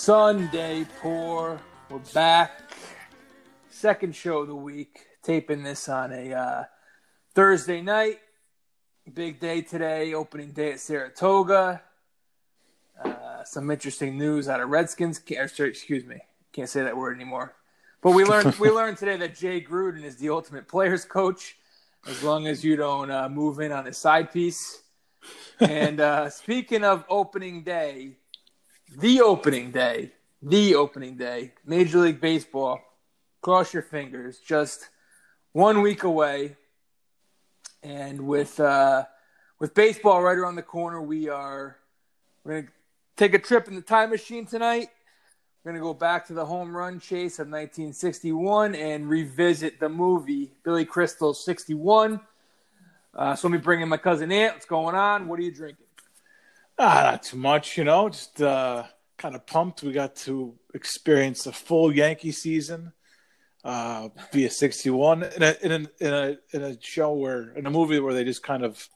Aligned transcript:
Sunday 0.00 0.86
pour. 1.02 1.60
We're 1.90 1.98
back. 2.14 2.72
Second 3.68 4.16
show 4.16 4.38
of 4.38 4.48
the 4.48 4.54
week. 4.54 4.98
Taping 5.22 5.62
this 5.62 5.90
on 5.90 6.10
a 6.10 6.32
uh, 6.32 6.64
Thursday 7.34 7.82
night. 7.82 8.18
Big 9.12 9.40
day 9.40 9.60
today. 9.60 10.14
Opening 10.14 10.52
day 10.52 10.72
at 10.72 10.80
Saratoga. 10.80 11.82
Uh, 13.04 13.44
some 13.44 13.70
interesting 13.70 14.16
news 14.16 14.48
out 14.48 14.62
of 14.62 14.70
Redskins. 14.70 15.20
Excuse 15.28 16.06
me. 16.06 16.22
Can't 16.54 16.70
say 16.70 16.82
that 16.82 16.96
word 16.96 17.14
anymore. 17.14 17.54
But 18.00 18.12
we 18.12 18.24
learned 18.24 18.54
we 18.54 18.70
learned 18.74 18.96
today 18.96 19.18
that 19.18 19.36
Jay 19.36 19.60
Gruden 19.60 20.04
is 20.04 20.16
the 20.16 20.30
ultimate 20.30 20.66
players 20.66 21.04
coach, 21.04 21.58
as 22.06 22.22
long 22.22 22.46
as 22.46 22.64
you 22.64 22.74
don't 22.74 23.10
uh, 23.10 23.28
move 23.28 23.60
in 23.60 23.70
on 23.70 23.84
his 23.84 23.98
side 23.98 24.32
piece. 24.32 24.82
And 25.60 26.00
uh, 26.00 26.30
speaking 26.30 26.84
of 26.84 27.04
opening 27.10 27.64
day, 27.64 28.16
the 28.96 29.20
opening 29.20 29.70
day, 29.70 30.12
the 30.42 30.74
opening 30.74 31.16
day, 31.16 31.52
Major 31.64 31.98
League 31.98 32.20
Baseball. 32.20 32.80
Cross 33.42 33.72
your 33.72 33.82
fingers, 33.82 34.38
just 34.38 34.88
one 35.52 35.80
week 35.80 36.02
away, 36.02 36.56
and 37.82 38.26
with 38.26 38.60
uh, 38.60 39.04
with 39.58 39.74
baseball 39.74 40.22
right 40.22 40.36
around 40.36 40.56
the 40.56 40.62
corner, 40.62 41.00
we 41.00 41.28
are 41.28 41.76
we're 42.44 42.62
gonna 42.62 42.72
take 43.16 43.32
a 43.32 43.38
trip 43.38 43.66
in 43.68 43.74
the 43.74 43.80
time 43.80 44.10
machine 44.10 44.44
tonight. 44.44 44.90
We're 45.64 45.72
gonna 45.72 45.82
go 45.82 45.94
back 45.94 46.26
to 46.26 46.34
the 46.34 46.44
home 46.44 46.76
run 46.76 47.00
chase 47.00 47.38
of 47.38 47.46
1961 47.46 48.74
and 48.74 49.08
revisit 49.08 49.80
the 49.80 49.88
movie 49.88 50.52
Billy 50.62 50.84
Crystal 50.84 51.32
61. 51.32 52.20
Uh, 53.14 53.34
so 53.34 53.48
let 53.48 53.52
me 53.52 53.58
bring 53.58 53.80
in 53.80 53.88
my 53.88 53.96
cousin 53.96 54.30
Ant. 54.30 54.54
What's 54.54 54.66
going 54.66 54.94
on? 54.94 55.28
What 55.28 55.38
are 55.38 55.42
you 55.42 55.52
drinking? 55.52 55.86
Ah, 56.82 57.10
not 57.10 57.22
too 57.24 57.36
much, 57.36 57.76
you 57.76 57.84
know. 57.84 58.08
Just 58.08 58.40
uh, 58.40 58.84
kind 59.18 59.34
of 59.34 59.44
pumped. 59.44 59.82
We 59.82 59.92
got 59.92 60.16
to 60.16 60.54
experience 60.72 61.44
a 61.44 61.52
full 61.52 61.94
Yankee 61.94 62.32
season 62.32 62.94
uh, 63.64 64.08
via 64.32 64.48
61 64.48 65.24
in 65.24 65.42
a, 65.42 65.56
in 65.60 65.72
a 65.72 65.74
in 65.74 66.14
a 66.14 66.36
in 66.52 66.62
a 66.62 66.80
show 66.80 67.12
where 67.12 67.50
in 67.50 67.66
a 67.66 67.70
movie 67.70 68.00
where 68.00 68.14
they 68.14 68.24
just 68.24 68.42
kind 68.42 68.64
of 68.64 68.88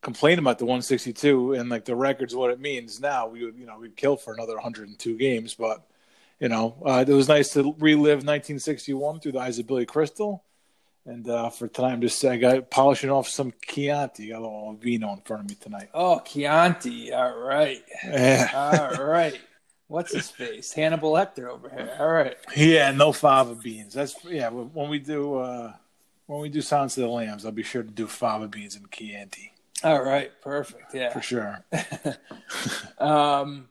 complain 0.00 0.38
about 0.38 0.58
the 0.58 0.64
162 0.64 1.52
and 1.52 1.68
like 1.68 1.84
the 1.84 1.94
records 1.94 2.34
what 2.34 2.50
it 2.50 2.60
means 2.60 3.00
now 3.00 3.26
we 3.26 3.44
would 3.44 3.58
you 3.58 3.66
know 3.66 3.78
we'd 3.78 3.96
kill 3.96 4.16
for 4.16 4.34
another 4.34 4.54
102 4.54 5.16
games 5.16 5.54
but 5.54 5.86
you 6.40 6.48
know 6.48 6.76
uh, 6.84 7.02
it 7.06 7.12
was 7.12 7.26
nice 7.26 7.54
to 7.54 7.74
relive 7.78 8.18
1961 8.18 9.20
through 9.20 9.32
the 9.32 9.38
eyes 9.38 9.58
of 9.58 9.66
billy 9.66 9.86
crystal 9.86 10.44
and 11.06 11.28
uh, 11.28 11.50
for 11.50 11.68
tonight 11.68 11.92
i'm 11.92 12.00
just 12.00 12.24
i 12.24 12.36
got 12.36 12.70
polishing 12.70 13.10
off 13.10 13.28
some 13.28 13.52
chianti 13.66 14.26
I 14.28 14.32
got 14.32 14.38
a 14.38 14.42
little 14.42 14.76
vino 14.80 15.12
in 15.12 15.20
front 15.20 15.42
of 15.44 15.48
me 15.50 15.56
tonight 15.56 15.88
Oh, 15.94 16.20
Chianti. 16.20 17.12
All 17.12 17.38
right. 17.38 17.82
yeah 18.04 18.50
All 18.98 19.04
right. 19.06 19.38
What's 19.86 20.12
his 20.14 20.30
face? 20.30 20.72
Hannibal 20.72 21.12
Lecter 21.12 21.46
over 21.48 21.68
here. 21.68 21.94
All 22.00 22.08
right. 22.08 22.36
yeah 22.56 22.90
no 22.90 23.12
fava 23.12 23.54
beans 23.54 23.92
that's 23.94 24.16
yeah 24.24 24.48
when 24.48 24.88
we 24.88 24.98
do 24.98 25.36
uh 25.36 25.72
when 26.26 26.40
we 26.40 26.48
do 26.48 26.62
Silence 26.62 26.96
of 26.96 27.02
the 27.02 27.08
Lambs, 27.10 27.44
I'll 27.44 27.52
be 27.52 27.62
sure 27.62 27.82
to 27.82 27.90
do 27.90 28.06
fava 28.06 28.48
beans 28.48 28.76
and 28.76 28.90
Chianti 28.90 29.52
All 29.82 30.02
right. 30.02 30.30
Perfect. 30.40 30.94
Yeah. 30.94 31.12
for 31.12 31.20
sure. 31.20 31.64
Um, 32.98 33.68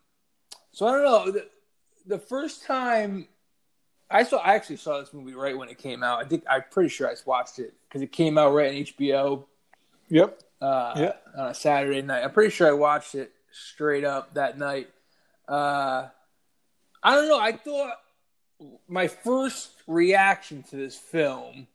so 0.72 0.88
I 0.88 0.92
don't 0.92 1.04
know. 1.04 1.32
The, 1.32 1.48
the 2.06 2.20
first 2.20 2.66
time 2.66 3.28
I 4.10 4.24
saw, 4.24 4.38
I 4.38 4.54
actually 4.56 4.78
saw 4.78 5.00
this 5.00 5.14
movie 5.14 5.34
right 5.34 5.58
when 5.58 5.70
it 5.70 5.78
came 5.78 6.04
out. 6.04 6.24
I 6.24 6.28
think 6.28 6.44
I'm 6.50 6.64
pretty 6.70 6.90
sure 6.90 7.08
I 7.10 7.16
watched 7.26 7.60
it 7.60 7.74
because 7.88 8.02
it 8.02 8.12
came 8.12 8.38
out 8.38 8.54
right 8.54 8.70
on 8.70 8.76
HBO 8.76 9.46
Yep. 10.10 10.40
uh, 10.62 10.94
Yeah. 10.98 11.14
on 11.38 11.48
a 11.48 11.54
Saturday 11.54 12.02
night. 12.02 12.24
I'm 12.24 12.32
pretty 12.32 12.52
sure 12.52 12.68
I 12.68 12.74
watched 12.74 13.16
it 13.16 13.32
straight 13.52 14.04
up 14.04 14.34
that 14.36 14.58
night. 14.60 14.90
Uh, 15.48 16.10
I 17.02 17.16
don't 17.16 17.28
know. 17.28 17.40
I 17.40 17.54
thought 17.54 17.98
my 18.88 19.08
first 19.08 19.72
reaction 19.88 20.64
to 20.64 20.76
this 20.76 20.96
film 20.98 21.68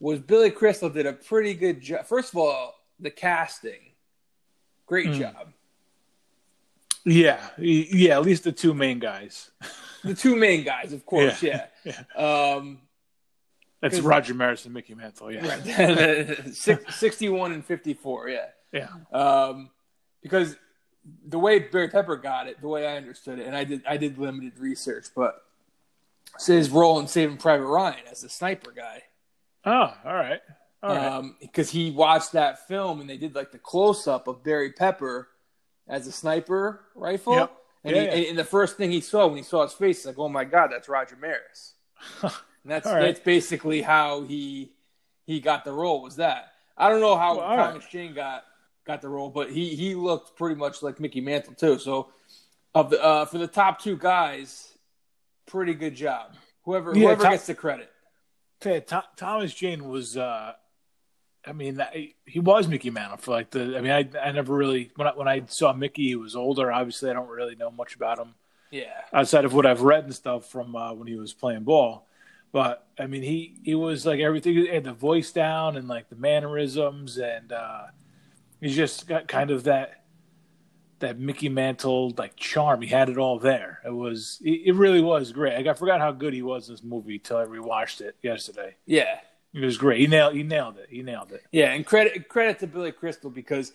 was 0.00 0.18
Billy 0.18 0.50
Crystal 0.50 0.88
did 0.90 1.06
a 1.06 1.12
pretty 1.12 1.54
good 1.54 1.80
job. 1.80 2.04
First 2.06 2.32
of 2.32 2.38
all, 2.38 2.74
the 2.98 3.10
casting, 3.10 3.92
great 4.86 5.08
Mm. 5.08 5.18
job. 5.18 5.52
Yeah, 7.04 7.48
yeah. 7.58 8.16
At 8.16 8.22
least 8.22 8.44
the 8.44 8.52
two 8.52 8.74
main 8.74 8.98
guys. 8.98 9.50
The 10.02 10.14
two 10.14 10.36
main 10.36 10.64
guys, 10.64 10.92
of 10.92 11.04
course, 11.06 11.42
yeah. 11.42 11.66
Yeah. 11.84 12.02
Um, 12.16 12.80
That's 13.80 14.00
Roger 14.00 14.34
Maris 14.34 14.64
and 14.64 14.74
Mickey 14.74 14.94
Mantle. 14.94 15.32
Yeah, 15.32 15.46
right. 15.46 16.36
Six, 16.54 16.96
61 16.96 17.52
and 17.52 17.64
54, 17.64 18.28
yeah. 18.28 18.46
yeah, 18.72 18.88
Um, 19.12 19.70
because 20.22 20.56
the 21.26 21.38
way 21.38 21.58
Barry 21.60 21.88
Pepper 21.88 22.16
got 22.16 22.46
it, 22.46 22.60
the 22.60 22.68
way 22.68 22.86
I 22.86 22.96
understood 22.96 23.38
it, 23.38 23.46
and 23.46 23.56
I 23.56 23.64
did 23.64 23.82
I 23.86 23.96
did 23.96 24.18
limited 24.18 24.58
research, 24.58 25.06
but 25.16 25.42
his 26.46 26.70
role 26.70 27.00
in 27.00 27.06
Saving 27.06 27.36
Private 27.38 27.66
Ryan 27.66 28.06
as 28.10 28.20
the 28.20 28.28
sniper 28.28 28.72
guy. 28.72 29.02
Oh, 29.64 29.94
all 30.04 30.14
right, 30.14 30.40
all 30.82 30.94
right. 30.94 31.06
Um, 31.06 31.36
because 31.40 31.70
he 31.70 31.90
watched 31.90 32.32
that 32.32 32.66
film 32.68 33.00
and 33.00 33.08
they 33.08 33.16
did 33.16 33.34
like 33.34 33.50
the 33.52 33.58
close 33.58 34.06
up 34.06 34.28
of 34.28 34.42
Barry 34.44 34.72
Pepper 34.72 35.28
as 35.88 36.06
a 36.06 36.12
sniper 36.12 36.82
rifle. 36.94 37.34
Yep. 37.34 37.56
And, 37.84 37.96
Yeah, 37.96 38.14
he, 38.14 38.22
yeah. 38.24 38.28
and 38.30 38.38
the 38.38 38.44
first 38.44 38.76
thing 38.76 38.90
he 38.90 39.00
saw 39.00 39.26
when 39.26 39.36
he 39.38 39.42
saw 39.42 39.62
his 39.62 39.72
face, 39.72 40.04
like, 40.04 40.18
"Oh 40.18 40.28
my 40.28 40.44
God, 40.44 40.70
that's 40.72 40.88
Roger 40.88 41.16
Maris." 41.16 41.74
And 42.22 42.32
that's 42.66 42.86
right. 42.86 43.00
that's 43.02 43.20
basically 43.20 43.80
how 43.82 44.22
he 44.22 44.72
he 45.26 45.40
got 45.40 45.64
the 45.64 45.72
role. 45.72 46.02
Was 46.02 46.16
that 46.16 46.52
I 46.76 46.88
don't 46.88 47.00
know 47.00 47.16
how 47.16 47.36
Well, 47.36 47.44
all 47.46 47.56
right. 47.56 47.66
Thomas 47.70 47.86
Jane 47.86 48.12
got 48.14 48.44
got 48.86 49.00
the 49.00 49.08
role, 49.08 49.30
but 49.30 49.50
he 49.50 49.74
he 49.76 49.94
looked 49.94 50.36
pretty 50.36 50.56
much 50.56 50.82
like 50.82 51.00
Mickey 51.00 51.20
Mantle 51.20 51.54
too. 51.54 51.78
So 51.78 52.08
of 52.74 52.90
the 52.90 53.02
uh, 53.02 53.24
for 53.24 53.38
the 53.38 53.46
top 53.46 53.80
two 53.80 53.96
guys, 53.96 54.72
pretty 55.46 55.74
good 55.74 55.94
job. 55.94 56.32
Whoever 56.64 56.94
Yeah, 56.94 57.06
whoever 57.06 57.22
top- 57.22 57.32
gets 57.32 57.46
the 57.46 57.54
credit. 57.54 57.90
Th- 58.60 58.84
Thomas 59.16 59.54
Jane 59.54 59.88
was. 59.88 60.16
uh 60.18 60.52
I 61.46 61.52
mean, 61.52 61.80
he 62.26 62.38
was 62.40 62.68
Mickey 62.68 62.90
Mantle 62.90 63.16
for 63.16 63.30
like 63.30 63.50
the. 63.50 63.76
I 63.76 63.80
mean, 63.80 63.92
I 63.92 64.08
I 64.20 64.32
never 64.32 64.54
really 64.54 64.90
when 64.96 65.08
I 65.08 65.12
when 65.12 65.28
I 65.28 65.42
saw 65.46 65.72
Mickey, 65.72 66.08
he 66.08 66.16
was 66.16 66.36
older. 66.36 66.70
Obviously, 66.70 67.10
I 67.10 67.14
don't 67.14 67.28
really 67.28 67.56
know 67.56 67.70
much 67.70 67.94
about 67.96 68.18
him 68.18 68.34
Yeah. 68.70 68.92
outside 69.12 69.44
of 69.46 69.54
what 69.54 69.64
I've 69.66 69.80
read 69.82 70.04
and 70.04 70.14
stuff 70.14 70.46
from 70.50 70.76
uh, 70.76 70.92
when 70.92 71.06
he 71.08 71.16
was 71.16 71.32
playing 71.32 71.64
ball. 71.64 72.06
But 72.52 72.86
I 72.98 73.06
mean, 73.06 73.22
he 73.22 73.56
he 73.62 73.74
was 73.74 74.04
like 74.04 74.20
everything. 74.20 74.54
He 74.54 74.66
had 74.68 74.84
the 74.84 74.92
voice 74.92 75.32
down 75.32 75.76
and 75.76 75.88
like 75.88 76.10
the 76.10 76.16
mannerisms, 76.16 77.16
and 77.16 77.52
uh, 77.52 77.84
he's 78.60 78.76
just 78.76 79.06
got 79.08 79.26
kind 79.28 79.50
of 79.50 79.64
that 79.64 80.02
that 80.98 81.18
Mickey 81.18 81.48
Mantle 81.48 82.12
like 82.18 82.36
charm. 82.36 82.82
He 82.82 82.88
had 82.88 83.08
it 83.08 83.16
all 83.16 83.38
there. 83.38 83.80
It 83.86 83.94
was 83.94 84.38
it, 84.44 84.62
it 84.66 84.74
really 84.74 85.00
was 85.00 85.32
great. 85.32 85.56
Like, 85.56 85.66
I 85.68 85.72
forgot 85.74 86.00
how 86.00 86.12
good 86.12 86.34
he 86.34 86.42
was 86.42 86.68
in 86.68 86.74
this 86.74 86.82
movie 86.84 87.18
till 87.18 87.38
I 87.38 87.44
rewatched 87.44 88.02
it 88.02 88.16
yesterday. 88.22 88.76
Yeah. 88.84 89.20
It 89.52 89.64
was 89.64 89.76
great. 89.76 90.00
He 90.00 90.06
nailed 90.06 90.34
he 90.34 90.42
nailed 90.44 90.78
it. 90.78 90.86
He 90.90 91.02
nailed 91.02 91.32
it. 91.32 91.42
Yeah, 91.50 91.72
and 91.72 91.84
credit 91.84 92.28
credit 92.28 92.58
to 92.60 92.66
Billy 92.66 92.92
Crystal 92.92 93.30
because 93.30 93.72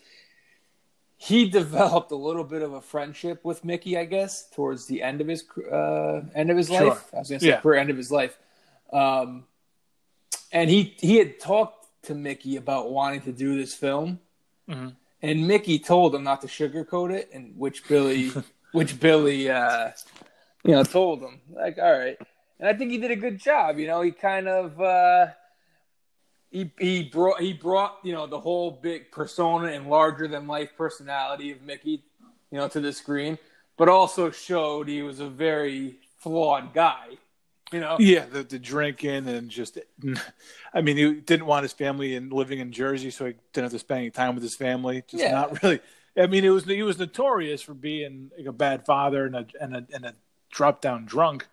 he 1.17 1.49
developed 1.61 2.11
a 2.11 2.15
little 2.15 2.43
bit 2.45 2.61
of 2.61 2.73
a 2.73 2.81
friendship 2.81 3.43
with 3.43 3.65
Mickey, 3.65 3.97
I 3.97 4.05
guess, 4.05 4.49
towards 4.49 4.85
the 4.85 5.01
end 5.01 5.19
of 5.21 5.27
his 5.27 5.43
uh, 5.71 6.21
end 6.33 6.49
of 6.49 6.57
his 6.57 6.67
Sure. 6.67 6.89
life. 6.91 7.09
I 7.13 7.19
was 7.19 7.29
going 7.29 7.39
to 7.39 7.45
say 7.45 7.49
Yeah. 7.51 7.61
career 7.61 7.79
end 7.79 7.89
of 7.89 7.97
his 7.97 8.11
life, 8.11 8.37
um, 8.93 9.45
and 10.51 10.69
he 10.69 10.95
he 10.99 11.17
had 11.17 11.39
talked 11.39 11.87
to 12.03 12.15
Mickey 12.15 12.55
about 12.55 12.91
wanting 12.91 13.21
to 13.21 13.31
do 13.33 13.57
this 13.57 13.73
film, 13.73 14.19
Mhm. 14.69 14.95
and 15.21 15.47
Mickey 15.47 15.79
told 15.79 16.15
him 16.15 16.23
not 16.23 16.39
to 16.41 16.47
sugarcoat 16.47 17.11
it, 17.13 17.29
and 17.33 17.57
which 17.57 17.85
Billy 17.87 18.31
which 18.71 18.97
Billy 18.99 19.49
uh, 19.49 19.91
you 20.63 20.71
know 20.71 20.83
told 20.83 21.21
him 21.21 21.41
like, 21.49 21.77
all 21.79 21.91
right, 21.97 22.17
and 22.59 22.69
I 22.69 22.73
think 22.73 22.91
he 22.91 22.97
did 22.97 23.11
a 23.11 23.15
good 23.17 23.39
job. 23.39 23.77
You 23.77 23.87
know, 23.87 24.01
he 24.01 24.11
kind 24.11 24.47
of. 24.47 24.79
Uh, 24.79 25.27
he 26.55 26.71
he 26.79 27.03
brought 27.03 27.41
he 27.41 27.51
brought 27.51 27.97
you 28.01 28.13
know 28.13 28.27
the 28.27 28.39
whole 28.39 28.71
big 28.71 29.11
persona 29.11 29.67
and 29.67 29.89
larger 29.89 30.25
than 30.25 30.47
life 30.47 30.69
personality 30.77 31.51
of 31.51 31.61
Mickey, 31.61 32.01
you 32.49 32.57
know, 32.57 32.69
to 32.69 32.79
the 32.79 32.93
screen, 32.93 33.37
but 33.77 33.89
also 33.89 34.31
showed 34.31 34.87
he 34.87 35.01
was 35.01 35.19
a 35.19 35.27
very 35.27 35.95
flawed 36.19 36.73
guy. 36.73 37.17
You 37.73 37.81
know, 37.81 37.97
Yeah, 37.99 38.25
the, 38.25 38.43
the 38.43 38.59
drinking 38.59 39.27
and 39.27 39.49
just, 39.49 39.77
I 40.73 40.81
mean, 40.81 40.95
he 40.95 41.15
didn't 41.15 41.45
want 41.45 41.63
his 41.63 41.73
family 41.73 42.15
and 42.15 42.31
living 42.31 42.59
in 42.59 42.71
Jersey, 42.71 43.11
so 43.11 43.25
he 43.25 43.33
didn't 43.51 43.65
have 43.65 43.71
to 43.73 43.79
spend 43.79 43.99
any 43.99 44.11
time 44.11 44.35
with 44.35 44.43
his 44.43 44.55
family. 44.55 45.03
Just 45.07 45.23
Yeah. 45.23 45.31
not 45.31 45.61
really. 45.61 45.81
I 46.17 46.27
mean, 46.27 46.45
it 46.45 46.49
was 46.49 46.63
he 46.63 46.83
was 46.83 46.97
notorious 46.97 47.61
for 47.61 47.73
being 47.73 48.31
like 48.37 48.47
a 48.47 48.53
bad 48.53 48.85
father 48.85 49.25
and 49.25 49.35
a 49.35 49.45
and 49.59 49.75
a 49.75 49.85
and 49.93 50.05
a 50.05 50.13
drop 50.51 50.79
down 50.79 51.05
drunk. 51.05 51.47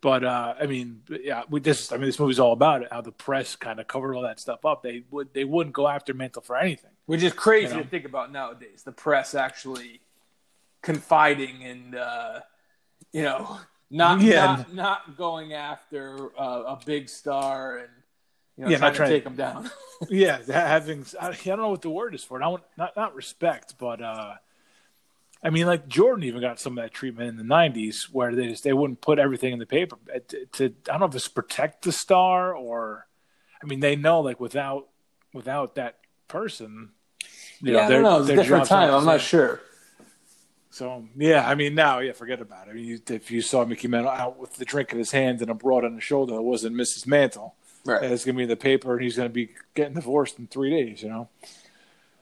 But 0.00 0.24
uh, 0.24 0.54
I 0.60 0.66
mean, 0.66 1.02
yeah, 1.08 1.42
we 1.50 1.58
this 1.60 1.90
I 1.90 1.96
mean, 1.96 2.06
this 2.06 2.18
movie's 2.20 2.38
all 2.38 2.52
about 2.52 2.82
it. 2.82 2.88
How 2.92 3.00
the 3.00 3.10
press 3.12 3.56
kind 3.56 3.80
of 3.80 3.88
covered 3.88 4.14
all 4.14 4.22
that 4.22 4.38
stuff 4.38 4.64
up. 4.64 4.82
They 4.82 5.02
would 5.10 5.34
they 5.34 5.44
wouldn't 5.44 5.74
go 5.74 5.88
after 5.88 6.14
Mantle 6.14 6.42
for 6.42 6.56
anything. 6.56 6.92
which 7.06 7.22
is 7.22 7.32
crazy 7.32 7.70
You 7.70 7.78
know. 7.78 7.82
to 7.82 7.88
think 7.88 8.04
about 8.04 8.30
nowadays. 8.30 8.82
The 8.84 8.92
press 8.92 9.34
actually 9.34 10.00
confiding 10.82 11.64
and 11.64 11.94
uh, 11.96 12.40
you 13.12 13.22
know 13.22 13.58
not 13.90 14.20
Yeah. 14.20 14.44
not, 14.46 14.74
not 14.74 15.16
going 15.16 15.52
after 15.54 16.30
uh, 16.38 16.76
a 16.76 16.78
big 16.86 17.08
star 17.08 17.78
and 17.78 17.88
you 18.56 18.64
know 18.64 18.70
Yeah, 18.70 18.78
trying 18.78 18.86
not 18.88 18.90
to 18.92 18.96
trying- 18.98 19.10
take 19.10 19.24
him 19.26 19.34
down. 19.36 19.70
yeah, 20.08 20.38
having 20.46 21.04
I, 21.20 21.28
I 21.30 21.32
don't 21.44 21.58
know 21.58 21.70
what 21.70 21.82
the 21.82 21.90
word 21.90 22.14
is 22.14 22.22
for 22.22 22.40
it. 22.40 22.44
I 22.44 22.50
don't, 22.50 22.62
not 22.76 22.96
not 22.96 23.14
respect, 23.16 23.74
but 23.78 24.00
uh, 24.00 24.34
I 25.42 25.50
mean, 25.50 25.66
like 25.66 25.86
Jordan 25.86 26.24
even 26.24 26.40
got 26.40 26.58
some 26.58 26.76
of 26.76 26.84
that 26.84 26.92
treatment 26.92 27.28
in 27.28 27.36
the 27.36 27.54
'90s, 27.54 28.04
where 28.10 28.34
they 28.34 28.48
just 28.48 28.64
they 28.64 28.72
wouldn't 28.72 29.00
put 29.00 29.18
everything 29.18 29.52
in 29.52 29.58
the 29.58 29.66
paper 29.66 29.96
to, 30.28 30.46
to 30.46 30.64
I 30.64 30.92
don't 30.92 31.00
know 31.00 31.06
if 31.06 31.14
it's 31.14 31.28
protect 31.28 31.84
the 31.84 31.92
star 31.92 32.52
or, 32.52 33.06
I 33.62 33.66
mean, 33.66 33.80
they 33.80 33.94
know 33.94 34.20
like 34.20 34.40
without 34.40 34.88
without 35.32 35.76
that 35.76 35.98
person, 36.26 36.90
you 37.60 37.72
yeah, 37.72 37.80
know, 37.80 37.84
I 37.84 37.88
don't 37.88 38.02
know. 38.02 38.20
It's 38.20 38.30
a 38.30 38.36
different 38.36 38.66
time. 38.66 38.92
I'm 38.92 39.04
not 39.04 39.20
sure. 39.20 39.60
So 40.70 41.06
yeah, 41.16 41.48
I 41.48 41.54
mean 41.54 41.74
now, 41.74 42.00
yeah, 42.00 42.12
forget 42.12 42.40
about 42.40 42.68
it. 42.68 42.72
I 42.72 42.74
mean, 42.74 42.84
you, 42.84 43.00
if 43.08 43.30
you 43.30 43.40
saw 43.40 43.64
Mickey 43.64 43.88
Mantle 43.88 44.10
out 44.10 44.38
with 44.38 44.56
the 44.56 44.64
drink 44.64 44.92
in 44.92 44.98
his 44.98 45.12
hand 45.12 45.40
and 45.40 45.50
a 45.50 45.54
broad 45.54 45.84
on 45.84 45.94
his 45.94 46.04
shoulder, 46.04 46.34
it 46.34 46.42
wasn't 46.42 46.76
Mrs. 46.76 47.06
Mantle. 47.06 47.54
Right. 47.84 48.02
And 48.02 48.12
it's 48.12 48.24
gonna 48.24 48.36
be 48.36 48.42
in 48.42 48.48
the 48.48 48.56
paper, 48.56 48.92
and 48.92 49.02
he's 49.02 49.16
gonna 49.16 49.28
be 49.28 49.50
getting 49.74 49.94
divorced 49.94 50.38
in 50.38 50.46
three 50.46 50.70
days. 50.70 51.02
You 51.02 51.08
know. 51.08 51.28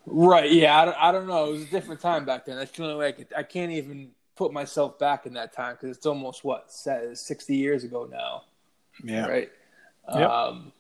Right. 0.07 0.51
Yeah. 0.51 0.81
I 0.81 0.85
don't, 0.85 0.97
I 0.99 1.13
don't 1.13 1.27
know. 1.27 1.51
It 1.51 1.53
was 1.53 1.63
a 1.63 1.67
different 1.67 2.01
time 2.01 2.25
back 2.25 2.47
then. 2.47 2.57
That's 2.57 2.71
the 2.71 2.85
only 2.85 2.95
way 2.95 3.09
I 3.09 3.13
could. 3.13 3.27
I 3.37 3.43
can't 3.43 3.73
even 3.73 4.11
put 4.37 4.53
myself 4.53 4.99
back 4.99 5.27
in 5.27 5.35
that 5.35 5.53
time 5.53 5.75
because 5.75 5.97
it's 5.97 6.07
almost 6.07 6.45
what 6.45 6.71
sixty 6.71 7.57
years 7.57 7.85
ago 7.85 8.09
now. 8.11 8.45
Yeah. 9.03 9.27
Right. 9.27 9.51
Yep. 10.15 10.31
Um, 10.31 10.73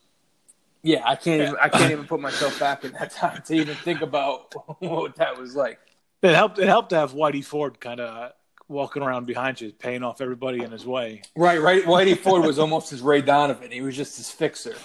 yeah. 0.82 1.02
I 1.04 1.16
can't. 1.16 1.42
Even, 1.42 1.56
I 1.60 1.68
can't 1.68 1.90
even 1.90 2.06
put 2.06 2.20
myself 2.20 2.58
back 2.60 2.84
in 2.84 2.92
that 2.92 3.10
time 3.10 3.42
to 3.46 3.54
even 3.54 3.74
think 3.76 4.00
about 4.00 4.54
what 4.78 5.16
that 5.16 5.36
was 5.38 5.56
like. 5.56 5.80
It 6.22 6.34
helped. 6.34 6.58
It 6.58 6.68
helped 6.68 6.90
to 6.90 6.96
have 6.96 7.12
Whitey 7.12 7.44
Ford 7.44 7.80
kind 7.80 8.00
of 8.00 8.32
walking 8.68 9.02
around 9.02 9.26
behind 9.26 9.60
you, 9.60 9.72
paying 9.72 10.02
off 10.02 10.20
everybody 10.20 10.62
in 10.62 10.70
his 10.70 10.86
way. 10.86 11.22
Right. 11.36 11.60
Right. 11.60 11.84
Whitey 11.84 12.16
Ford 12.16 12.44
was 12.44 12.58
almost 12.60 12.90
his 12.90 13.02
Ray 13.02 13.22
Donovan. 13.22 13.72
He 13.72 13.80
was 13.80 13.96
just 13.96 14.16
his 14.16 14.30
fixer. 14.30 14.76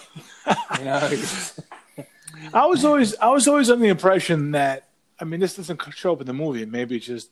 You 0.79 0.85
know. 0.85 1.09
I 2.54 2.66
was 2.66 2.86
always 2.86 3.16
I 3.18 3.30
was 3.30 3.48
always 3.48 3.69
under 3.69 3.83
the 3.83 3.89
impression 3.89 4.51
that 4.51 4.89
I 5.19 5.25
mean 5.25 5.39
this 5.39 5.56
doesn't 5.56 5.81
show 5.94 6.13
up 6.13 6.22
in 6.22 6.28
the 6.28 6.33
movie. 6.33 6.66
Maybe 6.66 6.98
it 6.98 7.01
just 7.01 7.30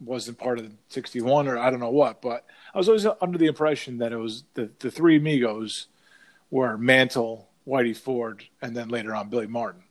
wasn't 0.00 0.38
part 0.38 0.58
of 0.58 0.64
the 0.64 0.74
'61 0.88 1.48
or 1.48 1.58
I 1.58 1.70
don't 1.70 1.80
know 1.80 1.90
what. 1.90 2.22
But 2.22 2.44
I 2.74 2.78
was 2.78 2.88
always 2.88 3.06
under 3.20 3.38
the 3.38 3.46
impression 3.46 3.98
that 3.98 4.12
it 4.12 4.16
was 4.16 4.44
the 4.54 4.70
the 4.78 4.90
three 4.90 5.16
amigos 5.16 5.86
were 6.50 6.78
Mantle, 6.78 7.48
Whitey 7.66 7.96
Ford, 7.96 8.44
and 8.62 8.76
then 8.76 8.88
later 8.88 9.14
on 9.14 9.28
Billy 9.28 9.46
Martin. 9.46 9.82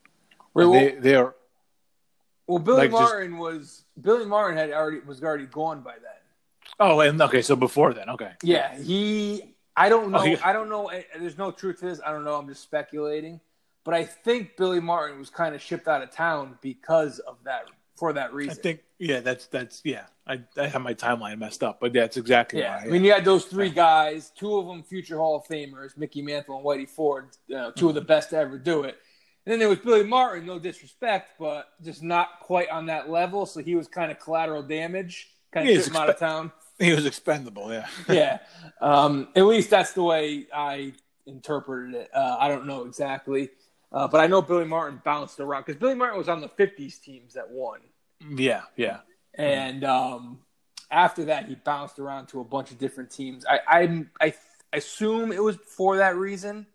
Wait, 0.54 0.64
well, 0.64 0.72
they 0.72 0.90
they 0.92 1.14
are. 1.14 1.34
Well, 2.46 2.58
Billy 2.58 2.78
like 2.78 2.90
Martin 2.90 3.32
just, 3.32 3.40
was 3.40 3.84
Billy 4.00 4.26
Martin 4.26 4.56
had 4.56 4.70
already 4.70 5.00
was 5.00 5.22
already 5.22 5.46
gone 5.46 5.82
by 5.82 5.92
then. 5.92 6.12
Oh, 6.80 7.00
and 7.00 7.20
okay, 7.22 7.42
so 7.42 7.56
before 7.56 7.92
then, 7.92 8.08
okay. 8.10 8.32
Yeah, 8.42 8.76
he. 8.76 9.54
I 9.76 9.88
don't 9.88 10.10
know. 10.10 10.18
Oh, 10.18 10.36
I 10.42 10.52
don't 10.52 10.68
know. 10.68 10.88
Eh, 10.88 11.02
there's 11.18 11.38
no 11.38 11.52
truth 11.52 11.80
to 11.80 11.86
this. 11.86 12.00
I 12.04 12.10
don't 12.10 12.24
know. 12.24 12.34
I'm 12.34 12.48
just 12.48 12.62
speculating. 12.62 13.40
But 13.88 13.94
I 13.94 14.04
think 14.04 14.58
Billy 14.58 14.80
Martin 14.80 15.18
was 15.18 15.30
kind 15.30 15.54
of 15.54 15.62
shipped 15.62 15.88
out 15.88 16.02
of 16.02 16.10
town 16.10 16.58
because 16.60 17.20
of 17.20 17.38
that 17.44 17.70
for 17.96 18.12
that 18.12 18.34
reason. 18.34 18.50
I 18.50 18.54
think 18.54 18.80
yeah, 18.98 19.20
that's 19.20 19.46
that's 19.46 19.80
yeah. 19.82 20.04
I 20.26 20.42
I 20.58 20.66
have 20.66 20.82
my 20.82 20.92
timeline 20.92 21.38
messed 21.38 21.62
up, 21.62 21.80
but 21.80 21.94
that's 21.94 22.18
exactly 22.18 22.60
yeah. 22.60 22.82
Why, 22.82 22.84
I 22.84 22.88
mean, 22.88 23.02
you 23.02 23.14
had 23.14 23.24
those 23.24 23.46
three 23.46 23.70
guys, 23.70 24.30
two 24.36 24.58
of 24.58 24.66
them 24.66 24.82
future 24.82 25.16
Hall 25.16 25.36
of 25.36 25.46
Famers, 25.46 25.96
Mickey 25.96 26.20
Mantle 26.20 26.56
and 26.58 26.66
Whitey 26.66 26.86
Ford, 26.86 27.28
you 27.46 27.56
know, 27.56 27.70
2 27.70 27.88
of 27.88 27.94
the 27.94 28.02
best 28.02 28.28
to 28.28 28.36
ever 28.36 28.58
do 28.58 28.82
it. 28.82 28.98
And 29.46 29.52
then 29.52 29.58
there 29.58 29.70
was 29.70 29.78
Billy 29.78 30.04
Martin, 30.04 30.44
no 30.44 30.58
disrespect, 30.58 31.30
but 31.40 31.70
just 31.82 32.02
not 32.02 32.40
quite 32.42 32.68
on 32.68 32.84
that 32.86 33.08
level. 33.08 33.46
So 33.46 33.62
he 33.62 33.74
was 33.74 33.88
kind 33.88 34.12
of 34.12 34.20
collateral 34.20 34.62
damage, 34.62 35.30
kind 35.50 35.66
of 35.66 35.74
shipped 35.74 35.88
expe- 35.88 35.90
him 35.92 35.96
out 35.96 36.10
of 36.10 36.18
town. 36.18 36.52
He 36.78 36.92
was 36.92 37.06
expendable, 37.06 37.72
yeah. 37.72 37.86
yeah. 38.10 38.38
Um, 38.82 39.28
at 39.34 39.46
least 39.46 39.70
that's 39.70 39.94
the 39.94 40.02
way 40.02 40.46
I 40.54 40.92
interpreted 41.26 41.94
it. 41.94 42.10
Uh, 42.14 42.36
I 42.38 42.48
don't 42.48 42.66
know 42.66 42.84
exactly. 42.84 43.48
Uh, 43.90 44.06
but 44.06 44.20
I 44.20 44.26
know 44.26 44.42
Billy 44.42 44.66
Martin 44.66 45.00
bounced 45.04 45.40
around 45.40 45.64
because 45.64 45.80
Billy 45.80 45.94
Martin 45.94 46.18
was 46.18 46.28
on 46.28 46.40
the 46.40 46.48
50s 46.48 47.00
teams 47.00 47.34
that 47.34 47.50
won. 47.50 47.80
Yeah, 48.36 48.62
yeah. 48.76 49.00
And 49.34 49.84
um, 49.84 50.40
after 50.90 51.26
that, 51.26 51.46
he 51.46 51.54
bounced 51.54 51.98
around 51.98 52.26
to 52.28 52.40
a 52.40 52.44
bunch 52.44 52.70
of 52.70 52.78
different 52.78 53.10
teams. 53.10 53.46
I 53.46 53.60
I, 53.66 54.04
I 54.20 54.34
assume 54.72 55.32
it 55.32 55.42
was 55.42 55.56
for 55.56 55.98
that 55.98 56.16
reason. 56.16 56.66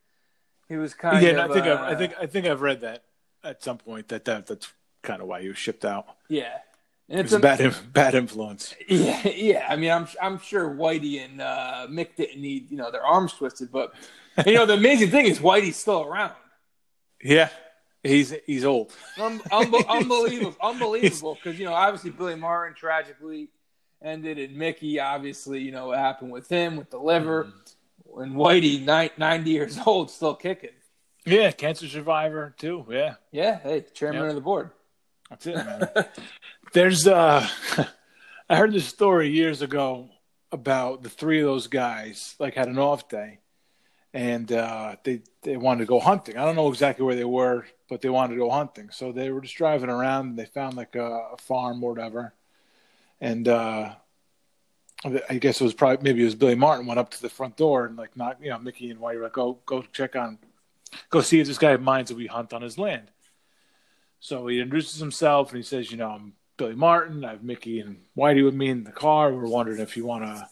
He 0.69 0.77
was 0.77 0.93
kind 0.93 1.21
yeah, 1.21 1.31
of. 1.31 1.35
Yeah, 1.37 1.43
I 1.43 1.47
think 1.53 1.65
uh, 1.65 1.73
I've, 1.73 1.79
I 1.79 1.95
think 1.95 2.13
I 2.21 2.25
think 2.25 2.45
I've 2.47 2.61
read 2.61 2.81
that 2.81 3.03
at 3.43 3.61
some 3.61 3.77
point 3.77 4.07
that, 4.07 4.25
that 4.25 4.47
that's 4.47 4.71
kind 5.01 5.21
of 5.21 5.27
why 5.27 5.41
he 5.41 5.49
was 5.49 5.57
shipped 5.57 5.85
out. 5.85 6.07
Yeah. 6.29 6.57
And 7.09 7.19
it's, 7.19 7.33
a 7.33 7.39
bad 7.39 7.75
bad 7.91 8.15
influence. 8.15 8.73
Yeah, 8.87 9.27
yeah. 9.27 9.67
I 9.69 9.75
mean, 9.75 9.91
I'm 9.91 10.07
I'm 10.21 10.39
sure 10.39 10.73
Whitey 10.73 11.23
and 11.23 11.41
uh, 11.41 11.87
Mick 11.89 12.15
didn't 12.15 12.41
need 12.41 12.71
you 12.71 12.77
know 12.77 12.91
their 12.91 13.05
arms 13.05 13.33
twisted, 13.33 13.71
but 13.71 13.93
you 14.45 14.53
know 14.53 14.65
the 14.65 14.75
amazing 14.75 15.11
thing 15.11 15.25
is 15.25 15.39
Whitey's 15.39 15.75
still 15.75 16.03
around. 16.03 16.31
Yeah, 17.23 17.49
he's 18.03 18.33
he's 18.45 18.65
old. 18.65 18.91
Um, 19.19 19.41
um, 19.51 19.73
unbelievable, 19.89 20.55
unbelievable. 20.61 21.35
Because 21.35 21.57
you 21.57 21.65
know, 21.65 21.73
obviously 21.73 22.11
Billy 22.11 22.35
Martin 22.35 22.75
tragically 22.75 23.49
ended, 24.01 24.37
and 24.37 24.55
Mickey, 24.57 24.99
obviously, 24.99 25.61
you 25.61 25.71
know 25.71 25.87
what 25.87 25.99
happened 25.99 26.31
with 26.31 26.49
him 26.49 26.75
with 26.75 26.89
the 26.89 26.97
liver, 26.99 27.45
mm-hmm. 27.45 28.21
and 28.21 28.35
Whitey, 28.35 29.17
ninety 29.17 29.51
years 29.51 29.79
old, 29.85 30.11
still 30.11 30.35
kicking. 30.35 30.69
Yeah, 31.25 31.51
cancer 31.51 31.87
survivor 31.87 32.53
too. 32.57 32.85
Yeah, 32.89 33.15
yeah. 33.31 33.59
Hey, 33.59 33.85
chairman 33.93 34.21
yep. 34.21 34.29
of 34.29 34.35
the 34.35 34.41
board. 34.41 34.71
That's 35.29 35.47
it, 35.47 35.55
man. 35.55 35.89
There's 36.73 37.07
uh, 37.07 37.47
I 38.49 38.55
heard 38.55 38.73
this 38.73 38.85
story 38.85 39.29
years 39.29 39.61
ago 39.61 40.09
about 40.51 41.01
the 41.01 41.09
three 41.09 41.39
of 41.39 41.45
those 41.45 41.67
guys 41.67 42.35
like 42.39 42.55
had 42.55 42.67
an 42.67 42.77
off 42.77 43.07
day 43.07 43.39
and 44.13 44.51
uh, 44.51 44.95
they 45.03 45.21
they 45.41 45.57
wanted 45.57 45.81
to 45.81 45.85
go 45.87 45.99
hunting. 45.99 46.37
I 46.37 46.45
don't 46.45 46.55
know 46.55 46.69
exactly 46.69 47.05
where 47.05 47.15
they 47.15 47.23
were, 47.25 47.65
but 47.89 48.01
they 48.01 48.09
wanted 48.09 48.35
to 48.35 48.39
go 48.39 48.49
hunting. 48.49 48.89
So 48.91 49.11
they 49.11 49.31
were 49.31 49.41
just 49.41 49.55
driving 49.55 49.89
around. 49.89 50.27
and 50.27 50.39
They 50.39 50.45
found 50.45 50.75
like 50.77 50.95
a, 50.95 51.29
a 51.33 51.37
farm 51.37 51.83
or 51.83 51.89
whatever, 51.91 52.33
and 53.19 53.47
uh, 53.47 53.95
I 55.29 55.37
guess 55.37 55.59
it 55.59 55.63
was 55.63 55.73
probably 55.73 56.03
maybe 56.03 56.21
it 56.21 56.25
was 56.25 56.35
Billy 56.35 56.55
Martin 56.55 56.85
went 56.85 56.99
up 56.99 57.11
to 57.11 57.21
the 57.21 57.29
front 57.29 57.57
door 57.57 57.85
and 57.85 57.97
like 57.97 58.15
not 58.15 58.41
you 58.41 58.49
know 58.49 58.59
Mickey 58.59 58.89
and 58.89 58.99
Whitey 58.99 59.17
were 59.17 59.23
like 59.23 59.33
go 59.33 59.59
go 59.65 59.83
check 59.91 60.15
on, 60.15 60.37
go 61.09 61.21
see 61.21 61.39
if 61.39 61.47
this 61.47 61.57
guy 61.57 61.75
minds 61.77 62.09
that 62.09 62.17
we 62.17 62.27
hunt 62.27 62.53
on 62.53 62.61
his 62.61 62.77
land. 62.77 63.09
So 64.19 64.47
he 64.47 64.61
introduces 64.61 65.01
himself 65.01 65.49
and 65.49 65.57
he 65.57 65.63
says, 65.63 65.91
you 65.91 65.97
know, 65.97 66.09
I'm 66.09 66.33
Billy 66.55 66.75
Martin. 66.75 67.25
I 67.25 67.31
have 67.31 67.43
Mickey 67.43 67.81
and 67.81 67.97
Whitey 68.17 68.45
with 68.45 68.53
me 68.53 68.69
in 68.69 68.85
the 68.85 68.91
car. 68.91 69.33
We're 69.33 69.49
wondering 69.49 69.81
if 69.81 69.97
you 69.97 70.05
want 70.05 70.23
to. 70.23 70.47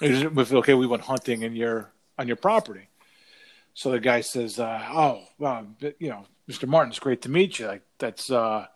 If 0.00 0.52
okay, 0.52 0.74
we 0.74 0.86
went 0.86 1.02
hunting 1.02 1.42
and 1.42 1.56
you're 1.56 1.91
on 2.22 2.28
your 2.28 2.36
property. 2.36 2.88
So 3.74 3.90
the 3.90 4.00
guy 4.00 4.22
says, 4.22 4.58
uh, 4.58 4.82
"Oh, 4.90 5.24
well, 5.38 5.66
you 5.98 6.08
know, 6.08 6.24
Mr. 6.48 6.66
Martin, 6.66 6.90
it's 6.90 6.98
great 6.98 7.22
to 7.22 7.30
meet 7.30 7.58
you. 7.58 7.66
Like 7.66 7.82
that's, 7.98 8.30
uh, 8.30 8.66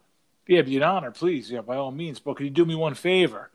yeah, 0.46 0.62
be 0.62 0.76
an 0.76 0.82
honor, 0.82 1.10
please. 1.10 1.50
Yeah, 1.50 1.62
by 1.62 1.76
all 1.76 1.90
means. 1.90 2.18
But 2.18 2.36
could 2.36 2.44
you 2.44 2.50
do 2.50 2.64
me 2.64 2.74
one 2.74 2.94
favor? 2.94 3.50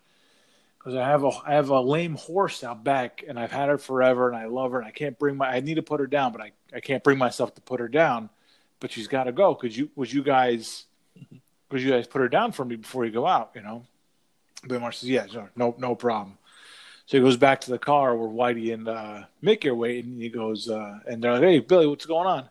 Because 0.77 0.95
I 0.95 1.07
have 1.07 1.23
a 1.23 1.31
I 1.45 1.53
have 1.53 1.69
a 1.69 1.79
lame 1.79 2.15
horse 2.15 2.63
out 2.63 2.83
back, 2.83 3.23
and 3.27 3.39
I've 3.39 3.51
had 3.51 3.69
her 3.69 3.77
forever, 3.77 4.27
and 4.27 4.35
I 4.35 4.45
love 4.45 4.71
her, 4.71 4.79
and 4.79 4.87
I 4.87 4.91
can't 4.91 5.17
bring 5.19 5.37
my 5.37 5.47
I 5.49 5.59
need 5.59 5.75
to 5.75 5.83
put 5.83 5.99
her 5.99 6.07
down, 6.07 6.31
but 6.31 6.41
I 6.41 6.51
I 6.73 6.79
can't 6.79 7.03
bring 7.03 7.17
myself 7.17 7.53
to 7.55 7.61
put 7.61 7.79
her 7.79 7.87
down. 7.87 8.29
But 8.79 8.91
she's 8.91 9.07
got 9.07 9.25
to 9.25 9.31
go. 9.31 9.53
Could 9.55 9.75
you 9.75 9.89
would 9.95 10.11
you 10.11 10.23
guys 10.23 10.85
could 11.69 11.81
you 11.81 11.91
guys 11.91 12.07
put 12.07 12.21
her 12.21 12.29
down 12.29 12.51
for 12.51 12.65
me 12.65 12.77
before 12.77 13.05
you 13.05 13.11
go 13.11 13.27
out? 13.27 13.51
You 13.55 13.61
know." 13.61 13.85
Bill 14.67 14.79
Martin 14.79 14.99
says, 14.99 15.09
"Yeah, 15.09 15.25
no, 15.55 15.75
no 15.77 15.95
problem." 15.95 16.37
So 17.11 17.17
he 17.17 17.23
goes 17.23 17.35
back 17.35 17.59
to 17.61 17.71
the 17.71 17.77
car 17.77 18.15
where 18.15 18.29
Whitey 18.29 18.73
and 18.73 18.87
uh, 18.87 19.23
Mickey 19.41 19.67
are 19.67 19.75
waiting. 19.75 20.13
And 20.13 20.21
he 20.21 20.29
goes, 20.29 20.69
uh, 20.69 20.99
and 21.05 21.21
they're 21.21 21.33
like, 21.33 21.41
"Hey, 21.41 21.59
Billy, 21.59 21.85
what's 21.85 22.05
going 22.05 22.25
on?" 22.25 22.43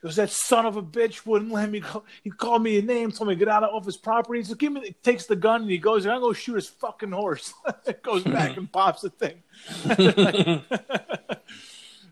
He 0.00 0.06
goes, 0.06 0.14
"That 0.14 0.30
son 0.30 0.64
of 0.64 0.76
a 0.76 0.82
bitch 0.82 1.26
wouldn't 1.26 1.50
let 1.50 1.68
me 1.68 1.80
go. 1.80 2.04
He 2.22 2.30
called 2.30 2.62
me 2.62 2.78
a 2.78 2.82
name, 2.82 3.10
told 3.10 3.26
me 3.26 3.34
to 3.34 3.38
get 3.40 3.48
out 3.48 3.64
of 3.64 3.84
his 3.84 3.96
property. 3.96 4.44
So 4.44 4.54
give 4.54 4.72
me." 4.72 4.82
He 4.82 4.92
takes 4.92 5.26
the 5.26 5.34
gun 5.34 5.62
and 5.62 5.70
he 5.72 5.78
goes, 5.78 6.06
"I'm 6.06 6.20
going 6.20 6.34
to 6.34 6.40
shoot 6.40 6.54
his 6.54 6.68
fucking 6.68 7.10
horse." 7.10 7.52
It 7.84 8.00
goes 8.04 8.22
back 8.36 8.56
and 8.56 8.70
pops 8.70 9.02
the 9.02 9.10
thing. 9.10 9.42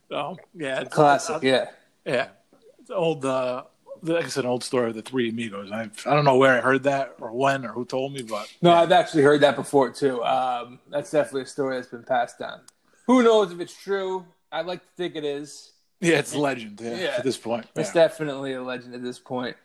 so 0.08 0.36
yeah, 0.52 0.82
classic. 0.86 1.44
yeah, 1.44 1.66
yeah. 2.04 2.30
It's 2.80 2.90
old, 2.90 3.24
uh, 3.24 3.62
that's 4.04 4.36
an 4.36 4.46
old 4.46 4.62
story 4.62 4.90
of 4.90 4.94
the 4.94 5.02
three 5.02 5.30
amigos. 5.30 5.70
I 5.72 5.90
I 6.06 6.14
don't 6.14 6.24
know 6.24 6.36
where 6.36 6.56
I 6.56 6.60
heard 6.60 6.82
that 6.84 7.16
or 7.20 7.32
when 7.32 7.64
or 7.64 7.68
who 7.68 7.84
told 7.84 8.12
me, 8.12 8.22
but 8.22 8.52
no, 8.62 8.72
I've 8.72 8.92
actually 8.92 9.22
heard 9.22 9.40
that 9.40 9.56
before 9.56 9.90
too. 9.90 10.22
Um, 10.22 10.78
that's 10.90 11.10
definitely 11.10 11.42
a 11.42 11.46
story 11.46 11.76
that's 11.76 11.88
been 11.88 12.02
passed 12.02 12.38
down. 12.38 12.60
Who 13.06 13.22
knows 13.22 13.52
if 13.52 13.60
it's 13.60 13.76
true? 13.76 14.24
I'd 14.52 14.66
like 14.66 14.80
to 14.80 14.90
think 14.96 15.16
it 15.16 15.24
is. 15.24 15.72
Yeah, 16.00 16.18
it's 16.18 16.34
a 16.34 16.38
legend. 16.38 16.80
Yeah, 16.82 16.96
yeah. 16.96 17.14
at 17.18 17.24
this 17.24 17.38
point, 17.38 17.66
it's 17.74 17.94
yeah. 17.94 18.02
definitely 18.02 18.52
a 18.52 18.62
legend 18.62 18.94
at 18.94 19.02
this 19.02 19.18
point. 19.18 19.56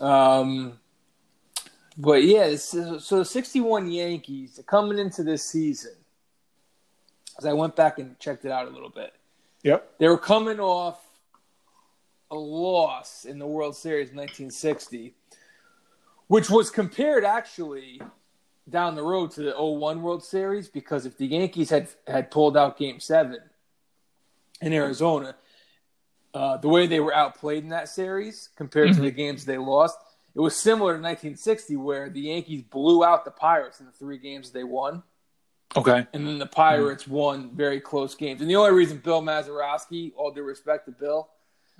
um, 0.00 0.78
but 1.96 2.22
yeah, 2.22 2.54
so, 2.56 2.98
so 2.98 3.18
the 3.18 3.24
'61 3.24 3.90
Yankees 3.90 4.60
coming 4.66 4.98
into 4.98 5.22
this 5.22 5.42
season. 5.42 5.92
As 7.38 7.46
I 7.46 7.52
went 7.52 7.76
back 7.76 8.00
and 8.00 8.18
checked 8.18 8.44
it 8.44 8.50
out 8.50 8.66
a 8.66 8.70
little 8.70 8.88
bit. 8.88 9.12
Yep, 9.62 9.98
they 9.98 10.08
were 10.08 10.18
coming 10.18 10.60
off 10.60 11.07
a 12.30 12.36
loss 12.36 13.24
in 13.24 13.38
the 13.38 13.46
World 13.46 13.76
Series 13.76 14.10
in 14.10 14.16
1960, 14.16 15.14
which 16.26 16.50
was 16.50 16.70
compared 16.70 17.24
actually 17.24 18.00
down 18.68 18.94
the 18.94 19.02
road 19.02 19.30
to 19.32 19.42
the 19.42 19.54
01 19.56 20.02
World 20.02 20.22
Series 20.22 20.68
because 20.68 21.06
if 21.06 21.16
the 21.16 21.26
Yankees 21.26 21.70
had 21.70 21.88
had 22.06 22.30
pulled 22.30 22.56
out 22.56 22.78
Game 22.78 23.00
Seven 23.00 23.38
in 24.60 24.72
Arizona, 24.72 25.36
uh, 26.34 26.58
the 26.58 26.68
way 26.68 26.86
they 26.86 27.00
were 27.00 27.14
outplayed 27.14 27.62
in 27.62 27.70
that 27.70 27.88
series 27.88 28.50
compared 28.56 28.88
mm-hmm. 28.88 28.98
to 28.98 29.02
the 29.02 29.10
games 29.10 29.44
they 29.44 29.58
lost, 29.58 29.98
It 30.34 30.40
was 30.40 30.56
similar 30.56 30.92
to 30.92 31.02
1960, 31.02 31.76
where 31.76 32.10
the 32.10 32.20
Yankees 32.20 32.62
blew 32.62 33.04
out 33.04 33.24
the 33.24 33.30
Pirates 33.30 33.80
in 33.80 33.86
the 33.86 33.92
three 33.92 34.18
games 34.18 34.50
they 34.50 34.64
won, 34.64 35.02
Okay. 35.74 36.06
and 36.12 36.26
then 36.26 36.38
the 36.38 36.46
Pirates 36.46 37.08
won 37.08 37.50
very 37.54 37.80
close 37.80 38.14
games. 38.14 38.42
And 38.42 38.50
the 38.50 38.56
only 38.56 38.72
reason 38.72 38.98
Bill 38.98 39.22
Mazeroski, 39.22 40.12
all 40.16 40.30
due 40.30 40.42
respect 40.42 40.86
to 40.86 40.92
Bill, 40.92 41.30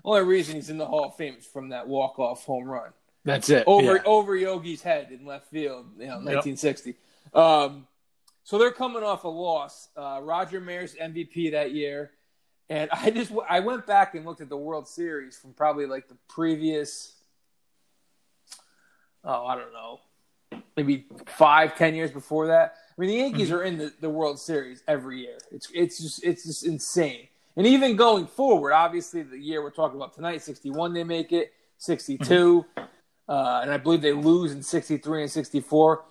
only 0.04 0.22
reason 0.22 0.54
he's 0.56 0.70
in 0.70 0.78
the 0.78 0.86
Hall 0.86 1.04
of 1.06 1.16
Fame 1.16 1.34
is 1.38 1.46
from 1.46 1.70
that 1.70 1.86
walk 1.88 2.18
off 2.18 2.44
home 2.44 2.64
run 2.64 2.90
That's 3.24 3.50
it. 3.50 3.64
over 3.66 3.96
Yeah. 3.96 4.02
over 4.04 4.36
Yogi's 4.36 4.82
head 4.82 5.10
in 5.10 5.26
left 5.26 5.48
field, 5.50 5.86
you 5.98 6.06
know, 6.06 6.14
1960. 6.20 6.94
Um, 7.34 7.86
so 8.44 8.56
they're 8.58 8.70
coming 8.72 9.02
off 9.02 9.24
a 9.24 9.28
loss. 9.28 9.88
Uh, 9.96 10.20
Roger 10.22 10.60
Maris 10.60 10.94
MVP 10.94 11.50
that 11.52 11.72
year, 11.72 12.12
and 12.70 12.88
I 12.92 13.10
just 13.10 13.30
I 13.48 13.60
went 13.60 13.86
back 13.86 14.14
and 14.14 14.24
looked 14.24 14.40
at 14.40 14.48
the 14.48 14.56
World 14.56 14.88
Series 14.88 15.36
from 15.36 15.52
probably 15.52 15.84
like 15.86 16.08
the 16.08 16.16
previous, 16.28 17.12
oh 19.24 19.46
I 19.46 19.56
don't 19.56 19.72
know, 19.72 20.00
maybe 20.76 21.06
five 21.26 21.76
ten 21.76 21.94
years 21.94 22.10
before 22.10 22.46
that. 22.48 22.74
I 22.96 23.00
mean 23.00 23.10
the 23.10 23.16
Yankees 23.16 23.50
are 23.50 23.62
in 23.62 23.78
the, 23.78 23.92
the 24.00 24.10
World 24.10 24.38
Series 24.38 24.82
every 24.88 25.20
year. 25.20 25.38
It's 25.52 25.68
it's 25.74 25.98
just 26.00 26.24
it's 26.24 26.44
just 26.44 26.64
insane. 26.64 27.28
And 27.58 27.66
even 27.66 27.96
going 27.96 28.26
forward, 28.26 28.72
obviously 28.72 29.22
the 29.22 29.36
year 29.36 29.62
we're 29.62 29.70
talking 29.70 29.96
about 29.96 30.14
tonight, 30.14 30.42
61 30.42 30.94
they 30.94 31.04
make 31.04 31.32
it, 31.32 31.52
62 31.76 32.64
uh, 33.28 33.60
and 33.62 33.70
I 33.70 33.76
believe 33.76 34.00
they 34.00 34.12
lose 34.12 34.52
in 34.52 34.62
63 34.62 35.22
and 35.22 35.30
64. 35.30 36.04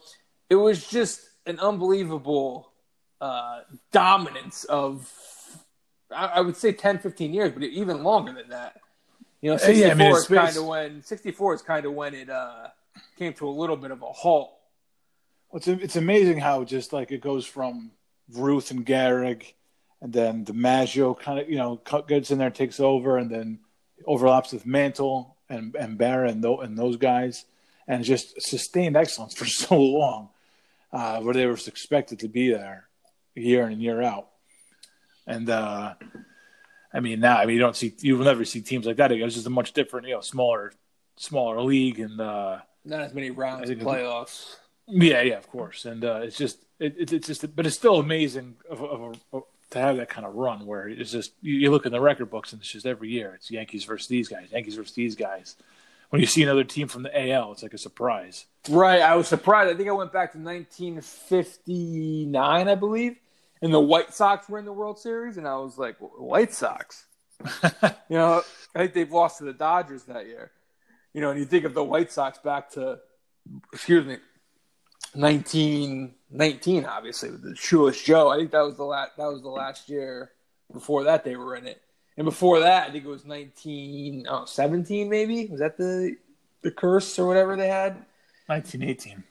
It 0.49 0.55
was 0.55 0.87
just 0.87 1.21
an 1.45 1.59
unbelievable 1.59 2.71
uh, 3.19 3.61
dominance 3.91 4.65
of, 4.65 5.11
I, 6.15 6.25
I 6.25 6.41
would 6.41 6.55
say 6.55 6.73
10, 6.73 6.99
15 6.99 7.33
years, 7.33 7.51
but 7.51 7.63
even 7.63 8.03
longer 8.03 8.33
than 8.33 8.49
that. 8.49 8.79
You 9.41 9.51
know, 9.51 9.57
64 9.57 9.87
Yeah, 9.87 9.91
I 9.91 9.95
mean, 9.95 10.15
is 10.15 10.27
kind 10.27 10.57
of 10.57 10.65
when 10.65 11.03
64 11.03 11.53
is 11.53 11.61
kind 11.61 11.85
of 11.85 11.93
when 11.93 12.13
it 12.13 12.29
uh, 12.29 12.67
came 13.17 13.33
to 13.33 13.47
a 13.47 13.49
little 13.49 13.77
bit 13.77 13.91
of 13.91 14.01
a 14.01 14.11
halt. 14.11 14.53
It's 15.53 15.67
it's 15.67 15.95
amazing 15.95 16.39
how 16.39 16.63
just 16.65 16.91
like 16.91 17.11
it 17.11 17.21
goes 17.21 17.45
from 17.45 17.91
Ruth 18.33 18.71
and 18.71 18.85
Gehrig, 18.85 19.53
and 20.01 20.13
then 20.13 20.45
DiMaggio 20.45 21.19
kind 21.19 21.39
of 21.39 21.49
you 21.49 21.57
know 21.57 21.81
gets 22.07 22.31
in 22.31 22.37
there, 22.37 22.49
takes 22.49 22.79
over, 22.79 23.17
and 23.17 23.29
then 23.29 23.59
overlaps 24.05 24.53
with 24.53 24.65
Mantle 24.65 25.37
and 25.49 25.75
and 25.75 25.97
Berra 25.97 26.29
and, 26.29 26.43
and 26.43 26.77
those 26.77 26.97
guys, 26.97 27.45
and 27.87 28.03
just 28.03 28.41
sustained 28.41 28.95
excellence 28.95 29.33
for 29.33 29.45
so 29.45 29.79
long, 29.79 30.29
uh, 30.93 31.19
where 31.21 31.33
they 31.33 31.45
were 31.45 31.53
expected 31.53 32.19
to 32.19 32.27
be 32.27 32.51
there 32.51 32.87
year 33.35 33.65
in 33.65 33.73
and 33.73 33.81
year 33.81 34.01
out. 34.01 34.29
And 35.25 35.49
uh, 35.49 35.93
I 36.93 36.99
mean, 36.99 37.19
now 37.19 37.37
I 37.37 37.45
mean 37.45 37.55
you 37.55 37.61
don't 37.61 37.75
see 37.75 37.95
you 37.99 38.17
will 38.17 38.25
never 38.25 38.45
see 38.45 38.61
teams 38.61 38.85
like 38.85 38.97
that 38.97 39.11
again. 39.11 39.25
It's 39.25 39.35
just 39.35 39.47
a 39.47 39.51
much 39.51 39.73
different, 39.73 40.07
you 40.07 40.15
know, 40.15 40.21
smaller 40.21 40.73
smaller 41.17 41.61
league 41.61 41.99
and. 41.99 42.19
uh 42.21 42.59
Not 42.85 43.01
as 43.01 43.13
many 43.13 43.31
rounds 43.31 43.69
of 43.69 43.77
playoffs. 43.79 44.55
yeah, 44.87 45.21
yeah, 45.21 45.37
of 45.37 45.49
course, 45.49 45.85
and 45.85 46.05
uh, 46.05 46.21
it's 46.23 46.37
just 46.37 46.63
it, 46.79 46.95
it, 46.97 47.13
it's 47.13 47.27
just, 47.27 47.55
but 47.55 47.65
it's 47.65 47.75
still 47.75 47.95
amazing 47.95 48.55
of, 48.69 48.81
of, 48.81 49.15
of, 49.33 49.43
to 49.71 49.79
have 49.79 49.97
that 49.97 50.07
kind 50.09 50.25
of 50.25 50.35
run 50.35 50.65
where 50.65 50.87
it's 50.87 51.11
just 51.11 51.33
you, 51.41 51.55
you 51.55 51.69
look 51.71 51.85
in 51.85 51.91
the 51.91 51.99
record 51.99 52.29
books 52.29 52.53
and 52.53 52.61
it's 52.61 52.71
just 52.71 52.85
every 52.85 53.09
year 53.09 53.33
it's 53.35 53.51
Yankees 53.51 53.83
versus 53.83 54.07
these 54.07 54.29
guys, 54.29 54.47
Yankees 54.51 54.75
versus 54.75 54.93
these 54.93 55.15
guys. 55.15 55.57
When 56.09 56.21
you 56.21 56.25
see 56.25 56.41
another 56.41 56.63
team 56.63 56.87
from 56.87 57.03
the 57.03 57.31
AL, 57.31 57.51
it's 57.51 57.63
like 57.63 57.73
a 57.73 57.77
surprise. 57.77 58.45
Right. 58.69 59.01
I 59.01 59.15
was 59.15 59.27
surprised. 59.27 59.73
I 59.73 59.75
think 59.75 59.89
I 59.89 59.91
went 59.91 60.13
back 60.13 60.31
to 60.31 60.37
1959, 60.37 62.69
I 62.69 62.75
believe, 62.75 63.17
and 63.61 63.73
the 63.73 63.79
White 63.79 64.13
Sox 64.13 64.47
were 64.47 64.57
in 64.57 64.63
the 64.63 64.71
World 64.71 64.97
Series, 64.99 65.35
and 65.35 65.45
I 65.45 65.57
was 65.57 65.77
like, 65.77 65.97
White 65.99 66.53
Sox? 66.53 67.07
you 67.63 67.69
know, 68.09 68.41
I 68.73 68.79
think 68.79 68.93
they've 68.93 69.11
lost 69.11 69.39
to 69.39 69.43
the 69.43 69.51
Dodgers 69.51 70.03
that 70.03 70.27
year. 70.27 70.51
You 71.13 71.19
know, 71.19 71.31
and 71.31 71.39
you 71.39 71.45
think 71.45 71.65
of 71.65 71.73
the 71.73 71.83
White 71.83 72.09
Sox 72.11 72.37
back 72.37 72.69
to, 72.71 72.99
excuse 73.73 74.05
me, 74.05 74.17
1919, 76.29 76.85
obviously, 76.85 77.31
with 77.31 77.43
the 77.43 77.55
Shoeless 77.55 78.01
Joe. 78.03 78.29
I 78.29 78.37
think 78.37 78.51
that 78.51 78.61
was 78.61 78.75
the 78.75 78.83
last, 78.83 79.11
that 79.17 79.25
was 79.27 79.41
the 79.41 79.49
last 79.49 79.87
year 79.89 80.31
before 80.71 81.05
that 81.05 81.23
they 81.23 81.35
were 81.35 81.55
in 81.55 81.67
it. 81.67 81.81
And 82.17 82.25
before 82.25 82.59
that, 82.61 82.89
I 82.89 82.91
think 82.91 83.05
it 83.05 83.09
was 83.09 83.25
19, 83.25 84.25
oh, 84.29 84.45
17 84.45 85.09
maybe? 85.09 85.45
Was 85.47 85.59
that 85.59 85.77
the 85.77 86.15
the 86.63 86.71
curse 86.71 87.17
or 87.19 87.27
whatever 87.27 87.55
they 87.55 87.67
had? 87.67 87.93
1918. 88.47 89.23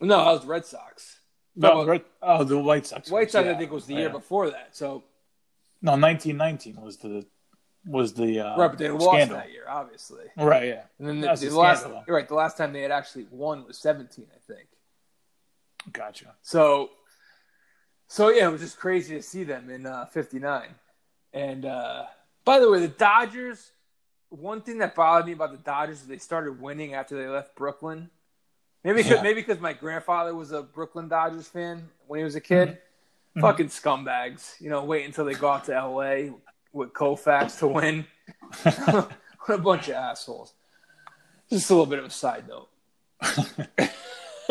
No, 0.00 0.16
that 0.24 0.30
was 0.32 0.42
the 0.42 0.46
Red 0.46 0.64
Sox. 0.64 1.18
No, 1.56 1.84
right. 1.84 2.06
Oh, 2.22 2.44
the 2.44 2.58
White 2.58 2.86
Sox. 2.86 3.10
White 3.10 3.30
Sox, 3.30 3.44
yeah. 3.46 3.52
I 3.52 3.54
think, 3.56 3.72
was 3.72 3.86
the 3.86 3.94
Oh, 3.94 3.98
year 3.98 4.06
yeah. 4.06 4.12
before 4.12 4.50
that. 4.50 4.68
So, 4.76 5.02
No, 5.82 5.92
1919 5.92 6.80
was 6.80 6.96
the 6.98 7.26
was 7.86 8.12
the 8.12 8.40
uh, 8.40 8.56
right, 8.56 8.68
but 8.68 8.78
they 8.78 8.88
lost 8.90 9.30
that 9.30 9.50
year, 9.50 9.64
obviously. 9.68 10.24
Right, 10.36 10.68
yeah. 10.68 10.82
And 10.98 11.08
then 11.08 11.20
the, 11.20 11.34
the 11.34 11.48
the 11.48 11.58
last, 11.58 11.86
right, 12.06 12.28
the 12.28 12.34
last 12.34 12.56
time 12.58 12.72
they 12.72 12.82
had 12.82 12.90
actually 12.90 13.26
won 13.30 13.66
was 13.66 13.78
17, 13.78 14.26
I 14.34 14.52
think. 14.52 14.68
Gotcha. 15.92 16.34
So, 16.42 16.90
so 18.06 18.28
yeah, 18.30 18.48
it 18.48 18.52
was 18.52 18.60
just 18.60 18.78
crazy 18.78 19.14
to 19.16 19.22
see 19.22 19.44
them 19.44 19.70
in 19.70 19.86
uh, 19.86 20.06
'59. 20.06 20.68
And 21.32 21.64
uh, 21.64 22.04
by 22.44 22.58
the 22.60 22.70
way, 22.70 22.80
the 22.80 22.88
Dodgers. 22.88 23.72
One 24.28 24.60
thing 24.60 24.78
that 24.78 24.94
bothered 24.94 25.26
me 25.26 25.32
about 25.32 25.50
the 25.50 25.58
Dodgers 25.58 26.02
is 26.02 26.06
they 26.06 26.18
started 26.18 26.60
winning 26.60 26.94
after 26.94 27.16
they 27.20 27.26
left 27.28 27.56
Brooklyn. 27.56 28.10
Maybe 28.84 28.98
because 28.98 29.16
Yeah. 29.16 29.22
maybe 29.22 29.40
because 29.40 29.60
my 29.60 29.72
grandfather 29.72 30.34
was 30.36 30.52
a 30.52 30.62
Brooklyn 30.62 31.08
Dodgers 31.08 31.48
fan 31.48 31.88
when 32.06 32.18
he 32.20 32.24
was 32.24 32.36
a 32.36 32.40
kid. 32.40 32.68
Mm-hmm. 32.68 33.40
Fucking 33.40 33.66
scumbags, 33.68 34.60
you 34.60 34.70
know. 34.70 34.84
Wait 34.84 35.04
until 35.04 35.24
they 35.24 35.34
go 35.34 35.48
out 35.48 35.64
to 35.64 35.74
L.A. 35.74 36.32
with 36.72 36.92
Koufax 36.92 37.58
to 37.58 37.66
win. 37.68 38.06
what 38.62 39.10
a 39.48 39.58
bunch 39.58 39.88
of 39.88 39.94
assholes. 39.94 40.52
Just 41.48 41.68
a 41.70 41.74
little 41.74 41.86
bit 41.86 41.98
of 41.98 42.04
a 42.04 42.10
side 42.10 42.44
note. 42.48 42.68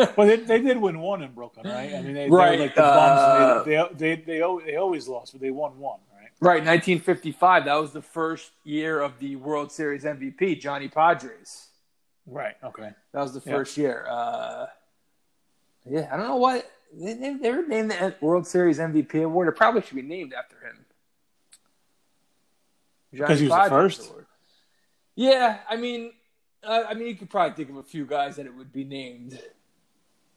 Well, 0.16 0.26
they, 0.26 0.36
they 0.36 0.60
did 0.60 0.78
win 0.78 1.00
one 1.00 1.22
in 1.22 1.32
Brooklyn, 1.32 1.66
right? 1.66 1.94
I 1.94 2.02
mean, 2.02 2.14
they, 2.14 2.28
Right, 2.28 2.50
they 2.52 2.56
were 2.58 2.62
like 2.64 2.74
the 2.74 2.84
uh. 2.84 3.64
They, 3.64 3.74
they, 3.76 4.14
they, 4.16 4.22
they, 4.22 4.38
they 4.66 4.76
always 4.76 5.08
lost, 5.08 5.32
but 5.32 5.40
they 5.40 5.50
won 5.50 5.78
one, 5.78 6.00
right? 6.14 6.30
Right, 6.40 6.64
1955. 6.64 7.64
That 7.66 7.74
was 7.74 7.92
the 7.92 8.02
first 8.02 8.52
year 8.64 9.00
of 9.00 9.18
the 9.18 9.36
World 9.36 9.70
Series 9.72 10.04
MVP, 10.04 10.60
Johnny 10.60 10.88
Podres. 10.88 11.66
Right. 12.26 12.54
Okay. 12.64 12.90
That 13.12 13.20
was 13.22 13.32
the 13.34 13.42
Yeah. 13.44 13.56
first 13.56 13.76
year. 13.76 14.06
Uh, 14.08 14.66
yeah, 15.88 16.08
I 16.12 16.16
don't 16.16 16.28
know 16.28 16.36
why 16.36 16.62
they, 16.94 17.14
they, 17.14 17.34
they 17.34 17.50
were 17.50 17.66
named 17.66 17.90
the 17.90 18.14
World 18.20 18.46
Series 18.46 18.78
MVP 18.78 19.22
award. 19.24 19.48
It 19.48 19.56
probably 19.56 19.82
should 19.82 19.96
be 19.96 20.02
named 20.02 20.32
after 20.32 20.56
him. 20.60 20.84
Johnny 23.14 23.26
'Cause 23.26 23.40
he 23.40 23.48
was 23.48 23.64
the 23.64 23.68
first? 23.68 24.08
Award. 24.10 24.26
Yeah, 25.16 25.58
I 25.68 25.76
mean, 25.76 26.12
uh, 26.62 26.84
I 26.88 26.94
mean, 26.94 27.08
you 27.08 27.16
could 27.16 27.30
probably 27.30 27.54
think 27.56 27.70
of 27.70 27.76
a 27.76 27.82
few 27.82 28.06
guys 28.06 28.36
that 28.36 28.46
it 28.46 28.54
would 28.54 28.72
be 28.72 28.84
named. 28.84 29.40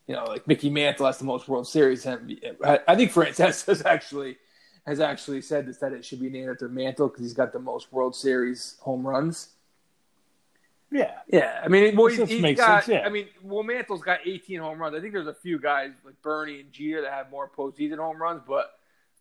You 0.08 0.16
know, 0.16 0.26
like 0.26 0.48
Mickey 0.48 0.70
Mantle 0.70 1.06
has 1.06 1.18
the 1.18 1.24
most 1.24 1.48
World 1.48 1.68
Series. 1.68 2.06
I, 2.06 2.18
think 2.18 3.12
Francesa 3.12 3.66
has 3.68 3.86
actually 3.86 4.38
has 4.86 5.00
actually 5.00 5.42
said 5.42 5.66
this 5.66 5.78
that 5.78 5.94
it 5.94 6.04
should 6.04 6.20
be 6.20 6.30
named 6.30 6.50
after 6.50 6.68
Mantle 6.68 7.08
because 7.08 7.24
he's 7.24 7.34
got 7.34 7.54
the 7.54 7.60
most 7.60 7.92
World 7.94 8.16
Series 8.16 8.76
home 8.82 9.08
runs. 9.08 9.50
Yeah. 10.92 11.14
Yeah, 11.28 11.60
I 11.64 11.70
mean, 11.70 11.96
well, 11.96 12.08
he's, 12.08 12.30
he's 12.30 12.42
makes 12.42 12.60
got. 12.60 12.84
sense, 12.84 12.94
yeah. 12.94 13.06
I 13.06 13.10
mean, 13.10 13.28
well, 13.42 13.64
Mantle's 13.64 14.04
got 14.04 14.20
18 14.26 14.60
home 14.60 14.78
runs. 14.80 14.96
I 14.96 15.00
think 15.00 15.14
there's 15.14 15.28
a 15.28 15.34
few 15.34 15.58
guys 15.58 15.92
like 16.06 16.22
Bernie 16.22 16.60
and 16.60 16.72
Jeter 16.72 17.02
that 17.02 17.12
have 17.12 17.32
more 17.32 17.50
postseason 17.50 17.98
home 17.98 18.22
runs, 18.22 18.44
but 18.48 18.74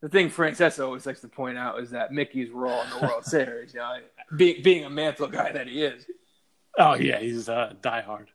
the 0.03 0.09
thing 0.09 0.29
Francesa 0.29 0.85
always 0.85 1.07
likes 1.07 1.21
to 1.21 1.29
point 1.29 1.57
out 1.57 1.81
is 1.81 1.91
that 1.91 2.13
Mickey's 2.13 2.51
role 2.51 2.83
in 2.83 2.91
the 2.91 3.07
World 3.07 3.25
Series. 3.25 3.73
You 3.73 3.81
know, 3.81 3.99
being 4.37 4.63
being 4.63 4.85
a 4.85 4.91
Mantle 4.91 5.29
guy 5.29 5.53
that 5.53 5.67
he 5.67 5.83
is. 5.83 6.05
Oh 6.77 6.95
yeah, 6.95 7.21
he's 7.21 7.49
uh, 7.49 7.73
diehard. 7.81 8.27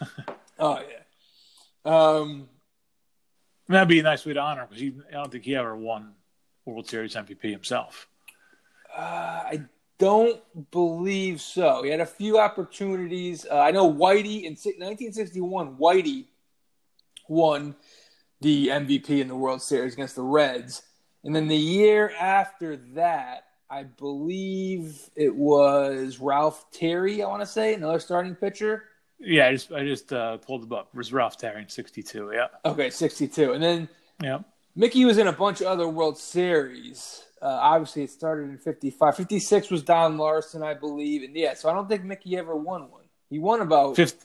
Oh 0.58 0.78
yeah. 0.78 1.01
Um, 1.84 2.48
That'd 3.68 3.88
be 3.88 4.00
a 4.00 4.02
nice 4.02 4.26
way 4.26 4.34
to 4.34 4.40
honor 4.40 4.66
because 4.68 4.82
I 5.08 5.12
don't 5.12 5.30
think 5.32 5.44
he 5.44 5.56
ever 5.56 5.76
won 5.76 6.14
World 6.64 6.88
Series 6.88 7.14
MVP 7.14 7.50
himself. 7.50 8.08
uh, 8.94 9.00
I 9.00 9.64
don't 9.98 10.40
believe 10.70 11.40
so. 11.40 11.82
He 11.82 11.90
had 11.90 12.00
a 12.00 12.06
few 12.06 12.38
opportunities. 12.38 13.46
Uh, 13.50 13.58
I 13.60 13.70
know 13.70 13.90
Whitey 13.90 14.42
in 14.42 14.54
1961. 14.54 15.76
Whitey 15.76 16.26
won 17.28 17.76
the 18.40 18.68
MVP 18.68 19.20
in 19.20 19.28
the 19.28 19.36
World 19.36 19.62
Series 19.62 19.94
against 19.94 20.16
the 20.16 20.22
Reds, 20.22 20.82
and 21.24 21.34
then 21.34 21.46
the 21.46 21.56
year 21.56 22.12
after 22.18 22.76
that, 22.94 23.44
I 23.70 23.84
believe 23.84 25.08
it 25.14 25.34
was 25.34 26.18
Ralph 26.18 26.66
Terry. 26.72 27.22
I 27.22 27.28
want 27.28 27.42
to 27.42 27.46
say 27.46 27.74
another 27.74 28.00
starting 28.00 28.34
pitcher. 28.34 28.84
Yeah, 29.24 29.48
I 29.48 29.52
just 29.52 29.72
I 29.72 29.84
just 29.84 30.12
uh, 30.12 30.38
pulled 30.38 30.64
him 30.64 30.72
up. 30.72 30.88
It 30.92 30.96
was 30.96 31.12
Ralph 31.12 31.36
Terry 31.36 31.64
'62. 31.66 32.32
Yeah. 32.34 32.48
Okay, 32.64 32.90
62, 32.90 33.52
and 33.52 33.62
then 33.62 33.88
Yeah. 34.22 34.40
Mickey 34.74 35.04
was 35.04 35.18
in 35.18 35.26
a 35.26 35.32
bunch 35.32 35.60
of 35.60 35.66
other 35.66 35.86
World 35.86 36.18
Series. 36.18 37.22
Uh, 37.40 37.46
obviously, 37.46 38.04
it 38.04 38.10
started 38.10 38.48
in 38.48 38.56
55. 38.56 39.16
56 39.16 39.70
was 39.70 39.82
Don 39.82 40.16
Larsen, 40.16 40.62
I 40.62 40.74
believe. 40.74 41.22
And 41.22 41.36
yeah, 41.36 41.54
so 41.54 41.68
I 41.68 41.74
don't 41.74 41.88
think 41.88 42.04
Mickey 42.04 42.36
ever 42.36 42.56
won 42.56 42.90
one. 42.90 43.04
He 43.28 43.38
won 43.38 43.60
about. 43.60 43.96
Fifth, 43.96 44.24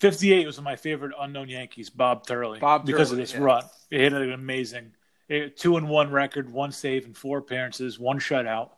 58 0.00 0.46
was 0.46 0.60
my 0.60 0.76
favorite 0.76 1.12
unknown 1.18 1.48
Yankees, 1.48 1.90
Bob 1.90 2.26
Turley. 2.26 2.60
Bob 2.60 2.86
because 2.86 3.10
Turley, 3.10 3.22
of 3.22 3.28
this 3.28 3.34
yeah. 3.34 3.42
run. 3.42 3.64
He 3.90 4.02
had 4.02 4.12
an 4.12 4.32
amazing 4.32 4.92
eh, 5.28 5.48
two 5.56 5.76
and 5.76 5.88
one 5.88 6.10
record, 6.10 6.52
one 6.52 6.70
save 6.70 7.04
and 7.04 7.16
four 7.16 7.38
appearances, 7.38 7.98
one 7.98 8.20
shutout, 8.20 8.70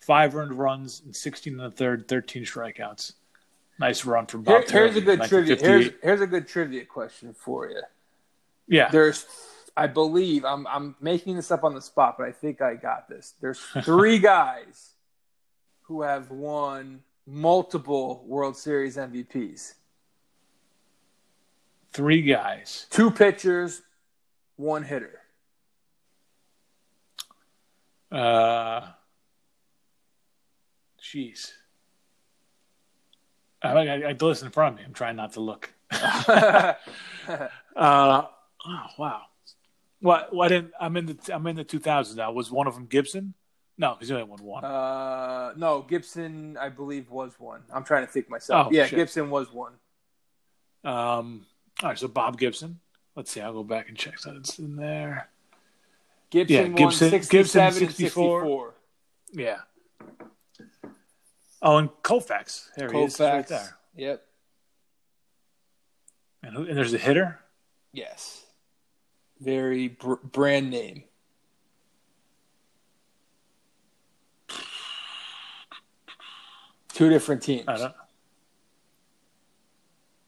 five 0.00 0.34
earned 0.34 0.54
runs, 0.54 1.02
and 1.04 1.14
16 1.14 1.52
in 1.52 1.58
the 1.58 1.70
third, 1.70 2.08
13 2.08 2.44
strikeouts. 2.44 3.12
Nice 3.78 4.04
run 4.04 4.26
from 4.26 4.44
Here- 4.44 4.64
here's 4.66 4.96
a 4.96 5.00
good 5.00 5.22
trivia. 5.22 5.56
Here's 5.56 5.90
here's 6.02 6.20
a 6.20 6.26
good 6.26 6.48
trivia 6.48 6.84
question 6.84 7.34
for 7.34 7.68
you. 7.68 7.82
yeah. 8.66 8.88
There's, 8.90 9.26
I 9.76 9.86
believe, 9.86 10.44
I'm 10.44 10.66
I'm 10.66 10.96
making 11.00 11.36
this 11.36 11.50
up 11.50 11.62
on 11.64 11.74
the 11.74 11.82
spot, 11.82 12.16
but 12.18 12.26
I 12.26 12.32
think 12.32 12.62
I 12.62 12.74
got 12.74 13.08
this. 13.08 13.34
There's 13.40 13.60
three 13.82 14.18
guys 14.34 14.94
who 15.82 16.02
have 16.02 16.30
won 16.30 17.02
multiple 17.26 18.24
World 18.26 18.56
Series 18.56 18.96
MVPs. 18.96 19.74
Three 21.92 22.22
guys. 22.22 22.86
Two 22.90 23.10
pitchers, 23.10 23.82
one 24.56 24.82
hitter. 24.84 25.20
Uh, 28.10 28.88
jeez. 31.02 31.52
I, 33.74 33.86
I, 33.86 34.08
I 34.10 34.16
listen 34.20 34.46
in 34.46 34.52
front 34.52 34.74
of 34.74 34.78
me. 34.80 34.84
I'm 34.86 34.92
trying 34.94 35.16
not 35.16 35.32
to 35.34 35.40
look. 35.40 35.72
Uh, 37.74 38.22
oh 38.66 38.86
wow. 38.98 39.22
What? 40.00 40.32
What? 40.32 40.52
In 40.52 40.70
I'm 40.80 40.96
in 40.96 41.06
the 41.06 41.16
I'm 41.34 41.46
in 41.46 41.56
the 41.56 41.64
2000s 41.64 42.14
now. 42.16 42.30
Was 42.32 42.50
one 42.50 42.66
of 42.66 42.74
them 42.74 42.86
Gibson? 42.86 43.34
No, 43.78 43.96
he's 44.00 44.10
only 44.10 44.22
won 44.24 44.38
one. 44.42 44.64
uh, 44.64 45.52
no, 45.56 45.82
Gibson, 45.82 46.56
I 46.58 46.70
believe, 46.70 47.10
was 47.10 47.32
one. 47.38 47.62
I'm 47.72 47.84
trying 47.84 48.06
to 48.06 48.10
think 48.12 48.30
myself. 48.30 48.68
Oh, 48.68 48.70
yeah, 48.72 48.86
shit. 48.86 48.96
Gibson 48.96 49.28
was 49.28 49.52
one. 49.52 49.72
Um. 50.84 51.44
All 51.82 51.90
right. 51.90 51.98
So 51.98 52.08
Bob 52.08 52.38
Gibson. 52.38 52.78
Let's 53.16 53.30
see. 53.30 53.40
I'll 53.40 53.52
go 53.52 53.64
back 53.64 53.88
and 53.88 53.96
check 53.98 54.18
that 54.20 54.36
it's 54.36 54.58
in 54.58 54.76
there. 54.76 55.28
Gibson 56.30 56.54
Yeah, 56.56 56.62
won 56.62 56.74
Gibson- 56.74 57.10
67 57.10 57.40
Gibson, 57.40 57.62
and 57.62 57.74
64. 57.94 58.40
64. 58.40 58.74
Yeah. 59.32 59.56
Oh, 61.62 61.78
and 61.78 61.88
Koufax. 62.02 62.68
There 62.76 62.92
he 62.92 62.98
is, 63.02 63.18
right 63.18 63.46
there. 63.46 63.76
Yep. 63.96 64.22
And, 66.42 66.54
who, 66.54 66.64
and 66.64 66.76
there's 66.76 66.94
a 66.94 66.98
hitter. 66.98 67.40
Yes. 67.92 68.44
Very 69.40 69.88
br- 69.88 70.14
brand 70.22 70.70
name. 70.70 71.04
Two 76.92 77.10
different 77.10 77.42
teams. 77.42 77.64
I 77.68 77.76
don't. 77.76 77.94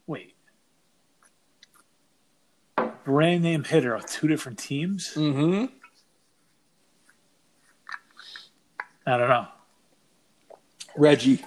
Wait. 0.05 0.35
Brand 3.03 3.43
name 3.43 3.63
hitter 3.63 3.95
of 3.95 4.05
two 4.05 4.27
different 4.27 4.59
teams. 4.59 5.13
Mm-hmm. 5.15 5.65
I 9.07 9.17
don't 9.17 9.29
know. 9.29 9.47
Reggie. 10.99 11.43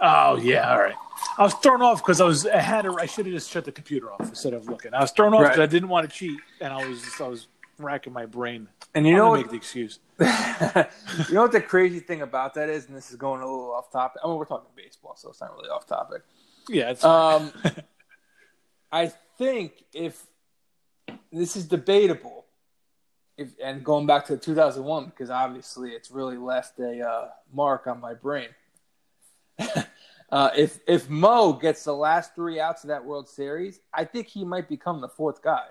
Oh 0.00 0.36
yeah, 0.36 0.72
all 0.72 0.80
right. 0.80 0.94
I 1.36 1.42
was 1.42 1.54
thrown 1.54 1.82
off 1.82 1.98
because 2.02 2.20
I 2.20 2.24
was 2.24 2.46
I 2.46 2.58
had 2.58 2.86
a, 2.86 2.92
I 2.98 3.06
should 3.06 3.26
have 3.26 3.34
just 3.34 3.50
shut 3.50 3.64
the 3.66 3.72
computer 3.72 4.10
off 4.12 4.20
instead 4.20 4.54
of 4.54 4.66
looking. 4.66 4.94
I 4.94 5.00
was 5.00 5.10
thrown 5.10 5.34
off 5.34 5.40
because 5.42 5.58
Right. 5.58 5.64
I 5.64 5.66
didn't 5.66 5.90
want 5.90 6.08
to 6.08 6.14
cheat, 6.16 6.40
and 6.60 6.72
I 6.72 6.86
was 6.88 7.02
just, 7.02 7.20
I 7.20 7.28
was 7.28 7.48
racking 7.78 8.12
my 8.12 8.24
brain. 8.26 8.68
And 8.94 9.06
you 9.06 9.12
I'm 9.12 9.18
know 9.18 9.28
what? 9.30 9.40
make 9.42 9.50
the 9.50 9.56
excuse. 9.56 9.98
you 10.18 11.34
know 11.34 11.42
what 11.42 11.52
the 11.52 11.60
crazy 11.60 12.00
thing 12.00 12.22
about 12.22 12.54
that 12.54 12.68
is, 12.70 12.86
and 12.86 12.96
this 12.96 13.10
is 13.10 13.16
going 13.16 13.42
a 13.42 13.44
little 13.46 13.72
off 13.72 13.90
topic. 13.92 14.20
I 14.24 14.28
mean, 14.28 14.36
we're 14.36 14.46
talking 14.46 14.70
baseball, 14.74 15.14
so 15.16 15.28
it's 15.28 15.40
not 15.40 15.52
really 15.54 15.68
off 15.68 15.86
topic. 15.86 16.22
Yeah, 16.68 16.90
it's 16.90 17.04
Um, 17.04 17.52
I 18.92 19.08
think 19.38 19.84
if 19.92 20.22
this 21.30 21.56
is 21.56 21.66
debatable, 21.66 22.46
if 23.40 23.54
and 23.62 23.82
going 23.82 24.06
back 24.06 24.26
to 24.26 24.36
2001 24.36 25.06
because 25.06 25.30
obviously 25.30 25.92
it's 25.92 26.10
really 26.10 26.36
left 26.36 26.78
a 26.78 27.00
uh, 27.00 27.28
mark 27.52 27.86
on 27.86 27.98
my 27.98 28.12
brain. 28.12 28.48
uh, 30.30 30.50
if 30.56 30.78
if 30.86 31.08
Mo 31.08 31.54
gets 31.54 31.82
the 31.84 31.94
last 31.94 32.34
three 32.34 32.60
outs 32.60 32.84
of 32.84 32.88
that 32.88 33.04
World 33.04 33.28
Series, 33.28 33.80
I 33.94 34.04
think 34.04 34.26
he 34.26 34.44
might 34.44 34.68
become 34.68 35.00
the 35.00 35.08
fourth 35.08 35.42
guy. 35.42 35.64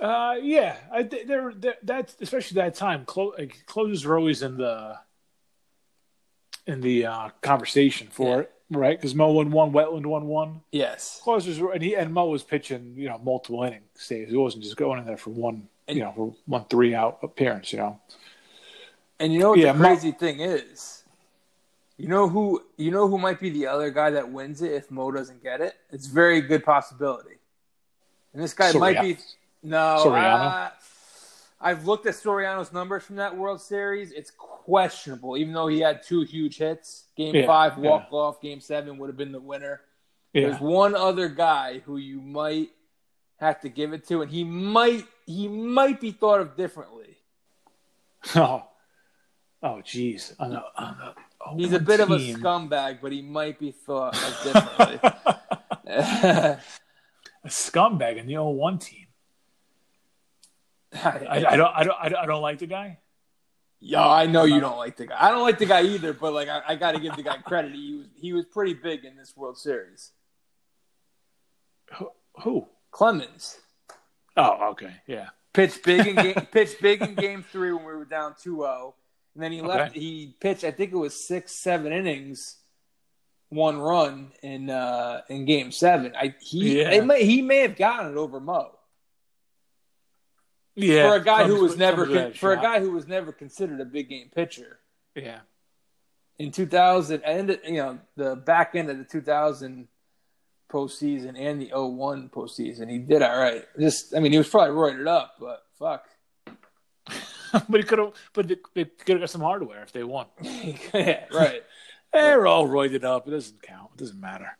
Uh, 0.00 0.36
yeah, 0.40 0.76
I 0.92 1.10
that's 1.82 2.16
especially 2.20 2.54
that 2.56 2.76
time. 2.76 3.04
Clo- 3.04 3.34
like, 3.36 3.66
closers 3.66 4.04
were 4.04 4.16
always 4.16 4.42
in 4.42 4.56
the 4.56 4.96
in 6.68 6.80
the 6.80 7.06
uh, 7.06 7.28
conversation 7.40 8.06
for 8.12 8.28
Yeah. 8.36 8.40
it, 8.42 8.52
right? 8.70 8.96
Because 8.98 9.14
Mo 9.14 9.30
won 9.32 9.50
one, 9.50 9.72
Wetteland 9.72 10.06
won 10.06 10.26
one. 10.26 10.60
Yes, 10.72 11.20
Closers 11.22 11.58
were, 11.58 11.72
and 11.72 11.82
he 11.82 11.94
and 11.94 12.12
Mo 12.12 12.26
was 12.26 12.42
pitching, 12.42 12.94
you 12.96 13.08
know, 13.08 13.18
multiple 13.18 13.62
innings. 13.64 13.84
Saves. 13.94 14.30
He 14.30 14.36
wasn't 14.36 14.64
just 14.64 14.76
going 14.76 14.98
in 15.00 15.06
there 15.06 15.16
for 15.16 15.30
one, 15.30 15.68
you 15.88 16.00
know, 16.00 16.12
for 16.14 16.34
one 16.46 16.64
three 16.70 16.94
out 16.94 17.18
appearance. 17.22 17.72
You 17.72 17.78
know, 17.78 18.00
and 19.18 19.32
you 19.32 19.38
know 19.38 19.50
what 19.50 19.58
Yeah, 19.58 19.72
the 19.72 19.78
Mo- 19.78 19.88
crazy 19.88 20.12
thing 20.12 20.40
is. 20.40 21.04
You 21.96 22.06
know 22.06 22.28
who 22.28 22.62
you 22.76 22.90
know 22.90 23.08
who 23.08 23.18
might 23.18 23.40
be 23.40 23.50
the 23.50 23.66
other 23.66 23.90
guy 23.90 24.10
that 24.10 24.30
wins 24.30 24.62
it 24.62 24.72
if 24.72 24.90
Mo 24.90 25.10
doesn't 25.10 25.42
get 25.42 25.60
it. 25.60 25.74
It's 25.90 26.06
very 26.06 26.40
good 26.40 26.64
possibility, 26.64 27.38
and 28.32 28.42
this 28.42 28.54
guy 28.54 28.72
might 28.72 29.00
be 29.00 29.16
no. 29.62 30.04
Soriano? 30.04 30.52
uh, 30.52 30.70
I've 31.60 31.86
looked 31.86 32.06
at 32.06 32.14
Soriano's 32.14 32.72
numbers 32.72 33.02
from 33.02 33.16
that 33.16 33.36
World 33.36 33.60
Series. 33.60 34.12
It's 34.12 34.30
questionable, 34.30 35.36
even 35.36 35.52
though 35.52 35.66
he 35.66 35.80
had 35.80 36.02
two 36.04 36.22
huge 36.22 36.58
hits. 36.58 37.04
Game 37.16 37.34
Yeah, 37.34 37.46
five 37.46 37.72
yeah. 37.78 37.90
walk 37.90 38.12
off. 38.12 38.40
Game 38.40 38.60
seven 38.60 38.96
would 38.98 39.08
have 39.08 39.16
been 39.16 39.32
the 39.32 39.40
winner. 39.40 39.80
yeah. 40.32 40.48
There's 40.50 40.60
one 40.60 40.94
other 40.94 41.28
guy 41.28 41.80
who 41.80 41.96
you 41.96 42.20
might 42.20 42.68
have 43.40 43.60
to 43.62 43.68
give 43.68 43.92
it 43.92 44.06
to, 44.08 44.22
and 44.22 44.30
he 44.30 44.44
might 44.44 45.04
he 45.26 45.48
might 45.48 46.00
be 46.00 46.10
thought 46.12 46.40
of 46.40 46.56
differently. 46.56 47.16
Oh, 48.34 48.64
oh, 49.62 49.80
jeez. 49.84 50.34
On 50.40 50.50
the- 50.50 50.62
on 50.76 50.96
the- 50.98 51.14
oh, 51.46 51.56
He's 51.56 51.72
a 51.72 51.78
bit 51.80 52.00
of 52.00 52.10
a 52.10 52.18
scumbag, 52.18 52.98
but 53.00 53.10
he 53.12 53.22
might 53.22 53.58
be 53.58 53.70
thought 53.72 54.14
of 54.16 54.42
differently. 54.44 55.00
a 55.88 56.58
scumbag 57.46 58.16
in 58.18 58.26
the 58.26 58.34
0-1 58.34 58.80
team. 58.80 59.06
I, 61.04 61.44
I 61.48 61.56
don't, 61.56 61.72
I 61.74 61.84
don't, 61.84 61.96
I 62.00 62.08
don't, 62.08 62.18
I 62.22 62.26
don't 62.26 62.42
like 62.42 62.58
the 62.58 62.66
guy. 62.66 62.98
Yo, 63.80 64.00
I 64.02 64.26
know 64.26 64.44
you 64.44 64.58
don't 64.58 64.76
like 64.76 64.96
the 64.96 65.06
guy. 65.06 65.16
I 65.18 65.30
don't 65.30 65.42
like 65.42 65.58
the 65.58 65.66
guy 65.66 65.82
either, 65.82 66.12
but 66.12 66.32
like 66.32 66.48
I, 66.48 66.62
I 66.68 66.74
got 66.74 66.92
to 66.92 67.00
give 67.00 67.14
the 67.14 67.22
guy 67.22 67.36
credit. 67.38 67.72
He 67.72 67.94
was 67.94 68.06
he 68.16 68.32
was 68.32 68.44
pretty 68.46 68.74
big 68.74 69.04
in 69.04 69.16
this 69.16 69.36
World 69.36 69.56
Series. 69.56 70.10
Who? 71.98 72.10
who? 72.42 72.66
Clemens 72.90 73.58
Oh, 74.36 74.70
okay, 74.70 74.94
yeah. 75.06 75.28
pitched 75.52 75.84
big 75.84 76.06
in 76.06 76.14
game, 76.16 76.34
pitched 76.52 76.80
big 76.80 77.02
in 77.02 77.14
Game 77.14 77.44
Three 77.52 77.72
when 77.72 77.84
we 77.84 77.92
were 77.92 78.04
down 78.04 78.34
2-0. 78.34 78.92
and 79.34 79.42
then 79.42 79.52
he 79.52 79.60
left. 79.60 79.90
Okay. 79.92 80.00
He 80.00 80.34
pitched. 80.40 80.64
I 80.64 80.70
think 80.70 80.92
it 80.92 80.96
was 80.96 81.26
six, 81.26 81.52
seven 81.52 81.92
innings, 81.92 82.56
one 83.50 83.78
run 83.78 84.32
in 84.42 84.70
uh 84.70 85.20
in 85.28 85.44
Game 85.44 85.70
Seven. 85.72 86.12
I 86.16 86.34
he 86.40 86.80
Yeah. 86.80 86.90
it 86.90 87.04
may, 87.04 87.24
he 87.24 87.42
may 87.42 87.58
have 87.58 87.76
gotten 87.76 88.12
it 88.12 88.16
over 88.16 88.40
Mo 88.40 88.77
Yeah, 90.78 91.10
for 91.10 91.16
a 91.16 91.24
guy 91.24 91.44
who 91.44 91.60
was 91.60 91.76
never 91.76 92.06
con- 92.06 92.32
for 92.32 92.52
a 92.52 92.56
guy 92.56 92.80
who 92.80 92.90
was 92.92 93.06
never 93.06 93.32
considered 93.32 93.80
a 93.80 93.84
big 93.84 94.08
game 94.08 94.30
pitcher. 94.34 94.78
Yeah, 95.14 95.40
in 96.38 96.52
2000 96.52 97.22
and 97.24 97.58
you 97.64 97.72
know 97.74 97.98
the 98.16 98.36
back 98.36 98.74
end 98.74 98.90
of 98.90 98.98
the 98.98 99.04
2000 99.04 99.88
postseason 100.70 101.34
and 101.38 101.60
the 101.62 101.70
01 101.72 102.28
postseason 102.28 102.90
he 102.90 102.98
did 102.98 103.22
all 103.22 103.38
right 103.38 103.64
just 103.80 104.14
i 104.14 104.20
mean 104.20 104.32
he 104.32 104.38
was 104.38 104.48
probably 104.48 104.74
roided 104.74 105.08
up 105.08 105.34
but 105.40 105.64
fuck 105.78 106.04
but 107.68 107.80
he 107.80 107.82
could 107.82 107.98
have, 107.98 108.12
but 108.34 108.46
they, 108.46 108.56
they 108.74 108.84
could 108.84 109.14
have 109.14 109.20
got 109.20 109.30
some 109.30 109.40
hardware 109.40 109.82
if 109.82 109.92
they 109.92 110.04
won. 110.04 110.26
yeah 110.42 111.24
right 111.32 111.62
They're 112.12 112.46
all 112.46 112.66
roided 112.66 113.04
up. 113.04 113.28
It 113.28 113.32
doesn't 113.32 113.60
count. 113.62 113.90
It 113.94 113.98
doesn't 113.98 114.18
matter. 114.18 114.56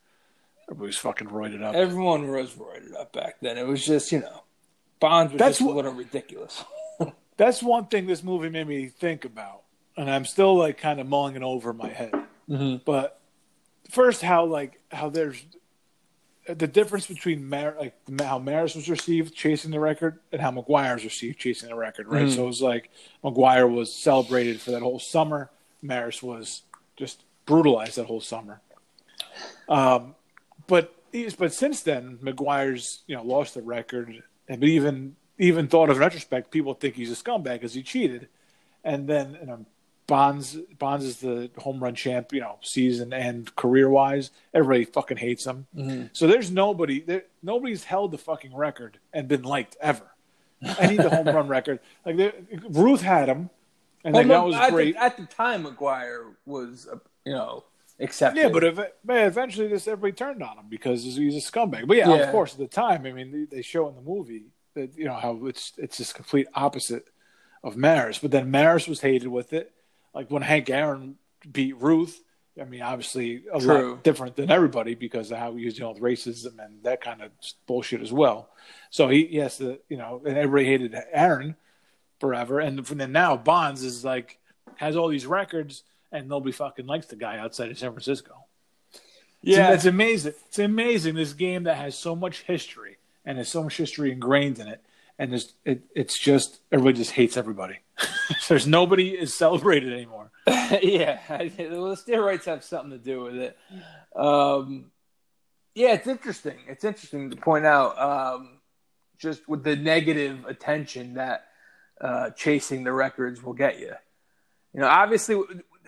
Everybody's 0.69 0.97
fucking 0.97 1.29
roided 1.29 1.63
up. 1.63 1.73
everyone 1.73 2.27
was 2.29 2.51
roided 2.53 2.95
up 2.99 3.11
back 3.11 3.37
then 3.41 3.57
it 3.57 3.65
was 3.65 3.83
just 3.83 4.11
you 4.11 4.19
know 4.19 4.43
bonds 4.99 5.33
was 5.33 5.39
That's 5.39 5.57
just 5.59 5.69
what- 5.73 5.95
ridiculous 5.95 6.63
That's 7.37 7.63
one 7.63 7.85
thing 7.87 8.05
this 8.05 8.21
movie 8.23 8.49
made 8.49 8.67
me 8.67 8.87
think 8.87 9.23
about, 9.23 9.61
and 9.95 10.11
I'm 10.11 10.25
still 10.25 10.57
like 10.57 10.77
kind 10.77 10.99
of 10.99 11.07
mulling 11.07 11.37
it 11.37 11.41
over 11.43 11.69
in 11.71 11.77
my 11.77 11.87
head. 11.87 12.11
mm-hmm. 12.49 12.77
But 12.83 13.17
first, 13.89 14.21
how 14.21 14.43
like 14.45 14.81
how 14.91 15.09
there's 15.09 15.41
the 16.47 16.67
difference 16.67 17.07
between 17.07 17.47
Mar- 17.47 17.75
like 17.79 17.95
how 18.19 18.39
Maris 18.39 18.75
was 18.75 18.89
received 18.89 19.33
chasing 19.35 19.71
the 19.71 19.79
record 19.79 20.19
and 20.33 20.41
how 20.41 20.51
McGwire's 20.51 21.05
received 21.05 21.39
chasing 21.39 21.69
the 21.69 21.75
record, 21.75 22.07
right? 22.09 22.25
Mhm. 22.25 22.35
So 22.35 22.43
it 22.43 22.47
was 22.47 22.61
like 22.61 22.89
McGwire 23.23 23.71
was 23.73 23.93
celebrated 23.93 24.59
for 24.59 24.71
that 24.71 24.81
whole 24.81 24.99
summer. 24.99 25.49
Maris 25.81 26.21
was 26.21 26.63
just 26.97 27.23
brutalized 27.45 27.95
that 27.95 28.07
whole 28.07 28.19
summer. 28.21 28.59
Um, 29.69 30.15
but 30.67 30.93
but 31.37 31.53
since 31.53 31.81
then, 31.83 32.17
McGwire's 32.21 33.03
you 33.07 33.15
know 33.15 33.23
lost 33.23 33.53
the 33.53 33.61
record, 33.61 34.23
but 34.57 34.63
even 34.63 35.15
even 35.37 35.67
thought 35.67 35.89
of 35.89 35.97
in 35.97 36.01
retrospect, 36.01 36.51
people 36.51 36.73
think 36.73 36.95
he's 36.95 37.11
a 37.11 37.15
scumbag 37.15 37.53
because 37.53 37.73
he 37.73 37.83
cheated, 37.83 38.27
and 38.83 39.07
then 39.07 39.37
you 39.39 39.47
know, 39.47 39.65
Bonds 40.07 40.57
Bonds 40.77 41.05
is 41.05 41.17
the 41.17 41.51
home 41.57 41.81
run 41.81 41.95
champ, 41.95 42.33
you 42.33 42.41
know, 42.41 42.57
season 42.61 43.13
and 43.13 43.55
career 43.55 43.89
wise. 43.89 44.31
Everybody 44.53 44.85
fucking 44.85 45.17
hates 45.17 45.45
him. 45.45 45.67
Mm-hmm. 45.75 46.07
So 46.13 46.27
there's 46.27 46.51
nobody 46.51 47.01
there, 47.01 47.25
nobody's 47.43 47.83
held 47.83 48.11
the 48.11 48.17
fucking 48.17 48.55
record 48.55 48.99
and 49.13 49.27
been 49.27 49.43
liked 49.43 49.77
ever. 49.79 50.11
I 50.61 50.87
need 50.87 50.99
the 50.99 51.09
home 51.09 51.27
run 51.27 51.47
record. 51.47 51.79
Like 52.05 52.17
there, 52.17 52.33
Ruth 52.69 53.01
had 53.01 53.29
him, 53.29 53.49
and 54.03 54.15
like, 54.15 54.27
that 54.27 54.43
was 54.43 54.55
at, 54.55 54.71
great. 54.71 54.95
The, 54.95 55.03
at 55.03 55.17
the 55.17 55.25
time 55.25 55.63
McGwire 55.63 56.33
was 56.45 56.87
you 57.23 57.33
know, 57.33 57.63
accepted. 57.99 58.41
Yeah, 58.41 58.49
but 58.49 58.93
eventually 59.07 59.67
this 59.67 59.87
everybody 59.87 60.13
turned 60.13 60.41
on 60.43 60.57
him 60.57 60.65
because 60.69 61.03
he's 61.03 61.35
a 61.35 61.51
scumbag. 61.51 61.87
But 61.87 61.97
yeah, 61.97 62.09
Yeah. 62.09 62.15
of 62.23 62.31
course, 62.31 62.53
at 62.53 62.59
the 62.59 62.67
time, 62.67 63.05
I 63.05 63.11
mean, 63.11 63.31
they, 63.49 63.57
they 63.57 63.61
show 63.61 63.87
in 63.89 63.95
the 63.95 64.01
movie 64.01 64.45
that 64.75 64.97
you 64.97 65.05
know 65.05 65.13
how 65.15 65.45
it's 65.45 65.73
it's 65.77 65.97
this 65.97 66.13
complete 66.13 66.47
opposite 66.53 67.07
of 67.63 67.75
Maris. 67.75 68.19
But 68.19 68.31
then 68.31 68.51
Maris 68.51 68.87
was 68.87 69.01
hated 69.01 69.27
with 69.27 69.53
it. 69.53 69.71
Like 70.13 70.29
when 70.31 70.41
Hank 70.41 70.69
Aaron 70.69 71.15
beat 71.51 71.77
Ruth. 71.77 72.23
I 72.59 72.65
mean, 72.65 72.81
obviously 72.81 73.43
a 73.53 73.59
True. 73.61 73.91
lot 73.91 74.03
different 74.03 74.35
than 74.35 74.51
everybody 74.51 74.93
because 74.93 75.31
of 75.31 75.37
how 75.37 75.53
he 75.55 75.63
was 75.63 75.75
dealing 75.75 75.93
with 75.93 76.03
racism 76.03 76.59
and 76.59 76.83
that 76.83 76.99
kind 76.99 77.21
of 77.21 77.31
bullshit 77.67 78.01
as 78.01 78.11
well. 78.11 78.49
So 78.89 79.07
he, 79.07 79.27
he 79.27 79.37
has 79.37 79.57
to, 79.59 79.79
you 79.87 79.95
know, 79.95 80.21
and 80.25 80.37
everybody 80.37 80.65
hated 80.65 80.93
Aaron 81.13 81.55
forever. 82.19 82.59
And 82.59 82.79
then 82.85 83.13
now 83.13 83.37
Bonds 83.37 83.81
is 83.81 84.03
like 84.03 84.39
has 84.75 84.97
all 84.97 85.07
these 85.07 85.25
records 85.25 85.83
and 86.11 86.27
nobody 86.27 86.51
fucking 86.51 86.85
likes 86.85 87.07
the 87.07 87.15
guy 87.15 87.37
outside 87.37 87.71
of 87.71 87.77
San 87.77 87.91
Francisco. 87.91 88.45
yeah, 89.41 89.69
It's, 89.69 89.83
it's 89.83 89.85
amazing. 89.85 90.33
It's 90.47 90.59
amazing. 90.59 91.15
This 91.15 91.33
game 91.33 91.63
that 91.63 91.77
has 91.77 91.97
so 91.97 92.15
much 92.15 92.41
history 92.43 92.97
and 93.25 93.37
has 93.37 93.49
so 93.49 93.63
much 93.63 93.77
history 93.77 94.11
ingrained 94.11 94.59
in 94.59 94.67
it, 94.67 94.83
and 95.17 95.31
there's, 95.31 95.53
it, 95.65 95.83
it's 95.95 96.17
just 96.17 96.61
everybody 96.71 96.97
just 96.97 97.11
hates 97.11 97.37
everybody. 97.37 97.79
There's 98.47 98.65
nobody 98.65 99.09
is 99.09 99.33
celebrated 99.33 99.91
anymore. 99.93 100.31
yeah. 100.47 101.19
Well, 101.29 101.89
the 101.89 102.01
steroids 102.07 102.45
have 102.45 102.63
something 102.63 102.91
to 102.91 102.97
do 102.97 103.21
with 103.23 103.35
it. 103.35 103.57
Um, 104.15 104.91
yeah, 105.75 105.93
it's 105.93 106.07
interesting. 106.07 106.57
It's 106.67 106.83
interesting 106.83 107.31
to 107.31 107.37
point 107.37 107.65
out 107.65 107.99
um, 107.99 108.59
just 109.17 109.47
with 109.47 109.63
the 109.63 109.75
negative 109.75 110.45
attention 110.45 111.15
that 111.15 111.45
uh, 112.01 112.31
chasing 112.31 112.83
the 112.83 112.93
records 112.93 113.43
will 113.43 113.53
get 113.53 113.79
you. 113.79 113.93
You 114.73 114.81
know, 114.81 114.87
obviously. 114.87 115.35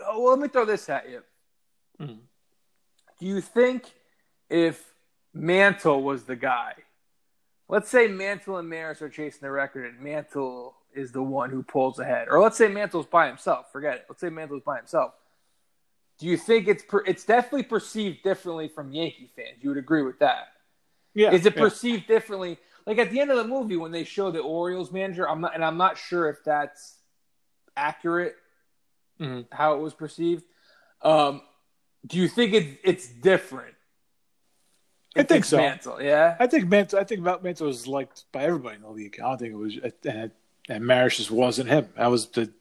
Well, 0.01 0.29
let 0.31 0.39
me 0.39 0.47
throw 0.47 0.65
this 0.65 0.89
at 0.89 1.09
you. 1.09 1.23
Mhm. 1.99 2.19
Do 3.19 3.25
you 3.25 3.41
think 3.41 3.93
if 4.49 4.93
Mantle 5.33 6.03
was 6.03 6.25
the 6.25 6.35
guy, 6.35 6.75
let's 7.69 7.89
say 7.89 8.07
Mantle 8.07 8.57
and 8.57 8.69
Maris 8.69 9.01
are 9.01 9.09
chasing 9.09 9.41
the 9.41 9.51
record, 9.51 9.85
and 9.85 9.99
Mantle 9.99 10.75
is 10.93 11.11
the 11.11 11.21
one 11.23 11.49
who 11.49 11.63
pulls 11.63 11.99
ahead, 11.99 12.27
or 12.29 12.41
let's 12.41 12.57
say 12.57 12.67
Mantle's 12.67 13.05
by 13.05 13.27
himself. 13.27 13.71
Forget 13.71 13.95
it. 13.97 14.05
Let's 14.09 14.21
say 14.21 14.29
Mantle's 14.29 14.63
by 14.63 14.77
himself. 14.77 15.13
Do 16.17 16.27
you 16.27 16.37
think 16.37 16.67
it's 16.67 16.83
per, 16.83 17.03
it's 17.05 17.23
definitely 17.23 17.63
perceived 17.63 18.21
differently 18.23 18.67
from 18.67 18.91
Yankee 18.91 19.31
fans? 19.35 19.57
You 19.61 19.69
would 19.69 19.77
agree 19.77 20.03
with 20.03 20.19
that? 20.19 20.49
Yeah, 21.13 21.31
Is 21.31 21.45
it 21.45 21.55
yeah. 21.55 21.61
perceived 21.61 22.07
differently? 22.07 22.57
Like 22.85 22.97
at 22.97 23.11
the 23.11 23.19
end 23.19 23.31
of 23.31 23.37
the 23.37 23.43
movie 23.47 23.77
when 23.77 23.91
they 23.91 24.03
show 24.03 24.31
the 24.31 24.39
Orioles 24.39 24.91
manager, 24.91 25.27
I'm 25.29 25.41
not, 25.41 25.55
and 25.55 25.63
I'm 25.63 25.77
not 25.77 25.97
sure 25.97 26.29
if 26.29 26.43
that's 26.43 26.97
accurate 27.75 28.35
Mhm. 29.21 29.45
how 29.51 29.75
it 29.75 29.79
was 29.79 29.93
perceived. 29.93 30.43
Um, 31.01 31.41
do 32.05 32.17
you 32.17 32.27
think 32.27 32.53
it's 32.53 32.77
it's 32.83 33.07
different? 33.07 33.75
I 35.15 35.23
think 35.23 35.45
so. 35.45 35.57
Mantle, 35.57 36.01
yeah. 36.01 36.35
I 36.39 36.47
think 36.47 36.67
Mantle. 36.69 36.99
I 36.99 37.03
think 37.03 37.21
Mantle 37.21 37.67
was 37.67 37.85
liked 37.85 38.25
by 38.31 38.43
everybody 38.43 38.77
in 38.77 38.81
the 38.81 38.89
league. 38.89 39.19
I 39.19 39.27
don't 39.27 39.37
think 39.37 39.51
it 39.51 39.57
was, 39.57 39.77
and, 40.05 40.31
and 40.69 40.85
Maris 40.85 41.17
just 41.17 41.31
wasn't 41.31 41.69
him. 41.69 41.89
That 41.97 42.07
was 42.07 42.27
the 42.27 42.51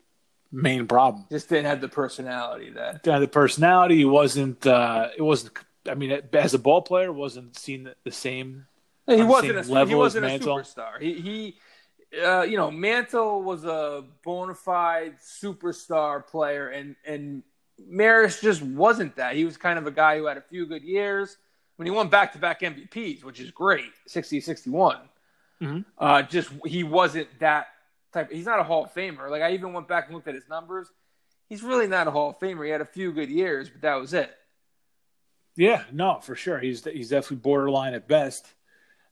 main 0.50 0.86
problem. 0.86 1.26
Just 1.30 1.48
didn't 1.48 1.66
have 1.66 1.80
the 1.80 1.88
personality 1.88 2.70
that. 2.70 3.06
Uh, 3.06 3.20
the 3.20 3.28
personality 3.28 3.98
he 3.98 4.04
wasn't. 4.04 4.66
Uh, 4.66 5.08
it 5.16 5.22
wasn't. 5.22 5.56
I 5.88 5.94
mean, 5.94 6.20
as 6.32 6.52
a 6.52 6.58
ball 6.58 6.82
player, 6.82 7.12
wasn't 7.12 7.56
seen 7.56 7.88
the 8.04 8.12
same. 8.12 8.66
He 9.06 9.22
wasn't 9.22 9.64
same 9.64 9.72
a 9.72 9.74
level 9.74 10.04
as 10.04 10.14
wasn't 10.16 10.26
a 10.26 10.38
superstar. 10.44 11.00
He 11.00 11.14
he, 11.14 11.58
uh, 12.24 12.42
you 12.42 12.56
know, 12.56 12.70
Mantle 12.70 13.42
was 13.42 13.64
a 13.64 14.04
bona 14.24 14.54
fide 14.54 15.16
superstar 15.20 16.26
player, 16.26 16.68
and 16.68 16.96
and 17.04 17.42
Maris 17.78 18.40
just 18.40 18.62
wasn't 18.62 19.16
that. 19.16 19.36
He 19.36 19.44
was 19.44 19.56
kind 19.56 19.78
of 19.78 19.86
a 19.86 19.90
guy 19.90 20.18
who 20.18 20.26
had 20.26 20.36
a 20.36 20.42
few 20.42 20.66
good 20.66 20.82
years. 20.82 21.36
When 21.76 21.86
he 21.86 21.90
won 21.90 22.08
back 22.08 22.32
to 22.34 22.38
back 22.38 22.60
MVPs, 22.60 23.24
which 23.24 23.40
is 23.40 23.50
great, 23.50 23.90
60 24.06 24.40
61. 24.40 24.98
Mhm. 25.62 25.84
Uh, 25.96 26.22
just 26.22 26.50
he 26.66 26.84
wasn't 26.84 27.28
that 27.38 27.68
type. 28.12 28.30
He's 28.30 28.44
not 28.44 28.58
a 28.60 28.62
Hall 28.62 28.84
of 28.84 28.92
Famer. 28.92 29.30
Like 29.30 29.40
I 29.42 29.52
even 29.52 29.72
went 29.72 29.88
back 29.88 30.06
and 30.06 30.14
looked 30.14 30.28
at 30.28 30.34
his 30.34 30.48
numbers. 30.48 30.90
He's 31.48 31.62
really 31.62 31.86
not 31.86 32.06
a 32.06 32.10
Hall 32.10 32.30
of 32.30 32.38
Famer. 32.38 32.64
He 32.64 32.70
had 32.70 32.80
a 32.82 32.86
few 32.86 33.12
good 33.12 33.30
years, 33.30 33.70
but 33.70 33.80
that 33.82 33.94
was 33.94 34.12
it. 34.12 34.30
Yeah, 35.56 35.84
no, 35.90 36.20
for 36.20 36.34
sure. 36.34 36.58
He's 36.58 36.84
he's 36.84 37.10
definitely 37.10 37.38
borderline 37.38 37.94
at 37.94 38.06
best. 38.06 38.52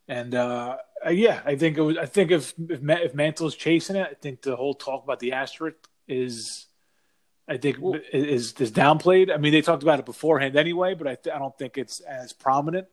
And 0.08 0.34
uh, 0.34 0.76
yeah, 1.10 1.42
I 1.44 1.56
think 1.56 1.76
it 1.76 1.82
was. 1.82 1.98
I 1.98 2.06
think 2.06 2.30
if 2.30 2.54
if, 2.68 2.80
if 2.82 3.14
Mantle's 3.14 3.54
chasing 3.54 3.96
it, 3.96 4.08
I 4.10 4.14
think 4.14 4.42
the 4.42 4.56
whole 4.56 4.74
talk 4.74 5.04
about 5.04 5.20
the 5.20 5.32
asterisk 5.32 5.76
is, 6.08 6.66
I 7.46 7.58
think 7.58 7.76
Well- 7.78 8.00
is 8.12 8.54
is 8.54 8.72
downplayed. 8.72 9.32
I 9.32 9.36
mean, 9.36 9.52
they 9.52 9.60
talked 9.60 9.82
about 9.82 9.98
it 9.98 10.06
beforehand 10.06 10.56
anyway, 10.56 10.94
but 10.94 11.06
I 11.06 11.14
th- 11.16 11.34
I 11.34 11.38
don't 11.38 11.56
think 11.58 11.76
it's 11.76 12.00
as 12.00 12.32
prominent. 12.32 12.86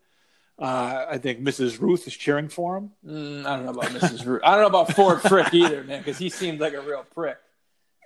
Uh, 0.59 1.05
I 1.09 1.17
think 1.17 1.39
Mrs. 1.41 1.79
Ruth 1.81 2.07
is 2.07 2.13
cheering 2.15 2.47
for 2.49 2.77
him. 2.77 2.91
Mm, 3.05 3.45
I 3.45 3.55
don't 3.57 3.65
know 3.65 3.71
about 3.71 3.91
Mrs. 3.91 4.25
Ruth. 4.25 4.41
I 4.43 4.51
don't 4.51 4.61
know 4.61 4.67
about 4.79 4.93
Ford 4.93 5.21
Frick 5.21 5.53
either, 5.53 5.83
man, 5.83 5.99
because 5.99 6.17
he 6.17 6.29
seemed 6.29 6.59
like 6.61 6.73
a 6.73 6.81
real 6.81 7.05
prick. 7.13 7.37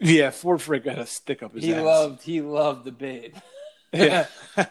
Yeah, 0.02 0.30
Ford 0.32 0.60
Frick 0.62 0.84
got 0.84 0.98
a 0.98 1.06
stick 1.06 1.44
up 1.44 1.54
his 1.54 1.64
He 1.64 1.74
ass. 1.76 1.84
loved 1.84 2.24
he 2.24 2.42
loved 2.42 2.86
the 2.86 2.92
babe. 2.92 3.36
Yeah. 3.92 4.28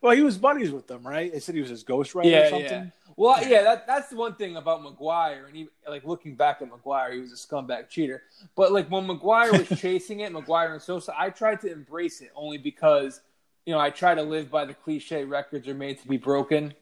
well, 0.00 0.14
he 0.16 0.22
was 0.22 0.38
buddies 0.38 0.70
with 0.70 0.86
them, 0.86 1.06
right? 1.06 1.32
They 1.32 1.40
said 1.40 1.54
he 1.54 1.60
was 1.60 1.70
his 1.70 1.84
ghostwriter 1.84 2.46
or 2.46 2.50
something. 2.50 2.70
yeah. 3.03 3.03
Well, 3.16 3.46
yeah, 3.46 3.62
that, 3.62 3.86
that's 3.86 4.08
the 4.08 4.16
one 4.16 4.34
thing 4.34 4.56
about 4.56 4.82
McGwire, 4.82 5.46
and 5.46 5.54
he, 5.54 5.68
like 5.88 6.04
looking 6.04 6.34
back 6.34 6.62
at 6.62 6.70
McGwire, 6.70 7.12
he 7.12 7.20
was 7.20 7.32
a 7.32 7.36
scumbag 7.36 7.88
cheater. 7.88 8.22
But 8.56 8.72
like 8.72 8.90
when 8.90 9.06
McGwire 9.06 9.56
was 9.68 9.78
chasing 9.80 10.20
it, 10.20 10.32
McGwire 10.32 10.72
and 10.72 10.82
Sosa, 10.82 11.14
I 11.16 11.30
tried 11.30 11.60
to 11.60 11.72
embrace 11.72 12.20
it 12.20 12.30
only 12.34 12.58
because 12.58 13.20
you 13.66 13.72
know 13.72 13.78
I 13.78 13.90
try 13.90 14.14
to 14.14 14.22
live 14.22 14.50
by 14.50 14.64
the 14.64 14.74
cliche: 14.74 15.24
records 15.24 15.68
are 15.68 15.74
made 15.74 16.00
to 16.02 16.08
be 16.08 16.16
broken. 16.16 16.74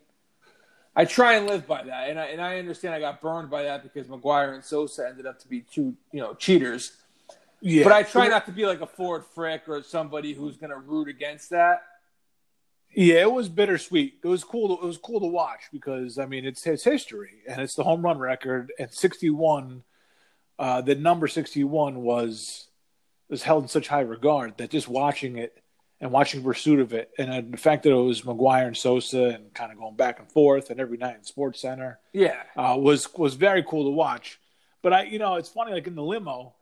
I 0.94 1.04
try 1.06 1.34
and 1.34 1.46
live 1.46 1.66
by 1.66 1.82
that, 1.84 2.10
and 2.10 2.18
I 2.18 2.26
and 2.26 2.40
I 2.40 2.58
understand 2.58 2.94
I 2.94 3.00
got 3.00 3.20
burned 3.20 3.50
by 3.50 3.64
that 3.64 3.82
because 3.82 4.06
McGwire 4.06 4.54
and 4.54 4.64
Sosa 4.64 5.06
ended 5.08 5.26
up 5.26 5.38
to 5.40 5.48
be 5.48 5.60
two 5.60 5.94
you 6.12 6.20
know 6.20 6.34
cheaters. 6.34 6.92
Yeah, 7.64 7.84
But 7.84 7.92
I 7.92 8.02
try 8.02 8.26
not 8.26 8.44
to 8.46 8.52
be 8.52 8.66
like 8.66 8.80
a 8.80 8.86
Ford 8.88 9.24
Frick 9.34 9.68
or 9.68 9.82
somebody 9.84 10.32
who's 10.32 10.56
going 10.56 10.70
to 10.70 10.78
root 10.78 11.06
against 11.06 11.50
that. 11.50 11.84
Yeah, 12.94 13.22
it 13.22 13.33
was 13.33 13.48
bittersweet. 13.48 14.18
It 14.22 14.28
was 14.28 14.44
cool. 14.44 14.76
To, 14.76 14.83
it 14.83 14.87
was 14.87 14.98
cool 14.98 15.20
to 15.20 15.26
watch 15.26 15.62
because 15.72 16.18
I 16.18 16.26
mean 16.26 16.44
it's 16.44 16.66
it's 16.66 16.85
history 16.85 17.40
and 17.48 17.61
it's 17.61 17.74
the 17.74 17.85
home 17.85 18.02
run 18.02 18.18
record. 18.18 18.72
And 18.78 18.92
sixty 18.92 19.31
one, 19.31 19.83
uh, 20.59 20.81
the 20.83 20.94
number 20.94 21.26
sixty 21.28 21.64
one 21.64 22.02
was 22.02 22.68
was 23.28 23.42
held 23.42 23.64
in 23.64 23.68
such 23.68 23.88
high 23.88 24.00
regard 24.00 24.59
that 24.59 24.70
just 24.70 24.88
watching 24.88 25.38
it 25.38 25.57
and 26.00 26.11
watching 26.11 26.42
pursuit 26.42 26.81
of 26.81 26.92
it, 26.92 27.11
and 27.16 27.31
uh, 27.31 27.40
the 27.48 27.57
fact 27.57 27.85
that 27.85 27.90
it 27.90 27.94
was 27.94 28.22
McGwire 28.22 28.66
and 28.66 28.76
Sosa 28.76 29.26
and 29.26 29.55
kind 29.55 29.70
of 29.70 29.78
going 29.78 29.94
back 29.94 30.18
and 30.18 30.28
forth 30.31 30.68
and 30.70 30.81
every 30.81 30.96
night 30.98 31.14
in 31.16 31.22
Sports 31.24 31.61
Center 31.61 32.00
Yeah. 32.12 32.42
uh, 32.57 32.76
was 32.78 33.12
was 33.14 33.35
very 33.35 33.62
cool 33.62 33.85
to 33.85 33.90
watch. 33.90 34.40
But 34.83 34.92
I, 34.92 35.02
you 35.05 35.20
know, 35.20 35.37
it's 35.37 35.48
funny. 35.48 35.72
Like 35.72 35.87
in 35.87 35.94
the 35.94 36.02
limo, 36.02 36.55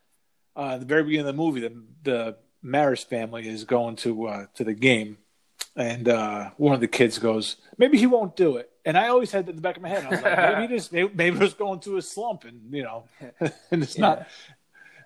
uh, 0.54 0.76
the 0.76 0.84
very 0.84 1.02
beginning 1.04 1.26
of 1.26 1.34
the 1.34 1.42
movie, 1.42 1.60
the 1.60 1.82
the 2.02 2.36
Maris 2.62 3.02
family 3.02 3.48
is 3.48 3.64
going 3.64 3.96
to 3.96 4.26
uh, 4.26 4.46
to 4.56 4.62
the 4.64 4.74
game, 4.74 5.16
and 5.80 6.08
uh, 6.08 6.50
one 6.56 6.74
of 6.74 6.80
the 6.80 6.88
kids 6.88 7.18
goes, 7.18 7.56
"Maybe 7.78 7.98
he 7.98 8.06
won't 8.06 8.36
do 8.36 8.56
it." 8.56 8.70
And 8.84 8.96
I 8.96 9.08
always 9.08 9.30
had 9.32 9.46
that 9.46 9.50
in 9.50 9.56
the 9.56 9.62
back 9.62 9.76
of 9.76 9.82
my 9.82 9.88
head. 9.88 10.04
I 10.04 10.10
was 10.10 10.22
like, 10.22 10.38
"Maybe 10.38 10.72
he 10.72 10.78
just 10.78 10.92
maybe, 10.92 11.10
maybe 11.14 11.38
was 11.38 11.54
going 11.54 11.80
through 11.80 11.96
a 11.96 12.02
slump, 12.02 12.44
and 12.44 12.72
you 12.72 12.82
know, 12.82 13.04
and 13.70 13.82
it's 13.82 13.98
not." 13.98 14.26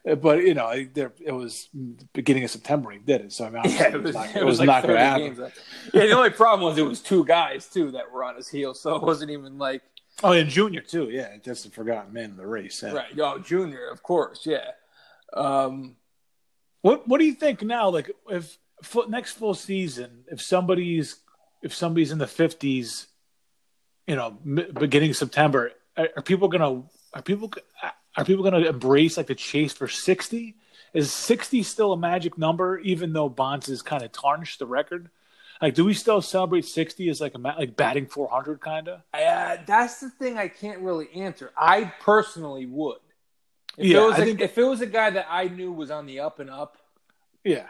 But 0.05 0.43
you 0.45 0.53
know, 0.53 0.85
there 0.93 1.13
it 1.25 1.33
was 1.33 1.69
beginning 2.13 2.45
of 2.45 2.51
September. 2.51 2.91
He 2.91 2.99
did 2.99 3.23
it, 3.23 3.33
so 3.33 3.47
I 3.47 3.51
mean, 3.51 3.63
Yeah, 3.67 3.95
it 3.95 4.03
was, 4.03 4.15
not, 4.15 4.37
it 4.37 4.45
was 4.45 4.59
like 4.59 4.67
not 4.67 4.83
going 4.83 4.97
to 4.97 5.01
happen. 5.01 5.35
games. 5.35 5.53
Yeah, 5.95 6.07
the 6.07 6.13
only 6.13 6.29
problem 6.31 6.69
was 6.69 6.77
it 6.77 6.83
was 6.83 7.01
two 7.01 7.25
guys 7.25 7.67
too 7.69 7.91
that 7.93 8.13
were 8.13 8.23
on 8.23 8.37
his 8.37 8.49
heels, 8.49 8.81
so 8.81 8.97
it 8.97 9.03
wasn't 9.03 9.31
even 9.31 9.57
like 9.59 9.83
Oh, 10.23 10.33
and 10.33 10.49
Junior 10.49 10.81
too. 10.81 11.09
Yeah, 11.11 11.37
just 11.43 11.67
a 11.67 11.71
forgotten 11.71 12.13
man 12.13 12.31
in 12.31 12.37
the 12.37 12.47
race. 12.47 12.83
Yeah. 12.83 12.93
right. 12.93 13.15
Yo, 13.15 13.39
Junior, 13.39 13.89
of 13.89 14.03
course, 14.03 14.45
yeah. 14.47 14.73
Um, 15.33 15.97
What 16.83 17.09
What 17.09 17.19
do 17.19 17.25
you 17.25 17.35
think 17.35 17.63
now? 17.63 17.89
Like, 17.89 18.11
if 18.29 18.59
full, 18.85 19.09
next 19.09 19.33
full 19.33 19.55
season, 19.55 20.25
if 20.31 20.41
somebody's 20.41 21.17
if 21.63 21.75
somebody's 21.75 22.13
in 22.13 22.19
the 22.19 22.27
fifties, 22.27 23.07
you 24.07 24.17
know, 24.17 24.37
m- 24.45 24.69
beginning 24.79 25.15
September, 25.15 25.73
are, 25.97 26.09
are 26.17 26.23
people 26.23 26.49
gonna 26.49 26.83
are 27.13 27.23
people 27.23 27.53
are 28.17 28.25
people 28.25 28.45
gonna 28.45 28.61
embrace 28.61 29.17
like 29.17 29.27
the 29.27 29.35
chase 29.35 29.73
for 29.73 29.89
sixty? 29.89 30.57
Is 30.93 31.13
sixty 31.13 31.63
still 31.63 31.93
a 31.93 31.97
magic 31.97 32.39
number, 32.39 32.79
even 32.79 33.13
though 33.13 33.29
Bonds 33.29 33.67
has 33.67 33.83
kind 33.83 34.03
of 34.03 34.13
tarnished 34.13 34.59
the 34.61 34.67
record? 34.67 35.11
Like, 35.63 35.75
do 35.75 35.85
we 35.85 35.95
still 35.95 36.21
celebrate 36.21 36.65
sixty 36.67 37.09
as 37.09 37.21
like 37.21 37.35
a 37.35 37.39
like 37.39 37.77
batting 37.77 38.07
four 38.07 38.29
hundred 38.29 38.61
kind 38.61 38.89
of? 38.89 39.01
uh, 39.15 39.57
that's 39.67 40.01
the 40.01 40.11
thing 40.11 40.37
I 40.39 40.49
can't 40.49 40.81
really 40.81 41.09
answer. 41.15 41.53
I 41.57 41.93
personally 42.01 42.67
would. 42.67 42.99
If 43.79 43.87
Yeah, 43.87 44.03
it 44.03 44.07
was 44.07 44.15
I 44.15 44.19
a, 44.23 44.25
think- 44.25 44.41
if 44.41 44.59
it 44.59 44.65
was 44.65 44.81
a 44.83 44.87
guy 44.87 45.11
that 45.11 45.27
I 45.31 45.49
knew 45.49 45.73
was 45.73 45.91
on 45.91 46.07
the 46.07 46.21
up 46.21 46.39
and 46.39 46.51
up, 46.51 46.77
Yeah, 47.45 47.67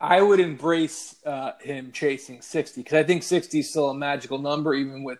I 0.00 0.20
would 0.20 0.40
embrace 0.40 1.16
uh, 1.24 1.52
him 1.60 1.90
chasing 1.92 2.42
60 2.42 2.82
because 2.82 2.94
I 2.98 3.04
think 3.04 3.22
60 3.22 3.60
is 3.60 3.70
still 3.70 3.90
a 3.90 3.94
magical 3.94 4.38
number, 4.38 4.74
even 4.74 5.02
with, 5.04 5.18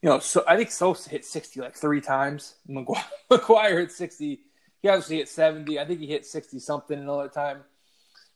you 0.00 0.08
know, 0.08 0.18
so 0.18 0.42
I 0.48 0.56
think 0.56 0.70
Sosa 0.70 1.10
hit 1.10 1.24
60 1.24 1.60
like 1.60 1.76
three 1.76 2.00
times. 2.00 2.54
McGwire, 2.68 3.04
McGwire 3.30 3.78
hit 3.80 3.92
60. 3.92 4.40
He 4.80 4.88
obviously 4.88 5.18
hit 5.18 5.28
70. 5.28 5.78
I 5.78 5.84
think 5.84 6.00
he 6.00 6.06
hit 6.06 6.26
60 6.26 6.58
something 6.58 6.98
another 6.98 7.28
time. 7.28 7.58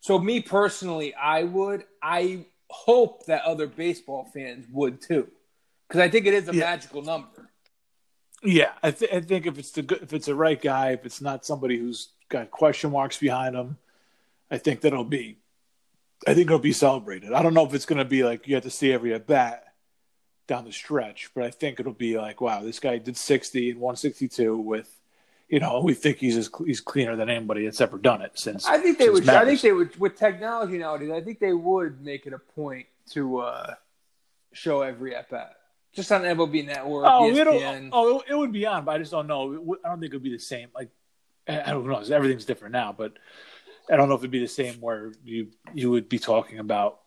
So 0.01 0.19
me 0.19 0.41
personally, 0.41 1.15
I 1.15 1.43
would. 1.43 1.85
I 2.01 2.45
hope 2.71 3.27
that 3.27 3.43
other 3.43 3.67
baseball 3.67 4.29
fans 4.33 4.67
would 4.73 5.01
too, 5.01 5.27
because 5.89 6.01
I 6.01 6.09
think 6.09 6.27
it 6.27 6.35
is 6.35 6.49
a 6.49 6.55
Yeah. 6.55 6.61
magical 6.65 7.03
number. 7.03 7.51
Yeah, 8.43 8.73
I, 8.83 8.91
th- 8.93 9.11
I 9.13 9.21
think 9.21 9.47
if 9.47 9.59
it's 9.59 9.73
the 9.73 9.83
good, 9.83 10.03
if 10.03 10.13
it's 10.13 10.27
the 10.27 10.35
right 10.35 10.61
guy, 10.61 10.91
if 10.93 11.05
it's 11.07 11.21
not 11.21 11.45
somebody 11.45 11.79
who's 11.79 12.11
got 12.29 12.51
question 12.51 12.93
marks 12.93 13.19
behind 13.19 13.57
him, 13.57 13.79
I 14.51 14.59
think 14.59 14.83
that'll 14.83 15.05
be, 15.05 15.39
I 16.27 16.35
think 16.35 16.47
it'll 16.47 16.59
be 16.59 16.73
celebrated. 16.73 17.33
I 17.33 17.43
don't 17.43 17.55
know 17.55 17.67
if 17.67 17.75
it's 17.75 17.87
going 17.87 17.99
to 17.99 18.05
be 18.05 18.25
like 18.25 18.47
you 18.47 18.55
have 18.55 18.65
to 18.65 18.71
see 18.71 18.93
every 18.93 19.13
at 19.15 19.27
bat 19.27 19.65
down 20.47 20.65
the 20.65 20.73
stretch, 20.73 21.31
but 21.35 21.45
I 21.45 21.51
think 21.51 21.81
it'll 21.81 21.93
be 21.93 22.17
like, 22.19 22.41
wow, 22.41 22.63
this 22.63 22.79
guy 22.79 22.99
did 22.99 23.17
sixty 23.17 23.71
and 23.71 23.81
one 23.81 23.97
sixty 23.97 24.29
two 24.29 24.57
with, 24.57 25.01
you 25.49 25.61
know, 25.61 25.81
we 25.83 25.93
think 25.95 26.19
he's 26.19 26.37
as, 26.37 26.51
he's 26.65 26.81
cleaner 26.81 27.17
than 27.17 27.29
anybody 27.29 27.65
that's 27.65 27.81
ever 27.81 27.99
done 27.99 28.23
it 28.23 28.33
since. 28.39 28.67
I 28.67 28.79
think 28.79 28.99
they 28.99 29.11
would. 29.11 29.29
I 29.29 29.45
think 29.45 29.61
they 29.61 29.73
would 29.73 29.99
with 29.99 30.17
technology 30.17 30.79
nowadays. 30.79 31.11
I 31.11 31.21
think 31.21 31.39
they 31.41 31.53
would 31.53 32.03
make 32.03 32.27
it 32.27 32.33
a 32.33 32.39
point 32.39 32.87
to 33.11 33.39
uh, 33.39 33.75
show 34.53 34.83
every 34.83 35.15
at 35.15 35.29
bat, 35.29 35.57
just 35.93 36.11
on 36.13 36.23
MLB 36.23 36.65
Network, 36.67 37.05
Oh, 37.07 37.31
ESPN. 37.31 37.37
it'll, 37.39 37.89
oh, 37.93 38.23
it 38.29 38.35
would 38.35 38.53
be 38.53 38.67
on, 38.67 38.85
but 38.85 38.93
I 38.93 38.99
just 38.99 39.11
don't 39.11 39.27
know. 39.27 39.77
I 39.85 39.89
don't 39.89 40.01
think 40.01 40.13
it 40.13 40.17
would 40.17 40.23
be 40.23 40.33
the 40.33 40.39
same. 40.39 40.69
Like, 40.75 40.89
I 41.49 41.71
don't 41.71 41.87
know. 41.87 42.01
Everything's 42.01 42.45
different 42.45 42.73
now, 42.73 42.95
but 42.97 43.13
I 43.91 43.97
don't 43.97 44.09
know 44.09 44.15
if 44.15 44.21
it'd 44.21 44.31
be 44.31 44.41
the 44.41 44.49
same 44.49 44.75
where 44.81 45.13
you 45.25 45.49
you 45.75 45.91
would 45.91 46.09
be 46.09 46.19
talking 46.19 46.59
about, 46.59 47.01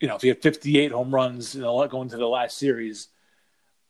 you 0.00 0.08
know, 0.08 0.16
if 0.16 0.24
you 0.24 0.30
had 0.30 0.42
58 0.42 0.92
home 0.92 1.14
runs, 1.14 1.54
you 1.54 1.62
know, 1.62 1.86
going 1.88 2.08
to 2.10 2.16
the 2.16 2.26
last 2.26 2.58
series. 2.58 3.08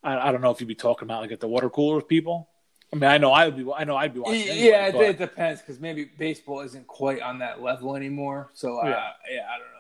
I, 0.03 0.29
I 0.29 0.33
don't 0.33 0.40
know 0.40 0.51
if 0.53 0.61
you'd 0.61 0.68
be 0.68 0.74
talking 0.77 1.07
about 1.07 1.22
like 1.22 1.33
at 1.33 1.40
the 1.40 1.48
water 1.48 1.68
cooler 1.68 1.96
with 1.96 2.07
people. 2.09 2.48
I 2.92 2.96
mean, 2.96 3.05
I 3.11 3.18
know 3.18 3.33
I 3.33 3.44
would 3.46 3.57
be. 3.57 3.70
I 3.77 3.85
know 3.85 3.96
I'd 3.96 4.14
be 4.14 4.20
watching. 4.20 4.42
anyway, 4.48 4.66
yeah, 4.68 4.87
it, 4.87 4.92
but- 4.92 5.03
it 5.03 5.18
depends 5.18 5.61
because 5.61 5.79
maybe 5.81 6.05
baseball 6.05 6.61
isn't 6.61 6.87
quite 6.87 7.20
on 7.20 7.40
that 7.40 7.61
level 7.61 7.96
anymore. 7.96 8.51
So 8.55 8.79
uh, 8.79 8.87
Yeah. 8.87 9.11
yeah. 9.31 9.46
I 9.53 9.59
don't 9.59 9.72
know. 9.72 9.74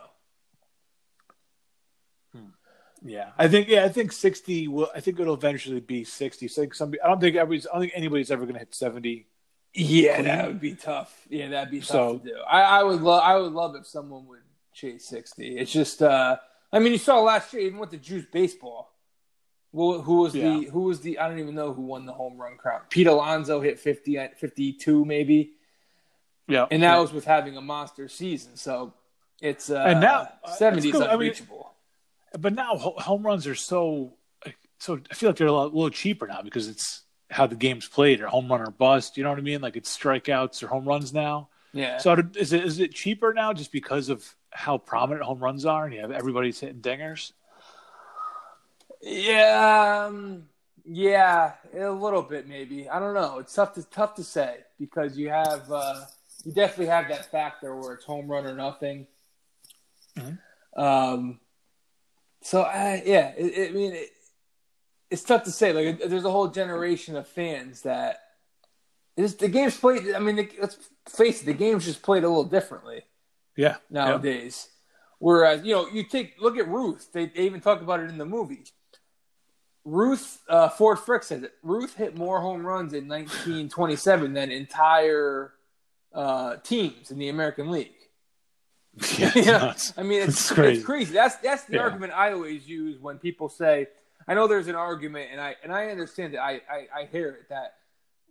Yeah, 3.04 3.30
I 3.38 3.46
think 3.46 3.68
yeah, 3.68 3.84
I 3.84 3.88
think 3.90 4.10
sixty 4.10 4.66
will. 4.66 4.90
I 4.92 4.98
think 4.98 5.20
it'll 5.20 5.34
eventually 5.34 5.78
be 5.78 6.02
sixty. 6.02 6.48
So 6.48 6.62
I 6.62 6.64
think 6.64 6.74
some. 6.74 6.92
I 7.02 7.06
don't 7.06 7.20
think 7.20 7.36
everybody's. 7.36 7.66
I 7.68 7.74
don't 7.74 7.82
think 7.82 7.92
anybody's 7.94 8.30
ever 8.32 8.42
going 8.42 8.54
to 8.54 8.58
hit 8.58 8.74
seventy. 8.74 9.28
Yeah, 9.74 10.22
that 10.22 10.46
would 10.48 10.60
be 10.60 10.74
tough. 10.74 11.26
Yeah, 11.28 11.48
that'd 11.48 11.70
be 11.70 11.80
tough 11.80 11.88
So- 11.88 12.18
to 12.18 12.24
do. 12.24 12.36
I, 12.48 12.62
I 12.80 12.82
would 12.82 13.00
love. 13.00 13.22
I 13.22 13.36
would 13.36 13.52
love 13.52 13.76
if 13.76 13.86
someone 13.86 14.26
would 14.26 14.40
chase 14.72 15.06
sixty. 15.06 15.58
It's 15.58 15.72
just. 15.72 16.02
uh 16.02 16.36
I 16.72 16.78
mean, 16.80 16.92
you 16.92 16.98
saw 16.98 17.20
last 17.20 17.52
year, 17.54 17.62
even 17.62 17.78
with 17.78 17.90
the 17.90 17.96
Juice 17.96 18.26
baseball. 18.30 18.92
Well, 19.72 20.00
who 20.02 20.16
was 20.22 20.34
Yeah. 20.34 20.50
the? 20.58 20.64
Who 20.66 20.82
was 20.82 21.00
the? 21.00 21.18
I 21.18 21.28
don't 21.28 21.38
even 21.38 21.54
know 21.54 21.72
who 21.72 21.82
won 21.82 22.06
the 22.06 22.12
home 22.12 22.36
run 22.38 22.56
crown. 22.56 22.80
Pete 22.90 23.06
Alonso 23.06 23.60
hit 23.60 23.78
50, 23.78 24.18
52 24.38 25.04
maybe, 25.04 25.52
Yeah, 26.46 26.66
and 26.70 26.82
that 26.82 26.98
was 26.98 27.12
with 27.12 27.24
having 27.26 27.56
a 27.56 27.60
monster 27.60 28.08
season. 28.08 28.56
So 28.56 28.94
it's 29.40 29.70
uh, 29.70 29.76
And 29.86 30.00
now- 30.00 30.28
seventy 30.56 30.88
is 30.88 30.94
it's 30.94 30.98
cool. 30.98 31.02
I 31.02 31.06
mean- 31.12 31.14
unreachable. 31.28 31.72
But 32.38 32.54
now 32.54 32.76
home 32.76 33.22
runs 33.22 33.46
are 33.46 33.54
so. 33.54 34.14
So 34.80 35.00
I 35.10 35.14
feel 35.14 35.30
like 35.30 35.36
they're 35.36 35.46
a 35.48 35.52
little 35.52 35.90
cheaper 35.90 36.26
now 36.26 36.40
because 36.42 36.68
it's 36.68 37.02
how 37.30 37.46
the 37.46 37.56
game's 37.56 37.86
played, 37.86 38.20
or 38.20 38.26
home 38.26 38.48
run 38.48 38.60
or 38.60 38.70
bust. 38.70 39.16
You 39.16 39.24
know 39.24 39.30
what 39.30 39.38
I 39.38 39.42
mean? 39.42 39.60
Like 39.60 39.76
it's 39.76 39.96
strikeouts 39.96 40.62
or 40.62 40.68
home 40.68 40.86
runs 40.86 41.12
now. 41.12 41.48
yeah. 41.72 41.98
So 41.98 42.16
is 42.36 42.52
it 42.52 42.64
is 42.64 42.80
it 42.80 42.94
cheaper 42.94 43.32
now 43.34 43.52
just 43.52 43.72
because 43.72 44.08
of 44.08 44.34
how 44.50 44.78
prominent 44.78 45.24
home 45.24 45.40
runs 45.40 45.64
are, 45.66 45.84
and 45.84 45.94
you 45.94 46.00
have 46.00 46.10
everybody's 46.10 46.58
hitting 46.58 46.80
dingers? 46.80 47.32
Yeah, 49.00 50.06
um, 50.06 50.48
yeah, 50.84 51.52
a 51.76 51.90
little 51.90 52.22
bit 52.22 52.48
maybe. 52.48 52.88
I 52.88 52.98
don't 52.98 53.14
know. 53.14 53.38
It's 53.38 53.54
tough 53.54 53.74
to 53.74 53.82
tough 53.84 54.14
to 54.16 54.24
say 54.24 54.58
because 54.78 55.16
you 55.16 55.28
have 55.28 55.70
uh, 55.70 56.04
you 56.44 56.52
definitely 56.52 56.86
have 56.86 57.08
that 57.08 57.30
factor 57.30 57.76
where 57.76 57.92
it's 57.92 58.04
home 58.04 58.26
run 58.26 58.46
or 58.46 58.54
nothing. 58.54 59.06
Mhm. 60.16 60.38
Um, 60.76 61.40
so 62.40 62.62
I 62.62 63.02
yeah, 63.04 63.32
it, 63.36 63.46
it, 63.46 63.70
I 63.70 63.72
mean 63.72 63.92
it, 63.92 64.10
it's 65.10 65.22
tough 65.22 65.44
to 65.44 65.50
say. 65.52 65.72
Like 65.72 66.00
there's 66.08 66.24
a 66.24 66.30
whole 66.30 66.48
generation 66.48 67.16
of 67.16 67.26
fans 67.26 67.82
that 67.82 68.18
it's, 69.16 69.34
the 69.34 69.48
game's 69.48 69.76
played. 69.76 70.12
I 70.14 70.18
mean, 70.18 70.36
the, 70.36 70.50
let's 70.60 70.78
face 71.08 71.42
it, 71.42 71.46
the 71.46 71.54
game's 71.54 71.84
just 71.84 72.02
played 72.02 72.24
a 72.24 72.28
little 72.28 72.44
differently 72.44 73.02
Yeah, 73.56 73.76
nowadays. 73.90 74.68
Whereas, 75.18 75.64
you 75.64 75.74
know, 75.74 75.88
you 75.88 76.04
take 76.04 76.40
look 76.40 76.56
at 76.56 76.68
Ruth. 76.68 77.12
They, 77.12 77.26
they 77.26 77.42
even 77.42 77.60
talk 77.60 77.80
about 77.82 78.00
it 78.00 78.10
in 78.10 78.18
the 78.18 78.24
movie. 78.26 78.64
Ruth 79.84 80.42
uh, 80.48 80.68
Ford 80.68 80.98
Frick 80.98 81.22
says 81.22 81.42
it. 81.42 81.52
Ruth 81.62 81.94
hit 81.94 82.16
more 82.16 82.40
home 82.40 82.64
runs 82.66 82.92
in 82.92 83.08
1927 83.08 84.34
than 84.34 84.50
entire 84.50 85.54
uh, 86.12 86.56
teams 86.56 87.10
in 87.10 87.18
the 87.18 87.28
American 87.30 87.70
League. 87.70 87.92
yeah, 89.18 89.32
You 89.34 89.42
it's 89.42 89.46
know, 89.46 89.58
nuts. 89.58 89.92
I 89.96 90.02
mean, 90.02 90.22
it's, 90.22 90.40
It's 90.40 90.50
it's 90.52 90.52
crazy. 90.52 90.82
crazy. 90.82 91.12
That's 91.14 91.36
that's 91.36 91.64
the 91.64 91.76
Yeah. 91.76 91.82
argument 91.82 92.12
I 92.14 92.32
always 92.32 92.68
use 92.68 92.98
when 93.00 93.18
people 93.18 93.48
say, 93.48 93.88
"I 94.28 94.34
know 94.34 94.46
there's 94.46 94.68
an 94.68 94.74
argument," 94.76 95.30
and 95.32 95.40
I 95.40 95.56
and 95.62 95.72
I 95.72 95.86
understand 95.88 96.34
it. 96.34 96.38
I 96.38 96.60
I, 96.70 96.86
I 96.94 97.04
hear 97.10 97.30
it 97.30 97.48
that 97.48 97.74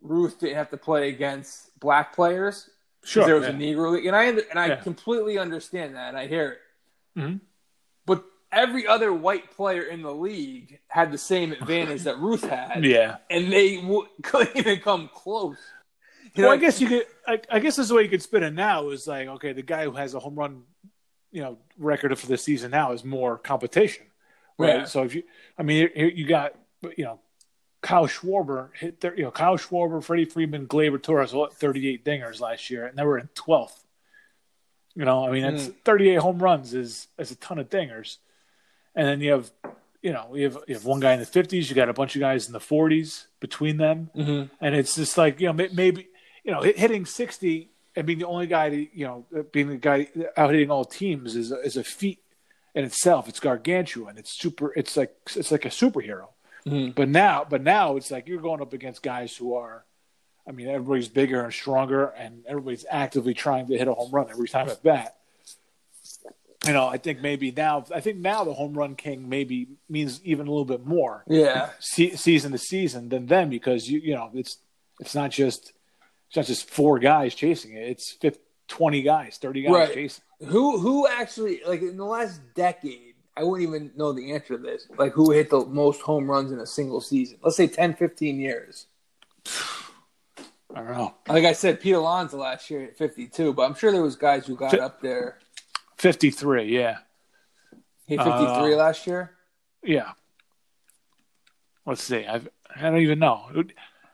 Ruth 0.02 0.40
didn't 0.40 0.56
have 0.56 0.70
to 0.70 0.78
play 0.78 1.10
against 1.10 1.78
black 1.80 2.14
players 2.16 2.70
Sure, 3.04 3.26
there 3.26 3.36
was 3.36 3.46
yeah. 3.46 3.52
a 3.52 3.54
Negro 3.54 3.94
league, 3.94 4.06
and 4.06 4.16
I 4.16 4.26
and 4.26 4.60
I 4.60 4.68
Yeah. 4.68 4.76
completely 4.78 5.38
understand 5.38 5.96
that, 5.96 6.10
and 6.10 6.18
I 6.18 6.28
hear 6.28 6.50
it. 6.52 7.20
Mhm. 7.20 7.40
But 8.06 8.26
every 8.52 8.86
other 8.86 9.14
white 9.14 9.52
player 9.52 9.84
in 9.84 10.02
the 10.02 10.14
league 10.14 10.80
had 10.88 11.12
the 11.12 11.18
same 11.18 11.52
advantage 11.54 12.04
that 12.04 12.18
Ruth 12.20 12.44
had, 12.44 12.84
yeah. 12.86 13.18
and 13.30 13.52
they 13.52 13.78
w- 13.78 14.08
couldn't 14.24 14.58
even 14.58 14.80
come 14.82 15.10
close. 15.14 15.58
You 16.36 16.44
well, 16.44 16.52
know, 16.52 16.56
I 16.56 16.58
guess 16.58 16.82
you 16.82 16.88
could. 16.88 17.06
I, 17.26 17.40
I 17.50 17.60
guess 17.60 17.78
this 17.78 17.84
is 17.84 17.90
the 17.90 17.96
way 17.96 18.04
you 18.04 18.10
could 18.10 18.22
spin 18.22 18.44
it 18.44 18.54
now. 18.54 18.90
Is 18.90 19.08
like, 19.08 19.28
okay, 19.30 19.54
the 19.54 19.62
guy 19.62 19.86
who 19.86 19.92
has 19.94 20.14
a 20.14 20.20
home 20.20 20.36
run, 20.36 20.64
you 21.32 21.42
know, 21.42 21.58
record 21.78 22.18
for 22.20 22.28
the 22.28 22.38
season 22.38 22.72
now 22.72 22.92
is 22.92 23.06
more 23.06 23.38
competition, 23.38 24.06
right? 24.58 24.76
Yeah. 24.80 24.84
So 24.86 25.04
if 25.04 25.16
you, 25.16 25.24
I 25.58 25.64
mean, 25.64 25.90
you, 25.96 26.26
got, 26.26 26.56
you 26.98 27.04
know, 27.04 27.20
Kyle 27.82 28.08
Schwarber 28.08 28.70
hit, 28.76 29.00
thir- 29.00 29.14
you 29.16 29.24
know, 29.24 29.32
Kyle 29.32 29.58
Schwarber, 29.58 30.04
Freddie 30.04 30.26
Freeman, 30.26 30.68
Gleyber 30.68 31.02
Torres, 31.02 31.34
all 31.34 31.48
38 31.48 32.04
dingers 32.04 32.40
last 32.40 32.70
year, 32.70 32.86
and 32.86 32.98
they 32.98 33.04
were 33.04 33.18
in 33.20 33.30
12th. 33.36 33.84
You 34.96 35.06
know, 35.06 35.28
I 35.28 35.32
mean, 35.32 35.44
that's 35.44 35.68
38 35.86 36.16
home 36.16 36.40
runs 36.40 36.74
is 36.74 37.08
is 37.20 37.30
a 37.30 37.36
ton 37.36 37.60
of 37.60 37.70
dingers, 37.70 38.18
and 38.96 39.08
then 39.08 39.22
you 39.22 39.32
have, 39.32 39.52
you 40.02 40.12
know, 40.12 40.34
you 40.34 40.46
have 40.46 40.58
you 40.68 40.74
have 40.74 40.86
one 40.86 41.00
guy 41.00 41.14
in 41.14 41.20
the 41.20 41.26
50s, 41.28 41.70
you 41.70 41.76
got 41.76 41.88
a 41.88 41.94
bunch 41.94 42.16
of 42.16 42.20
guys 42.20 42.48
in 42.48 42.54
the 42.54 42.60
40s 42.60 43.28
between 43.40 43.78
them 43.78 44.10
Mhm. 44.16 44.50
and 44.60 44.76
it's 44.76 44.96
just 44.96 45.16
like 45.16 45.40
you 45.40 45.46
know 45.46 45.54
maybe 45.54 46.08
you 46.44 46.52
know 46.52 46.62
hitting 46.64 47.06
60 47.06 47.70
and 47.96 48.08
being 48.08 48.18
the 48.18 48.26
only 48.26 48.48
guy 48.48 48.72
to 48.72 48.98
you 48.98 49.06
know 49.06 49.26
being 49.52 49.70
the 49.70 49.78
guy 49.78 50.08
out 50.36 50.50
hitting 50.50 50.72
all 50.72 50.84
teams 50.84 51.36
is 51.36 51.52
a, 51.52 51.60
is 51.62 51.78
a 51.78 51.84
feat 51.84 52.20
in 52.78 52.84
itself 52.86 53.28
it's 53.28 53.40
gargantuan. 53.40 54.18
It's 54.18 54.32
super 54.44 54.68
it's 54.76 54.96
like 54.96 55.14
it's 55.36 55.52
like 55.52 55.66
a 55.66 55.70
superhero. 55.70 56.28
Mhm. 56.66 56.94
but 56.96 57.08
now 57.10 57.46
but 57.50 57.62
now 57.64 57.96
it's 57.98 58.12
like 58.12 58.28
you're 58.28 58.42
going 58.42 58.62
up 58.62 58.74
against 58.74 59.02
guys 59.02 59.32
who 59.38 59.56
are 59.56 59.86
i 60.48 60.52
mean 60.52 60.68
everybody's 60.68 61.08
bigger 61.08 61.40
and 61.44 61.54
stronger 61.54 62.08
and 62.24 62.44
everybody's 62.46 62.86
actively 63.04 63.34
trying 63.34 63.68
to 63.68 63.78
hit 63.78 63.88
a 63.88 63.94
home 63.94 64.12
run 64.12 64.28
every 64.30 64.50
time 64.50 64.68
at 64.68 64.84
bat. 64.84 65.16
You 66.66 66.74
know 66.74 66.86
i 66.88 66.98
think 66.98 67.22
maybe 67.22 67.52
now 67.52 67.86
i 67.94 68.02
think 68.02 68.18
now 68.18 68.44
the 68.44 68.54
home 68.54 68.74
run 68.74 68.96
king 68.96 69.30
maybe 69.30 69.68
means 69.88 70.20
even 70.26 70.48
a 70.48 70.50
little 70.50 70.66
bit 70.66 70.86
more 70.86 71.24
yeah, 71.28 71.70
se- 71.80 72.16
season 72.18 72.52
to 72.52 72.58
season 72.58 73.10
than 73.10 73.28
them 73.28 73.50
because 73.50 73.88
you 73.88 74.00
you 74.00 74.14
know 74.16 74.30
it's 74.34 74.58
it's 75.00 75.16
not 75.16 75.32
just 75.32 75.72
it's 76.28 76.36
not 76.36 76.46
just 76.48 76.70
four 76.70 77.00
guys 77.00 77.34
chasing 77.36 77.72
it. 77.78 77.88
It's 77.88 78.12
50, 78.20 78.40
20 78.68 79.02
guys 79.02 79.38
30 79.38 79.62
guys 79.64 79.72
Right. 79.72 79.94
chasing 79.94 80.24
who 80.48 80.80
who 80.80 81.08
actually 81.08 81.62
like 81.68 81.82
in 81.82 81.98
the 81.98 82.06
last 82.06 82.42
decade? 82.54 83.16
I 83.36 83.44
wouldn't 83.44 83.68
even 83.68 83.92
know 83.96 84.14
the 84.14 84.32
answer 84.34 84.58
to 84.58 84.62
this. 84.62 84.88
Like 84.98 85.14
who 85.14 85.32
hit 85.32 85.50
the 85.52 85.64
most 85.66 86.02
home 86.02 86.30
runs 86.30 86.52
in 86.52 86.60
a 86.60 86.66
single 86.66 87.02
season? 87.02 87.38
Let's 87.44 87.56
say 87.56 87.68
10, 87.68 87.94
15 87.96 88.40
years. 88.40 88.88
i 90.76 90.82
don't 90.82 90.92
know 90.92 91.14
Like 91.28 91.46
I 91.46 91.54
said, 91.54 91.80
Pete 91.80 91.94
Alonso 91.96 92.38
last 92.38 92.70
year 92.70 92.84
at 92.84 92.98
52, 92.98 93.54
but 93.54 93.64
I'm 93.64 93.76
sure 93.76 93.92
there 93.92 94.02
was 94.02 94.16
guys 94.16 94.46
who 94.48 94.56
got 94.56 94.72
Fi- 94.72 94.80
up 94.80 95.02
there. 95.02 95.38
53 95.98 96.66
yeah 96.66 96.98
He 98.06 98.16
hit 98.16 98.24
53 98.24 98.46
Uh, 98.74 98.78
last 98.78 99.08
year. 99.08 99.32
yeah 99.84 100.12
let's 101.86 102.04
see 102.04 102.26
I've, 102.26 102.48
i 102.76 102.82
don't 102.82 102.98
even 102.98 103.20
know 103.20 103.64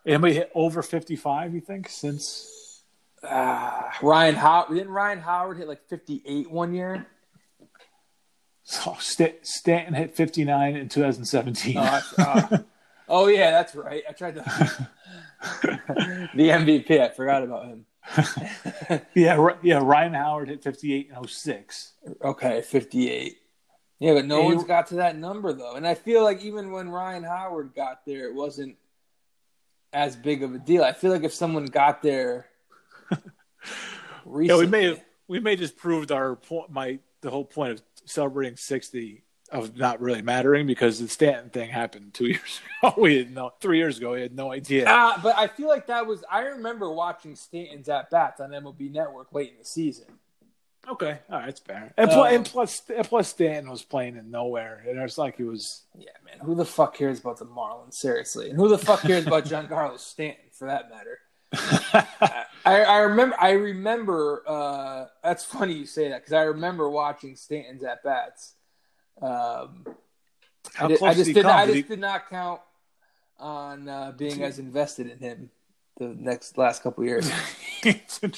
anybody 0.06 0.34
hit 0.36 0.52
over 0.56 0.82
55 0.82 1.54
you 1.54 1.62
think 1.62 1.90
since 1.90 2.50
Uh, 3.24 3.90
Ryan 4.02 4.36
Howard 4.36 4.76
didn't 4.76 4.92
Ryan 4.92 5.20
Howard 5.20 5.58
hit 5.58 5.68
like 5.68 5.88
58 5.88 6.52
one 6.52 6.74
year? 6.74 7.08
oh, 8.86 8.98
St- 9.00 9.46
stanton 9.46 9.94
hit 9.94 10.16
59 10.16 10.76
in 10.76 10.90
2017 10.90 11.78
Oh, 11.78 12.02
uh, 12.18 12.58
oh 13.10 13.28
yeah, 13.28 13.52
that's 13.52 13.76
right. 13.76 14.04
I 14.08 14.12
tried 14.14 14.36
to 14.36 14.42
the 16.36 16.50
MVP. 16.50 17.00
I 17.00 17.10
forgot 17.10 17.44
about 17.44 17.66
him. 17.66 17.86
yeah 19.16 19.48
yeah 19.62 19.80
ryan 19.82 20.14
howard 20.14 20.50
hit 20.50 20.62
58 20.62 21.10
in 21.16 21.28
06 21.28 21.94
Okay, 22.22 22.62
58. 22.62 23.38
Yeah, 24.00 24.14
but 24.16 24.26
no 24.26 24.42
one's 24.42 24.66
got 24.66 24.88
to 24.88 24.96
that 24.96 25.16
number 25.18 25.54
though, 25.54 25.76
and 25.76 25.88
I 25.88 25.94
feel 25.96 26.24
like 26.24 26.42
even 26.44 26.72
when 26.72 26.90
Ryan 26.90 27.24
Howard 27.24 27.72
got 27.74 28.06
there, 28.06 28.28
it 28.28 28.36
wasn't 28.36 28.76
as 29.94 30.18
big 30.18 30.44
of 30.44 30.54
a 30.54 30.60
deal. 30.60 30.84
I 30.84 30.92
feel 30.92 31.12
like 31.12 31.24
if 31.24 31.34
someone 31.34 31.68
got 31.68 32.02
there 32.02 32.48
yeah 33.12 34.56
we 34.58 34.68
may 34.68 34.84
have 34.86 35.04
we 35.28 35.40
may 35.40 35.56
just 35.56 35.78
proved 35.78 36.12
our 36.12 36.36
point. 36.36 36.72
My 36.72 37.00
the 37.22 37.30
whole 37.30 37.46
point 37.46 37.72
of 37.72 37.82
celebrating 38.06 38.58
sixty 38.58 39.24
of 39.52 39.78
not 39.78 40.02
really 40.02 40.22
mattering 40.22 40.66
because 40.66 41.00
the 41.00 41.08
Stanton 41.08 41.50
thing 41.50 41.70
happened 41.70 42.14
two 42.14 42.26
years 42.28 42.62
ago. 42.82 42.94
We 42.98 43.18
had 43.18 43.34
no 43.34 43.52
three 43.62 43.78
years 43.78 43.98
ago. 43.98 44.14
We 44.14 44.22
had 44.22 44.36
no 44.36 44.52
idea. 44.52 44.90
Uh, 44.90 45.20
but 45.22 45.38
I 45.38 45.48
feel 45.48 45.68
like 45.68 45.88
that 45.88 46.06
was. 46.06 46.24
I 46.30 46.42
remember 46.42 46.92
watching 46.92 47.36
Stanton's 47.36 47.90
at 47.90 48.10
bats 48.10 48.42
on 48.42 48.52
MLB 48.52 48.92
Network 48.92 49.34
late 49.34 49.52
in 49.52 49.60
the 49.60 49.66
season. 49.66 50.06
Okay, 50.86 51.18
all 51.30 51.38
right, 51.38 51.46
that's 51.46 51.62
fair. 51.62 51.94
And, 51.96 52.10
pl- 52.10 52.26
and 52.26 52.46
plus, 52.46 52.82
and 52.94 53.08
plus, 53.08 53.30
Stanton 53.30 53.72
was 53.72 53.84
playing 53.84 54.18
in 54.18 54.30
nowhere, 54.30 54.84
and 54.86 55.00
it's 55.00 55.18
like 55.18 55.38
he 55.38 55.44
was. 55.44 55.84
Yeah, 55.98 56.10
man. 56.26 56.46
Who 56.46 56.56
the 56.56 56.66
fuck 56.66 56.94
cares 56.96 57.22
about 57.22 57.38
the 57.38 57.46
Marlins? 57.46 57.94
Seriously, 57.94 58.50
and 58.50 58.60
who 58.60 58.68
the 58.68 58.78
fuck 58.78 59.00
cares 59.02 59.26
about 59.26 59.46
Giancarlo 59.46 59.98
Stanton 59.98 60.44
for 60.52 60.68
that 60.68 60.90
matter? 60.90 61.20
I, 61.54 62.46
I 62.66 62.98
remember. 63.00 63.36
I 63.40 63.52
remember. 63.52 64.44
Uh, 64.48 65.06
that's 65.24 65.44
funny 65.44 65.74
you 65.74 65.86
say 65.86 66.10
that 66.10 66.22
because 66.22 66.34
I 66.34 66.44
remember 66.44 66.90
watching 66.90 67.36
Stanton's 67.36 67.84
at 67.84 68.04
bats. 68.04 68.54
Um, 69.22 69.86
I, 70.80 70.88
did, 70.88 71.04
I 71.04 71.14
just 71.14 71.34
did 71.34 71.38
he? 71.38 71.44
I 71.44 71.66
just 71.66 71.76
he- 71.76 71.82
did 71.84 72.00
not 72.00 72.30
count 72.30 72.62
on 73.38 73.90
uh, 73.90 74.14
being 74.18 74.44
as 74.44 74.60
invested 74.60 75.10
in 75.10 75.20
him 75.20 75.50
the 75.98 76.08
next 76.08 76.58
last 76.58 76.84
couple 76.84 77.04
years. 77.04 77.30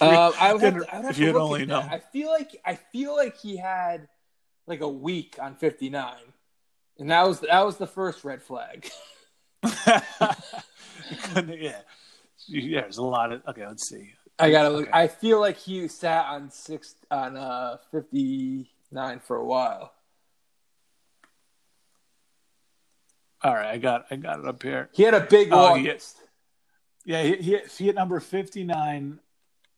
Uh, 0.02 0.32
I 0.40 0.54
would 0.54 0.62
have 0.64 0.74
to, 0.74 0.92
I 0.92 0.98
would 0.98 1.06
have 1.06 1.12
if 1.12 1.18
to 1.18 1.24
you'd 1.24 1.36
only 1.36 1.68
know. 1.68 1.80
that. 1.80 1.92
I 1.92 2.00
feel 2.00 2.30
like 2.30 2.60
I 2.66 2.74
feel 2.74 3.16
like 3.16 3.38
he 3.38 3.58
had 3.58 4.08
like 4.66 4.82
a 4.82 4.90
week 4.90 5.36
on 5.40 5.54
59, 5.54 6.16
and 6.98 7.12
that 7.12 7.28
was 7.28 7.42
that 7.42 7.64
was 7.64 7.78
the 7.78 7.86
first 7.86 8.24
red 8.24 8.42
flag. 8.42 8.90
yeah, 9.64 10.02
yeah. 12.48 12.82
There's 12.82 12.98
a 12.98 13.04
lot 13.04 13.32
of. 13.32 13.42
Okay, 13.48 13.66
let's 13.66 13.88
see. 13.88 14.12
I 14.38 14.52
gotta 14.52 14.70
look. 14.70 14.84
Okay. 14.88 14.92
I 14.94 15.08
feel 15.08 15.40
like 15.40 15.58
he 15.58 15.88
sat 15.88 16.26
on 16.26 16.50
six 16.52 16.96
on 17.10 17.38
uh 17.38 17.78
59 17.92 19.20
for 19.22 19.38
a 19.38 19.46
while. 19.46 19.94
All 23.44 23.54
right, 23.54 23.68
I 23.68 23.78
got 23.78 24.06
I 24.10 24.16
got 24.16 24.40
it 24.40 24.46
up 24.46 24.62
here. 24.64 24.90
He 24.92 25.04
had 25.04 25.14
a 25.14 25.22
big 25.22 25.50
Oh, 25.52 25.58
August. 25.74 26.18
Yeah, 27.06 27.22
he, 27.22 27.36
he, 27.36 27.58
he 27.78 27.86
hit 27.86 27.94
number 27.96 28.20
59 28.20 29.20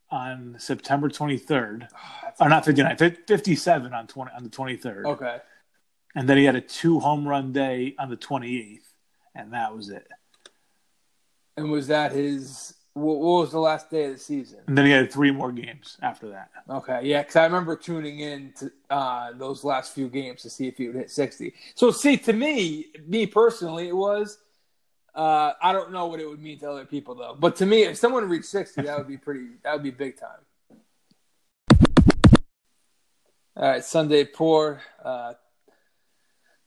on 0.09 0.55
September 0.57 1.09
23rd. 1.09 1.87
Oh, 1.93 2.45
Or 2.45 2.47
not 2.47 2.63
59, 2.63 2.95
fif- 2.95 3.25
57 3.27 3.93
on 3.93 4.07
20 4.07 4.31
on 4.33 4.43
the 4.43 4.49
23rd. 4.49 5.05
Okay. 5.05 5.37
And 6.15 6.29
then 6.29 6.37
he 6.37 6.45
had 6.45 6.55
a 6.55 6.61
two 6.61 7.01
home 7.01 7.27
run 7.27 7.51
day 7.51 7.93
on 7.99 8.09
the 8.09 8.15
28th, 8.15 8.79
and 9.35 9.51
that 9.51 9.75
was 9.75 9.89
it. 9.89 10.07
And 11.57 11.71
was 11.71 11.87
that 11.87 12.11
his? 12.11 12.75
What, 12.93 13.17
what 13.19 13.41
was 13.41 13.51
the 13.51 13.59
last 13.59 13.89
day 13.89 14.05
of 14.05 14.13
the 14.13 14.19
season? 14.19 14.59
And 14.67 14.77
then 14.77 14.85
he 14.85 14.91
had 14.91 15.11
three 15.11 15.31
more 15.31 15.51
games 15.51 15.97
after 16.01 16.29
that. 16.29 16.49
Okay, 16.69 17.01
yeah, 17.03 17.21
because 17.21 17.35
I 17.35 17.45
remember 17.45 17.75
tuning 17.75 18.19
in 18.19 18.53
to 18.59 18.71
uh, 18.89 19.31
those 19.33 19.63
last 19.63 19.93
few 19.93 20.07
games 20.07 20.43
to 20.43 20.49
see 20.49 20.67
if 20.67 20.77
he 20.77 20.87
would 20.87 20.95
hit 20.95 21.11
60. 21.11 21.53
So, 21.75 21.91
see, 21.91 22.17
to 22.17 22.33
me, 22.33 22.87
me 23.05 23.25
personally, 23.25 23.87
it 23.87 23.95
was. 23.95 24.37
Uh, 25.13 25.53
I 25.61 25.73
don't 25.73 25.91
know 25.91 26.05
what 26.05 26.19
it 26.19 26.29
would 26.29 26.39
mean 26.39 26.59
to 26.59 26.69
other 26.69 26.85
people 26.85 27.15
though, 27.15 27.35
but 27.39 27.55
to 27.55 27.65
me, 27.65 27.83
if 27.83 27.97
someone 27.97 28.29
reached 28.29 28.45
60, 28.45 28.83
that 28.83 28.97
would 28.97 29.07
be 29.07 29.17
pretty. 29.17 29.47
That 29.63 29.73
would 29.73 29.83
be 29.83 29.89
big 29.89 30.15
time. 30.19 30.77
All 33.55 33.71
right, 33.71 33.83
Sunday 33.83 34.25
poor. 34.25 34.79
Uh, 35.03 35.33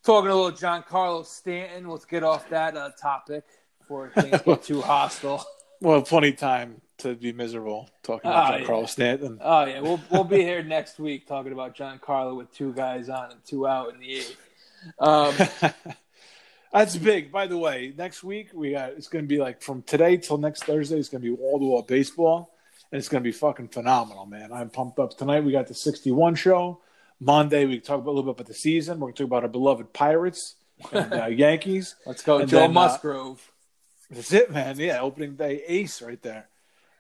talking 0.03 0.31
a 0.31 0.35
little 0.35 0.50
Giancarlo 0.50 1.24
Stanton. 1.24 1.88
Let's 1.88 2.05
get 2.05 2.24
off 2.24 2.48
that 2.50 2.76
uh, 2.76 2.90
topic 3.00 3.44
before 3.90 4.11
things 4.11 4.42
get 4.42 4.62
too 4.62 4.81
hostile. 4.81 5.44
Well, 5.83 6.03
plenty 6.03 6.29
of 6.29 6.37
time 6.37 6.83
to 6.98 7.14
be 7.14 7.33
miserable 7.33 7.88
talking 8.03 8.31
about 8.31 8.44
Oh, 8.44 8.50
John 8.50 8.61
yeah. 8.61 8.66
Carlos 8.66 8.92
Stanton. 8.92 9.38
Oh 9.40 9.64
yeah, 9.64 9.81
we'll 9.81 9.98
we'll 10.11 10.24
be 10.24 10.37
here 10.42 10.62
next 10.62 10.98
week 10.98 11.26
talking 11.26 11.53
about 11.53 11.74
Giancarlo 11.74 12.37
with 12.37 12.53
two 12.53 12.74
guys 12.74 13.09
on 13.09 13.31
and 13.31 13.42
two 13.46 13.66
out 13.66 13.94
in 13.94 13.98
the 13.98 14.12
eighth. 14.16 14.37
Um, 14.98 15.35
That's 16.70 16.98
big. 16.98 17.33
By 17.33 17.46
the 17.46 17.57
way, 17.57 17.94
next 17.96 18.22
week 18.22 18.50
we 18.53 18.72
got 18.72 18.90
it's 18.90 19.09
going 19.09 19.24
to 19.24 19.26
be 19.26 19.38
like 19.38 19.62
from 19.62 19.81
today 19.85 20.18
till 20.18 20.37
next 20.37 20.64
Thursday. 20.64 20.98
It's 20.98 21.09
going 21.09 21.22
to 21.22 21.29
be 21.31 21.35
wall 21.35 21.59
to 21.59 21.64
wall 21.64 21.81
baseball, 21.81 22.55
and 22.92 22.98
it's 22.98 23.09
going 23.09 23.22
to 23.22 23.26
be 23.26 23.33
fucking 23.33 23.68
phenomenal, 23.68 24.26
man. 24.26 24.53
I'm 24.53 24.68
pumped 24.68 24.98
up. 24.98 25.16
Tonight 25.16 25.44
we 25.44 25.53
got 25.53 25.66
the 25.66 25.72
61 25.74 26.35
show. 26.35 26.83
Monday 27.20 27.64
we 27.64 27.81
talk 27.81 28.00
about, 28.00 28.09
a 28.11 28.12
little 28.12 28.24
bit 28.35 28.40
about 28.42 28.48
the 28.48 28.55
season. 28.55 29.00
We're 29.00 29.07
going 29.07 29.14
to 29.14 29.22
talk 29.22 29.29
about 29.29 29.42
our 29.44 29.48
beloved 29.48 29.94
Pirates 29.94 30.57
and 30.92 31.11
uh, 31.14 31.26
Yankees. 31.29 31.96
let's 32.05 32.22
go, 32.22 32.37
And 32.40 32.50
Joe 32.50 32.59
then, 32.59 32.70
uh, 32.70 32.74
Musgrove. 32.74 33.49
That's 34.10 34.32
it, 34.32 34.50
man. 34.50 34.78
Yeah, 34.78 35.00
opening 35.00 35.36
day 35.36 35.62
ace 35.66 36.02
right 36.02 36.20
there, 36.22 36.48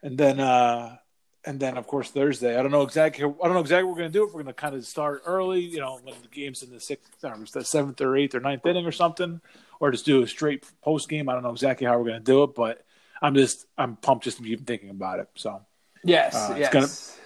and 0.02 0.16
then 0.16 0.38
uh 0.40 0.96
and 1.44 1.58
then 1.58 1.76
of 1.76 1.86
course 1.86 2.10
Thursday. 2.10 2.56
I 2.56 2.62
don't 2.62 2.70
know 2.70 2.82
exactly. 2.82 3.24
I 3.24 3.28
don't 3.28 3.54
know 3.54 3.60
exactly 3.60 3.84
what 3.84 3.92
we're 3.96 4.02
gonna 4.02 4.10
do. 4.10 4.26
If 4.28 4.32
we're 4.34 4.42
gonna 4.42 4.52
kind 4.52 4.74
of 4.74 4.86
start 4.86 5.22
early, 5.26 5.60
you 5.60 5.80
know, 5.80 5.98
when 6.02 6.14
the 6.22 6.28
game's 6.28 6.62
in 6.62 6.70
the 6.70 6.78
sixth, 6.80 7.10
I 7.24 7.28
don't 7.28 7.38
know, 7.38 7.42
it's 7.42 7.52
the 7.52 7.64
seventh 7.64 8.00
or 8.00 8.16
eighth 8.16 8.34
or 8.34 8.40
ninth 8.40 8.64
inning 8.66 8.86
or 8.86 8.92
something, 8.92 9.40
or 9.80 9.90
just 9.90 10.04
do 10.04 10.22
a 10.22 10.26
straight 10.28 10.64
post 10.82 11.08
game. 11.08 11.28
I 11.28 11.34
don't 11.34 11.42
know 11.42 11.50
exactly 11.50 11.86
how 11.86 11.98
we're 11.98 12.06
gonna 12.06 12.20
do 12.20 12.42
it, 12.44 12.54
but 12.54 12.84
I'm 13.20 13.34
just 13.34 13.66
I'm 13.76 13.96
pumped 13.96 14.24
just 14.24 14.36
to 14.36 14.42
be 14.42 14.50
even 14.52 14.64
thinking 14.64 14.90
about 14.90 15.18
it. 15.18 15.28
So 15.34 15.62
yes, 16.04 16.34
uh, 16.36 16.48
it's 16.52 16.60
yes. 16.60 16.72
gonna- 16.72 17.16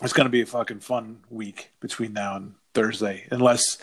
it's 0.00 0.12
gonna 0.12 0.28
be 0.28 0.42
a 0.42 0.46
fucking 0.46 0.78
fun 0.80 1.20
week 1.28 1.72
between 1.80 2.12
now 2.12 2.36
and 2.36 2.54
Thursday, 2.74 3.26
unless. 3.30 3.78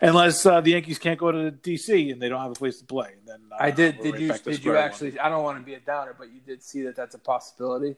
Unless 0.00 0.46
uh, 0.46 0.60
the 0.60 0.72
Yankees 0.72 0.98
can't 0.98 1.18
go 1.18 1.32
to 1.32 1.50
DC 1.50 2.12
and 2.12 2.22
they 2.22 2.28
don't 2.28 2.40
have 2.40 2.52
a 2.52 2.54
place 2.54 2.78
to 2.78 2.84
play, 2.84 3.14
then 3.26 3.40
uh, 3.52 3.56
I 3.58 3.70
did. 3.70 4.00
Did 4.00 4.12
right 4.12 4.20
you? 4.20 4.28
Did 4.28 4.46
you 4.46 4.54
square 4.54 4.74
one. 4.74 4.84
actually? 4.84 5.18
I 5.18 5.28
don't 5.28 5.42
want 5.42 5.58
to 5.58 5.64
be 5.64 5.74
a 5.74 5.80
downer, 5.80 6.14
but 6.16 6.32
you 6.32 6.40
did 6.40 6.62
see 6.62 6.82
that 6.82 6.94
that's 6.94 7.14
a 7.14 7.18
possibility. 7.18 7.96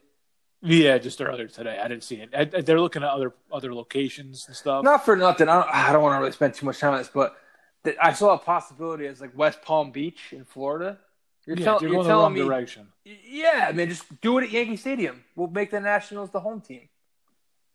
Yeah, 0.63 0.99
just 0.99 1.21
earlier 1.21 1.49
today. 1.49 1.79
I 1.83 1.89
didn't 1.89 2.05
see 2.05 2.17
it. 2.17 2.31
I, 2.35 2.45
they're 2.45 2.81
looking 2.81 3.03
at 3.03 3.09
other 3.11 3.33
other 3.51 3.75
locations 3.75 4.45
and 4.47 4.57
stuff. 4.57 4.85
Not 4.85 5.05
for 5.05 5.17
nothing. 5.17 5.49
I 5.49 5.55
don't, 5.55 5.75
I 5.75 5.93
don't 5.93 6.03
want 6.03 6.15
to 6.15 6.21
really 6.21 6.33
spend 6.33 6.55
too 6.55 6.67
much 6.67 6.79
time 6.79 6.93
on 6.93 6.99
this, 6.99 7.11
but 7.13 7.37
th- 7.85 7.97
I 8.01 8.13
saw 8.13 8.35
a 8.35 8.39
possibility 8.39 9.07
as 9.07 9.21
like 9.21 9.37
West 9.37 9.63
Palm 9.63 9.91
Beach 9.91 10.33
in 10.33 10.45
Florida. 10.45 10.99
You're, 11.47 11.57
yeah, 11.57 11.65
tell- 11.65 11.79
you're 11.81 11.93
you're 11.93 12.05
telling 12.05 12.25
wrong 12.25 12.35
me, 12.35 12.41
direction. 12.41 12.89
yeah. 13.05 13.67
I 13.69 13.73
mean, 13.73 13.89
just 13.89 14.21
do 14.21 14.39
it 14.39 14.45
at 14.45 14.51
Yankee 14.51 14.77
Stadium. 14.77 15.25
We'll 15.35 15.49
make 15.49 15.71
the 15.71 15.81
Nationals 15.81 16.31
the 16.31 16.41
home 16.41 16.61
team. 16.61 16.89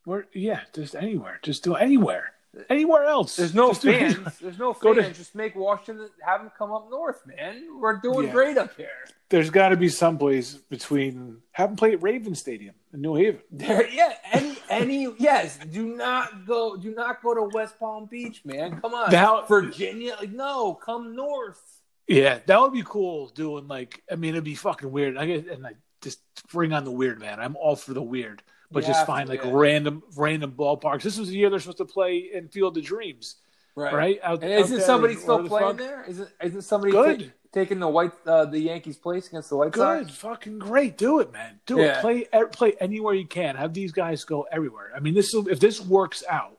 Where, 0.04 0.28
yeah, 0.34 0.62
just 0.74 0.96
anywhere. 0.96 1.40
Just 1.42 1.64
do 1.64 1.74
anywhere. 1.74 2.34
Anywhere 2.70 3.06
else. 3.06 3.36
There's 3.36 3.54
no 3.54 3.70
Just 3.70 3.84
fans. 3.84 4.16
anywhere. 4.16 4.34
There's 4.42 4.58
no 4.60 4.74
Go 4.80 4.94
to- 4.94 5.04
fans. 5.04 5.18
Just 5.18 5.36
make 5.36 5.56
Washington. 5.56 6.10
Have 6.26 6.42
them 6.42 6.52
come 6.58 6.72
up 6.72 6.90
north, 6.90 7.22
man. 7.26 7.80
We're 7.80 7.98
doing 7.98 8.28
Yeah. 8.28 8.32
great 8.34 8.58
up 8.58 8.76
here. 8.78 8.88
There's 9.30 9.50
got 9.50 9.70
to 9.70 9.78
be 9.78 9.90
some 9.90 10.18
place 10.18 10.54
between. 10.54 11.42
Have 11.52 11.70
them 11.70 11.76
play 11.78 11.94
at 11.94 12.02
Raven 12.04 12.36
Stadium 12.36 12.76
in 12.94 13.02
New 13.02 13.16
Haven. 13.16 13.42
There, 13.52 13.88
yeah. 13.90 14.14
Any, 14.32 14.58
any, 14.70 15.14
yes. 15.18 15.58
Do 15.58 15.96
not 15.96 16.46
go. 16.46 16.76
Do 16.78 16.94
not 16.94 17.22
go 17.22 17.34
to 17.34 17.44
West 17.54 17.80
Palm 17.80 18.06
Beach, 18.06 18.44
man. 18.46 18.80
Come 18.82 18.94
on, 18.94 19.12
Now- 19.12 19.46
Virginia. 19.48 20.16
Like, 20.20 20.32
no, 20.32 20.74
come 20.76 21.16
north. 21.16 21.62
Yeah, 22.08 22.40
that 22.46 22.62
would 22.62 22.74
be 22.74 22.84
cool. 22.86 23.30
Doing 23.30 23.68
like, 23.68 24.04
I 24.12 24.16
mean, 24.16 24.32
it'd 24.36 24.44
be 24.44 24.54
fucking 24.56 24.92
weird. 24.92 25.18
I 25.18 25.26
get 25.26 25.48
and 25.50 25.66
I 25.66 25.72
just 26.02 26.20
bring 26.54 26.72
on 26.72 26.84
the 26.86 26.92
weird, 26.92 27.20
man. 27.20 27.40
I'm 27.40 27.56
all 27.58 27.76
for 27.76 27.96
the 27.96 28.02
weird, 28.04 28.44
but 28.72 28.84
You 28.84 28.88
just 28.94 29.06
find 29.06 29.28
to, 29.28 29.34
like 29.36 29.44
yeah. 29.44 29.52
random 29.54 30.04
random 30.16 30.52
ballparks. 30.52 31.04
This 31.04 31.18
was 31.18 31.30
the 31.30 31.36
year 31.36 31.50
they're 31.50 31.60
supposed 31.60 31.78
to 31.78 31.86
play 31.86 32.30
in 32.34 32.48
Field 32.50 32.78
of 32.78 32.84
Dreams, 32.84 33.36
Right. 33.76 33.94
right? 33.94 34.20
Out, 34.24 34.44
And 34.44 34.52
isn't 34.52 34.82
somebody 34.82 35.16
still 35.16 35.44
the 35.44 35.50
playing 35.50 35.78
there? 35.78 36.04
Isn't 36.08 36.30
isn't 36.42 36.62
somebody 36.64 36.92
Good. 36.92 37.20
ta- 37.20 37.26
taking 37.54 37.80
the 37.80 37.88
white 37.88 38.12
uh, 38.26 38.46
the 38.46 38.60
Yankees' 38.60 38.98
place 38.98 39.28
against 39.28 39.50
the 39.50 39.56
White 39.58 39.72
Good, 39.72 40.08
Sox? 40.08 40.18
fucking 40.18 40.60
great. 40.60 40.98
Do 40.98 41.20
it, 41.20 41.32
man. 41.32 41.60
Do 41.66 41.78
Yeah. 41.78 41.98
it. 41.98 42.02
Play 42.02 42.18
e- 42.34 42.46
play 42.52 42.74
anywhere 42.80 43.14
you 43.14 43.28
can. 43.28 43.56
Have 43.56 43.74
these 43.74 43.92
guys 43.92 44.26
go 44.26 44.46
everywhere. 44.52 44.92
I 44.96 45.00
mean, 45.00 45.14
this 45.14 45.34
will, 45.34 45.48
if 45.48 45.60
this 45.60 45.80
works 45.82 46.24
out. 46.30 46.58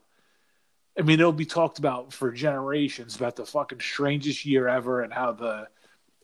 I 0.98 1.02
mean, 1.02 1.20
it'll 1.20 1.32
be 1.32 1.44
talked 1.44 1.78
about 1.78 2.14
for 2.14 2.32
generations 2.32 3.16
about 3.16 3.36
the 3.36 3.44
fucking 3.44 3.80
strangest 3.80 4.46
year 4.46 4.66
ever 4.66 5.02
and 5.02 5.12
how 5.12 5.32
the, 5.32 5.68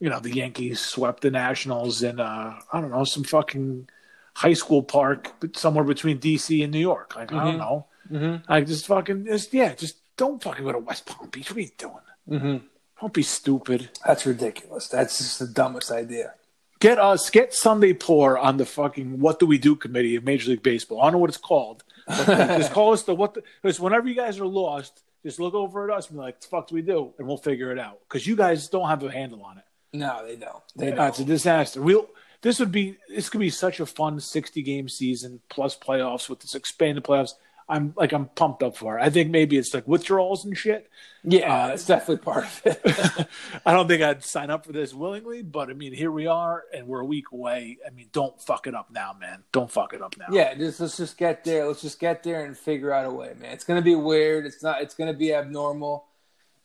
you 0.01 0.09
know, 0.09 0.18
the 0.18 0.35
Yankees 0.35 0.80
swept 0.80 1.20
the 1.20 1.30
Nationals 1.30 2.03
and 2.03 2.18
uh, 2.20 2.55
I 2.72 2.80
don't 2.80 2.91
know 2.91 3.05
some 3.05 3.22
fucking 3.22 3.91
high 4.35 4.53
school 4.55 4.83
park 4.83 5.33
but 5.41 5.57
somewhere 5.57 5.85
between 5.85 6.18
DC 6.18 6.62
and 6.62 6.72
New 6.72 6.78
York. 6.78 7.14
Like 7.16 7.33
I 7.33 7.45
don't 7.45 7.55
Mhm. 7.55 7.59
know. 7.59 7.87
Mm-hmm. 8.11 8.51
Like 8.53 8.66
just 8.66 8.87
fucking 8.87 9.26
just 9.26 9.53
yeah, 9.55 9.74
just 9.74 9.97
don't 10.16 10.43
fucking 10.43 10.64
go 10.64 10.72
to 10.72 10.78
West 10.78 11.07
Palm 11.07 11.28
Beach. 11.30 11.51
What 11.51 11.57
are 11.57 11.61
you 11.61 11.70
doing? 11.78 11.95
Mm-hmm. 12.30 12.66
Don't 13.01 13.12
be 13.12 13.22
stupid. 13.22 13.91
That's 14.07 14.26
ridiculous. 14.26 14.89
That's 14.89 15.18
just 15.18 15.39
the 15.39 15.47
dumbest 15.47 15.91
idea. 15.91 16.35
Get 16.80 16.99
us, 16.99 17.30
get 17.30 17.55
Sunday 17.55 17.93
Poor 17.93 18.37
on 18.37 18.57
the 18.57 18.66
fucking 18.66 19.20
What 19.20 19.39
Do 19.39 19.47
We 19.47 19.59
Do 19.59 19.76
committee 19.76 20.16
of 20.16 20.24
Major 20.24 20.51
League 20.51 20.62
Baseball. 20.64 21.01
I 21.01 21.05
don't 21.05 21.12
know 21.12 21.18
what 21.18 21.30
it's 21.30 21.37
called. 21.39 21.85
But 22.09 22.26
just 22.59 22.72
call 22.72 22.93
us 22.93 23.05
the 23.05 23.14
what. 23.14 23.35
The, 23.35 23.43
because 23.62 23.78
whenever 23.78 24.09
you 24.09 24.14
guys 24.16 24.41
are 24.41 24.47
lost, 24.47 25.03
just 25.24 25.39
look 25.39 25.55
over 25.55 25.89
at 25.89 25.97
us 25.97 26.09
and 26.09 26.16
be 26.18 26.22
like, 26.22 26.41
"The 26.41 26.49
fuck 26.49 26.66
do 26.68 26.74
we 26.74 26.83
do?" 26.83 27.12
And 27.18 27.28
we'll 27.28 27.37
figure 27.37 27.70
it 27.70 27.78
out. 27.78 28.01
Because 28.09 28.26
you 28.26 28.35
guys 28.35 28.68
don't 28.68 28.89
have 28.89 29.03
a 29.05 29.11
handle 29.12 29.43
on 29.45 29.59
it. 29.59 29.64
No, 29.93 30.26
they 30.26 30.35
don't. 30.37 30.62
They 30.74 30.91
don't. 30.91 31.07
it's 31.09 31.20
a 31.20 31.24
disaster. 31.24 31.80
We'll. 31.80 32.09
This 32.43 32.59
would 32.61 32.72
be. 32.72 32.97
This 33.09 33.28
could 33.30 33.40
be 33.40 33.51
such 33.51 33.80
a 33.80 33.86
fun 33.86 34.20
sixty 34.20 34.62
game 34.62 34.88
season 34.88 35.40
plus 35.49 35.76
playoffs 35.78 36.28
with 36.28 36.40
this 36.40 36.55
expanded 36.55 37.05
playoffs. 37.05 37.34
I'm 37.68 37.95
like 37.97 38.12
I'm 38.12 38.26
pumped 38.26 38.62
up 38.64 38.76
for 38.76 38.99
it. 38.99 39.03
I 39.03 39.09
think 39.09 39.30
maybe 39.30 39.57
it's 39.57 39.72
like 39.72 39.86
withdrawals 39.86 40.45
and 40.45 40.59
shit. 40.59 40.90
Yeah, 41.22 41.66
Uh, 41.66 41.68
it's 41.68 41.86
definitely 41.86 42.16
part 42.24 42.45
of 42.45 42.61
it. 42.64 43.28
I 43.64 43.72
don't 43.72 43.86
think 43.86 44.03
I'd 44.03 44.24
sign 44.24 44.51
up 44.51 44.66
for 44.66 44.72
this 44.72 44.93
willingly, 44.93 45.43
but 45.43 45.70
I 45.70 45.74
mean, 45.74 45.93
here 45.95 46.11
we 46.11 46.26
are, 46.26 46.64
and 46.74 46.88
we're 46.88 47.01
a 47.01 47.05
week 47.07 47.30
away. 47.32 47.78
I 47.86 47.90
mean, 47.90 48.09
don't 48.12 48.38
fuck 48.43 48.66
it 48.66 48.74
up 48.74 48.90
now, 48.90 49.14
man. 49.18 49.45
Don't 49.53 49.70
fuck 49.70 49.95
it 49.95 50.03
up 50.03 50.16
now. 50.18 50.26
yeah, 50.32 50.53
just 50.55 50.80
let's 50.80 50.97
just 50.97 51.16
get 51.16 51.45
there. 51.45 51.66
Let's 51.68 51.80
just 51.80 52.01
get 52.01 52.24
there 52.24 52.45
and 52.45 52.59
figure 52.59 52.93
out 52.93 53.07
a 53.07 53.11
way, 53.11 53.32
man. 53.40 53.53
It's 53.53 53.64
gonna 53.64 53.80
be 53.80 53.95
weird. 53.95 54.45
It's 54.45 54.62
not. 54.62 54.82
It's 54.82 54.95
gonna 54.95 55.14
be 55.14 55.32
abnormal. 55.32 56.07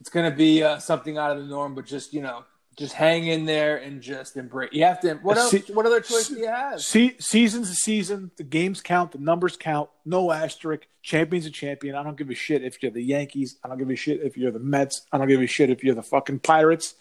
It's 0.01 0.09
gonna 0.09 0.31
be 0.35 0.63
uh, 0.63 0.79
something 0.79 1.19
out 1.19 1.37
of 1.37 1.37
the 1.37 1.47
norm. 1.47 1.75
But 1.75 1.85
just 1.85 2.11
you 2.13 2.23
know, 2.23 2.43
just 2.77 2.93
hang 2.93 3.25
in 3.27 3.45
there 3.45 3.77
and 3.77 4.01
just 4.01 4.37
embrace. 4.37 4.69
You 4.71 4.83
have 4.85 4.99
to. 5.01 5.15
What 5.15 5.37
else? 5.37 5.51
See- 5.51 5.73
what 5.73 5.85
other 5.85 5.99
choice 5.99 6.29
do 6.29 6.35
you 6.37 6.47
have? 6.47 6.79
Se- 6.81 7.15
season's 7.19 7.69
a 7.69 7.73
season. 7.75 8.31
The 8.37 8.43
games 8.43 8.81
count. 8.81 9.11
The 9.11 9.17
numbers 9.17 9.57
count. 9.57 9.89
No 10.05 10.31
asterisk. 10.31 10.87
Champion's 11.01 11.45
a 11.45 11.49
champion. 11.51 11.95
I 11.95 12.03
don't 12.03 12.17
give 12.17 12.29
a 12.29 12.35
shit 12.35 12.63
if 12.63 12.81
you're 12.83 12.91
the 12.91 13.01
Yankees. 13.03 13.57
I 13.63 13.67
don't 13.67 13.77
give 13.77 13.89
a 13.89 13.95
shit 13.95 14.21
if 14.21 14.37
you're 14.37 14.51
the 14.51 14.59
Mets. 14.59 15.05
I 15.11 15.17
don't 15.17 15.27
give 15.27 15.41
a 15.41 15.47
shit 15.47 15.69
if 15.69 15.83
you're 15.83 15.95
the 15.95 16.03
fucking 16.03 16.39
Pirates. 16.39 16.95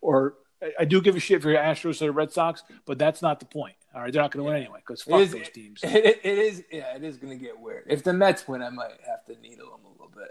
Or 0.00 0.34
I- 0.62 0.72
I 0.80 0.84
do 0.84 1.00
give 1.00 1.14
a 1.16 1.20
shit 1.20 1.38
if 1.38 1.44
you're 1.44 1.54
Astros 1.56 2.02
or 2.02 2.06
the 2.06 2.12
Red 2.12 2.32
Sox, 2.32 2.62
but 2.84 2.98
that's 2.98 3.22
not 3.22 3.38
the 3.40 3.46
point. 3.46 3.76
All 3.94 4.00
right, 4.02 4.12
they're 4.12 4.22
not 4.22 4.30
going 4.30 4.44
to 4.44 4.50
win 4.52 4.60
anyway 4.62 4.78
because 4.86 5.02
fuck 5.02 5.20
is, 5.20 5.32
those 5.32 5.48
teams. 5.50 5.80
It, 5.82 5.90
it- 6.04 6.20
it 6.24 6.38
is. 6.38 6.64
Yeah, 6.72 6.94
it 6.96 7.02
is 7.04 7.16
gonna 7.16 7.34
get 7.36 7.58
weird. 7.58 7.84
If 7.88 8.02
the 8.04 8.12
Mets 8.12 8.46
win, 8.48 8.62
I 8.62 8.70
might 8.70 8.92
have 9.06 9.24
to 9.26 9.40
needle 9.42 9.66
them 9.70 9.80
a 9.84 9.90
little 9.90 10.12
bit. 10.14 10.30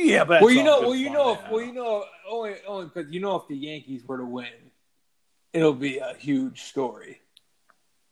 Yeah, 0.00 0.24
but 0.24 0.42
well, 0.42 0.50
you 0.50 0.62
know, 0.62 0.80
well, 0.82 0.94
you 0.94 1.10
know, 1.10 1.32
if, 1.32 1.50
well, 1.50 1.60
you 1.60 1.72
know, 1.72 2.04
only, 2.28 2.54
only 2.66 2.86
because 2.86 3.10
you 3.12 3.20
know, 3.20 3.36
if 3.36 3.48
the 3.48 3.56
Yankees 3.56 4.02
were 4.06 4.18
to 4.18 4.24
win, 4.24 4.46
it'll 5.52 5.74
be 5.74 5.98
a 5.98 6.14
huge 6.14 6.62
story. 6.62 7.20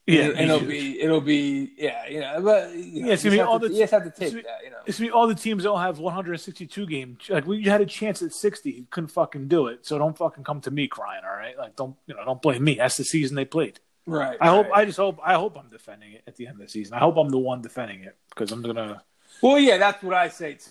yeah, 0.07 0.25
and, 0.25 0.41
it'll 0.41 0.59
huge. 0.61 0.69
be, 0.71 1.01
it'll 1.01 1.21
be, 1.21 1.73
yeah, 1.77 2.07
you 2.09 2.21
know, 2.21 2.41
but 2.43 2.73
you, 2.75 3.03
know, 3.03 3.07
Yeah, 3.09 3.13
it's 3.15 3.23
gonna 3.25 3.37
be 3.37 3.41
all 3.41 3.59
to- 3.61 3.69
the- 3.69 3.75
you 3.75 3.81
just 3.81 3.93
have 3.93 4.05
to 4.05 4.11
take 4.11 4.35
be- 4.35 4.43
that, 4.43 4.61
you 4.65 4.71
know. 4.71 4.77
It's 4.87 4.99
me. 5.01 5.11
All 5.11 5.27
the 5.29 5.35
teams 5.35 5.63
don't 5.65 5.81
have 5.81 5.99
162 5.99 6.87
games. 6.87 7.19
Like 7.29 7.47
we 7.47 7.63
had 7.65 7.81
a 7.81 7.87
chance 7.87 8.21
at 8.23 8.33
60, 8.33 8.71
you 8.71 8.87
couldn't 8.91 9.09
fucking 9.11 9.49
do 9.49 9.67
it. 9.69 9.87
So 9.87 9.99
don't 9.99 10.17
fucking 10.17 10.45
come 10.45 10.61
to 10.63 10.71
me 10.71 10.89
crying. 10.89 11.23
All 11.25 11.37
right, 11.37 11.57
like 11.59 11.77
don't 11.77 11.97
you 12.07 12.15
know? 12.15 12.25
Don't 12.25 12.43
blame 12.43 12.65
me. 12.65 12.75
That's 12.77 12.97
the 12.97 13.05
season 13.05 13.37
they 13.37 13.45
played. 13.45 13.81
Right. 14.07 14.37
I 14.41 14.47
hope. 14.49 14.69
I 14.73 14.85
just 14.85 14.99
hope. 14.99 15.19
I 15.25 15.35
hope 15.35 15.59
I'm 15.59 15.69
defending 15.69 16.13
it 16.13 16.23
at 16.29 16.37
the 16.37 16.47
end 16.47 16.61
of 16.61 16.67
the 16.67 16.69
season. 16.69 16.95
I 16.95 17.01
hope 17.01 17.17
I'm 17.17 17.29
the 17.29 17.39
one 17.39 17.61
defending 17.63 18.05
it 18.05 18.17
because 18.31 18.53
I'm 18.53 18.63
gonna. 18.63 19.03
Well, 19.43 19.59
yeah, 19.59 19.79
that's 19.79 20.01
what 20.03 20.15
I 20.15 20.29
say. 20.29 20.55
too. 20.55 20.71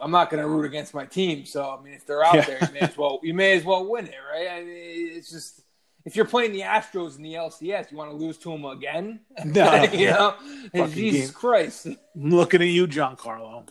I'm 0.00 0.10
not 0.10 0.30
going 0.30 0.42
to 0.42 0.48
root 0.48 0.64
against 0.64 0.94
my 0.94 1.04
team, 1.06 1.44
so 1.44 1.76
I 1.78 1.82
mean, 1.82 1.94
if 1.94 2.06
they're 2.06 2.22
out 2.24 2.34
Yeah. 2.36 2.44
there, 2.46 2.58
you 2.62 2.72
may 2.72 2.80
as 2.80 2.96
well 2.96 3.20
you 3.22 3.34
may 3.34 3.56
as 3.56 3.64
well 3.64 3.84
win 3.90 4.06
it, 4.06 4.14
right? 4.32 4.48
I 4.50 4.60
mean, 4.62 5.10
it's 5.16 5.30
just 5.30 5.62
if 6.04 6.14
you're 6.16 6.24
playing 6.24 6.52
the 6.52 6.60
Astros 6.60 7.16
in 7.16 7.22
the 7.22 7.34
LCS, 7.34 7.90
you 7.90 7.96
want 7.98 8.10
to 8.10 8.16
lose 8.16 8.38
to 8.38 8.50
them 8.52 8.64
again? 8.64 9.20
No. 9.44 9.82
you 9.92 10.06
know, 10.10 10.34
Fucking 10.72 10.92
Jesus 10.94 11.30
game. 11.30 11.34
Christ! 11.34 11.86
I'm 11.86 11.98
looking 12.30 12.62
at 12.62 12.68
you, 12.68 12.86
Giancarlo. 12.86 13.68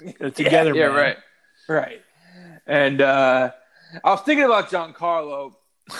Get 0.00 0.16
it 0.20 0.34
together, 0.36 0.74
yeah, 0.74 0.88
man. 0.88 0.96
right, 0.96 1.16
right. 1.68 2.02
And 2.66 3.00
uh, 3.00 3.50
I 4.04 4.10
was 4.10 4.20
thinking 4.22 4.44
about 4.46 4.68
Giancarlo. 4.70 5.54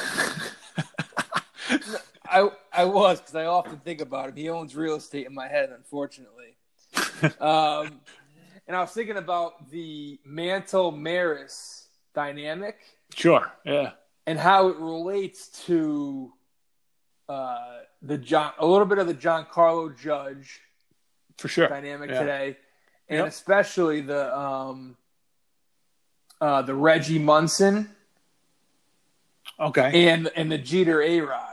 I 2.30 2.48
I 2.72 2.84
was 2.84 3.20
because 3.20 3.34
I 3.34 3.46
often 3.46 3.78
think 3.78 4.00
about 4.00 4.28
him. 4.30 4.36
He 4.36 4.48
owns 4.48 4.76
real 4.76 4.96
estate 4.96 5.26
in 5.26 5.34
my 5.34 5.48
head, 5.48 5.70
unfortunately. 5.74 6.56
um, 7.40 8.00
and 8.68 8.76
I 8.76 8.80
was 8.80 8.90
thinking 8.90 9.16
about 9.16 9.70
the 9.70 10.20
Mantle 10.24 10.92
Maris 10.92 11.88
dynamic 12.14 12.76
Sure. 13.14 13.50
Yeah. 13.64 13.92
and 14.26 14.38
how 14.38 14.68
it 14.68 14.76
relates 14.76 15.48
to 15.66 16.32
uh, 17.28 17.78
the 18.02 18.16
John, 18.18 18.52
a 18.58 18.66
little 18.66 18.86
bit 18.86 18.98
of 18.98 19.06
the 19.06 19.14
Giancarlo 19.14 19.98
Judge 19.98 20.60
For 21.38 21.48
sure. 21.48 21.68
dynamic 21.68 22.10
Yeah. 22.10 22.20
today, 22.20 22.56
and 23.08 23.18
Yep. 23.20 23.26
especially 23.28 24.00
the 24.02 24.36
um, 24.38 24.96
uh, 26.40 26.62
the 26.62 26.74
Reggie 26.74 27.18
Munson 27.18 27.94
Okay. 29.58 30.08
and 30.08 30.28
and 30.36 30.52
the 30.52 30.58
Jeter 30.58 31.02
A 31.02 31.20
Rod. 31.20 31.47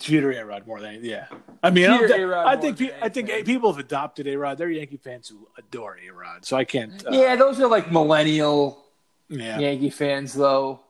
Jeter 0.00 0.32
A 0.32 0.44
Rod 0.44 0.66
more 0.66 0.80
than 0.80 1.04
yeah. 1.04 1.26
I 1.62 1.70
mean, 1.70 1.90
I, 1.90 1.98
Jeter 1.98 2.28
don't- 2.30 2.46
I 2.46 2.56
think 2.56 2.78
pe- 2.78 3.00
I 3.00 3.08
think 3.08 3.30
people 3.46 3.70
have 3.72 3.78
adopted 3.78 4.26
A 4.26 4.36
Rod. 4.36 4.58
They're 4.58 4.70
Yankee 4.70 4.96
fans 4.96 5.28
who 5.28 5.46
adore 5.58 5.98
A 6.06 6.10
Rod, 6.12 6.44
so 6.44 6.56
I 6.56 6.64
can't. 6.64 7.06
Uh, 7.06 7.10
yeah, 7.12 7.36
those 7.36 7.60
are 7.60 7.68
like 7.68 7.92
millennial 7.92 8.84
yeah, 9.28 9.58
Yankee 9.58 9.90
fans, 9.90 10.34
though. 10.34 10.80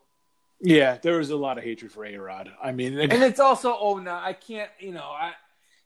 yeah. 0.61 0.97
There 1.03 1.19
was 1.19 1.31
a 1.31 1.37
lot 1.37 1.59
of 1.59 1.65
hatred 1.65 1.93
for 1.93 2.05
A 2.07 2.17
Rod. 2.17 2.51
I 2.63 2.73
mean, 2.73 2.99
And 2.99 3.13
it's 3.23 3.41
also 3.41 3.77
oh 3.79 3.99
no, 3.99 4.13
I 4.15 4.33
can't. 4.33 4.71
You 4.79 4.93
know, 4.93 5.03
I 5.05 5.33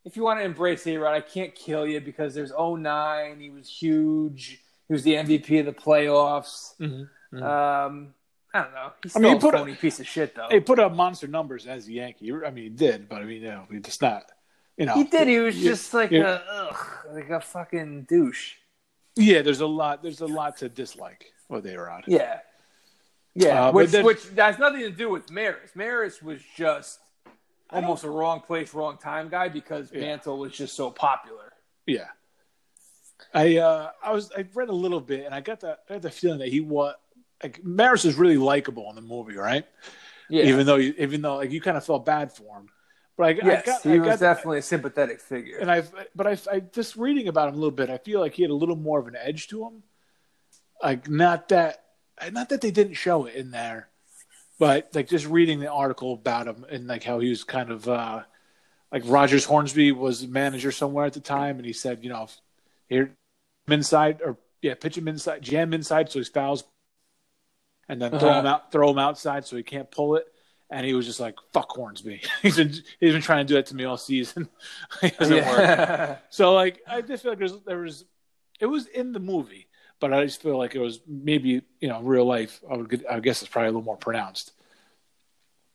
if 0.05 0.17
you 0.17 0.23
want 0.23 0.39
to 0.41 0.45
embrace 0.45 0.87
A 0.87 0.97
Rod, 0.99 1.15
I 1.15 1.21
can't 1.23 1.55
kill 1.55 1.87
you 1.87 2.01
because 2.01 2.35
there's 2.35 2.53
09. 2.53 3.41
He 3.41 3.51
was 3.51 3.69
huge. 3.69 4.61
He 4.87 4.93
was 4.93 5.03
the 5.03 5.15
MVP 5.15 5.61
of 5.61 5.67
the 5.67 5.73
playoffs. 5.73 6.75
Mhm. 6.79 7.09
Um, 7.43 8.15
I 8.55 8.63
don't 8.63 8.73
know. 8.73 8.93
He's 9.03 9.17
I 9.17 9.19
mean, 9.19 9.35
he 9.35 9.39
put 9.41 9.55
a- 9.55 9.59
phony 9.59 9.75
piece 9.75 9.99
of 10.01 10.07
shit, 10.07 10.35
though. 10.35 10.47
he 10.51 10.61
put 10.61 10.79
up 10.79 10.95
monster 10.95 11.27
numbers 11.27 11.67
as 11.67 11.89
a 11.89 11.93
Yankee. 11.93 12.33
I 12.33 12.51
mean, 12.51 12.65
he 12.65 12.71
did, 12.71 13.09
but 13.09 13.21
I 13.21 13.25
mean, 13.25 13.43
you 13.43 13.49
know, 13.49 13.65
it's 13.71 13.87
just 13.89 14.01
not. 14.01 14.23
You 14.77 14.87
know, 14.87 14.95
he 14.95 15.05
did. 15.05 15.29
He 15.29 15.39
was 15.39 15.57
just 15.61 15.93
like 15.93 16.13
a 16.13 16.43
ugh, 16.49 16.87
like 17.13 17.31
a 17.31 17.41
fucking 17.41 18.05
douche. 18.05 18.55
Yeah, 19.17 19.43
there's 19.43 19.61
a 19.61 19.67
lot. 19.67 20.03
There's 20.03 20.21
a 20.21 20.27
lot 20.27 20.57
to 20.59 20.69
dislike 20.69 21.27
what 21.49 21.63
they 21.65 21.77
were 21.77 21.91
on. 21.91 22.03
Yeah, 22.07 22.39
yeah. 23.35 23.67
Uh, 23.69 23.73
which 23.73 23.91
then- 23.91 24.05
which 24.05 24.25
has 24.37 24.59
nothing 24.59 24.81
to 24.81 24.91
do 24.91 25.11
with 25.11 25.31
Maris. 25.31 25.71
Maris 25.75 26.23
was 26.23 26.41
just 26.57 27.01
almost 27.71 28.05
a 28.05 28.11
wrong 28.11 28.41
place, 28.41 28.73
wrong 28.75 28.97
time 28.99 29.29
guy 29.29 29.49
because 29.49 29.91
Yeah. 29.93 30.01
Mantle 30.01 30.39
was 30.39 30.53
just 30.53 30.75
so 30.77 30.91
popular. 30.91 31.53
Yeah. 31.87 32.07
I 33.33 33.57
uh 33.59 33.91
I 34.03 34.13
was 34.13 34.31
I 34.37 34.45
read 34.55 34.69
a 34.69 34.73
little 34.75 35.01
bit 35.01 35.25
and 35.25 35.35
I 35.35 35.41
got 35.41 35.61
the 35.61 35.79
I 35.89 35.95
had 35.95 36.03
the 36.03 36.11
feeling 36.11 36.39
that 36.41 36.49
he 36.49 36.61
was 36.61 36.95
like 37.43 37.63
Maris 37.65 38.05
is 38.05 38.17
really 38.17 38.37
likable 38.37 38.89
in 38.91 38.97
the 38.97 39.03
movie, 39.03 39.37
right? 39.37 39.67
Yeah. 40.29 40.45
Even 40.45 40.67
though 40.67 40.77
you, 40.77 40.95
even 40.99 41.23
though 41.23 41.37
like 41.37 41.51
you 41.51 41.61
kind 41.61 41.77
of 41.77 41.85
felt 41.85 42.07
bad 42.07 42.33
for 42.33 42.59
him, 42.59 42.69
but 43.17 43.25
I, 43.25 43.29
I 43.31 43.33
yes, 43.45 43.67
got 43.67 43.83
he 43.83 43.93
I 43.93 43.99
was 43.99 44.09
got, 44.09 44.21
definitely 44.21 44.59
a 44.59 44.63
sympathetic 44.63 45.21
figure. 45.21 45.59
and 45.59 45.71
I've 45.71 45.93
but 46.15 46.27
I 46.27 46.37
I 46.51 46.61
just 46.61 46.97
reading 46.97 47.29
about 47.29 47.49
him 47.49 47.55
a 47.55 47.59
little 47.59 47.71
bit, 47.71 47.91
I 47.91 47.99
feel 47.99 48.21
like 48.21 48.35
he 48.35 48.43
had 48.43 48.51
a 48.51 48.55
little 48.55 48.77
more 48.77 48.99
of 48.99 49.07
an 49.07 49.17
edge 49.21 49.49
to 49.49 49.65
him. 49.65 49.83
Like 50.83 51.09
not 51.09 51.49
that 51.49 51.85
not 52.33 52.49
that 52.49 52.61
they 52.61 52.71
didn't 52.71 52.95
show 52.95 53.27
it 53.27 53.35
in 53.35 53.51
there, 53.51 53.89
but 54.59 54.91
like 54.95 55.09
just 55.09 55.27
reading 55.27 55.61
the 55.61 55.71
article 55.71 56.15
about 56.15 56.47
him 56.47 56.65
and 56.71 56.87
like 56.87 57.05
how 57.05 57.19
he 57.19 57.29
was 57.29 57.45
kind 57.45 57.71
of 57.71 57.89
uh 57.89 58.23
like 58.91 59.03
Rogers 59.07 59.45
Hornsby 59.45 59.91
was 59.93 60.27
manager 60.27 60.71
somewhere 60.71 61.05
at 61.05 61.15
the 61.15 61.21
time, 61.21 61.57
and 61.57 61.67
he 61.67 61.73
said, 61.73 62.05
you 62.05 62.11
know, 62.11 62.29
here 62.89 63.11
inside 63.69 64.21
or 64.25 64.39
yeah, 64.63 64.75
pitch 64.75 64.97
him 64.97 65.09
inside, 65.09 65.43
jam 65.43 65.75
inside 65.75 66.11
so 66.11 66.21
he 66.21 66.25
fouls, 66.25 66.65
and 67.89 68.01
then 68.01 68.11
throw 68.19 68.29
Uh-huh. 68.31 68.41
him 68.41 68.47
out, 68.47 68.73
throw 68.73 68.91
him 68.91 68.99
outside 68.99 69.47
so 69.47 69.57
he 69.57 69.63
can't 69.63 69.91
pull 69.91 70.17
it. 70.17 70.27
And 70.71 70.85
he 70.87 70.95
was 70.95 71.07
just 71.07 71.21
like, 71.21 71.37
"Fuck 71.53 71.71
Hornsby." 71.71 72.23
he's 72.43 72.57
been 72.57 72.71
he's 72.99 73.13
been 73.13 73.23
trying 73.23 73.47
to 73.47 73.49
do 73.49 73.55
that 73.55 73.67
to 73.67 73.77
me 73.77 73.85
all 73.85 73.97
season. 73.99 74.49
it 75.03 75.17
doesn't 75.19 75.37
work. 75.37 75.59
yeah. 75.59 76.17
So 76.31 76.55
like, 76.55 76.81
I 76.89 77.01
just 77.03 77.23
feel 77.23 77.33
like 77.33 77.39
there's, 77.39 77.59
there 77.67 77.79
was, 77.79 78.05
it 78.61 78.67
was 78.67 78.87
in 78.87 79.13
the 79.13 79.21
movie, 79.21 79.69
but 80.01 80.13
I 80.13 80.25
just 80.25 80.43
feel 80.43 80.57
like 80.59 80.75
it 80.75 80.81
was 80.81 81.01
maybe 81.07 81.63
you 81.81 81.89
know 81.89 82.01
real 82.03 82.25
life. 82.25 82.61
I 82.69 82.77
would 82.77 82.89
get- 82.89 83.05
I 83.11 83.21
guess 83.21 83.43
it's 83.43 83.51
probably 83.51 83.69
a 83.69 83.71
little 83.73 83.83
more 83.83 83.97
pronounced. 83.99 84.53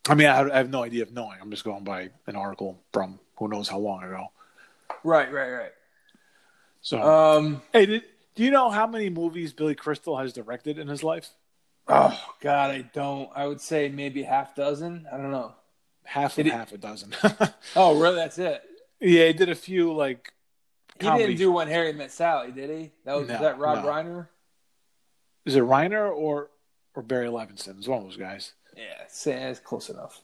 I 0.10 0.16
mean, 0.16 0.28
I 0.28 0.36
have, 0.38 0.52
I 0.52 0.58
have 0.58 0.70
no 0.72 0.84
idea 0.84 1.04
of 1.04 1.12
knowing. 1.14 1.38
I'm 1.40 1.52
just 1.52 1.64
going 1.64 1.84
by 1.84 2.10
an 2.26 2.36
article 2.36 2.82
from 2.92 3.20
who 3.38 3.48
knows 3.48 3.70
how 3.70 3.78
long 3.78 4.02
ago. 4.04 4.32
right, 5.04 5.32
right, 5.32 5.52
right. 5.52 5.72
So, 6.82 7.00
Um, 7.02 7.62
hey, 7.74 7.86
did, 7.86 8.04
do 8.36 8.44
you 8.44 8.50
know 8.52 8.70
how 8.72 8.88
many 8.88 9.10
movies 9.10 9.54
Billy 9.54 9.76
Crystal 9.76 10.18
has 10.18 10.34
directed 10.34 10.80
in 10.80 10.88
his 10.88 11.04
life? 11.04 11.30
Oh 11.90 12.20
God, 12.42 12.72
I 12.72 12.82
don't. 12.94 13.30
I 13.36 13.48
would 13.48 13.62
say 13.62 13.90
maybe 13.90 14.24
half 14.24 14.56
dozen. 14.56 15.08
I 15.12 15.18
don't 15.18 15.32
know. 15.32 15.54
Half 16.06 16.36
Did 16.36 16.48
and 16.48 16.56
half 16.56 16.72
a 16.72 16.78
dozen. 16.78 17.14
Oh, 17.76 18.00
really? 18.00 18.16
That's 18.16 18.38
it. 18.40 18.62
yeah, 19.00 19.28
he 19.28 19.34
did 19.34 19.50
a 19.50 19.56
few 19.56 19.94
like. 19.94 20.34
He 21.00 21.10
didn't 21.10 21.38
do 21.38 21.52
when 21.52 21.68
Harry 21.70 21.94
met 21.94 22.12
Sally, 22.12 22.52
did 22.52 22.70
he? 22.70 22.92
That 23.06 23.14
was, 23.18 23.28
No, 23.30 23.34
was 23.36 23.42
that 23.42 23.58
Rob 23.58 23.84
no. 23.84 23.90
Reiner. 23.90 24.28
Is 25.46 25.56
it 25.56 25.64
Reiner 25.64 26.12
or 26.14 26.50
or 26.96 27.02
Barry 27.04 27.28
Levinson? 27.28 27.78
It's 27.78 27.88
one 27.88 28.00
of 28.00 28.04
those 28.06 28.18
guys. 28.18 28.54
Yeah, 28.76 28.84
say 29.08 29.34
it's 29.50 29.60
close 29.60 29.90
enough. 29.90 30.22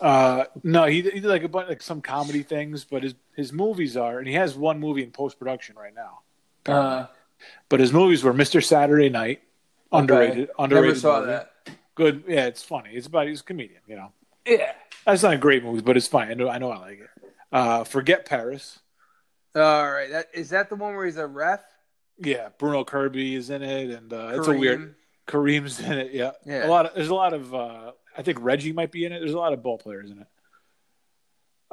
Uh, 0.00 0.44
no, 0.62 0.84
he, 0.86 1.02
did- 1.02 1.12
he 1.14 1.20
did 1.20 1.28
like 1.28 1.42
a 1.44 1.48
bunch 1.48 1.68
like 1.68 1.82
some 1.82 2.00
comedy 2.00 2.42
things, 2.42 2.84
but 2.84 3.02
his 3.02 3.14
his 3.36 3.52
movies 3.52 3.96
are, 3.96 4.18
and 4.18 4.26
he 4.28 4.34
has 4.34 4.56
one 4.56 4.80
movie 4.80 5.02
in 5.02 5.10
post 5.10 5.38
production 5.38 5.76
right 5.76 5.94
now. 5.94 6.20
Uh, 6.72 7.06
But 7.68 7.78
his 7.80 7.92
movies 7.92 8.22
were 8.24 8.34
Mr. 8.34 8.62
Saturday 8.64 9.08
Night, 9.08 9.42
underrated, 9.92 10.50
okay. 10.50 10.52
underrated. 10.58 10.88
Never 10.88 11.00
saw 11.00 11.20
movie. 11.20 11.32
that. 11.32 11.50
Good, 11.94 12.24
yeah, 12.28 12.46
it's 12.46 12.62
funny. 12.62 12.90
It's 12.92 13.06
about 13.06 13.26
he's 13.26 13.40
a 13.40 13.44
comedian, 13.44 13.80
you 13.86 13.96
know. 13.96 14.12
Yeah. 14.46 14.72
That's 15.04 15.22
not 15.22 15.32
a 15.34 15.38
great 15.38 15.64
movie, 15.64 15.80
but 15.82 15.96
it's 15.96 16.06
fine. 16.06 16.30
I 16.30 16.34
know, 16.34 16.48
I 16.48 16.58
know, 16.58 16.70
I 16.70 16.78
like 16.78 17.00
it. 17.00 17.10
Uh, 17.50 17.84
Forget 17.84 18.24
Paris. 18.26 18.78
All 19.54 19.90
right. 19.90 20.10
That 20.10 20.26
is 20.34 20.50
that 20.50 20.68
the 20.68 20.76
one 20.76 20.94
where 20.94 21.06
he's 21.06 21.16
a 21.16 21.26
ref? 21.26 21.62
Yeah, 22.18 22.48
Bruno 22.58 22.84
Kirby 22.84 23.34
is 23.34 23.50
in 23.50 23.62
it, 23.62 23.90
and 23.90 24.12
uh, 24.12 24.32
it's 24.34 24.48
a 24.48 24.52
weird. 24.52 24.94
Kareem's 25.26 25.80
in 25.80 25.92
it. 25.92 26.12
Yeah, 26.12 26.32
Yeah. 26.44 26.66
a 26.66 26.68
lot 26.68 26.86
of 26.86 26.94
there's 26.94 27.08
a 27.08 27.14
lot 27.14 27.32
of. 27.32 27.54
Uh, 27.54 27.92
I 28.16 28.22
think 28.22 28.38
Reggie 28.40 28.72
might 28.72 28.90
be 28.92 29.04
in 29.04 29.12
it. 29.12 29.20
There's 29.20 29.32
a 29.34 29.38
lot 29.38 29.52
of 29.52 29.62
ball 29.62 29.78
players 29.78 30.10
in 30.10 30.20
it. 30.20 30.26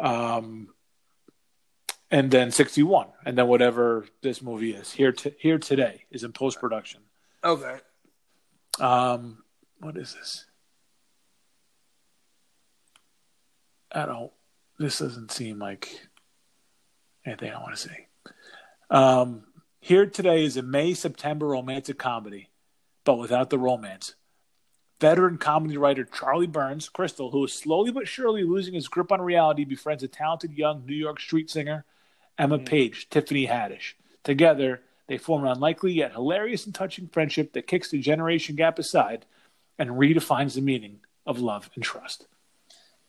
Um, 0.03 0.70
and 2.11 2.30
then 2.32 2.51
61, 2.51 3.07
and 3.26 3.38
then 3.38 3.47
whatever 3.47 4.05
this 4.22 4.41
movie 4.41 4.74
is 4.74 4.91
here 4.91 5.11
to 5.11 5.34
here 5.39 5.57
today 5.57 6.05
is 6.11 6.24
in 6.24 6.32
post 6.32 6.59
production. 6.59 7.01
Okay. 7.43 7.78
Um, 8.80 9.44
what 9.80 9.98
is 9.98 10.14
this? 10.14 10.46
I 13.92 14.06
don't. 14.06 14.32
This 14.78 15.00
doesn't 15.00 15.32
seem 15.32 15.60
like 15.60 15.90
anything 17.26 17.54
I 17.54 17.62
want 17.62 17.76
to 17.76 17.82
see. 17.82 18.08
Um, 18.90 19.44
here 19.80 20.06
today 20.06 20.44
is 20.44 20.58
a 20.58 20.62
May 20.62 20.94
September 20.94 21.48
romantic 21.48 21.98
comedy, 21.98 22.50
but 23.04 23.18
without 23.18 23.50
the 23.50 23.60
romance. 23.60 24.16
Veteran 25.00 25.38
comedy 25.38 25.78
writer 25.78 26.06
Charlie 26.06 26.48
Burns, 26.48 26.90
Crystal, 26.90 27.32
who 27.32 27.46
is 27.46 27.54
slowly 27.54 27.92
but 27.92 28.08
surely 28.08 28.44
losing 28.44 28.74
his 28.74 28.88
grip 28.88 29.12
on 29.12 29.22
reality, 29.22 29.66
befriends 29.66 30.04
a 30.04 30.08
talented 30.08 30.54
young 30.54 30.86
New 30.86 30.96
York 30.96 31.20
street 31.20 31.50
singer, 31.50 31.86
Emma 32.38 32.60
Page, 32.60 33.10
Tiffany 33.10 33.48
Haddish. 33.48 33.94
Together, 34.24 34.82
they 35.08 35.18
form 35.18 35.43
an 35.43 35.51
unlikely 35.51 35.93
yet 35.93 36.14
hilarious 36.14 36.66
and 36.66 36.74
touching 36.74 37.08
friendship 37.08 37.53
that 37.53 37.68
kicks 37.68 37.89
the 37.89 37.99
generation 37.99 38.56
gap 38.56 38.80
aside 38.80 39.26
and 39.78 39.91
redefines 39.91 40.56
the 40.56 40.62
meaning 40.62 40.99
of 41.26 41.39
love 41.39 41.70
and 41.76 41.84
trust. 41.84 42.28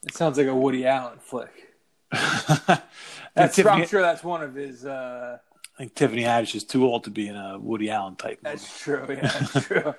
It 0.05 0.15
sounds 0.15 0.39
like 0.39 0.47
a 0.47 0.55
Woody 0.55 0.87
Allen 0.87 1.19
flick. 1.19 1.73
That's, 3.35 3.57
Tiffany, 3.57 3.83
I'm 3.83 3.87
sure 3.87 4.01
that's 4.01 4.25
one 4.25 4.43
of 4.43 4.55
his. 4.55 4.87
Uh, 4.87 5.37
I 5.75 5.79
think 5.79 5.95
Tiffany 5.95 6.23
Haddish 6.23 6.55
is 6.55 6.65
too 6.65 6.87
old 6.87 7.05
to 7.05 7.11
be 7.11 7.29
in 7.29 7.37
a 7.37 7.59
Woody 7.59 7.91
Allen 7.91 8.17
type 8.17 8.39
movie. 8.43 8.57
that's 8.57 8.81
true. 8.81 9.05
Yeah, 9.11 9.21
that's 9.21 9.67
true. 9.67 9.95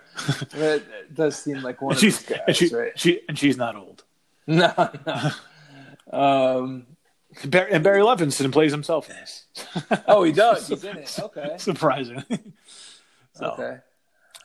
it, 0.60 1.14
does 1.14 1.36
seem 1.36 1.62
like 1.62 1.80
one 1.80 1.92
And 1.92 1.98
of 1.98 2.02
she's, 2.02 2.18
these 2.24 2.30
guys, 2.38 2.44
and, 2.48 2.56
she, 2.56 2.76
right? 2.76 3.00
she, 3.00 3.22
and 3.30 3.38
she's 3.38 3.58
not 3.58 3.76
old. 3.76 4.04
No, 4.48 4.74
no. 5.06 5.30
Um, 6.10 6.88
and 7.44 7.84
Barry 7.84 8.02
Levinson 8.02 8.52
plays 8.52 8.72
himself 8.72 9.10
in 9.10 9.16
this. 9.16 9.46
oh, 10.08 10.24
he 10.24 10.32
does. 10.32 10.68
He's 10.68 10.84
in 10.84 10.98
it. 10.98 11.20
Okay. 11.20 11.56
Surprisingly. 11.58 12.24
So, 13.34 13.52
Okay. 13.52 13.78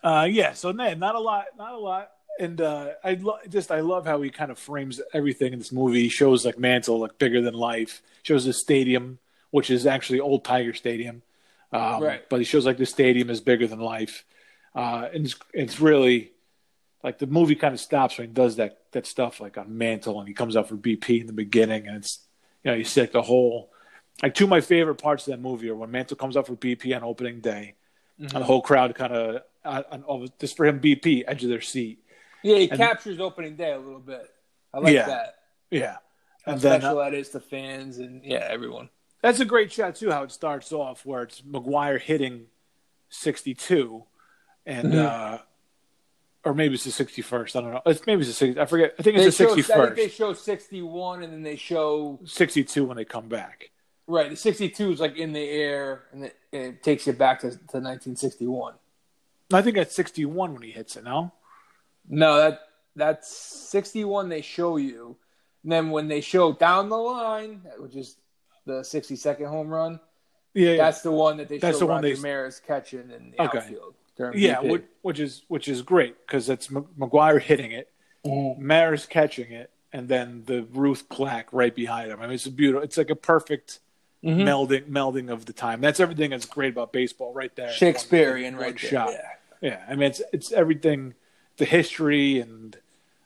Uh, 0.05 0.27
yeah, 0.29 0.53
so 0.53 0.73
man, 0.73 0.99
not 0.99 1.15
a 1.15 1.21
lot, 1.21 1.45
not 1.57 1.75
a 1.75 1.79
lot, 1.79 2.11
and 2.41 2.61
uh, 2.61 2.89
I 3.05 3.15
lo- 3.15 3.39
just 3.49 3.71
I 3.71 3.81
love 3.81 4.05
how 4.05 4.21
he 4.21 4.31
kind 4.31 4.51
of 4.51 4.59
frames 4.59 5.01
everything 5.15 5.53
in 5.53 5.61
this 5.61 5.71
movie. 5.71 6.03
He 6.03 6.09
shows 6.09 6.45
like 6.45 6.59
Mantle 6.59 6.99
like 6.99 7.19
bigger 7.19 7.41
than 7.41 7.55
life. 7.55 8.03
Shows 8.25 8.45
the 8.45 8.53
stadium, 8.53 9.21
which 9.53 9.71
is 9.71 9.87
actually 9.87 10.19
Old 10.19 10.45
Tiger 10.45 10.75
Stadium, 10.75 11.23
um, 11.73 12.03
Right. 12.03 12.29
But 12.29 12.41
he 12.41 12.45
shows 12.45 12.67
like 12.67 12.79
the 12.79 12.87
stadium 12.87 13.31
is 13.31 13.41
bigger 13.41 13.69
than 13.69 13.79
life, 13.79 14.25
uh, 14.75 15.09
and 15.15 15.25
it's, 15.27 15.37
it's 15.55 15.79
really 15.81 16.33
like 17.05 17.19
the 17.19 17.29
movie 17.29 17.55
kind 17.55 17.73
of 17.73 17.81
stops 17.81 18.19
when 18.19 18.27
he 18.27 18.35
does 18.35 18.57
that 18.57 18.79
that 18.93 19.07
stuff 19.07 19.41
like 19.41 19.57
on 19.57 19.79
Mantle, 19.79 20.19
and 20.19 20.27
he 20.27 20.35
comes 20.35 20.57
out 20.57 20.69
for 20.69 20.77
BP 20.77 21.21
in 21.21 21.27
the 21.29 21.33
beginning, 21.33 21.87
and 21.87 21.97
it's 21.97 22.27
you 22.65 22.71
know 22.71 22.77
you 22.77 22.85
see 22.85 23.01
like 23.03 23.13
the 23.13 23.23
whole 23.23 23.71
like 24.23 24.35
two 24.35 24.45
of 24.45 24.51
my 24.51 24.61
favorite 24.61 24.97
parts 24.97 25.27
of 25.27 25.33
that 25.33 25.41
movie 25.41 25.69
are 25.71 25.75
when 25.75 25.91
Mantle 25.91 26.17
comes 26.17 26.37
up 26.37 26.47
for 26.47 26.55
BP 26.57 26.95
on 26.97 27.03
opening 27.03 27.41
day, 27.41 27.75
and 28.19 28.31
the 28.31 28.45
whole 28.45 28.63
crowd 28.63 28.95
kind 28.95 29.13
of 29.13 29.43
uh, 29.65 29.83
on- 30.09 30.29
just 30.39 30.57
for 30.57 30.67
him 30.67 30.81
BP 30.81 31.25
edge 31.27 31.43
of 31.45 31.51
their 31.51 31.61
seat. 31.61 31.99
Yeah, 32.43 32.57
he 32.57 32.69
And- 32.71 32.79
captures 32.79 33.21
opening 33.21 33.57
day 33.57 33.73
a 33.73 33.79
little 33.79 34.01
bit. 34.01 34.29
I 34.75 34.79
like 34.79 34.95
Yeah. 34.95 35.07
that. 35.07 35.35
Yeah. 35.71 35.97
How 36.45 36.53
And 36.53 36.61
then 36.61 36.81
special 36.81 36.99
uh, 36.99 37.05
that 37.05 37.15
is 37.15 37.29
to 37.31 37.41
fans 37.41 37.99
and 37.99 38.25
yeah, 38.25 38.47
everyone. 38.51 38.89
that's 39.23 39.39
a 39.41 39.45
great 39.45 39.71
shot 39.73 39.95
too. 39.97 40.11
How 40.11 40.25
it 40.25 40.33
starts 40.33 40.73
off 40.73 41.07
where 41.07 41.23
it's 41.23 41.41
McGwire 41.43 42.01
hitting 42.01 42.47
sixty-two, 43.11 44.05
and 44.67 44.93
Mhm. 44.93 45.05
uh, 45.05 45.39
or 46.45 46.55
maybe 46.55 46.75
it's 46.75 46.85
the 46.85 46.91
sixty-first. 46.91 47.55
I 47.57 47.61
don't 47.61 47.73
know. 47.73 47.83
It's 47.87 48.05
maybe 48.07 48.21
it's 48.23 48.31
the 48.31 48.35
60, 48.35 48.61
I 48.61 48.67
forget. 48.67 48.95
I 48.99 49.03
think 49.03 49.17
They 49.17 49.25
it's 49.27 49.39
the 49.39 49.45
show, 49.45 49.51
I 49.53 49.55
think 49.55 49.67
sixty-first. 49.67 49.97
they 49.97 50.09
show 50.09 50.33
61 50.33 51.23
and 51.23 51.33
then 51.33 51.43
they 51.43 51.57
show 51.57 52.19
Sixty-two 52.25 52.85
when 52.85 52.97
they 52.97 53.05
come 53.05 53.29
back. 53.29 53.71
right. 54.07 54.31
The 54.31 54.37
62 54.37 54.93
is 54.93 55.01
like 55.01 55.17
in 55.17 55.33
the 55.33 55.49
air 55.49 56.05
and 56.13 56.25
it, 56.25 56.37
it 56.51 56.83
takes 56.83 57.07
you 57.07 57.13
back 57.13 57.41
to, 57.41 57.51
to 57.51 57.55
1961. 57.79 58.75
I 59.53 59.63
think 59.63 59.77
that's 59.77 59.95
sixty-one 59.95 60.55
when 60.55 60.63
he 60.63 60.71
hits 60.71 60.97
it. 60.97 61.05
No. 61.05 61.33
No, 62.09 62.37
that 62.39 62.61
that's 62.97 63.29
61 63.71 64.29
they 64.29 64.41
show 64.43 64.77
you. 64.77 65.17
And 65.63 65.71
then 65.71 65.91
when 65.91 66.09
they 66.09 66.21
show 66.21 66.53
down 66.53 66.89
the 66.89 66.97
line, 66.97 67.63
which 67.79 67.95
is 67.95 68.17
the 68.67 68.83
60 68.83 69.15
second 69.17 69.47
home 69.47 69.69
run, 69.69 70.01
Yeah. 70.55 70.71
yeah. 70.73 70.77
that's 70.79 71.03
the 71.03 71.13
one 71.13 71.37
that 71.37 71.49
they 71.49 71.59
That's 71.59 71.77
show 71.77 71.81
the 71.81 71.87
one 71.87 72.03
Roger 72.03 72.17
they- 72.17 72.21
Maris 72.21 72.61
catching 72.67 73.11
in 73.11 73.31
the 73.31 73.43
Okay. 73.45 73.59
outfield. 73.59 73.95
Yeah, 74.35 74.61
which, 74.61 74.85
which 75.03 75.19
is 75.21 75.43
which 75.49 75.69
is 75.69 75.83
great 75.83 76.17
because 76.27 76.49
it's 76.49 76.71
M- 76.71 76.87
McGwire 76.99 77.41
hitting 77.41 77.73
it, 77.73 77.91
Mhm. 78.25 78.59
Maris 78.59 79.07
catching 79.07 79.51
it, 79.53 79.71
and 79.93 80.09
then 80.09 80.45
the 80.47 80.63
Ruth 80.65 81.09
clack 81.09 81.49
right 81.53 81.75
behind 81.75 82.11
him. 82.11 82.21
I 82.21 82.25
mean, 82.27 82.35
it's 82.35 82.47
a 82.47 82.51
beautiful. 82.51 82.83
It's 82.85 82.97
like 82.99 83.11
a 83.11 83.17
perfect 83.17 83.81
Mhm. 84.23 84.43
melding 84.45 84.87
melding 84.89 85.31
of 85.33 85.47
the 85.47 85.53
time. 85.53 85.81
That's 85.81 85.99
everything 85.99 86.31
that's 86.31 86.47
great 86.47 86.73
about 86.73 86.93
baseball, 86.93 87.33
right 87.33 87.55
there. 87.57 87.73
Shakespearean 87.73 88.55
One 88.55 88.63
right 88.65 88.79
there. 88.81 88.91
shot. 88.91 89.13
Yeah. 89.13 89.29
Yeah, 89.61 89.85
I 89.89 89.93
mean, 89.95 90.09
it's 90.09 90.21
it's 90.33 90.53
everything, 90.53 91.15
the 91.57 91.65
history 91.65 92.39
and 92.41 92.77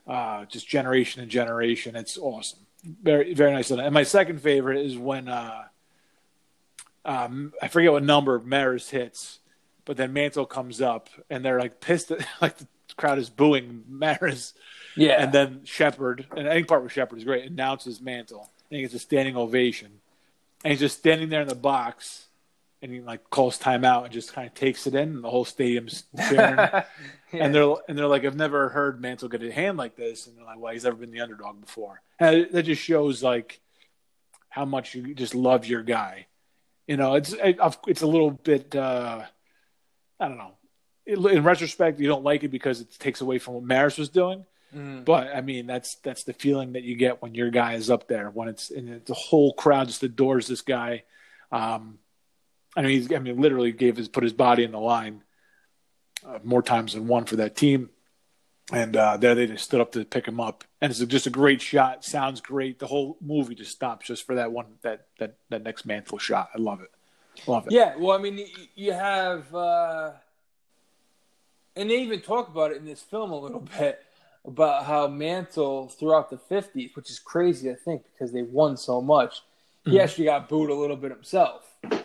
uh, 0.07 0.45
just 0.45 0.67
generation 0.67 1.21
and 1.21 1.29
generation. 1.29 1.95
It's 1.95 2.17
awesome. 2.17 2.59
Very 2.83 3.33
very 3.33 3.51
nice. 3.51 3.69
And 3.71 3.93
my 3.93 4.03
second 4.03 4.41
favorite 4.41 4.77
is 4.85 4.97
when 4.97 5.27
uh, 5.27 5.65
um, 7.05 7.53
I 7.61 7.67
forget 7.67 7.91
what 7.91 8.03
number 8.03 8.39
Maris 8.39 8.89
hits, 8.89 9.39
but 9.87 9.97
then 9.97 10.13
Mantle 10.13 10.45
comes 10.45 10.81
up 10.81 11.09
and 11.29 11.43
they're 11.43 11.59
like 11.59 11.79
pissed, 11.81 12.11
at, 12.11 12.19
like 12.41 12.57
the 12.57 12.67
crowd 12.97 13.17
is 13.17 13.29
booing 13.31 13.83
Maris, 13.87 14.53
Yeah. 14.95 15.23
and 15.23 15.33
then 15.33 15.61
Sheppard 15.63 16.27
and 16.37 16.47
any 16.47 16.63
part 16.63 16.83
with 16.83 16.91
Sheppard 16.91 17.17
is 17.17 17.23
great. 17.23 17.49
Announces 17.49 17.99
Mantle 17.99 18.51
and 18.69 18.75
he 18.75 18.81
gets 18.83 18.93
a 18.93 18.99
standing 18.99 19.35
ovation, 19.35 20.01
and 20.63 20.71
he's 20.71 20.79
just 20.81 20.97
standing 20.99 21.29
there 21.29 21.41
in 21.41 21.47
the 21.47 21.55
box. 21.55 22.25
And 22.79 22.91
he 22.91 22.99
like 23.01 23.31
calls 23.31 23.57
timeout 23.57 24.03
and 24.03 24.13
just 24.13 24.33
kind 24.33 24.45
of 24.47 24.53
takes 24.53 24.85
it 24.85 24.93
in, 24.93 25.09
and 25.09 25.23
the 25.23 25.31
whole 25.31 25.45
stadium's 25.45 26.03
cheering. 26.29 26.59
And 27.33 27.53
they're 27.53 27.73
and 27.89 27.97
they're 27.97 28.07
like, 28.07 28.23
I've 28.23 28.35
never 28.37 28.69
heard 28.69 29.01
Mantle 29.01 29.27
get 29.29 29.41
a 29.43 29.51
hand 29.51 29.77
like 29.77 29.95
this, 29.95 30.27
and 30.27 30.37
they're 30.37 30.45
like, 30.45 30.59
well, 30.59 30.71
he's 30.71 30.83
never 30.85 30.95
been 30.95 31.09
the 31.11 31.21
underdog 31.21 31.59
before. 31.59 32.01
And 32.19 32.47
that 32.51 32.63
just 32.63 32.81
shows 32.83 33.21
like 33.23 33.59
how 34.47 34.63
much 34.63 34.93
you 34.95 35.13
just 35.15 35.33
love 35.35 35.65
your 35.65 35.81
guy. 35.83 36.27
You 36.87 36.95
know, 36.97 37.15
it's 37.15 37.33
it's 37.41 38.01
a 38.03 38.07
little 38.07 38.31
bit, 38.31 38.75
uh, 38.75 39.23
I 40.19 40.27
don't 40.27 40.37
know. 40.37 40.53
In 41.05 41.43
retrospect, 41.43 41.99
you 41.99 42.07
don't 42.07 42.23
like 42.23 42.43
it 42.43 42.49
because 42.49 42.81
it 42.81 42.91
takes 42.99 43.21
away 43.21 43.39
from 43.39 43.53
what 43.55 43.63
Maris 43.63 43.97
was 43.97 44.09
doing. 44.09 44.45
Mhm. 44.75 45.05
But 45.05 45.33
I 45.33 45.41
mean, 45.41 45.67
that's 45.67 45.95
that's 45.95 46.23
the 46.23 46.33
feeling 46.33 46.73
that 46.73 46.83
you 46.83 46.95
get 46.95 47.21
when 47.21 47.33
your 47.33 47.49
guy 47.49 47.73
is 47.75 47.89
up 47.89 48.07
there. 48.07 48.29
When 48.29 48.49
it's 48.49 48.69
and 48.69 49.05
the 49.05 49.13
whole 49.13 49.53
crowd 49.53 49.87
just 49.87 50.03
adores 50.03 50.47
this 50.47 50.61
guy. 50.61 51.03
Um, 51.51 51.99
I 52.75 52.81
mean, 52.81 52.91
he's 52.91 53.11
I 53.13 53.19
mean, 53.19 53.39
literally 53.39 53.71
gave 53.71 53.95
his 53.95 54.09
put 54.09 54.23
his 54.23 54.33
body 54.33 54.63
in 54.63 54.71
the 54.71 54.79
line 54.79 55.23
uh, 56.25 56.39
more 56.43 56.61
times 56.61 56.93
than 56.93 57.07
one 57.07 57.23
for 57.25 57.37
that 57.37 57.55
team. 57.55 57.89
And 58.73 58.97
uh, 58.97 59.15
there 59.15 59.33
they 59.33 59.47
just 59.47 59.63
stood 59.63 59.79
up 59.79 59.93
to 59.93 60.03
pick 60.03 60.27
him 60.27 60.41
up, 60.41 60.65
and 60.81 60.91
it's 60.91 60.99
just 60.99 61.25
a 61.25 61.29
great 61.29 61.61
shot. 61.61 62.03
Sounds 62.03 62.41
great. 62.41 62.79
The 62.79 62.87
whole 62.87 63.17
movie 63.21 63.55
just 63.55 63.71
stops 63.71 64.07
just 64.07 64.25
for 64.25 64.35
that 64.35 64.51
one 64.51 64.65
that 64.81 65.05
that 65.19 65.37
that 65.49 65.63
next 65.63 65.85
mantle 65.85 66.17
shot. 66.17 66.49
I 66.53 66.57
love 66.57 66.81
it. 66.81 66.91
Love 67.45 67.67
it. 67.67 67.73
Yeah, 67.73 67.95
well, 67.97 68.17
I 68.17 68.21
mean, 68.21 68.45
you 68.75 68.91
have, 68.93 69.53
uh, 69.53 70.11
and 71.75 71.89
they 71.89 72.01
even 72.01 72.21
talk 72.21 72.47
about 72.49 72.71
it 72.71 72.77
in 72.77 72.85
this 72.85 73.01
film 73.01 73.31
a 73.31 73.39
little 73.39 73.59
bit 73.77 74.03
about 74.45 74.85
how 74.85 75.07
Mantle 75.07 75.89
throughout 75.89 76.29
the 76.29 76.37
'50s, 76.37 76.95
which 76.95 77.09
is 77.09 77.19
crazy, 77.19 77.69
I 77.69 77.75
think, 77.75 78.03
because 78.13 78.31
they 78.31 78.43
won 78.43 78.77
so 78.77 79.01
much. 79.01 79.41
He 79.85 79.99
actually 79.99 80.25
got 80.25 80.49
booed 80.49 80.69
a 80.69 80.73
little 80.73 80.97
bit 80.97 81.11
himself. 81.11 81.75
And 81.83 81.93
I 81.93 81.97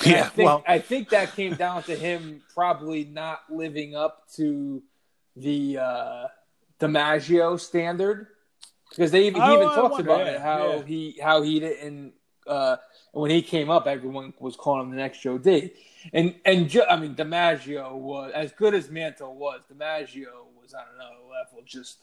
Mm-hmm. 0.00 0.10
Yeah. 0.12 0.30
think, 0.30 0.46
Well, 0.46 0.64
I 0.68 0.78
think 0.78 1.08
that 1.10 1.34
came 1.34 1.54
down 1.54 1.82
to 1.84 1.96
him 1.96 2.42
probably 2.54 3.04
not 3.04 3.40
living 3.50 3.94
up 3.96 4.28
to 4.36 4.82
the 5.36 5.78
uh, 5.78 6.26
DiMaggio 6.80 7.58
standard 7.58 8.28
because 8.90 9.10
they 9.10 9.26
even 9.26 9.42
he 9.42 9.48
Oh, 9.50 9.54
even 9.54 9.68
I 9.68 9.74
talks 9.74 9.92
wonder, 9.92 10.10
about 10.10 10.26
yeah, 10.26 10.32
it 10.34 10.40
how 10.40 10.78
yeah. 10.78 10.82
he 10.84 11.18
how 11.22 11.42
he 11.42 11.60
didn't 11.60 12.12
uh, 12.46 12.76
when 13.12 13.30
he 13.30 13.42
came 13.42 13.70
up 13.70 13.86
everyone 13.86 14.32
was 14.38 14.56
calling 14.56 14.86
him 14.86 14.90
the 14.90 14.96
next 14.96 15.20
Joe 15.20 15.38
D 15.38 15.72
and 16.12 16.34
and 16.44 16.82
I 16.88 16.96
mean 16.96 17.14
DiMaggio 17.14 17.92
was 17.92 18.32
as 18.34 18.52
good 18.52 18.74
as 18.74 18.90
Mantle 18.90 19.34
was 19.34 19.62
DiMaggio 19.72 20.46
was 20.60 20.74
on 20.74 20.84
another 20.94 21.22
level 21.30 21.62
just 21.64 21.98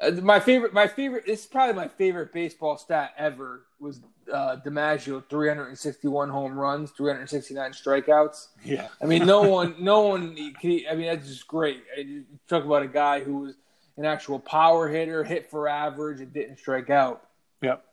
uh, 0.00 0.10
my 0.22 0.40
favorite 0.40 0.72
my 0.72 0.86
favorite 0.86 1.26
this 1.26 1.40
is 1.40 1.46
probably 1.46 1.74
my 1.74 1.88
favorite 1.88 2.32
baseball 2.32 2.76
stat 2.76 3.12
ever 3.16 3.66
was 3.78 4.00
uh, 4.32 4.56
DiMaggio 4.64 5.22
361 5.28 6.28
home 6.30 6.58
runs 6.58 6.90
369 6.92 7.72
strikeouts 7.72 8.48
yeah. 8.64 8.88
I 9.02 9.06
mean, 9.06 9.26
no 9.26 9.42
one, 9.48 9.74
no 9.78 10.02
one. 10.02 10.34
Can, 10.60 10.80
I 10.90 10.94
mean, 10.94 11.06
that's 11.06 11.28
just 11.28 11.46
great. 11.46 11.82
You 11.96 12.24
talk 12.48 12.64
about 12.64 12.82
a 12.82 12.88
guy 12.88 13.20
who 13.20 13.38
was 13.38 13.54
an 13.96 14.04
actual 14.04 14.38
power 14.38 14.88
hitter, 14.88 15.22
hit 15.22 15.50
for 15.50 15.68
average, 15.68 16.20
and 16.20 16.32
didn't 16.32 16.58
strike 16.58 16.90
out. 16.90 17.28
Yep. 17.62 17.84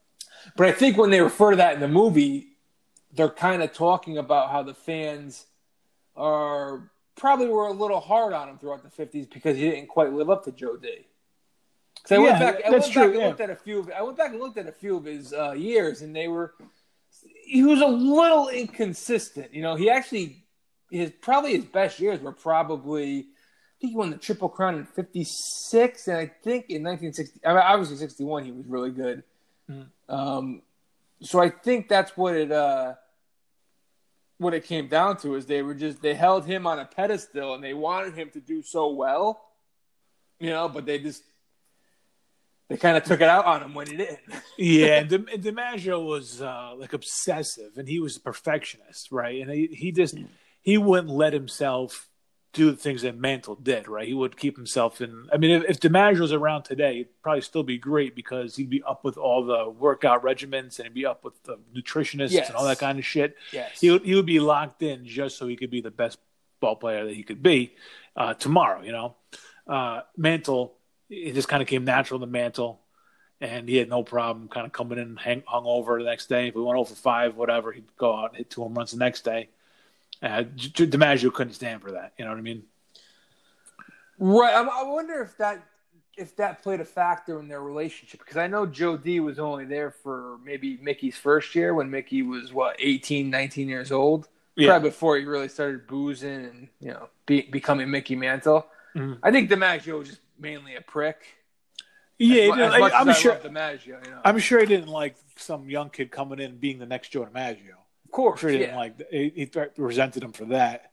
But 0.55 0.67
I 0.67 0.71
think 0.71 0.97
when 0.97 1.09
they 1.09 1.21
refer 1.21 1.51
to 1.51 1.57
that 1.57 1.73
in 1.75 1.79
the 1.79 1.87
movie, 1.87 2.47
they're 3.13 3.29
kind 3.29 3.61
of 3.61 3.73
talking 3.73 4.17
about 4.17 4.51
how 4.51 4.63
the 4.63 4.73
fans 4.73 5.45
are 6.15 6.91
probably 7.15 7.47
were 7.47 7.67
a 7.67 7.73
little 7.73 7.99
hard 7.99 8.33
on 8.33 8.49
him 8.49 8.57
throughout 8.57 8.83
the 8.83 8.89
'50s 8.89 9.29
because 9.31 9.57
he 9.57 9.69
didn't 9.69 9.87
quite 9.87 10.11
live 10.13 10.29
up 10.29 10.43
to 10.45 10.51
Joe 10.51 10.77
D. 10.77 11.05
So 12.05 12.15
I 12.15 12.19
went 12.19 12.39
back. 12.39 12.65
I 12.65 12.69
went 12.69 12.85
true, 12.85 12.93
back 12.93 13.11
and 13.11 13.19
yeah. 13.19 13.27
looked 13.27 13.41
at 13.41 13.49
a 13.49 13.55
few. 13.55 13.79
Of, 13.79 13.91
I 13.91 14.01
went 14.01 14.17
back 14.17 14.31
and 14.31 14.39
looked 14.39 14.57
at 14.57 14.67
a 14.67 14.71
few 14.71 14.97
of 14.97 15.05
his 15.05 15.33
uh, 15.33 15.51
years, 15.51 16.01
and 16.01 16.15
they 16.15 16.27
were 16.27 16.53
he 17.45 17.63
was 17.63 17.81
a 17.81 17.87
little 17.87 18.49
inconsistent. 18.49 19.53
You 19.53 19.61
know, 19.61 19.75
he 19.75 19.89
actually 19.89 20.43
his 20.89 21.11
probably 21.21 21.55
his 21.55 21.65
best 21.65 21.99
years 21.99 22.19
were 22.21 22.31
probably 22.31 23.19
I 23.19 23.75
think 23.79 23.91
he 23.91 23.95
won 23.95 24.09
the 24.09 24.17
Triple 24.17 24.49
Crown 24.49 24.75
in 24.75 24.85
'56, 24.85 26.07
and 26.07 26.17
I 26.17 26.27
think 26.43 26.69
in 26.69 26.83
1960, 26.83 27.39
I 27.45 27.49
mean, 27.49 27.57
obviously 27.57 27.97
'61 27.97 28.45
he 28.45 28.51
was 28.51 28.65
really 28.65 28.91
good. 28.91 29.23
Mm-hmm. 29.71 30.13
Um, 30.13 30.61
so 31.21 31.39
I 31.39 31.49
think 31.49 31.87
that's 31.87 32.17
what 32.17 32.35
it 32.35 32.51
uh, 32.51 32.95
what 34.37 34.53
it 34.53 34.65
came 34.65 34.87
down 34.87 35.17
to 35.17 35.35
is 35.35 35.45
they 35.45 35.61
were 35.61 35.75
just 35.75 36.01
they 36.01 36.15
held 36.15 36.45
him 36.45 36.65
on 36.65 36.79
a 36.79 36.85
pedestal 36.85 37.53
and 37.53 37.63
they 37.63 37.73
wanted 37.73 38.15
him 38.15 38.29
to 38.31 38.39
do 38.39 38.61
so 38.61 38.91
well, 38.91 39.41
you 40.39 40.49
know, 40.49 40.67
but 40.67 40.85
they 40.85 40.99
just 40.99 41.23
they 42.67 42.77
kind 42.77 42.97
of 42.97 43.03
took 43.03 43.21
it 43.21 43.27
out 43.27 43.45
on 43.45 43.61
him 43.61 43.73
when 43.73 43.87
he 43.87 43.97
didn't. 43.97 44.19
yeah, 44.57 44.99
and, 44.99 45.09
Di- 45.09 45.33
and 45.33 45.43
DiMaggio 45.43 46.05
was 46.05 46.41
uh, 46.41 46.73
like 46.77 46.93
obsessive, 46.93 47.77
and 47.77 47.87
he 47.87 47.99
was 47.99 48.17
a 48.17 48.21
perfectionist, 48.21 49.11
right? 49.11 49.41
And 49.41 49.51
he, 49.51 49.67
he 49.67 49.91
just 49.91 50.17
he 50.61 50.77
wouldn't 50.77 51.09
let 51.09 51.33
himself 51.33 52.09
do 52.53 52.69
the 52.69 52.77
things 52.77 53.03
that 53.03 53.17
Mantle 53.17 53.55
did, 53.55 53.87
right? 53.87 54.07
He 54.07 54.13
would 54.13 54.37
keep 54.37 54.57
himself 54.57 54.99
in. 54.99 55.27
I 55.31 55.37
mean, 55.37 55.51
if, 55.51 55.63
if 55.69 55.79
DiMaggio 55.79 56.19
was 56.19 56.33
around 56.33 56.63
today, 56.63 57.01
it'd 57.01 57.21
probably 57.21 57.41
still 57.41 57.63
be 57.63 57.77
great 57.77 58.15
because 58.15 58.55
he'd 58.55 58.69
be 58.69 58.83
up 58.83 59.03
with 59.03 59.17
all 59.17 59.45
the 59.45 59.69
workout 59.69 60.23
regimens 60.23 60.77
and 60.77 60.87
he'd 60.87 60.93
be 60.93 61.05
up 61.05 61.23
with 61.23 61.41
the 61.43 61.57
nutritionists 61.75 62.31
yes. 62.31 62.47
and 62.47 62.57
all 62.57 62.65
that 62.65 62.79
kind 62.79 62.99
of 62.99 63.05
shit. 63.05 63.35
Yes, 63.53 63.79
he 63.79 63.89
would, 63.89 64.03
he 64.03 64.15
would 64.15 64.25
be 64.25 64.39
locked 64.39 64.83
in 64.83 65.05
just 65.05 65.37
so 65.37 65.47
he 65.47 65.55
could 65.55 65.71
be 65.71 65.81
the 65.81 65.91
best 65.91 66.19
ball 66.59 66.75
player 66.75 67.05
that 67.05 67.15
he 67.15 67.23
could 67.23 67.41
be 67.41 67.73
uh, 68.15 68.33
tomorrow. 68.33 68.81
You 68.81 68.91
know, 68.91 69.15
uh, 69.67 70.01
Mantle 70.17 70.75
it 71.11 71.33
just 71.33 71.49
kind 71.49 71.61
of 71.61 71.67
came 71.67 71.83
natural 71.83 72.19
to 72.21 72.25
Mantle, 72.25 72.79
and 73.41 73.67
he 73.67 73.75
had 73.75 73.89
no 73.89 74.01
problem 74.01 74.47
kind 74.47 74.65
of 74.65 74.71
coming 74.71 74.97
in 74.97 75.17
hang, 75.17 75.43
hung 75.45 75.65
over 75.65 75.99
the 75.99 76.09
next 76.09 76.27
day. 76.27 76.47
If 76.47 76.55
we 76.55 76.63
went 76.63 76.79
over 76.79 76.95
five, 76.95 77.35
whatever, 77.35 77.71
he'd 77.71 77.95
go 77.97 78.15
out 78.15 78.29
and 78.29 78.37
hit 78.37 78.49
two 78.49 78.61
home 78.61 78.73
runs 78.73 78.91
the 78.91 78.97
next 78.97 79.25
day. 79.25 79.49
Uh, 80.21 80.43
DiMaggio 80.43 81.33
couldn't 81.33 81.53
stand 81.53 81.81
for 81.81 81.91
that. 81.91 82.13
You 82.17 82.25
know 82.25 82.31
what 82.31 82.37
I 82.37 82.41
mean? 82.41 82.63
Right. 84.19 84.53
I 84.53 84.83
wonder 84.83 85.21
if 85.21 85.37
that 85.37 85.63
if 86.17 86.35
that 86.35 86.61
played 86.61 86.79
a 86.79 86.85
factor 86.85 87.39
in 87.39 87.47
their 87.47 87.61
relationship 87.61 88.19
because 88.19 88.37
I 88.37 88.47
know 88.47 88.65
Joe 88.65 88.97
D 88.97 89.19
was 89.19 89.39
only 89.39 89.65
there 89.65 89.91
for 89.91 90.37
maybe 90.43 90.77
Mickey's 90.81 91.17
first 91.17 91.55
year 91.55 91.73
when 91.73 91.89
Mickey 91.89 92.21
was 92.21 92.53
what 92.53 92.75
18, 92.79 93.29
19 93.29 93.67
years 93.67 93.91
old. 93.91 94.27
Yeah. 94.55 94.69
Probably 94.69 94.89
before 94.89 95.17
he 95.17 95.23
really 95.23 95.47
started 95.47 95.87
boozing 95.87 96.45
and 96.45 96.67
you 96.79 96.89
know 96.89 97.09
be, 97.25 97.41
becoming 97.41 97.89
Mickey 97.89 98.15
Mantle. 98.15 98.67
Mm-hmm. 98.95 99.13
I 99.23 99.31
think 99.31 99.49
DiMaggio 99.49 99.97
was 99.99 100.09
just 100.09 100.21
mainly 100.37 100.75
a 100.75 100.81
prick. 100.81 101.17
Yeah, 102.19 102.53
as, 102.53 102.75
as 102.75 102.91
I, 102.91 103.01
am 103.01 103.13
sure. 103.13 103.35
DiMaggio, 103.37 104.05
you 104.05 104.11
know. 104.11 104.21
I'm 104.23 104.37
sure 104.37 104.59
he 104.59 104.67
didn't 104.67 104.89
like 104.89 105.15
some 105.37 105.67
young 105.69 105.89
kid 105.89 106.11
coming 106.11 106.39
in 106.39 106.57
being 106.57 106.77
the 106.77 106.85
next 106.85 107.09
Joe 107.09 107.25
DiMaggio. 107.25 107.80
Of 108.11 108.15
course, 108.15 108.41
didn't 108.41 108.61
yeah. 108.61 108.75
like. 108.75 109.09
He, 109.09 109.31
he 109.33 109.49
resented 109.77 110.21
him 110.21 110.33
for 110.33 110.43
that, 110.45 110.91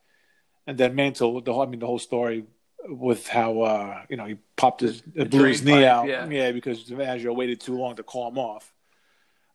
and 0.68 0.78
then 0.78 0.94
Mantle. 0.94 1.40
The 1.40 1.52
whole, 1.52 1.62
I 1.62 1.66
mean, 1.66 1.80
the 1.80 1.86
whole 1.86 1.98
story 1.98 2.44
with 2.88 3.26
how 3.26 3.60
uh, 3.62 4.02
you 4.08 4.16
know 4.16 4.24
he 4.24 4.36
popped 4.56 4.82
his 4.82 5.00
blew 5.00 5.46
his 5.46 5.64
knee 5.64 5.72
pipe, 5.72 5.84
out, 5.84 6.06
yeah. 6.06 6.28
yeah, 6.28 6.52
because 6.52 6.84
DiMaggio 6.84 7.34
waited 7.34 7.60
too 7.60 7.76
long 7.76 7.96
to 7.96 8.04
call 8.04 8.28
him 8.28 8.38
off. 8.38 8.72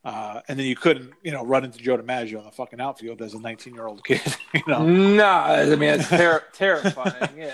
Uh, 0.03 0.41
and 0.49 0.59
then 0.59 0.65
you 0.65 0.75
couldn't, 0.75 1.13
you 1.23 1.31
know, 1.31 1.45
run 1.45 1.63
into 1.63 1.77
Joe 1.77 1.97
DiMaggio 1.97 2.39
on 2.39 2.43
the 2.43 2.51
fucking 2.51 2.81
outfield 2.81 3.21
as 3.21 3.33
a 3.33 3.39
19 3.39 3.73
year 3.73 3.87
old 3.87 4.03
kid. 4.05 4.21
You 4.53 4.63
know, 4.67 4.85
no, 4.85 5.25
I 5.25 5.65
mean 5.75 6.01
it's 6.01 6.09
ter- 6.09 6.43
terrifying. 6.53 7.37
Yeah, 7.37 7.53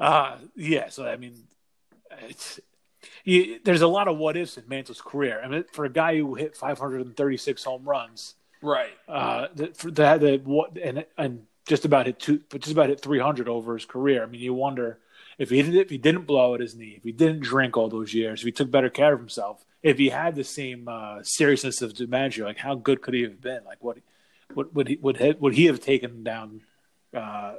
uh, 0.00 0.38
yeah. 0.56 0.88
So 0.88 1.06
I 1.06 1.18
mean, 1.18 1.44
it's 2.22 2.58
you, 3.22 3.60
there's 3.64 3.82
a 3.82 3.86
lot 3.86 4.08
of 4.08 4.18
what 4.18 4.36
ifs 4.36 4.56
in 4.56 4.64
Mantle's 4.66 5.00
career. 5.00 5.40
I 5.40 5.46
mean, 5.46 5.64
for 5.72 5.84
a 5.84 5.88
guy 5.88 6.16
who 6.16 6.34
hit 6.34 6.56
536 6.56 7.62
home 7.62 7.84
runs, 7.84 8.34
right? 8.66 8.92
Uh, 9.08 9.48
for 9.74 9.90
that, 9.92 10.20
that 10.20 10.44
what 10.44 10.76
and 10.76 11.04
and 11.16 11.46
just 11.66 11.84
about 11.84 12.06
hit 12.06 12.18
two, 12.18 12.42
just 12.58 12.72
about 12.72 12.88
hit 12.88 13.00
300 13.00 13.48
over 13.48 13.74
his 13.74 13.84
career. 13.84 14.22
I 14.22 14.26
mean, 14.26 14.40
you 14.40 14.54
wonder 14.54 14.98
if 15.38 15.50
he 15.50 15.62
didn't 15.62 15.76
if 15.76 15.90
he 15.90 15.98
didn't 15.98 16.26
blow 16.26 16.54
at 16.54 16.60
his 16.60 16.74
knee, 16.74 16.94
if 16.96 17.02
he 17.02 17.12
didn't 17.12 17.40
drink 17.40 17.76
all 17.76 17.88
those 17.88 18.14
years, 18.14 18.40
if 18.40 18.46
he 18.46 18.52
took 18.52 18.70
better 18.70 18.90
care 18.90 19.14
of 19.14 19.20
himself, 19.20 19.64
if 19.82 19.98
he 19.98 20.08
had 20.08 20.34
the 20.34 20.44
same 20.44 20.88
uh, 20.88 21.22
seriousness 21.22 21.82
of 21.82 21.92
DiMaggio, 21.92 22.44
like 22.44 22.58
how 22.58 22.74
good 22.74 23.02
could 23.02 23.14
he 23.14 23.22
have 23.22 23.40
been? 23.40 23.64
Like 23.64 23.82
what 23.82 23.98
what 24.54 24.74
would 24.74 24.88
he 24.88 24.96
would 25.00 25.16
he, 25.18 25.32
would 25.32 25.54
he 25.54 25.66
have 25.66 25.80
taken 25.80 26.22
down 26.22 26.62
uh, 27.14 27.54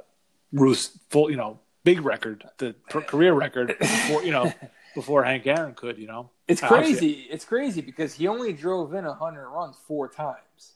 Ruth's 0.52 0.98
full 1.10 1.30
you 1.30 1.36
know 1.36 1.60
big 1.84 2.00
record, 2.00 2.44
the 2.58 2.74
career 2.90 3.32
record 3.32 3.76
before 3.78 4.22
you 4.24 4.32
know 4.32 4.52
before 4.94 5.22
Hank 5.24 5.46
Aaron 5.46 5.74
could. 5.74 5.98
You 5.98 6.06
know, 6.06 6.30
it's 6.46 6.60
crazy. 6.60 7.26
It's 7.30 7.44
crazy 7.44 7.80
because 7.80 8.14
he 8.14 8.26
only 8.26 8.52
drove 8.52 8.94
in 8.94 9.04
hundred 9.04 9.48
runs 9.48 9.76
four 9.86 10.08
times, 10.08 10.74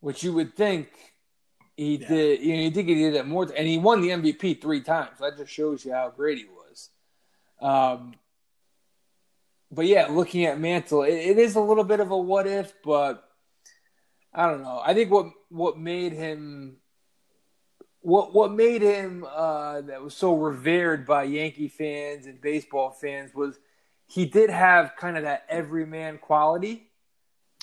which 0.00 0.22
you 0.22 0.32
would 0.32 0.54
think 0.56 0.88
he 1.76 1.96
yeah. 1.96 2.08
did. 2.08 2.40
You 2.40 2.56
know, 2.56 2.62
you 2.62 2.70
think 2.70 2.88
he 2.88 2.94
did 2.94 3.14
that 3.14 3.26
more, 3.26 3.44
and 3.56 3.66
he 3.66 3.78
won 3.78 4.00
the 4.00 4.10
MVP 4.10 4.60
three 4.60 4.82
times. 4.82 5.18
That 5.20 5.36
just 5.36 5.52
shows 5.52 5.84
you 5.84 5.92
how 5.92 6.10
great 6.10 6.38
he 6.38 6.46
was. 6.46 6.90
Um, 7.60 8.14
but 9.70 9.86
yeah, 9.86 10.06
looking 10.06 10.44
at 10.46 10.60
Mantle, 10.60 11.02
it, 11.02 11.14
it 11.14 11.38
is 11.38 11.56
a 11.56 11.60
little 11.60 11.84
bit 11.84 12.00
of 12.00 12.10
a 12.10 12.16
what 12.16 12.46
if, 12.46 12.72
but 12.82 13.28
I 14.32 14.46
don't 14.48 14.62
know. 14.62 14.80
I 14.84 14.94
think 14.94 15.10
what 15.10 15.26
what 15.48 15.78
made 15.78 16.12
him 16.12 16.76
what 18.00 18.34
what 18.34 18.52
made 18.52 18.82
him 18.82 19.26
uh, 19.28 19.80
that 19.82 20.02
was 20.02 20.14
so 20.14 20.36
revered 20.36 21.06
by 21.06 21.24
Yankee 21.24 21.68
fans 21.68 22.26
and 22.26 22.40
baseball 22.40 22.90
fans 22.90 23.34
was 23.34 23.58
he 24.06 24.24
did 24.24 24.50
have 24.50 24.96
kind 24.96 25.16
of 25.16 25.24
that 25.24 25.44
everyman 25.48 26.18
quality. 26.18 26.87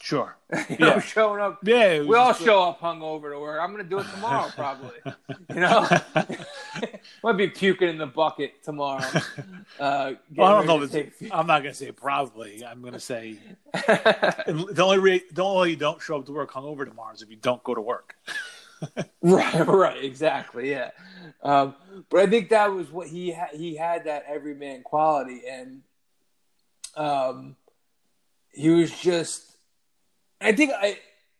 Sure. 0.06 0.38
you 0.70 0.78
know, 0.78 1.00
showing 1.00 1.42
up. 1.42 1.58
Yeah. 1.64 2.04
We 2.04 2.16
all 2.16 2.32
show 2.32 2.62
up 2.62 2.80
hungover 2.80 3.32
to 3.32 3.40
work. 3.40 3.60
I'm 3.60 3.72
going 3.72 3.84
to 3.84 3.90
do 3.90 3.98
it 3.98 4.06
tomorrow, 4.14 4.52
probably. 4.54 4.92
you 5.50 5.56
know, 5.56 5.88
might 7.24 7.38
be 7.38 7.48
puking 7.48 7.90
in 7.90 7.98
the 7.98 8.06
bucket 8.06 8.64
tomorrow. 8.64 9.04
Uh, 9.80 10.14
well, 10.36 10.58
I 10.58 10.64
don't 10.64 10.80
know. 10.80 10.86
Take... 10.86 11.14
I'm 11.32 11.48
not 11.48 11.64
going 11.64 11.72
to 11.72 11.74
say 11.74 11.92
probably. 11.92 12.64
I'm 12.64 12.82
going 12.82 12.94
to 12.94 13.00
say 13.00 13.40
the 13.74 14.84
only 14.84 15.00
re- 15.00 15.24
the 15.32 15.44
only 15.44 15.72
you 15.72 15.76
don't 15.76 16.00
show 16.00 16.20
up 16.20 16.28
to 16.28 16.34
work 16.34 16.52
hungover 16.52 16.86
tomorrow 16.86 17.16
is 17.16 17.24
if 17.24 17.32
you 17.32 17.38
don't 17.38 17.64
go 17.64 17.74
to 17.74 17.82
work. 17.82 18.16
right, 19.24 19.68
right, 19.68 20.04
exactly, 20.04 20.70
yeah. 20.70 20.92
Um, 21.42 21.74
but 22.12 22.20
I 22.20 22.28
think 22.28 22.50
that 22.50 22.72
was 22.72 22.92
what 22.92 23.08
he 23.08 23.32
had. 23.32 23.56
He 23.56 23.76
had 23.76 24.04
that 24.04 24.26
everyman 24.28 24.84
quality, 24.84 25.42
and 25.50 25.82
um, 26.96 27.56
he 28.52 28.70
was 28.70 28.92
just. 28.92 29.54
I 30.46 30.52
think 30.54 30.72
I 30.74 31.00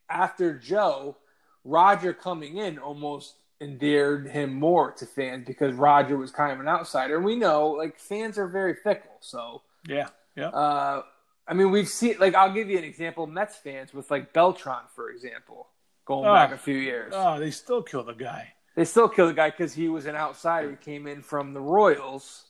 after 0.10 0.58
Joe, 0.58 1.18
Roger 1.64 2.14
coming 2.14 2.58
in 2.58 2.78
almost 2.78 3.36
endeared 3.62 4.28
him 4.28 4.54
more 4.54 4.92
to 4.92 5.06
fans 5.06 5.46
because 5.48 5.74
Roger 5.74 6.18
was 6.18 6.32
kind 6.32 6.52
of 6.52 6.60
an 6.60 6.68
outsider, 6.68 7.20
we 7.22 7.36
know 7.36 7.70
like 7.70 8.00
fans 8.00 8.38
are 8.38 8.48
very 8.48 8.76
fickle. 8.76 9.18
So 9.22 9.62
yeah, 9.88 10.08
yeah. 10.36 10.50
Uh, 10.50 11.04
I 11.48 11.54
mean, 11.54 11.72
we've 11.72 11.90
seen 11.90 12.16
like 12.20 12.36
I'll 12.36 12.54
give 12.54 12.70
you 12.70 12.78
an 12.78 12.84
example: 12.84 13.28
Mets 13.28 13.56
fans 13.56 13.94
with 13.94 14.12
like 14.12 14.34
Beltran, 14.34 14.84
for 14.96 15.10
example 15.10 15.68
going 16.06 16.30
oh, 16.30 16.34
back 16.34 16.52
a 16.52 16.58
few 16.58 16.78
years. 16.78 17.12
Oh, 17.16 17.40
they 17.40 17.52
still 17.52 17.82
kill 17.82 18.04
the 18.04 18.14
guy. 18.14 18.54
They 18.76 18.86
still 18.86 19.10
kill 19.10 19.28
the 19.28 19.34
guy 19.34 19.50
because 19.50 19.74
he 19.74 19.90
was 19.90 20.06
an 20.06 20.16
outsider. 20.16 20.70
He 20.70 20.78
came 20.78 21.08
in 21.08 21.22
from 21.22 21.54
the 21.54 21.62
Royals. 21.62 22.46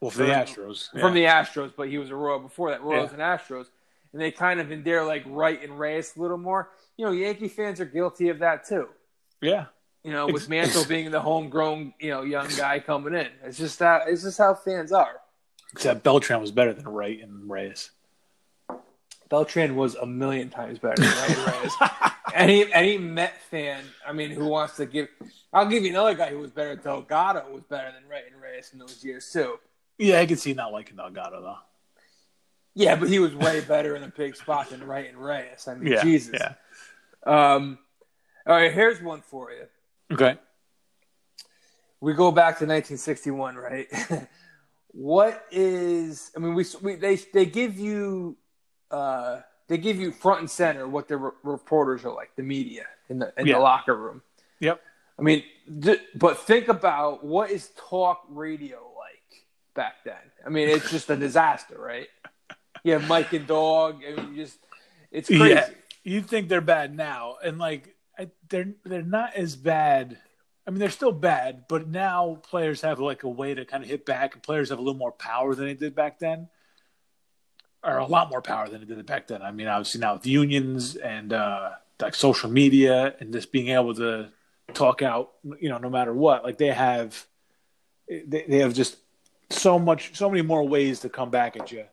Well, 0.00 0.10
from 0.10 0.26
the 0.26 0.32
Astros. 0.32 0.88
Yeah. 0.94 1.00
From 1.00 1.14
the 1.14 1.24
Astros, 1.24 1.72
but 1.76 1.88
he 1.88 1.98
was 1.98 2.10
a 2.10 2.16
Royal 2.16 2.38
before 2.38 2.70
that. 2.70 2.82
Royals 2.82 3.10
yeah. 3.12 3.24
and 3.24 3.40
Astros. 3.40 3.66
And 4.12 4.20
they 4.22 4.30
kind 4.30 4.60
of 4.60 4.72
endear 4.72 5.04
like 5.04 5.24
Wright 5.26 5.62
and 5.62 5.78
Reyes 5.78 6.14
a 6.16 6.20
little 6.20 6.38
more. 6.38 6.70
You 6.96 7.06
know, 7.06 7.12
Yankee 7.12 7.48
fans 7.48 7.80
are 7.80 7.84
guilty 7.84 8.28
of 8.28 8.38
that 8.40 8.66
too. 8.66 8.88
Yeah. 9.40 9.66
You 10.04 10.12
know, 10.12 10.26
with 10.26 10.48
Mantle 10.48 10.84
being 10.86 11.10
the 11.10 11.20
homegrown, 11.20 11.92
you 12.00 12.10
know, 12.10 12.22
young 12.22 12.48
guy 12.56 12.80
coming 12.80 13.14
in. 13.14 13.28
It's 13.44 13.58
just 13.58 13.78
that 13.80 14.02
it's 14.08 14.22
just 14.22 14.38
how 14.38 14.54
fans 14.54 14.92
are. 14.92 15.20
Except 15.72 16.02
Beltran 16.02 16.40
was 16.40 16.50
better 16.50 16.72
than 16.72 16.88
Wright 16.88 17.20
and 17.22 17.50
Reyes. 17.50 17.90
Beltran 19.28 19.76
was 19.76 19.94
a 19.96 20.06
million 20.06 20.48
times 20.48 20.78
better 20.78 21.02
than 21.02 21.10
Wright 21.10 21.36
and 21.36 21.46
Reyes. 21.62 21.72
any 22.34 22.72
any 22.72 22.96
Met 22.98 23.40
fan, 23.50 23.84
I 24.06 24.12
mean, 24.12 24.30
who 24.30 24.46
wants 24.46 24.76
to 24.76 24.86
give? 24.86 25.08
I'll 25.52 25.66
give 25.66 25.82
you 25.82 25.90
another 25.90 26.14
guy 26.14 26.30
who 26.30 26.38
was 26.38 26.50
better. 26.50 26.76
Delgado 26.76 27.50
was 27.52 27.64
better 27.64 27.92
than 27.92 28.08
Wright 28.08 28.24
and 28.32 28.40
Reyes 28.40 28.70
in 28.72 28.78
those 28.78 29.04
years 29.04 29.30
too. 29.30 29.58
Yeah, 29.98 30.20
I 30.20 30.26
can 30.26 30.36
see 30.36 30.54
not 30.54 30.72
liking 30.72 30.96
Delgado 30.96 31.42
though. 31.42 31.58
Yeah, 32.78 32.94
but 32.94 33.08
he 33.08 33.18
was 33.18 33.34
way 33.34 33.60
better 33.60 33.96
in 33.96 34.02
the 34.02 34.08
big 34.08 34.36
spot 34.36 34.70
than 34.70 34.86
Wright 34.86 35.08
and 35.08 35.18
Reyes. 35.18 35.66
I 35.66 35.74
mean, 35.74 35.92
yeah, 35.92 36.02
Jesus. 36.04 36.38
Yeah. 36.40 36.54
Um, 37.26 37.76
all 38.46 38.54
right, 38.54 38.72
here's 38.72 39.02
one 39.02 39.20
for 39.20 39.50
you. 39.50 39.64
Okay. 40.12 40.38
We 42.00 42.14
go 42.14 42.30
back 42.30 42.60
to 42.60 42.66
1961, 42.66 43.56
right? 43.56 43.88
what 44.92 45.44
is? 45.50 46.30
I 46.36 46.38
mean, 46.38 46.54
we, 46.54 46.64
we 46.80 46.94
they 46.94 47.16
they 47.16 47.46
give 47.46 47.80
you 47.80 48.36
uh, 48.92 49.40
they 49.66 49.78
give 49.78 49.98
you 49.98 50.12
front 50.12 50.38
and 50.38 50.50
center 50.50 50.86
what 50.86 51.08
the 51.08 51.16
re- 51.16 51.30
reporters 51.42 52.04
are 52.04 52.14
like, 52.14 52.36
the 52.36 52.44
media 52.44 52.86
in 53.08 53.18
the 53.18 53.32
in 53.36 53.48
yeah. 53.48 53.54
the 53.54 53.60
locker 53.60 53.96
room. 53.96 54.22
Yep. 54.60 54.80
I 55.18 55.22
mean, 55.22 55.42
th- 55.82 56.00
but 56.14 56.38
think 56.38 56.68
about 56.68 57.24
what 57.24 57.50
is 57.50 57.70
talk 57.76 58.22
radio 58.28 58.76
like 58.96 59.46
back 59.74 60.04
then. 60.04 60.14
I 60.46 60.48
mean, 60.48 60.68
it's 60.68 60.92
just 60.92 61.10
a 61.10 61.16
disaster, 61.16 61.76
right? 61.76 62.06
You 62.84 62.92
have 62.94 63.08
Mike 63.08 63.32
and 63.32 63.46
Dog. 63.46 64.02
I 64.06 64.20
mean, 64.20 64.36
just 64.36 64.58
it's 65.10 65.28
crazy. 65.28 65.48
Yeah. 65.50 65.68
you 66.04 66.22
think 66.22 66.48
they're 66.48 66.60
bad 66.60 66.96
now, 66.96 67.36
and 67.42 67.58
like 67.58 67.94
I, 68.18 68.30
they're 68.48 68.74
they're 68.84 69.02
not 69.02 69.34
as 69.34 69.56
bad. 69.56 70.18
I 70.66 70.70
mean, 70.70 70.80
they're 70.80 70.90
still 70.90 71.12
bad, 71.12 71.64
but 71.66 71.88
now 71.88 72.40
players 72.42 72.82
have 72.82 73.00
like 73.00 73.22
a 73.22 73.28
way 73.28 73.54
to 73.54 73.64
kind 73.64 73.82
of 73.82 73.88
hit 73.88 74.04
back, 74.04 74.34
and 74.34 74.42
players 74.42 74.68
have 74.70 74.78
a 74.78 74.82
little 74.82 74.98
more 74.98 75.12
power 75.12 75.54
than 75.54 75.66
they 75.66 75.74
did 75.74 75.94
back 75.94 76.18
then, 76.18 76.48
or 77.82 77.96
a 77.98 78.06
lot 78.06 78.30
more 78.30 78.42
power 78.42 78.68
than 78.68 78.80
they 78.80 78.94
did 78.94 79.06
back 79.06 79.28
then. 79.28 79.42
I 79.42 79.50
mean, 79.50 79.66
obviously 79.66 80.00
now 80.00 80.14
with 80.14 80.26
unions 80.26 80.96
and 80.96 81.32
uh, 81.32 81.70
like 82.00 82.14
social 82.14 82.50
media 82.50 83.14
and 83.20 83.32
just 83.32 83.50
being 83.52 83.68
able 83.68 83.94
to 83.94 84.28
talk 84.74 85.02
out, 85.02 85.32
you 85.60 85.68
know, 85.68 85.78
no 85.78 85.90
matter 85.90 86.12
what. 86.12 86.44
Like 86.44 86.58
they 86.58 86.68
have, 86.68 87.26
they, 88.08 88.44
they 88.48 88.58
have 88.58 88.74
just 88.74 88.96
so 89.50 89.78
much, 89.78 90.16
so 90.16 90.28
many 90.28 90.42
more 90.42 90.66
ways 90.66 91.00
to 91.00 91.08
come 91.08 91.30
back 91.30 91.56
at 91.56 91.72
you. 91.72 91.84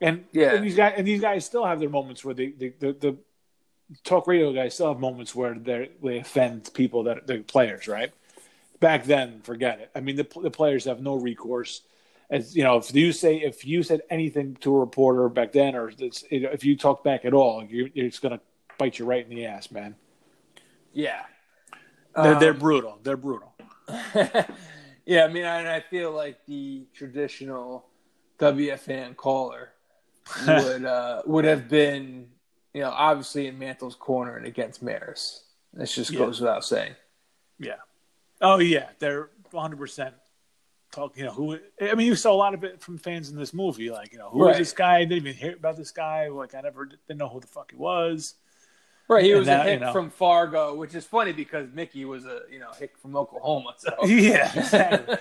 And 0.00 0.24
Yeah. 0.32 0.54
and 0.54 0.64
these 0.64 0.76
guys 0.76 0.94
and 0.96 1.06
these 1.06 1.20
guys 1.20 1.44
still 1.44 1.64
have 1.64 1.80
their 1.80 1.88
moments 1.88 2.24
where 2.24 2.34
they, 2.34 2.48
they 2.48 2.68
the, 2.78 2.92
the 2.92 3.16
talk 4.02 4.26
radio 4.26 4.52
guys 4.52 4.74
still 4.74 4.88
have 4.88 4.98
moments 5.00 5.34
where 5.34 5.54
they 5.54 5.90
they 6.02 6.18
offend 6.18 6.70
people 6.74 7.04
that 7.04 7.26
the 7.26 7.38
players, 7.38 7.86
right? 7.88 8.12
Back 8.80 9.04
then, 9.04 9.40
forget 9.42 9.80
it. 9.80 9.90
I 9.94 10.00
mean, 10.00 10.16
the 10.16 10.26
the 10.42 10.50
players 10.50 10.84
have 10.84 11.00
no 11.00 11.14
recourse. 11.14 11.82
As 12.30 12.56
you 12.56 12.64
know, 12.64 12.78
if 12.78 12.94
you 12.94 13.12
say 13.12 13.36
if 13.36 13.64
you 13.66 13.82
said 13.82 14.00
anything 14.10 14.56
to 14.60 14.74
a 14.74 14.80
reporter 14.80 15.28
back 15.28 15.52
then, 15.52 15.74
or 15.76 15.92
it's, 15.98 16.24
if 16.30 16.64
you 16.64 16.76
talk 16.76 17.04
back 17.04 17.24
at 17.24 17.34
all, 17.34 17.62
you, 17.64 17.90
it's 17.94 18.18
going 18.18 18.36
to 18.36 18.40
bite 18.78 18.98
you 18.98 19.04
right 19.04 19.22
in 19.24 19.30
the 19.34 19.46
ass, 19.46 19.70
man. 19.70 19.94
Yeah. 20.92 21.22
They're, 22.16 22.38
they're 22.40 22.50
Um, 22.52 22.58
brutal. 22.58 22.98
They're 23.02 23.16
brutal. 23.16 23.52
yeah, 25.04 25.24
I 25.24 25.28
mean, 25.28 25.44
I, 25.44 25.76
I 25.76 25.80
feel 25.80 26.12
like 26.12 26.44
the 26.46 26.86
traditional 26.94 27.86
WFAN 28.38 29.16
caller 29.16 29.73
would 30.46 30.84
uh, 30.86 31.22
would 31.26 31.44
have 31.44 31.68
been, 31.68 32.28
you 32.72 32.80
know, 32.80 32.90
obviously 32.90 33.46
in 33.46 33.58
Mantle's 33.58 33.94
corner 33.96 34.36
and 34.36 34.46
against 34.46 34.82
Maris. 34.82 35.44
This 35.72 35.94
just 35.94 36.10
Yeah. 36.12 36.20
goes 36.20 36.40
without 36.40 36.64
saying. 36.64 36.94
Yeah. 37.58 37.76
Oh 38.40 38.58
yeah, 38.58 38.90
they're 38.98 39.30
100 39.50 39.76
percent 39.76 40.14
talking. 40.92 41.20
You 41.20 41.26
know 41.26 41.32
who? 41.34 41.58
I 41.80 41.94
mean, 41.94 42.06
you 42.06 42.14
saw 42.16 42.32
a 42.32 42.34
lot 42.36 42.54
of 42.54 42.64
it 42.64 42.80
from 42.80 42.98
fans 42.98 43.30
in 43.30 43.36
this 43.36 43.52
movie. 43.54 43.90
Like, 43.90 44.12
you 44.12 44.18
know, 44.18 44.28
who 44.30 44.42
is 44.44 44.46
Right. 44.52 44.58
this 44.58 44.72
guy? 44.72 44.96
I 44.96 45.04
didn't 45.04 45.26
even 45.26 45.34
hear 45.34 45.54
about 45.54 45.76
this 45.76 45.90
guy. 45.90 46.28
Like, 46.28 46.54
I 46.54 46.60
never 46.60 46.86
didn't 46.86 47.18
know 47.18 47.28
who 47.28 47.40
the 47.40 47.46
fuck 47.46 47.70
he 47.70 47.76
was. 47.76 48.34
Right, 49.06 49.24
he 49.24 49.34
was 49.34 49.46
that, 49.46 49.60
a 49.60 49.64
you 49.64 49.70
hick 49.72 49.80
know. 49.80 49.92
from 49.92 50.10
Fargo, 50.10 50.74
which 50.74 50.94
is 50.94 51.04
funny 51.04 51.32
because 51.32 51.68
Mickey 51.74 52.04
was 52.06 52.24
a 52.24 52.40
you 52.50 52.58
know 52.58 52.70
hick 52.78 52.96
from 52.98 53.16
Oklahoma. 53.16 53.74
So 53.76 53.90
Yeah, 54.06 54.50
exactly. 54.54 55.16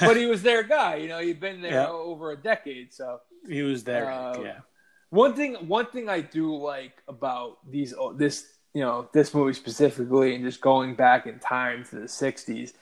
but 0.00 0.16
he 0.16 0.26
was 0.26 0.42
their 0.42 0.62
guy. 0.64 0.96
You 0.96 1.08
know, 1.08 1.20
he'd 1.20 1.38
been 1.40 1.60
there 1.62 1.72
Yeah. 1.72 1.88
over 1.88 2.32
a 2.32 2.36
decade. 2.36 2.92
So 2.92 3.20
he 3.48 3.62
was 3.62 3.84
there. 3.84 4.10
Uh, 4.10 4.40
yeah. 4.42 4.58
One 5.10 5.34
thing, 5.34 5.54
one 5.68 5.86
thing 5.86 6.08
I 6.08 6.20
do 6.20 6.56
like 6.56 7.02
about 7.06 7.58
these, 7.70 7.92
oh, 7.96 8.12
this, 8.12 8.46
you 8.74 8.80
know, 8.80 9.08
this 9.12 9.34
movie 9.34 9.52
specifically, 9.52 10.34
and 10.34 10.42
just 10.42 10.60
going 10.60 10.94
back 10.94 11.26
in 11.26 11.38
time 11.38 11.84
to 11.90 11.96
the 12.00 12.06
'60s, 12.06 12.72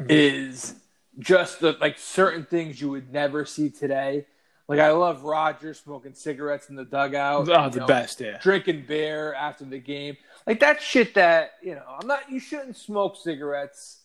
Mm-hmm. 0.00 0.06
is 0.10 0.74
just 1.18 1.60
the 1.60 1.76
like 1.80 1.98
certain 1.98 2.44
things 2.46 2.80
you 2.80 2.88
would 2.90 3.12
never 3.12 3.44
see 3.44 3.68
today. 3.68 4.24
Like 4.72 4.80
I 4.80 4.92
love 4.92 5.22
Roger 5.22 5.74
smoking 5.74 6.14
cigarettes 6.14 6.68
in 6.70 6.76
the 6.76 6.84
dugout. 6.84 7.48
Oh, 7.48 7.68
the 7.68 7.80
know, 7.80 7.86
best. 7.86 8.20
Yeah. 8.20 8.38
Drinking 8.38 8.84
beer 8.88 9.34
after 9.34 9.64
the 9.64 9.78
game, 9.78 10.16
like 10.46 10.60
that 10.60 10.80
shit. 10.80 11.14
That 11.14 11.52
you 11.62 11.74
know, 11.74 11.84
I'm 12.00 12.06
not. 12.06 12.30
You 12.30 12.40
shouldn't 12.40 12.76
smoke 12.76 13.16
cigarettes. 13.16 13.98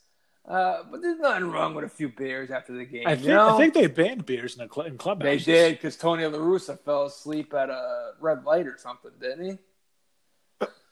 Uh, 0.48 0.84
but 0.90 1.02
there's 1.02 1.20
nothing 1.20 1.52
wrong 1.52 1.76
with 1.76 1.84
a 1.84 1.90
few 1.90 2.08
beers 2.08 2.52
after 2.52 2.72
the 2.74 2.86
game. 2.86 3.04
I 3.06 3.12
you 3.12 3.18
think 3.18 3.28
know? 3.28 3.56
I 3.56 3.58
think 3.58 3.74
they 3.74 3.88
banned 3.88 4.26
beers 4.26 4.58
in 4.58 4.66
the 4.66 4.74
cl- 4.74 4.88
in 4.88 5.20
They 5.20 5.38
did 5.40 5.74
because 5.74 5.98
Tony 5.98 6.26
La 6.26 6.38
Russa 6.38 6.80
fell 6.80 7.06
asleep 7.06 7.54
at 7.54 7.70
a 7.70 8.12
red 8.22 8.46
light 8.46 8.66
or 8.66 8.78
something, 8.78 9.12
didn't 9.20 9.46
he? 9.46 9.58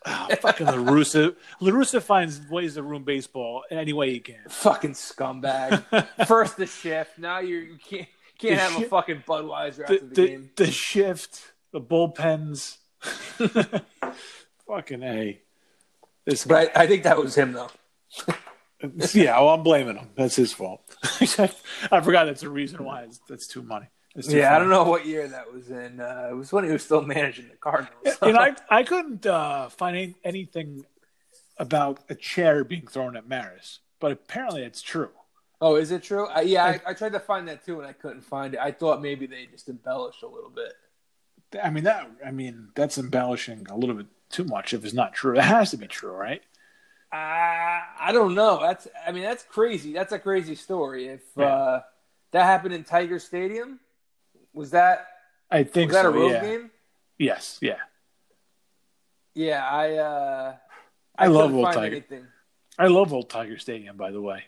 Oh, 0.06 0.28
fucking 0.42 0.68
La 0.68 0.74
Russa. 0.74 1.36
Larusa 1.62 2.02
finds 2.02 2.42
ways 2.50 2.76
to 2.76 2.84
ruin 2.84 3.04
baseball 3.04 3.64
in 3.72 3.78
any 3.78 3.94
way 3.94 4.12
he 4.12 4.20
can. 4.20 4.42
Fucking 4.50 4.92
scumbag. 4.92 6.06
First 6.28 6.58
the 6.58 6.66
shift. 6.66 7.18
Now 7.18 7.40
you're, 7.40 7.62
you 7.62 7.78
can't 7.78 8.08
can't 8.38 8.56
The 8.56 8.56
have 8.56 8.82
a 8.82 8.86
fucking 8.86 9.24
Budweiser 9.28 9.76
the, 9.78 9.84
after 9.84 10.00
the, 10.00 10.16
the, 10.16 10.28
game. 10.28 10.50
the 10.56 10.72
shift, 10.72 11.54
the 11.72 11.82
bullpens. 11.82 12.78
fucking 14.68 15.04
a. 15.04 15.42
This 16.26 16.46
guy. 16.46 16.66
But 16.66 16.78
I, 16.78 16.84
I 16.84 16.88
think 16.88 17.04
that 17.04 17.18
was 17.18 17.36
him 17.36 17.54
though. 17.54 17.70
yeah, 19.14 19.40
well, 19.40 19.50
I'm 19.50 19.64
blaming 19.64 19.98
him. 19.98 20.10
That's 20.16 20.36
his 20.36 20.54
fault. 20.54 20.82
I 21.04 22.02
forgot 22.02 22.26
that's 22.26 22.42
the 22.42 22.50
reason 22.50 22.84
why. 22.84 23.04
It's, 23.04 23.20
that's 23.28 23.48
too 23.48 23.62
money. 23.62 23.88
It's 24.16 24.28
too 24.28 24.38
Yeah, 24.38 24.56
I 24.56 24.60
don't 24.60 24.70
know 24.70 24.84
what 24.84 25.06
year 25.06 25.28
that 25.28 25.52
was 25.52 25.70
in. 25.70 26.00
Uh, 26.00 26.30
it 26.32 26.34
was 26.34 26.52
when 26.52 26.66
he 26.66 26.72
was 26.72 26.84
still 26.84 27.02
managing 27.02 27.50
the 27.50 27.58
Cardinals. 27.58 28.18
You 28.22 28.34
know, 28.34 28.40
I, 28.40 28.56
I 28.70 28.84
couldn't 28.84 29.26
uh, 29.26 29.70
find 29.70 30.16
anything 30.24 30.86
about 31.58 32.00
a 32.10 32.16
chair 32.16 32.64
being 32.64 32.88
thrown 32.88 33.16
at 33.16 33.28
Maris, 33.28 33.80
but 34.00 34.12
apparently 34.12 34.64
it's 34.64 34.82
true. 34.82 35.12
Oh, 35.62 35.76
is 35.76 35.92
it 35.92 36.04
true? 36.04 36.28
Uh, 36.28 36.42
yeah, 36.42 36.66
I, 36.66 36.82
I 36.88 36.94
tried 36.94 37.14
to 37.14 37.20
find 37.20 37.48
that 37.48 37.66
too, 37.66 37.80
and 37.80 37.88
I 37.88 37.94
couldn't 37.94 38.22
find 38.22 38.54
it. 38.54 38.60
I 38.60 38.72
thought 38.72 39.02
maybe 39.02 39.26
they 39.28 39.48
just 39.48 39.70
embellished 39.70 40.24
a 40.24 40.28
little 40.28 40.50
bit. 40.50 40.74
I 41.62 41.70
mean 41.70 41.84
that. 41.86 42.10
I 42.26 42.32
mean 42.32 42.70
that's 42.76 42.98
embellishing 42.98 43.66
a 43.70 43.78
little 43.78 43.96
bit 43.96 44.08
too 44.30 44.44
much. 44.46 44.74
If 44.74 44.84
it's 44.84 44.94
not 44.94 45.14
true, 45.14 45.36
it 45.38 45.44
has 45.44 45.72
to 45.72 45.78
be 45.78 45.88
true, 45.88 46.12
right? 46.12 46.42
Uh, 47.12 47.16
I 47.16 48.10
don't 48.12 48.36
know. 48.36 48.60
That's 48.62 48.88
I 49.08 49.12
mean 49.12 49.24
that's 49.24 49.44
crazy. 49.44 49.94
That's 49.94 50.12
a 50.12 50.20
crazy 50.20 50.56
story. 50.56 51.08
If 51.08 51.22
Yeah. 51.38 51.46
uh, 51.46 51.82
that 52.32 52.44
happened 52.46 52.74
in 52.74 52.84
Tiger 52.84 53.20
Stadium, 53.20 53.80
was 54.54 54.72
that 54.72 55.08
I 55.50 55.64
think 55.64 55.90
was 55.90 55.96
that 55.96 56.04
so. 56.04 56.10
a 56.10 56.14
road 56.14 56.32
yeah. 56.32 56.42
game? 56.42 56.72
Yes. 57.18 57.58
Yeah. 57.62 57.78
Yeah, 59.34 59.68
I 59.68 59.94
uh, 59.96 60.56
I, 61.18 61.28
love 61.28 61.54
Old 61.54 61.74
Tiger. 61.74 61.96
anything. 61.96 62.26
I 62.80 62.88
love 62.88 63.14
Old 63.14 63.30
Tiger 63.30 63.58
Stadium. 63.58 63.98
By 63.98 64.12
the 64.12 64.22
way. 64.22 64.46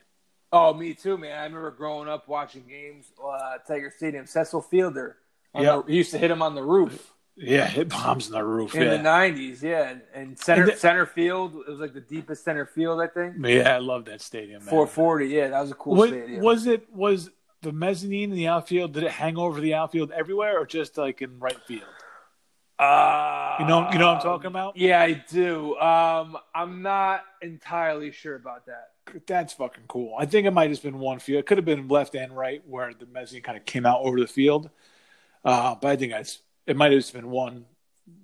Oh, 0.51 0.73
me 0.73 0.93
too, 0.93 1.17
man. 1.17 1.37
I 1.37 1.43
remember 1.43 1.71
growing 1.71 2.07
up 2.07 2.27
watching 2.27 2.63
games, 2.67 3.11
uh, 3.23 3.57
Tiger 3.67 3.91
Stadium. 3.95 4.25
Cecil 4.25 4.61
Fielder, 4.61 5.17
on 5.53 5.65
the, 5.65 5.83
he 5.87 5.97
used 5.97 6.11
to 6.11 6.17
hit 6.17 6.31
him 6.31 6.41
on 6.41 6.55
the 6.55 6.63
roof 6.63 7.13
Yeah, 7.35 7.65
hit 7.67 7.89
bombs 7.89 8.27
in 8.27 8.33
the 8.33 8.43
roof. 8.43 8.73
in 8.73 8.83
yeah. 8.83 8.91
the 8.97 9.03
'90s. 9.03 9.61
Yeah, 9.61 9.95
and 10.13 10.39
center 10.39 10.63
And 10.63 10.71
the- 10.71 10.77
center 10.77 11.05
field. 11.05 11.55
It 11.67 11.69
was 11.69 11.79
like 11.79 11.93
the 11.93 11.99
deepest 12.01 12.43
center 12.45 12.65
field, 12.65 13.01
I 13.01 13.07
think. 13.07 13.35
yeah, 13.45 13.75
I 13.75 13.79
love 13.79 14.05
that 14.05 14.21
stadium. 14.21 14.61
Man. 14.61 14.69
440. 14.69 15.27
Yeah, 15.27 15.49
that 15.49 15.61
was 15.61 15.71
a 15.71 15.75
cool 15.75 15.95
was, 15.95 16.09
stadium. 16.11 16.41
was 16.41 16.65
it 16.67 16.93
was 16.93 17.29
the 17.61 17.71
mezzanine 17.73 18.29
in 18.31 18.35
the 18.37 18.47
outfield? 18.47 18.93
Did 18.93 19.03
it 19.03 19.11
hang 19.11 19.37
over 19.37 19.59
the 19.59 19.73
outfield 19.73 20.11
everywhere, 20.11 20.59
or 20.61 20.65
just 20.65 20.97
like 20.97 21.21
in 21.21 21.39
right 21.39 21.59
field? 21.67 21.83
Uh, 22.79 23.57
You 23.59 23.65
know, 23.65 23.89
you 23.91 23.97
know 23.97 24.07
what 24.07 24.17
I'm 24.17 24.21
talking 24.21 24.47
about. 24.47 24.77
Yeah, 24.77 25.01
I 25.01 25.13
do. 25.29 25.75
Um, 25.77 26.37
I'm 26.53 26.81
not 26.83 27.23
entirely 27.41 28.11
sure 28.11 28.35
about 28.35 28.67
that. 28.67 28.89
That's 29.25 29.53
fucking 29.53 29.83
cool. 29.87 30.15
I 30.17 30.25
think 30.25 30.47
it 30.47 30.51
might 30.51 30.63
have 30.63 30.71
just 30.71 30.83
been 30.83 30.99
one 30.99 31.19
field. 31.19 31.39
It 31.39 31.45
could 31.45 31.57
have 31.57 31.65
been 31.65 31.87
left 31.87 32.15
and 32.15 32.35
right 32.35 32.61
where 32.67 32.93
the 32.93 33.05
mezzanine 33.05 33.43
kind 33.43 33.57
of 33.57 33.65
came 33.65 33.85
out 33.85 34.01
over 34.01 34.19
the 34.19 34.27
field. 34.27 34.69
Uh, 35.43 35.75
but 35.75 35.89
I 35.89 35.95
think 35.95 36.13
it's, 36.13 36.39
it 36.65 36.75
might 36.75 36.91
have 36.91 37.01
just 37.01 37.13
been 37.13 37.29
one 37.29 37.65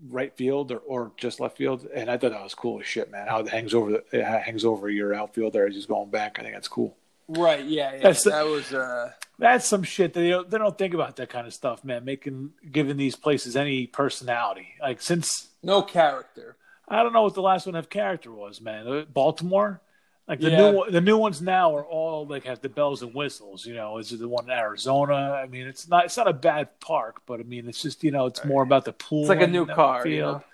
right 0.10 0.36
field 0.36 0.72
or, 0.72 0.78
or 0.80 1.12
just 1.18 1.40
left 1.40 1.58
field. 1.58 1.88
And 1.94 2.10
I 2.10 2.18
thought 2.18 2.32
that 2.32 2.44
was 2.44 2.56
cool 2.56 2.80
as 2.80 2.86
shit, 2.86 3.12
man. 3.12 3.28
How 3.28 3.40
it 3.40 3.50
hangs 3.50 3.74
over 3.74 3.92
the, 3.92 4.04
it 4.12 4.24
hangs 4.24 4.66
over 4.66 4.90
your 4.90 5.14
outfield 5.14 5.54
there 5.54 5.68
as 5.68 5.76
he's 5.76 5.86
going 5.86 6.10
back. 6.10 6.38
I 6.40 6.44
think 6.44 6.54
that's 6.54 6.68
cool. 6.68 6.96
Right? 7.28 7.64
Yeah, 7.64 7.94
yeah. 7.94 8.02
That's 8.02 8.24
that 8.26 8.46
was. 8.46 8.74
Uh, 8.74 9.12
That's 9.40 9.66
some 9.66 9.84
shit 9.84 10.14
that 10.14 10.20
they 10.20 10.30
don't, 10.30 10.50
they 10.50 10.58
don't 10.58 10.78
think 10.78 10.94
about 10.94 11.16
that 11.16 11.30
kind 11.30 11.48
of 11.48 11.54
stuff, 11.54 11.84
man. 11.84 12.06
Making 12.06 12.52
giving 12.70 12.98
these 12.98 13.16
places 13.16 13.56
any 13.56 13.88
personality. 13.88 14.68
Like 14.82 15.02
since 15.02 15.48
no 15.64 15.82
character. 15.82 16.58
I 16.88 17.02
don't 17.02 17.14
know 17.14 17.24
what 17.24 17.34
the 17.34 17.42
last 17.42 17.66
one 17.66 17.76
of 17.76 17.90
character 17.90 18.32
was, 18.32 18.62
man. 18.62 18.88
Uh, 18.88 19.06
Baltimore, 19.12 19.82
like 20.28 20.40
the 20.40 20.50
Yeah. 20.50 20.72
new 20.72 20.92
the 20.92 21.02
new 21.02 21.18
ones 21.18 21.42
now 21.42 21.76
are 21.76 21.86
all 21.86 22.26
like 22.26 22.46
have 22.46 22.62
the 22.62 22.70
bells 22.70 23.02
and 23.02 23.14
whistles. 23.14 23.66
You 23.66 23.74
know, 23.76 23.98
is 23.98 24.12
it 24.12 24.20
the 24.20 24.28
one 24.28 24.46
in 24.46 24.52
Arizona? 24.52 25.40
I 25.44 25.48
mean, 25.48 25.68
it's 25.68 25.88
not 25.88 26.06
it's 26.06 26.18
not 26.18 26.28
a 26.28 26.34
bad 26.34 26.80
park, 26.80 27.22
but 27.26 27.40
I 27.40 27.44
mean, 27.44 27.68
it's 27.68 27.82
just 27.82 28.04
you 28.04 28.12
know, 28.12 28.26
it's 28.26 28.44
more 28.46 28.64
about 28.64 28.86
the 28.86 28.94
pool. 28.94 29.22
It's 29.22 29.30
like 29.30 29.42
a 29.42 29.48
new 29.48 29.66
car, 29.66 30.08
you 30.08 30.22
know. 30.22 30.44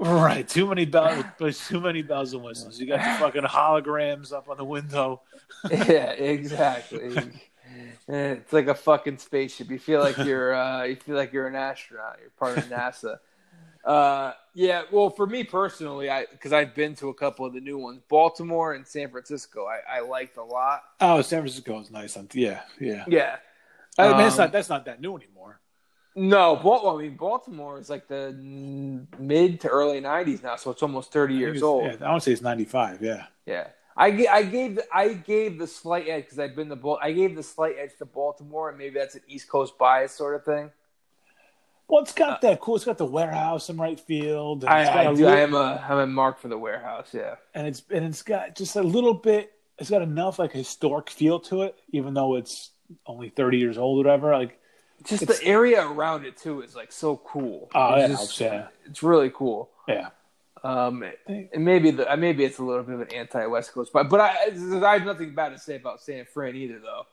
Right, 0.00 0.48
too 0.48 0.66
many 0.66 0.86
bells, 0.86 1.24
too 1.68 1.80
many 1.80 2.00
bells 2.00 2.32
and 2.32 2.42
whistles. 2.42 2.80
You 2.80 2.86
got 2.86 2.98
the 2.98 3.20
fucking 3.20 3.42
holograms 3.42 4.32
up 4.32 4.48
on 4.48 4.56
the 4.56 4.64
window. 4.64 5.20
yeah, 5.70 6.12
exactly. 6.12 7.14
It's 8.08 8.52
like 8.52 8.68
a 8.68 8.74
fucking 8.74 9.18
spaceship. 9.18 9.68
You 9.68 9.78
feel 9.78 10.00
like 10.00 10.16
you're 10.18 10.54
uh, 10.54 10.84
you 10.84 10.96
feel 10.96 11.16
like 11.16 11.32
you're 11.32 11.48
an 11.48 11.56
astronaut. 11.56 12.16
You're 12.20 12.30
part 12.30 12.56
of 12.56 12.64
NASA. 12.66 13.18
Uh, 13.86 14.32
yeah, 14.54 14.82
well, 14.90 15.10
for 15.10 15.26
me 15.26 15.44
personally, 15.44 16.10
I 16.10 16.26
because 16.26 16.52
I've 16.52 16.74
been 16.74 16.96
to 16.96 17.08
a 17.08 17.14
couple 17.14 17.46
of 17.46 17.52
the 17.54 17.60
new 17.60 17.78
ones, 17.78 18.00
Baltimore 18.08 18.72
and 18.74 18.84
San 18.86 19.10
Francisco. 19.10 19.66
I, 19.66 19.98
I 19.98 20.00
liked 20.00 20.36
a 20.38 20.42
lot. 20.42 20.82
Oh, 21.00 21.22
San 21.22 21.40
Francisco 21.42 21.80
is 21.80 21.90
nice. 21.92 22.16
On, 22.16 22.28
yeah, 22.34 22.62
yeah. 22.80 23.04
Yeah, 23.06 23.36
I 23.98 24.08
mean, 24.18 24.26
Um, 24.26 24.36
not 24.36 24.52
that's 24.52 24.68
not 24.68 24.84
that 24.86 25.00
new 25.00 25.16
anymore. 25.16 25.60
no, 26.16 26.56
Bal- 26.56 26.88
I 26.98 27.02
mean 27.02 27.16
Baltimore 27.16 27.78
is 27.78 27.88
like 27.88 28.08
the 28.08 28.32
mid 29.18 29.60
to 29.60 29.68
early 29.68 30.00
'90s 30.00 30.42
now, 30.42 30.56
so 30.56 30.70
it's 30.72 30.82
almost 30.82 31.12
30 31.12 31.34
years 31.34 31.62
old. 31.62 31.84
Yeah, 31.84 31.96
I 32.00 32.10
want 32.10 32.22
to 32.22 32.30
say 32.30 32.32
it's 32.32 32.42
ninety 32.42 32.64
five. 32.64 33.00
Yeah. 33.02 33.26
Yeah, 33.46 33.68
I, 33.96 34.26
I 34.28 34.42
gave 34.42 34.76
the, 34.76 34.84
I 34.92 35.12
gave 35.14 35.58
the 35.58 35.66
slight 35.68 36.08
edge 36.08 36.24
because 36.24 36.40
I've 36.40 36.56
been 36.56 36.68
the 36.68 36.96
I 37.00 37.12
gave 37.12 37.36
the 37.36 37.42
slight 37.44 37.76
edge 37.78 37.96
to 37.98 38.04
Baltimore, 38.04 38.68
and 38.70 38.78
maybe 38.78 38.98
that's 38.98 39.14
an 39.14 39.22
East 39.28 39.48
Coast 39.48 39.78
bias 39.78 40.12
sort 40.12 40.34
of 40.34 40.44
thing. 40.44 40.70
Well, 41.88 42.02
it's 42.02 42.12
got 42.12 42.40
that 42.40 42.60
cool. 42.60 42.76
It's 42.76 42.84
got 42.84 42.98
the 42.98 43.04
warehouse 43.06 43.68
in 43.70 43.76
right 43.76 43.98
field. 43.98 44.64
And 44.64 44.80
it's 44.80 44.90
got 44.90 44.96
I, 45.06 45.10
I, 45.10 45.14
do, 45.14 45.26
li- 45.26 45.32
I 45.32 45.40
am 45.40 45.54
a 45.54 45.84
I'm 45.88 45.98
a 45.98 46.06
mark 46.06 46.40
for 46.40 46.48
the 46.48 46.58
warehouse. 46.58 47.08
Yeah. 47.12 47.36
and 47.54 47.66
it's 47.66 47.82
and 47.90 48.04
it's 48.04 48.22
got 48.22 48.56
just 48.56 48.74
a 48.76 48.82
little 48.82 49.14
bit. 49.14 49.52
It's 49.78 49.90
got 49.90 50.02
enough 50.02 50.38
like 50.38 50.52
historic 50.52 51.10
feel 51.10 51.38
to 51.40 51.62
it, 51.62 51.76
even 51.92 52.14
though 52.14 52.36
it's 52.36 52.70
only 53.06 53.28
thirty 53.28 53.58
years 53.58 53.78
old, 53.78 53.98
or 54.04 54.08
whatever. 54.08 54.32
Like, 54.32 54.58
Just 55.04 55.26
the 55.26 55.38
area 55.44 55.86
around 55.86 56.24
it 56.24 56.36
too 56.36 56.62
is 56.62 56.74
like 56.74 56.90
so 56.92 57.18
cool. 57.18 57.70
oh, 57.74 57.94
it's 57.94 58.00
that 58.02 58.08
just- 58.08 58.38
helps. 58.38 58.40
Yeah, 58.40 58.68
It's 58.90 59.02
really 59.02 59.30
cool. 59.30 59.70
yeah. 59.86 60.08
Um, 60.64 61.04
and 61.28 61.64
maybe 61.64 61.92
the 61.92 62.10
uh, 62.12 62.16
maybe 62.16 62.42
it's 62.44 62.58
a 62.58 62.64
little 62.64 62.82
bit 62.82 62.94
of 62.96 63.00
an 63.02 63.12
anti-West 63.12 63.72
Coast, 63.72 63.92
but 63.92 64.08
but 64.08 64.18
I 64.20 64.30
I 64.84 64.94
have 64.94 65.04
nothing 65.06 65.32
bad 65.34 65.50
to 65.50 65.58
say 65.58 65.76
about 65.76 66.00
San 66.00 66.24
Fran 66.24 66.56
either, 66.56 66.80
though. 66.80 67.06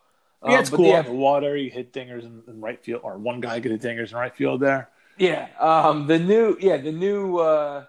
Yeah, 0.46 0.54
Um, 0.56 0.60
it's 0.60 0.70
but 0.70 0.78
cool. 0.78 0.86
Yeah, 0.88 1.08
water, 1.10 1.56
you 1.56 1.70
hit 1.70 1.94
dingers 1.94 2.24
in, 2.24 2.44
in 2.48 2.60
right 2.62 2.84
field, 2.84 3.02
or 3.04 3.18
one 3.18 3.40
guy 3.42 3.60
get 3.60 3.72
a 3.72 3.78
dingers 3.78 4.12
in 4.12 4.18
right 4.18 4.36
field 4.36 4.60
there. 4.62 4.90
yeah. 5.18 5.48
Um, 5.60 6.08
the 6.08 6.20
new 6.20 6.58
yeah 6.60 6.78
the 6.78 6.92
new. 6.92 7.38
Uh, 7.38 7.86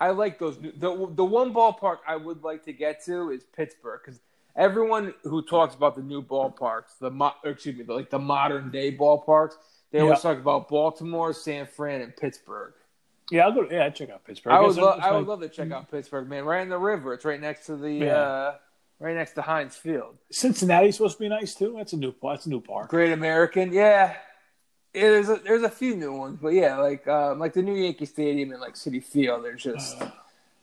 I 0.00 0.10
like 0.10 0.38
those. 0.38 0.58
New, 0.60 0.72
the 0.72 0.90
the 1.14 1.24
one 1.24 1.52
ballpark 1.52 1.98
I 2.06 2.16
would 2.16 2.42
like 2.44 2.64
to 2.64 2.72
get 2.72 3.04
to 3.06 3.30
is 3.30 3.44
Pittsburgh 3.44 4.00
because 4.04 4.20
everyone 4.54 5.14
who 5.24 5.42
talks 5.42 5.74
about 5.74 5.94
the 5.96 6.02
new 6.02 6.22
ballparks, 6.22 6.98
the 7.00 7.10
mo- 7.10 7.34
or 7.44 7.50
excuse 7.52 7.76
me, 7.76 7.84
the, 7.84 7.94
like 7.94 8.10
the 8.10 8.18
modern 8.18 8.70
day 8.70 8.94
ballparks, 8.96 9.54
they 9.90 10.00
always 10.00 10.18
Yeah. 10.22 10.32
talk 10.34 10.38
about 10.40 10.68
Baltimore, 10.68 11.32
San 11.32 11.66
Fran, 11.66 12.00
and 12.02 12.14
Pittsburgh. 12.16 12.74
Yeah, 13.30 13.44
I'll 13.46 13.52
go. 13.52 13.66
Yeah, 13.70 13.84
I'd 13.86 13.94
check 13.94 14.10
out 14.10 14.24
Pittsburgh. 14.24 14.52
I 14.52 14.60
would, 14.60 14.76
lo- 14.76 14.98
I 15.00 15.12
would 15.16 15.26
love 15.26 15.40
to 15.40 15.48
check 15.48 15.70
out 15.70 15.90
Pittsburgh, 15.90 16.28
man. 16.28 16.44
Right 16.44 16.62
in 16.62 16.68
the 16.70 16.78
river. 16.78 17.12
It's 17.12 17.24
right 17.24 17.40
next 17.40 17.66
to 17.66 17.76
the, 17.76 17.92
Yeah. 17.92 18.12
uh, 18.16 18.54
right 19.00 19.14
next 19.14 19.32
to 19.32 19.42
Heinz 19.42 19.76
Field. 19.76 20.16
Cincinnati's 20.30 20.96
supposed 20.96 21.16
to 21.16 21.22
be 21.22 21.28
nice 21.28 21.54
too. 21.54 21.74
That's 21.76 21.92
a 21.92 21.96
new. 21.96 22.14
That's 22.22 22.46
a 22.46 22.50
new 22.50 22.60
park. 22.60 22.90
Great 22.90 23.12
American, 23.12 23.72
yeah. 23.72 24.16
Yeah, 24.94 25.10
there's 25.10 25.28
a, 25.28 25.36
there's 25.36 25.62
a 25.62 25.70
few 25.70 25.94
new 25.94 26.12
ones, 26.12 26.38
but 26.40 26.48
yeah, 26.48 26.78
like 26.78 27.06
um, 27.06 27.38
like 27.38 27.52
the 27.52 27.62
new 27.62 27.74
Yankee 27.74 28.06
Stadium 28.06 28.52
and 28.52 28.60
like 28.60 28.74
Citi 28.74 29.04
Field, 29.04 29.44
they're 29.44 29.54
just 29.54 30.02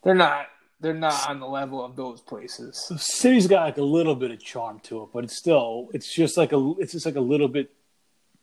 they're 0.03 0.15
not 0.15 0.47
they're 0.81 0.93
not 0.93 1.29
on 1.29 1.39
the 1.39 1.47
level 1.47 1.83
of 1.83 1.95
those 1.95 2.21
places. 2.21 2.85
The 2.89 2.97
city's 2.97 3.47
got 3.47 3.63
like 3.63 3.77
a 3.77 3.83
little 3.83 4.15
bit 4.15 4.31
of 4.31 4.43
charm 4.43 4.79
to 4.81 5.03
it, 5.03 5.09
but 5.13 5.23
it's 5.23 5.37
still 5.37 5.89
it's 5.93 6.13
just 6.13 6.37
like 6.37 6.51
a 6.51 6.73
it's 6.79 6.91
just 6.91 7.05
like 7.05 7.15
a 7.15 7.21
little 7.21 7.47
bit. 7.47 7.71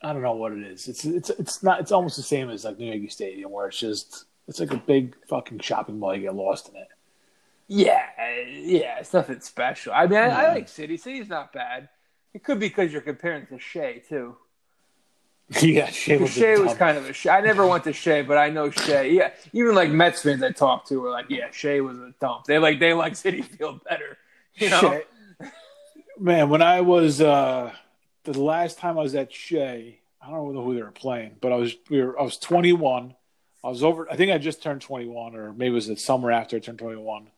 I 0.01 0.13
don't 0.13 0.23
know 0.23 0.33
what 0.33 0.53
it 0.53 0.63
is. 0.63 0.89
It's 0.89 1.05
it's 1.05 1.31
it's 1.31 1.63
not. 1.63 1.81
It's 1.81 1.93
almost 1.93 2.17
the 2.17 2.23
same 2.23 2.49
as 2.49 2.65
like 2.65 2.79
New 2.79 2.87
Yankee 2.87 3.09
Stadium, 3.09 3.51
where 3.51 3.69
it's 3.69 3.79
just 3.79 4.25
it's 4.49 4.61
like 4.61 4.73
a 4.73 4.77
big 4.77 5.17
fucking 5.29 5.61
shopping 5.61 5.99
mall. 5.99 6.15
You 6.15 6.23
get 6.23 6.35
lost 6.35 6.69
in 6.69 6.77
it. 6.77 6.89
Yeah, 7.69 8.03
yeah, 8.47 8.99
it's 8.99 9.13
nothing 9.13 9.41
special. 9.41 9.93
I 9.95 10.07
mean, 10.07 10.19
I, 10.19 10.29
I 10.29 10.53
like 10.53 10.69
City. 10.69 10.97
City's 10.97 11.29
not 11.29 11.53
bad. 11.53 11.89
It 12.35 12.45
could 12.45 12.59
be 12.59 12.69
because 12.69 12.93
you're 12.93 13.03
comparing 13.03 13.47
to 13.47 13.59
Shea 13.59 14.03
too. 14.07 14.37
yeah, 15.61 15.87
Shea 15.91 16.17
was, 16.17 16.31
Shea 16.31 16.59
was 16.59 16.75
kind 16.75 16.97
of 16.97 17.09
a 17.09 17.13
Shea. 17.13 17.31
I 17.31 17.41
never 17.41 17.67
went 17.67 17.85
to 17.85 17.93
Shea, 17.93 18.23
but 18.23 18.39
I 18.39 18.49
know 18.49 18.71
Shea. 18.71 19.13
Yeah, 19.13 19.31
even 19.53 19.75
like 19.75 19.91
Mets 19.91 20.23
fans 20.23 20.43
I 20.43 20.51
talked 20.51 20.89
to 20.89 21.01
were 21.01 21.11
like, 21.11 21.27
"Yeah, 21.29 21.51
Shea 21.51 21.81
was 21.81 21.99
a 21.99 22.15
dump." 22.21 22.45
They 22.45 22.59
like 22.59 22.79
they 22.79 22.95
like 22.95 23.15
Citi 23.15 23.45
Field 23.45 23.83
better. 23.85 24.19
You 24.55 24.71
know, 24.71 24.81
Shea. 24.81 25.05
Man, 26.19 26.49
when 26.49 26.63
I 26.63 26.81
was 26.81 27.21
uh 27.21 27.73
the 28.25 28.41
last 28.41 28.79
time 28.79 28.99
I 28.99 29.03
was 29.03 29.15
at 29.15 29.33
Shea, 29.33 29.99
I 30.21 30.31
don't 30.31 30.55
know 30.55 30.63
who 30.63 30.75
they 30.75 30.83
were 30.83 30.91
playing, 30.91 31.37
but 31.41 31.53
I 31.53 31.57
was 31.57 31.75
we 31.91 32.03
were 32.03 32.19
I 32.19 32.23
was 32.23 32.39
21. 32.39 33.15
I 33.65 33.69
was 33.69 33.83
over. 33.83 34.11
I 34.11 34.17
think 34.17 34.33
I 34.33 34.39
just 34.39 34.63
turned 34.63 34.81
21, 34.81 35.37
or 35.37 35.53
maybe 35.53 35.71
it 35.71 35.75
was 35.75 35.87
the 35.87 35.97
summer 35.97 36.31
after 36.33 36.57
I 36.57 36.61
turned 36.61 36.79
21. 36.79 37.29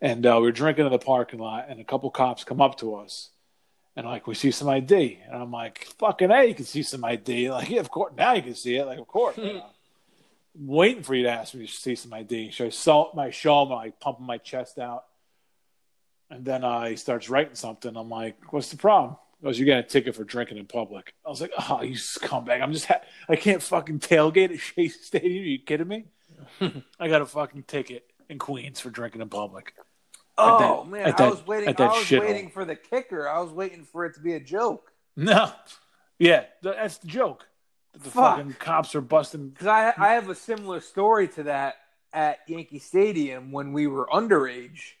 And 0.00 0.26
uh, 0.26 0.36
we 0.36 0.42
were 0.42 0.52
drinking 0.52 0.86
in 0.86 0.92
the 0.92 0.98
parking 0.98 1.38
lot, 1.38 1.66
and 1.68 1.80
a 1.80 1.84
couple 1.84 2.10
cops 2.10 2.44
come 2.44 2.60
up 2.60 2.78
to 2.78 2.96
us, 2.96 3.30
and 3.96 4.06
like 4.06 4.26
we 4.26 4.34
see 4.34 4.50
some 4.50 4.68
ID, 4.68 5.20
and 5.26 5.42
I'm 5.42 5.50
like, 5.50 5.86
"Fucking 5.98 6.30
a, 6.30 6.44
you 6.44 6.54
can 6.54 6.66
see 6.66 6.82
some 6.82 7.04
ID." 7.04 7.50
Like, 7.50 7.70
yeah, 7.70 7.80
of 7.80 7.90
course. 7.90 8.12
Now 8.16 8.34
you 8.34 8.42
can 8.42 8.54
see 8.54 8.76
it. 8.76 8.84
Like, 8.84 8.98
of 8.98 9.06
course. 9.06 9.36
you 9.38 9.44
know. 9.54 9.66
Waiting 10.58 11.02
for 11.02 11.14
you 11.14 11.24
to 11.24 11.30
ask 11.30 11.54
me 11.54 11.66
to 11.66 11.72
see 11.72 11.94
some 11.94 12.14
ID. 12.14 12.50
So 12.50 12.64
I 12.66 12.68
salt 12.70 13.14
my 13.14 13.30
show 13.30 13.62
him, 13.62 13.68
like 13.70 14.00
pumping 14.00 14.24
my 14.24 14.38
chest 14.38 14.78
out. 14.78 15.04
And 16.30 16.44
then 16.46 16.64
uh, 16.64 16.86
he 16.86 16.96
starts 16.96 17.28
writing 17.28 17.54
something. 17.54 17.94
I'm 17.96 18.08
like, 18.10 18.52
"What's 18.52 18.70
the 18.70 18.76
problem?" 18.76 19.16
He 19.40 19.44
goes, 19.44 19.58
"You 19.58 19.64
got 19.66 19.78
a 19.78 19.82
ticket 19.82 20.14
for 20.14 20.24
drinking 20.24 20.58
in 20.58 20.66
public." 20.66 21.14
I 21.24 21.28
was 21.30 21.40
like, 21.40 21.52
"Oh, 21.68 21.82
you 21.82 21.94
scumbag! 21.94 22.62
I'm 22.62 22.72
just 22.72 22.86
ha- 22.86 23.02
I 23.28 23.36
can't 23.36 23.62
fucking 23.62 24.00
tailgate 24.00 24.52
at 24.52 24.60
Shea 24.60 24.88
Stadium. 24.88 25.42
Are 25.42 25.46
you 25.46 25.58
kidding 25.58 25.88
me? 25.88 26.04
I 27.00 27.08
got 27.08 27.22
a 27.22 27.26
fucking 27.26 27.62
ticket 27.64 28.04
in 28.28 28.38
Queens 28.38 28.80
for 28.80 28.90
drinking 28.90 29.22
in 29.22 29.28
public." 29.28 29.72
Oh 30.38 30.84
that- 30.84 30.90
man, 30.90 31.06
I 31.06 31.10
that- 31.12 31.30
was 31.30 31.46
waiting. 31.46 31.74
I 31.78 31.86
was 31.86 32.10
waiting 32.10 32.50
for 32.50 32.64
the 32.64 32.76
kicker. 32.76 33.28
I 33.28 33.40
was 33.40 33.52
waiting 33.52 33.84
for 33.84 34.04
it 34.04 34.14
to 34.14 34.20
be 34.20 34.34
a 34.34 34.40
joke 34.40 34.92
No, 35.16 35.50
yeah, 36.18 36.44
that's 36.62 36.98
the 36.98 37.06
joke. 37.08 37.46
The 37.94 38.10
Fuck. 38.10 38.36
fucking 38.36 38.52
cops 38.58 38.94
are 38.94 39.00
busting. 39.00 39.48
because 39.50 39.66
I 39.66 39.94
I 39.96 40.08
have 40.14 40.28
a 40.28 40.34
similar 40.34 40.80
story 40.80 41.28
to 41.28 41.44
that 41.44 41.76
at 42.12 42.40
Yankee 42.46 42.78
Stadium 42.78 43.52
when 43.52 43.72
we 43.72 43.86
were 43.86 44.06
underage, 44.12 44.92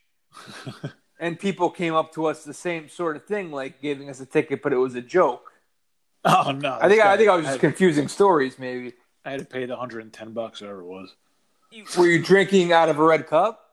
and 1.20 1.38
people 1.38 1.70
came 1.70 1.94
up 1.94 2.12
to 2.14 2.26
us 2.26 2.44
the 2.44 2.54
same 2.54 2.88
sort 2.88 3.16
of 3.16 3.24
thing, 3.26 3.50
like 3.52 3.80
giving 3.80 4.08
us 4.10 4.20
a 4.20 4.26
ticket, 4.26 4.62
but 4.62 4.72
it 4.72 4.76
was 4.76 4.94
a 4.94 5.02
joke. 5.02 5.52
Oh 6.24 6.50
no! 6.52 6.78
I 6.80 6.88
think 6.88 7.02
I, 7.04 7.16
this 7.16 7.18
think 7.26 7.30
I 7.30 7.36
was 7.36 7.44
just 7.44 7.52
had, 7.54 7.60
confusing 7.60 8.08
stories. 8.08 8.58
Maybe 8.58 8.94
I 9.24 9.30
had 9.32 9.40
to 9.40 9.46
pay 9.46 9.66
the 9.66 9.74
110 9.74 10.32
bucks, 10.32 10.60
whatever 10.60 10.80
it 10.80 10.86
was. 10.86 11.14
were 11.98 12.06
you 12.06 12.22
drinking 12.22 12.72
out 12.72 12.88
of 12.88 12.98
a 12.98 13.04
red 13.04 13.26
cup? 13.26 13.65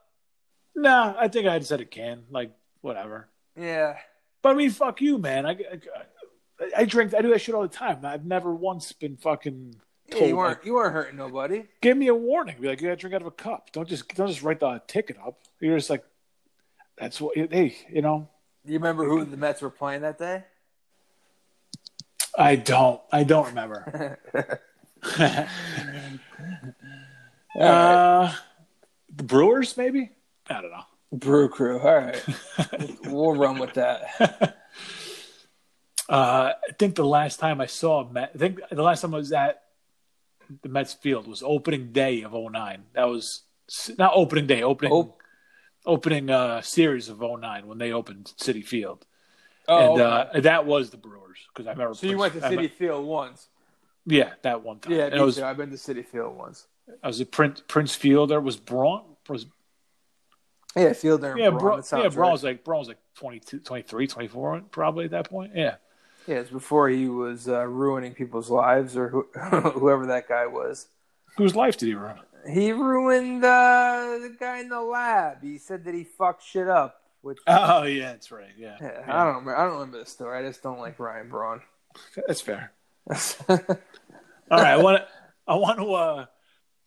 No, 0.76 1.16
I 1.18 1.28
think 1.28 1.48
I 1.48 1.54
had 1.54 1.72
a 1.72 1.86
can, 1.86 2.24
like 2.30 2.52
whatever. 2.82 3.30
Yeah. 3.56 3.98
But 4.42 4.50
I 4.50 4.54
mean, 4.56 4.72
fuck 4.72 5.02
you, 5.02 5.18
man. 5.18 5.46
I, 5.46 5.52
I, 5.52 6.66
I 6.78 6.86
drink. 6.86 7.14
I 7.14 7.22
do 7.22 7.30
that 7.30 7.42
shit 7.42 7.56
all 7.56 7.62
the 7.62 7.68
time. 7.68 8.00
I've 8.04 8.26
never 8.26 8.54
once 8.54 8.92
been 8.92 9.18
fucking 9.18 9.76
Yeah, 10.10 10.26
you 10.26 10.36
weren't 10.36 10.60
like, 10.60 10.66
you 10.66 10.74
weren't 10.74 10.94
hurting 10.94 11.18
nobody. 11.18 11.66
give 11.82 11.98
me 11.98 12.08
a 12.08 12.16
warning. 12.16 12.58
Be 12.60 12.68
like, 12.68 12.82
you 12.82 12.88
got 12.88 12.96
to 12.96 13.00
drink 13.00 13.16
out 13.16 13.22
of 13.22 13.28
a 13.28 13.32
cup. 13.32 13.72
Don't 13.72 13.88
just 13.88 14.08
don't 14.16 14.28
just 14.28 14.44
write 14.44 14.60
the 14.60 14.82
ticket 14.88 15.18
up. 15.26 15.40
You're 15.60 15.78
just 15.78 15.90
like, 15.90 16.04
that's 16.98 17.22
what. 17.22 17.38
Hey, 17.38 17.76
you 17.90 18.02
know. 18.02 18.28
Do 18.66 18.72
you 18.72 18.80
remember 18.80 19.06
who 19.06 19.26
the 19.26 19.38
Mets 19.38 19.62
were 19.62 19.70
playing 19.70 20.02
that 20.02 20.18
day? 20.18 20.44
I 22.38 22.56
don't. 22.56 23.02
I 23.12 23.24
don't 23.24 23.48
remember. 23.48 24.20
uh, 27.60 28.34
the 29.16 29.24
Brewers, 29.24 29.78
maybe. 29.78 30.12
I 30.50 30.62
don't 30.62 30.72
know. 30.72 30.84
Brew 31.12 31.48
Crew. 31.50 31.80
All 31.80 31.96
right, 31.96 32.24
we'll 33.06 33.34
run 33.34 33.60
with 33.60 33.74
that. 33.74 34.58
Uh, 36.10 36.52
I 36.70 36.74
think 36.78 36.96
the 36.96 37.06
last 37.06 37.40
time 37.40 37.62
I 37.62 37.66
saw 37.66 38.08
Met, 38.08 38.32
I 38.36 38.38
think 38.38 38.60
the 38.70 38.84
last 38.84 39.02
time 39.02 39.14
I 39.14 39.18
was 39.18 39.32
at 39.32 39.64
the 40.62 40.68
Mets 40.68 40.94
field 40.94 41.28
was 41.28 41.42
opening 41.42 41.94
day 41.94 42.24
of 42.24 42.34
09. 42.34 42.84
That 42.94 43.06
was 43.08 43.44
not 43.98 44.12
opening 44.14 44.46
day, 44.46 44.62
opening 44.64 44.92
Op- 44.92 45.18
opening 45.86 46.30
uh, 46.30 46.62
series 46.62 47.08
of 47.08 47.22
09 47.22 47.68
when 47.68 47.78
they 47.78 47.94
opened 47.94 48.34
Citi 48.38 48.64
Field. 48.66 49.06
Oh, 49.68 49.94
and 49.94 50.02
uh, 50.02 50.26
that 50.42 50.66
was 50.66 50.90
the 50.90 50.98
Brewers 50.98 51.40
because 51.54 51.68
I 51.68 51.72
remember. 51.72 51.94
so 51.94 52.06
you 52.06 52.18
went 52.18 52.34
to 52.34 52.46
I 52.46 52.50
City 52.50 52.64
me- 52.64 52.68
Field 52.68 53.06
once? 53.06 53.48
yeah, 54.06 54.34
that 54.42 54.62
one 54.62 54.80
time. 54.80 54.92
Yeah, 54.92 55.10
me 55.10 55.20
I 55.20 55.22
was 55.22 55.38
too. 55.38 55.46
I've 55.46 55.56
been 55.58 55.70
to 55.72 55.78
Citi 55.78 56.06
Field 56.06 56.36
once. 56.36 56.68
I 57.02 57.08
was 57.08 57.22
at 57.22 57.32
Prince 57.32 57.64
Prince 57.70 57.96
Field. 57.96 58.30
There 58.30 58.42
was 58.42 58.58
Braun. 58.58 59.04
Was, 59.30 59.46
Yeah, 60.76 60.94
Field 60.94 61.22
there. 61.22 61.38
yeah, 61.38 61.50
Braun. 61.52 61.84
Sounds 61.84 62.04
yeah, 62.04 62.10
Braun 62.10 62.28
right. 62.28 62.32
was 62.32 62.44
like 62.44 62.64
Braun 62.64 62.80
was 62.80 62.88
like 62.88 62.98
22, 63.16 63.60
23, 63.60 64.08
24 64.08 64.62
probably 64.72 65.06
at 65.06 65.12
that 65.12 65.30
point. 65.30 65.52
Yeah. 65.56 65.76
Yeah, 66.28 66.38
it's 66.38 66.50
before 66.50 66.88
he 66.90 67.10
was 67.10 67.50
uh, 67.50 67.66
ruining 67.68 68.14
people's 68.14 68.50
lives 68.50 68.96
or 68.96 69.10
who, 69.10 69.28
whoever 69.34 70.06
that 70.08 70.28
guy 70.28 70.48
was. 70.48 70.88
Whose 71.38 71.56
life 71.56 71.76
did 71.78 71.88
he 71.88 71.96
ruin? 71.96 72.18
He 72.50 72.72
ruined 72.72 73.44
uh, 73.44 74.20
the 74.22 74.36
guy 74.40 74.60
in 74.60 74.70
the 74.70 74.82
lab. 74.82 75.44
He 75.44 75.58
said 75.58 75.84
that 75.86 75.94
he 75.94 76.04
fucked 76.04 76.44
shit 76.44 76.68
up. 76.68 77.02
Which 77.22 77.40
Oh 77.48 77.84
yeah, 77.84 78.12
that's 78.12 78.32
right. 78.32 78.52
Yeah, 78.58 78.78
yeah, 78.82 79.02
Yeah. 79.08 79.16
I 79.16 79.24
don't 79.26 79.36
remember. 79.36 79.58
I 79.58 79.64
don't 79.64 79.74
remember 79.74 80.00
the 80.00 80.06
story. 80.06 80.38
I 80.38 80.48
just 80.48 80.62
don't 80.64 80.80
like 80.80 81.00
Ryan 81.00 81.30
Braun. 81.30 81.62
that's 82.28 82.42
fair. 82.42 82.72
All 83.50 83.58
right, 84.50 84.74
I 84.74 84.78
want 84.78 84.98
to. 84.98 85.08
I 85.48 85.56
want 85.56 85.80
to. 85.80 85.94
Uh, 85.94 86.26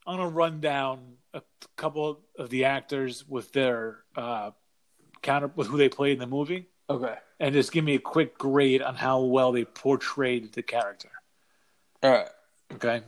I 0.06 0.10
want 0.10 0.22
to 0.22 0.34
run 0.34 0.60
down 0.60 1.00
a 1.36 1.42
couple 1.76 2.20
of 2.38 2.50
the 2.50 2.64
actors 2.64 3.26
with 3.28 3.52
their 3.52 3.98
uh, 4.16 4.50
counter 5.22 5.50
with 5.54 5.66
who 5.68 5.76
they 5.76 5.88
played 5.88 6.14
in 6.14 6.18
the 6.18 6.26
movie, 6.26 6.66
okay. 6.88 7.14
and 7.38 7.52
just 7.52 7.72
give 7.72 7.84
me 7.84 7.94
a 7.94 7.98
quick 8.00 8.38
grade 8.38 8.82
on 8.82 8.94
how 8.94 9.20
well 9.22 9.52
they 9.52 9.64
portrayed 9.64 10.52
the 10.52 10.62
character. 10.62 11.10
All 12.02 12.10
right. 12.10 12.28
Okay. 12.74 13.02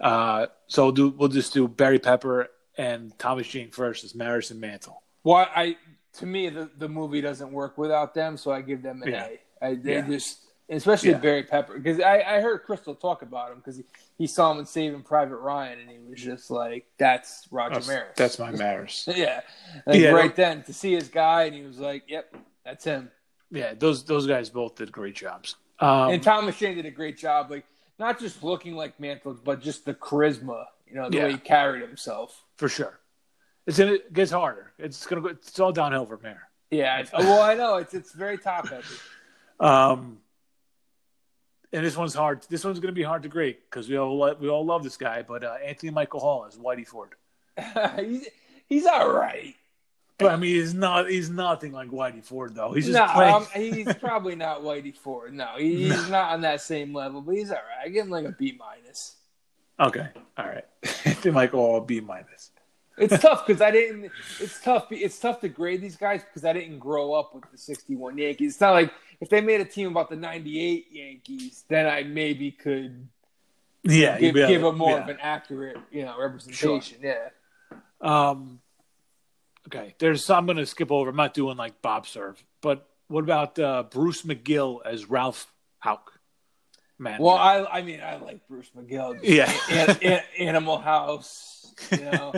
Uh, 0.00 0.46
so 0.66 0.84
we'll 0.84 0.92
do. 0.92 1.08
We'll 1.10 1.28
just 1.28 1.54
do 1.54 1.68
Barry 1.68 1.98
Pepper 1.98 2.48
and 2.76 3.16
Thomas 3.18 3.46
Jane 3.46 3.70
first 3.70 4.04
as 4.04 4.14
Maris 4.14 4.50
and 4.50 4.60
Mantle. 4.60 5.02
Well, 5.24 5.46
I 5.54 5.76
to 6.18 6.26
me 6.26 6.48
the, 6.48 6.70
the 6.76 6.88
movie 6.88 7.20
doesn't 7.20 7.50
work 7.52 7.78
without 7.78 8.14
them, 8.14 8.36
so 8.36 8.50
I 8.50 8.60
give 8.62 8.82
them 8.82 9.02
an 9.02 9.08
Yeah. 9.10 9.26
A. 9.26 9.66
I, 9.66 9.74
they 9.74 9.94
Yeah. 9.94 10.06
just, 10.06 10.40
especially 10.70 11.10
Yeah. 11.10 11.18
Barry 11.18 11.42
Pepper, 11.44 11.78
because 11.78 12.00
I, 12.00 12.20
I 12.20 12.40
heard 12.40 12.62
Crystal 12.64 12.94
talk 12.94 13.22
about 13.22 13.52
him 13.52 13.58
because 13.58 13.76
he, 13.76 13.84
he 14.18 14.26
saw 14.26 14.50
him 14.52 14.58
in 14.58 14.66
Saving 14.66 15.02
Private 15.02 15.36
Ryan, 15.36 15.78
and 15.80 15.90
he 15.90 15.98
was 15.98 16.20
just 16.20 16.50
like, 16.50 16.86
"That's 16.98 17.46
Roger 17.50 17.74
That's, 17.74 17.88
Maris." 17.88 18.12
that's 18.16 18.38
my 18.38 18.50
Maris. 18.52 19.08
yeah. 19.14 19.40
Like 19.86 20.00
Yeah. 20.00 20.10
right 20.10 20.34
then 20.34 20.62
to 20.64 20.72
see 20.72 20.92
his 20.94 21.08
guy, 21.08 21.44
and 21.44 21.54
he 21.54 21.62
was 21.62 21.78
like, 21.78 22.04
"Yep, 22.08 22.36
that's 22.64 22.84
him." 22.84 23.10
Yeah, 23.50 23.74
those 23.74 24.04
those 24.04 24.26
guys 24.26 24.50
both 24.50 24.74
did 24.76 24.90
great 24.90 25.14
jobs. 25.14 25.56
Um, 25.78 26.10
and 26.10 26.22
Tom 26.22 26.50
Jane 26.52 26.76
did 26.76 26.86
a 26.86 26.90
great 26.90 27.16
job. 27.18 27.50
Like 27.50 27.64
not 27.98 28.18
just 28.18 28.42
looking 28.42 28.74
like 28.74 28.98
Mantle, 28.98 29.38
but 29.44 29.60
just 29.62 29.84
the 29.84 29.94
charisma. 29.94 30.64
You 30.88 30.94
know, 30.96 31.08
the 31.10 31.16
Yeah. 31.16 31.24
way 31.24 31.32
he 31.32 31.38
carried 31.38 31.82
himself. 31.82 32.44
for 32.56 32.68
sure. 32.68 32.98
It's 33.66 33.78
gonna, 33.78 33.92
it 33.94 34.12
gets 34.12 34.30
harder. 34.30 34.72
It's 34.78 35.04
gonna 35.06 35.20
go. 35.22 35.28
It's 35.28 35.58
all 35.60 35.72
downhill 35.72 36.06
from 36.06 36.20
here. 36.22 36.42
Yeah. 36.70 37.04
Well, 37.12 37.42
I 37.42 37.54
know 37.54 37.76
it's 37.76 37.94
it's 37.94 38.12
very 38.12 38.38
top 38.38 38.68
heavy. 38.68 38.84
Um, 39.60 40.18
and 41.72 41.84
this 41.84 41.96
one's 41.96 42.14
hard. 42.14 42.46
This 42.48 42.64
one's 42.64 42.80
gonna 42.80 42.92
be 42.92 43.02
hard 43.02 43.22
to 43.24 43.28
grade 43.28 43.56
because 43.70 43.88
we 43.88 43.98
all 43.98 44.34
we 44.38 44.48
all 44.48 44.64
love 44.64 44.82
this 44.82 44.96
guy. 44.96 45.22
But 45.22 45.44
uh, 45.44 45.56
Anthony 45.64 45.90
Michael 45.90 46.20
Hall 46.20 46.44
is 46.46 46.56
Whitey 46.56 46.86
Ford. 46.86 47.10
he's 47.98 48.28
he's 48.68 48.86
all 48.86 49.12
right. 49.12 49.54
But 50.18 50.32
I 50.32 50.36
mean, 50.36 50.54
he's 50.54 50.72
not. 50.72 51.10
He's 51.10 51.28
nothing 51.28 51.72
like 51.72 51.90
Whitey 51.90 52.24
Ford 52.24 52.54
though. 52.54 52.72
He's 52.72 52.86
just 52.86 52.96
no, 52.96 53.36
um, 53.36 53.46
he's 53.54 53.92
probably 54.00 54.34
not 54.34 54.62
Whitey 54.62 54.96
Ford. 54.96 55.34
No, 55.34 55.56
he, 55.58 55.88
he's 55.88 56.08
not 56.08 56.32
on 56.32 56.40
that 56.42 56.62
same 56.62 56.94
level, 56.94 57.20
but 57.20 57.34
he's 57.34 57.50
all 57.50 57.56
right. 57.56 57.86
I 57.86 57.88
give 57.90 58.06
him 58.06 58.10
like 58.10 58.24
a 58.24 58.32
B 58.32 58.58
minus. 58.58 59.16
okay, 59.78 60.08
all 60.38 60.46
right. 60.46 60.64
Anthony 61.04 61.34
Michael 61.34 61.60
Hall 61.60 61.80
B 61.80 62.00
minus. 62.00 62.50
It's 62.96 63.20
tough 63.20 63.46
because 63.46 63.60
I 63.60 63.70
didn't. 63.70 64.10
It's 64.40 64.58
tough. 64.62 64.86
It's 64.90 65.18
tough 65.18 65.40
to 65.42 65.50
grade 65.50 65.82
these 65.82 65.96
guys 65.96 66.22
because 66.24 66.46
I 66.46 66.54
didn't 66.54 66.78
grow 66.78 67.12
up 67.12 67.34
with 67.34 67.44
the 67.52 67.58
'61 67.58 68.16
Yankees. 68.16 68.52
It's 68.52 68.60
not 68.60 68.72
like 68.72 68.90
if 69.20 69.28
they 69.28 69.40
made 69.40 69.60
a 69.60 69.64
team 69.64 69.88
about 69.88 70.10
the 70.10 70.16
'98 70.16 70.86
Yankees, 70.90 71.64
then 71.68 71.86
I 71.86 72.02
maybe 72.02 72.50
could 72.50 73.08
Yeah, 73.82 74.18
give, 74.18 74.34
give 74.34 74.64
a 74.64 74.72
more 74.72 74.90
yeah. 74.90 75.02
of 75.02 75.08
an 75.08 75.18
accurate, 75.20 75.78
you 75.90 76.04
know, 76.04 76.18
representation. 76.18 76.98
Yeah. 77.02 77.28
Um, 78.00 78.60
okay, 79.68 79.94
there's. 79.98 80.28
I'm 80.30 80.46
going 80.46 80.58
to 80.58 80.66
skip 80.66 80.90
over. 80.92 81.10
I'm 81.10 81.16
not 81.16 81.34
doing 81.34 81.56
like 81.56 81.80
Bob 81.82 82.06
Cerv, 82.06 82.36
but 82.60 82.88
what 83.08 83.24
about 83.24 83.58
uh, 83.58 83.84
Bruce 83.84 84.22
McGill 84.22 84.80
as 84.84 85.08
Ralph 85.08 85.46
Houk? 85.84 86.12
Man, 86.98 87.20
Well, 87.20 87.36
I 87.36 87.64
I 87.64 87.82
mean 87.82 88.00
I 88.00 88.16
like 88.16 88.46
Bruce 88.48 88.70
McGill. 88.76 89.18
Yeah. 89.22 89.52
An- 89.70 89.98
An- 90.02 90.22
Animal 90.38 90.78
House. 90.78 91.52
You 91.92 91.98
know, 92.10 92.32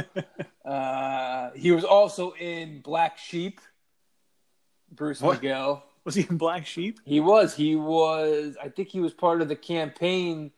uh, 0.68 1.50
he 1.54 1.70
was 1.70 1.84
also 1.84 2.32
in 2.32 2.80
Black 2.80 3.18
Sheep. 3.18 3.60
Bruce 4.90 5.20
What? 5.20 5.40
McGill. 5.40 5.82
Was 6.04 6.14
he 6.14 6.26
in 6.28 6.38
Black 6.38 6.66
Sheep? 6.66 7.00
He 7.04 7.20
was. 7.20 7.54
He 7.54 7.76
was. 7.76 8.56
I 8.62 8.68
think 8.68 8.88
he 8.88 9.00
was 9.00 9.12
part 9.12 9.42
of 9.42 9.48
the 9.48 9.56
campaign 9.56 10.50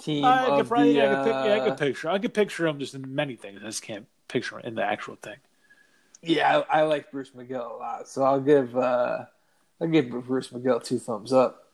team 0.00 0.24
I 0.24 0.46
of 0.46 0.58
could 0.58 0.68
probably, 0.68 0.94
the. 0.94 1.02
I, 1.04 1.14
could 1.14 1.24
pic- 1.24 1.32
yeah, 1.32 1.54
I 1.54 1.58
uh, 1.60 1.64
could 1.68 1.78
picture. 1.78 2.08
I 2.08 2.18
could 2.18 2.34
picture 2.34 2.66
him 2.66 2.78
just 2.78 2.94
in 2.94 3.14
many 3.14 3.36
things. 3.36 3.60
I 3.62 3.66
just 3.66 3.82
can't 3.82 4.06
picture 4.28 4.58
him 4.58 4.64
in 4.66 4.74
the 4.74 4.82
actual 4.82 5.16
thing. 5.16 5.36
yeah, 6.22 6.62
I, 6.70 6.80
I 6.80 6.82
like 6.82 7.10
Bruce 7.12 7.30
McGill 7.30 7.70
a 7.70 7.76
lot, 7.76 8.08
so 8.08 8.22
I'll 8.24 8.40
give. 8.40 8.76
Uh, 8.76 9.26
I'll 9.80 9.88
give 9.88 10.10
Bruce 10.10 10.48
McGill 10.48 10.82
two 10.82 10.98
thumbs 10.98 11.32
up. 11.32 11.68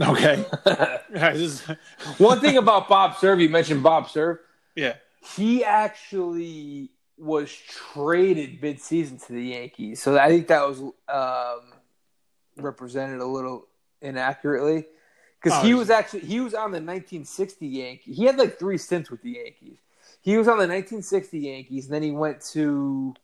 Okay. 0.00 0.44
All 0.66 0.72
right, 1.10 1.34
this 1.34 1.40
is- 1.40 1.62
One 2.18 2.40
thing 2.40 2.56
about 2.58 2.88
Bob 2.88 3.14
Cerv, 3.14 3.40
you 3.40 3.48
mentioned 3.48 3.82
Bob 3.82 4.06
Cerv. 4.08 4.38
yeah. 4.74 4.94
he 5.36 5.64
actually 5.64 6.90
was 7.16 7.50
traded 7.50 8.60
mid-season 8.60 9.16
to 9.18 9.32
the 9.32 9.42
Yankees, 9.42 10.02
so 10.02 10.18
I 10.18 10.28
think 10.28 10.48
that 10.48 10.68
was 10.68 10.80
um, 10.80 11.75
represented 12.56 13.20
a 13.20 13.26
little 13.26 13.66
inaccurately 14.02 14.86
because 15.42 15.58
Oh, 15.60 15.66
he 15.66 15.74
was 15.74 15.90
actually 15.90 16.20
he 16.20 16.40
was 16.40 16.54
on 16.54 16.70
the 16.72 16.78
1960 16.78 17.66
Yankees. 17.66 18.16
He 18.16 18.24
had 18.24 18.36
like 18.38 18.58
three 18.58 18.78
stints 18.78 19.10
with 19.10 19.22
the 19.22 19.30
Yankees. 19.32 19.78
He 20.22 20.36
was 20.36 20.48
on 20.48 20.58
the 20.58 20.66
1960 20.66 21.38
Yankees, 21.38 21.84
and 21.86 21.94
then 21.94 22.02
he 22.02 22.10
went 22.10 22.40
to 22.52 23.14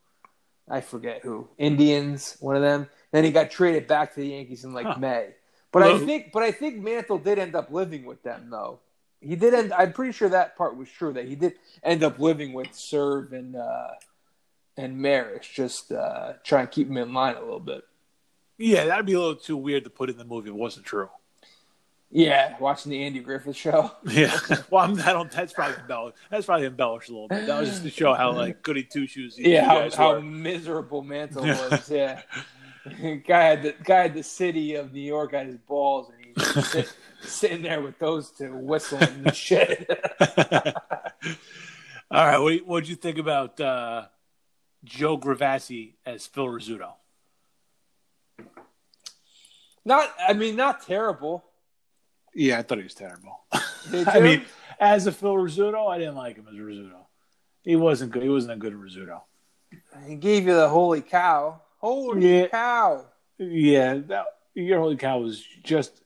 I 0.69 0.81
forget 0.81 1.21
who 1.23 1.49
Indians, 1.57 2.37
one 2.39 2.55
of 2.55 2.61
them. 2.61 2.89
Then 3.11 3.23
he 3.23 3.31
got 3.31 3.51
traded 3.51 3.87
back 3.87 4.13
to 4.13 4.21
the 4.21 4.27
Yankees 4.27 4.63
in 4.63 4.73
like 4.73 4.85
Huh. 4.85 4.95
May. 4.97 5.29
But 5.71 5.83
I 5.83 5.97
think, 6.05 6.31
but 6.31 6.43
I 6.43 6.51
think 6.51 6.77
Mantle 6.77 7.17
did 7.17 7.39
end 7.39 7.55
up 7.55 7.71
living 7.71 8.05
with 8.05 8.21
them 8.23 8.49
though. 8.51 8.79
He 9.19 9.35
did 9.35 9.53
end. 9.53 9.73
I'm 9.73 9.91
pretty 9.93 10.11
sure 10.11 10.29
that 10.29 10.55
part 10.55 10.77
was 10.77 10.87
true 10.89 11.13
that 11.13 11.25
he 11.25 11.35
did 11.35 11.53
end 11.81 12.03
up 12.03 12.19
living 12.19 12.53
with 12.53 12.67
Cerv 12.73 13.31
and 13.33 13.55
uh, 13.55 13.87
and 14.77 14.97
Maris, 14.99 15.47
just 15.47 15.91
uh, 15.91 16.33
try 16.43 16.61
and 16.61 16.69
keep 16.71 16.87
him 16.89 16.97
in 16.97 17.13
line 17.13 17.35
a 17.35 17.39
little 17.41 17.59
bit. 17.59 17.83
Yeah, 18.63 18.85
that'd 18.85 19.05
be 19.05 19.11
a 19.11 19.19
little 19.19 19.35
too 19.35 19.57
weird 19.57 19.83
to 19.83 19.89
put 19.89 20.09
in 20.09 20.17
the 20.17 20.23
movie. 20.23 20.47
It 20.47 20.55
wasn't 20.55 20.85
true. 20.85 21.09
Yeah, 22.09 22.55
watching 22.61 22.91
the 22.93 23.03
Andy 23.03 23.19
Griffith 23.19 23.57
show. 23.57 23.91
Yeah. 24.09 24.37
well, 24.69 24.85
I'm, 24.85 24.97
I 25.01 25.11
don't. 25.11 25.29
That's 25.29 25.51
probably 25.51 25.75
embellished. 25.81 26.17
That's 26.31 26.45
probably 26.45 26.67
embellished 26.67 27.09
a 27.09 27.11
little 27.11 27.27
bit. 27.27 27.45
That 27.45 27.59
was 27.59 27.69
just 27.69 27.83
to 27.83 27.89
show 27.89 28.13
how 28.13 28.31
like 28.31 28.61
goody 28.61 28.83
two 28.83 29.05
shoes. 29.05 29.37
Yeah, 29.37 29.65
how, 29.65 29.89
how 29.89 30.19
miserable 30.21 31.01
Mantle 31.01 31.43
was. 31.43 31.89
Yeah, 31.89 32.21
guy 33.27 33.43
had 33.43 33.63
the 33.63 33.75
guy 33.83 34.03
had 34.03 34.13
the 34.13 34.23
city 34.23 34.75
of 34.75 34.93
New 34.93 35.01
York 35.01 35.33
at 35.33 35.45
his 35.45 35.57
balls, 35.57 36.09
and 36.15 36.25
he's 36.25 36.65
sit, 36.65 36.95
sitting 37.21 37.63
there 37.63 37.81
with 37.81 37.99
those 37.99 38.31
two 38.31 38.55
whistling 38.55 39.23
and 39.25 39.35
shit. 39.35 39.89
All 42.11 42.25
right. 42.25 42.37
What 42.37 42.65
what'd 42.65 42.87
you 42.87 42.95
think 42.95 43.17
about 43.17 43.59
uh, 43.59 44.05
Joe 44.85 45.17
Grifasi 45.17 45.95
as 46.05 46.27
Phil 46.27 46.45
Rizzuto? 46.45 46.93
Not, 49.85 50.13
I 50.27 50.33
mean, 50.33 50.55
not 50.55 50.85
terrible. 50.85 51.43
Yeah, 52.35 52.59
I 52.59 52.63
thought 52.63 52.77
he 52.79 52.83
was 52.83 52.93
terrible. 52.95 53.41
I 54.07 54.19
mean, 54.19 54.45
as 54.79 55.05
a 55.07 55.11
Phil 55.11 55.33
Rizzuto, 55.35 55.87
I 55.87 55.97
didn't 55.99 56.15
like 56.15 56.35
him 56.37 56.47
as 56.49 56.55
Rizzuto. 56.55 57.05
He 57.63 57.75
wasn't 57.75 58.11
good. 58.11 58.23
He 58.23 58.29
wasn't 58.29 58.53
a 58.53 58.57
good 58.57 58.73
Rizzuto. 58.73 59.21
he 60.07 60.15
gave 60.15 60.45
you 60.47 60.55
the 60.55 60.67
holy 60.69 61.01
cow. 61.01 61.61
Holy 61.77 62.39
Yeah. 62.41 62.47
cow! 62.47 63.05
Yeah, 63.37 63.95
that 64.07 64.25
your 64.53 64.79
holy 64.79 64.95
cow 64.95 65.19
was 65.19 65.43
just. 65.63 66.01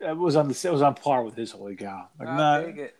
It 0.00 0.16
was 0.16 0.36
on 0.36 0.48
the. 0.48 0.60
It 0.68 0.72
was 0.72 0.82
on 0.82 0.94
par 0.94 1.22
with 1.22 1.36
his 1.36 1.52
holy 1.52 1.76
cow. 1.76 2.08
Like, 2.18 2.28
I'll 2.28 2.36
not, 2.36 2.64
take 2.66 2.76
it. 2.76 2.96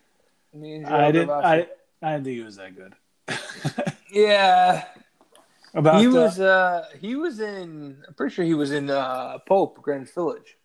I 0.86 1.12
didn't. 1.12 1.30
I, 1.30 1.66
I 2.02 2.12
didn't 2.12 2.24
think 2.24 2.36
he 2.36 2.42
was 2.42 2.56
that 2.56 2.76
good. 2.76 2.94
Yeah, 4.12 4.84
About 5.74 6.00
he 6.00 6.06
uh, 6.06 6.10
was. 6.10 6.40
Uh, 6.40 6.84
he 7.00 7.14
was 7.14 7.40
in. 7.40 8.02
I'm 8.06 8.14
pretty 8.14 8.34
sure 8.34 8.44
he 8.44 8.54
was 8.54 8.72
in 8.72 8.90
uh, 8.90 9.38
Pope 9.46 9.80
Greenwich 9.82 10.10
Village. 10.10 10.56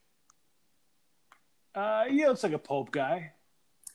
Uh, 1.73 2.05
yeah, 2.09 2.27
looks 2.27 2.43
like 2.43 2.53
a 2.53 2.59
Pope 2.59 2.91
guy. 2.91 3.33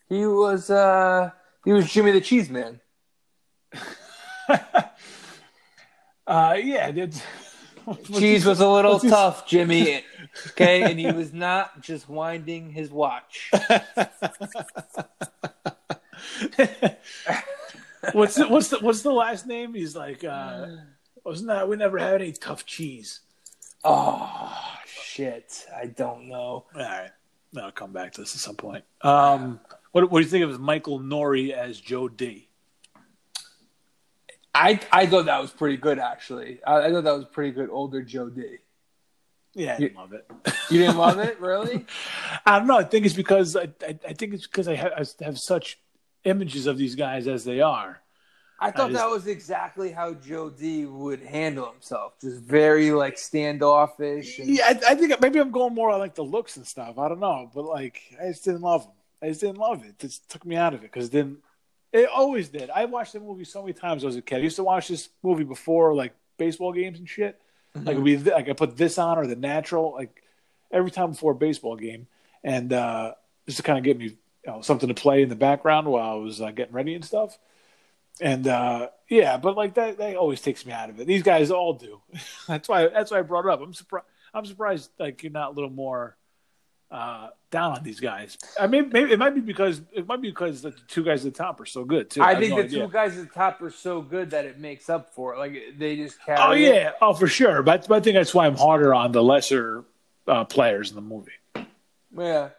He 0.09 0.27
was. 0.27 0.71
Uh, 0.71 1.31
he 1.65 1.73
was 1.73 1.91
Jimmy 1.91 2.13
the 2.13 2.21
Cheese 2.21 2.49
Man. 2.51 2.81
uh, 6.27 6.57
yeah, 6.59 6.91
did 6.91 7.21
Cheese 8.15 8.45
was 8.45 8.61
a 8.61 8.69
little 8.69 8.93
what's 8.93 9.05
his- 9.05 9.13
tough, 9.13 9.47
Jimmy. 9.47 10.05
Okay, 10.51 10.83
and 10.85 10.97
he 10.97 11.11
was 11.11 11.33
not 11.33 11.81
just 11.81 12.09
winding 12.09 12.71
his 12.71 12.89
watch. 12.89 13.51
what's 18.13 18.37
the, 18.37 18.47
what's 18.49 18.69
the 18.69 18.79
what's 18.81 19.03
the 19.03 19.13
last 19.13 19.45
name? 19.45 19.75
He's 19.75 19.97
like, 19.97 20.23
uh, 20.23 20.69
wasn't 21.25 21.49
that 21.49 21.69
we 21.69 21.77
never 21.77 21.99
had 21.99 22.21
any 22.21 22.33
tough 22.33 22.67
cheese? 22.67 23.21
Oh 23.85 24.57
shit! 24.87 25.67
I 25.75 25.87
don't 25.87 26.29
know. 26.29 26.35
All 26.35 26.67
right, 26.75 27.11
I'll 27.57 27.73
come 27.73 27.93
back 27.93 28.13
to 28.13 28.23
this 28.23 28.35
at 28.35 28.41
some 28.41 28.57
point. 28.57 28.85
Um, 29.03 29.61
what 29.93 30.11
what 30.11 30.21
do 30.21 30.25
you 30.25 30.31
think 30.31 30.45
of 30.45 30.61
Michael 30.61 31.01
Nouri 31.01 31.53
as 31.53 31.81
Joe 31.81 32.09
D? 32.09 32.49
I 34.55 34.81
I 34.93 35.07
thought 35.07 35.27
that 35.27 35.41
was 35.41 35.51
pretty 35.51 35.77
good 35.77 35.99
actually. 35.99 36.61
I, 36.65 36.87
I 36.87 36.91
thought 36.91 37.05
that 37.05 37.17
was 37.17 37.27
pretty 37.27 37.53
good. 37.53 37.71
Older 37.71 38.03
Joe 38.03 38.29
D. 38.29 38.59
Yeah, 39.55 39.75
I 39.75 39.79
didn't 39.79 39.97
love 39.97 40.13
it. 40.13 40.31
You 40.71 40.79
didn't 40.79 40.97
love 40.97 41.19
it, 41.19 41.41
really? 41.41 41.85
I 42.47 42.59
don't 42.59 42.69
know. 42.69 42.79
I 42.79 42.85
think 42.85 43.05
it's 43.05 43.17
because 43.17 43.57
I, 43.57 43.69
I, 43.83 43.99
I 44.09 44.13
think 44.13 44.35
it's 44.35 44.47
because 44.47 44.69
I 44.69 44.77
have, 44.77 44.93
I 44.93 45.25
have 45.25 45.39
such 45.39 45.81
images 46.25 46.67
of 46.67 46.79
these 46.79 46.95
guys 46.95 47.27
as 47.27 47.45
they 47.45 47.61
are. 47.61 48.01
I 48.61 48.71
thought 48.71 48.91
I 48.91 48.93
just- 48.93 49.03
that 49.03 49.11
was 49.11 49.27
exactly 49.27 49.91
how 49.91 50.15
Joe 50.15 50.51
D 50.51 50.85
would 50.85 51.21
handle 51.23 51.71
himself. 51.71 52.15
Just 52.21 52.41
very 52.43 52.91
like 52.93 53.17
standoffish. 53.19 54.39
And, 54.39 54.49
Yeah, 54.49 54.65
I, 54.67 54.93
I 54.93 54.95
think 54.95 55.19
maybe 55.21 55.39
I'm 55.39 55.51
going 55.51 55.75
more 55.75 55.91
on 55.91 55.99
like 55.99 56.15
the 56.15 56.25
looks 56.25 56.57
and 56.57 56.67
stuff. 56.67 56.99
I 56.99 57.09
don't 57.09 57.21
know, 57.21 57.51
but 57.55 57.65
like 57.65 58.03
I 58.21 58.29
just 58.29 58.45
didn't 58.45 58.63
love 58.63 58.85
him. 58.85 58.93
I 59.23 59.29
just 59.29 59.41
didn't 59.41 59.59
love 59.59 59.83
it. 59.85 59.89
It 59.91 59.99
just 59.99 60.31
took 60.31 60.45
me 60.47 60.57
out 60.57 60.75
of 60.75 60.81
it 60.81 60.93
because 60.93 61.11
then 61.11 61.39
it 61.93 62.09
always 62.09 62.49
did. 62.49 62.71
I 62.71 62.85
watched 62.85 63.13
the 63.15 63.21
movie 63.21 63.45
so 63.45 63.63
many 63.63 63.73
times 63.73 64.05
as 64.05 64.17
a 64.17 64.23
kid. 64.23 64.37
I 64.37 64.39
used 64.41 64.57
to 64.57 64.65
watch 64.65 64.89
this 64.89 65.09
movie 65.23 65.45
before 65.45 65.95
like 65.95 66.15
baseball 66.39 66.73
games 66.73 66.99
and 66.99 67.09
shit. 67.09 67.41
Like 67.75 67.89
it'd 67.95 68.05
be 68.05 68.17
th- 68.17 68.35
like 68.35 68.49
I 68.49 68.53
put 68.53 68.77
this 68.77 68.99
on 68.99 69.17
or 69.19 69.27
the 69.27 69.37
natural 69.37 69.93
like 69.93 70.23
every 70.73 70.91
time 70.91 71.11
before 71.13 71.33
a 71.33 71.37
baseball 71.37 71.77
game, 71.77 72.09
and 72.43 72.73
uh, 72.73 73.15
just 73.47 73.59
to 73.59 73.63
kind 73.63 73.79
of 73.79 73.85
get 73.85 73.99
me 73.99 74.05
you 74.07 74.17
know 74.47 74.61
something 74.61 74.89
to 74.89 74.95
play 74.95 75.23
in 75.23 75.29
the 75.29 75.37
background 75.37 75.87
while 75.87 76.11
I 76.11 76.15
was 76.15 76.41
uh, 76.41 76.51
getting 76.51 76.75
ready 76.75 76.95
and 76.95 77.05
stuff. 77.05 77.39
And 78.21 78.47
uh, 78.47 78.89
yeah, 79.09 79.39
but 79.39 79.57
like 79.57 79.75
that, 79.75 79.99
that 79.99 80.17
always 80.17 80.41
takes 80.41 80.67
me 80.67 80.73
out 80.73 80.91
of 80.91 81.01
it. 81.01 81.07
These 81.07 81.23
guys 81.23 81.51
all 81.51 81.75
do. 81.75 82.01
that's 82.49 82.69
why. 82.69 82.89
That's 82.89 83.11
why 83.11 83.19
I 83.19 83.23
brought 83.23 83.47
it 83.47 83.51
up. 83.51 83.61
I'm 83.61 83.75
surprised. 83.75 84.07
I'm 84.35 84.45
surprised. 84.45 84.91
Like 84.99 85.23
you're 85.23 85.33
not 85.33 85.51
a 85.51 85.55
little 85.55 85.71
more 85.71 86.17
uh, 86.91 87.29
down 87.51 87.77
on 87.77 87.83
these 87.83 88.01
guys. 88.01 88.37
I 88.59 88.67
mean, 88.67 88.91
maybe 88.93 89.13
it 89.13 89.19
might 89.19 89.35
be 89.35 89.41
because 89.41 89.81
it 89.93 90.07
might 90.07 90.21
be 90.21 90.29
because 90.29 90.63
the 90.63 90.73
two 90.89 91.05
guys 91.05 91.25
at 91.25 91.33
the 91.33 91.39
top 91.39 91.61
are 91.61 91.67
so 91.67 91.85
good 91.85 92.11
too. 92.11 92.23
I 92.23 92.31
have 92.31 92.41
think 92.41 92.51
no 92.51 92.57
the 92.57 92.65
idea. 92.65 92.87
two 92.87 92.93
guys 92.93 93.17
at 93.17 93.29
the 93.29 93.35
top 93.35 93.63
are 93.63 93.71
so 93.71 94.03
good 94.03 94.31
that 94.31 94.45
it 94.45 94.59
makes 94.59 94.91
up 94.91 95.15
for 95.15 95.35
it. 95.35 95.39
Like 95.39 95.79
they 95.79 95.97
just 95.97 96.23
carry. 96.25 96.39
Oh 96.41 96.53
it. 96.53 96.61
yeah, 96.61 96.93
oh 97.01 97.15
for 97.15 97.27
sure. 97.27 97.63
But, 97.63 97.89
but 97.89 97.97
I 97.97 98.01
think 98.01 98.15
that's 98.15 98.35
why 98.35 98.47
I'm 98.47 98.57
harder 98.57 98.95
on 98.95 99.13
the 99.13 99.23
lesser 99.23 99.85
uh, 100.27 100.45
players 100.45 100.91
in 100.91 100.97
the 100.97 101.03
movie. 101.03 101.33
yeah. 102.17 102.51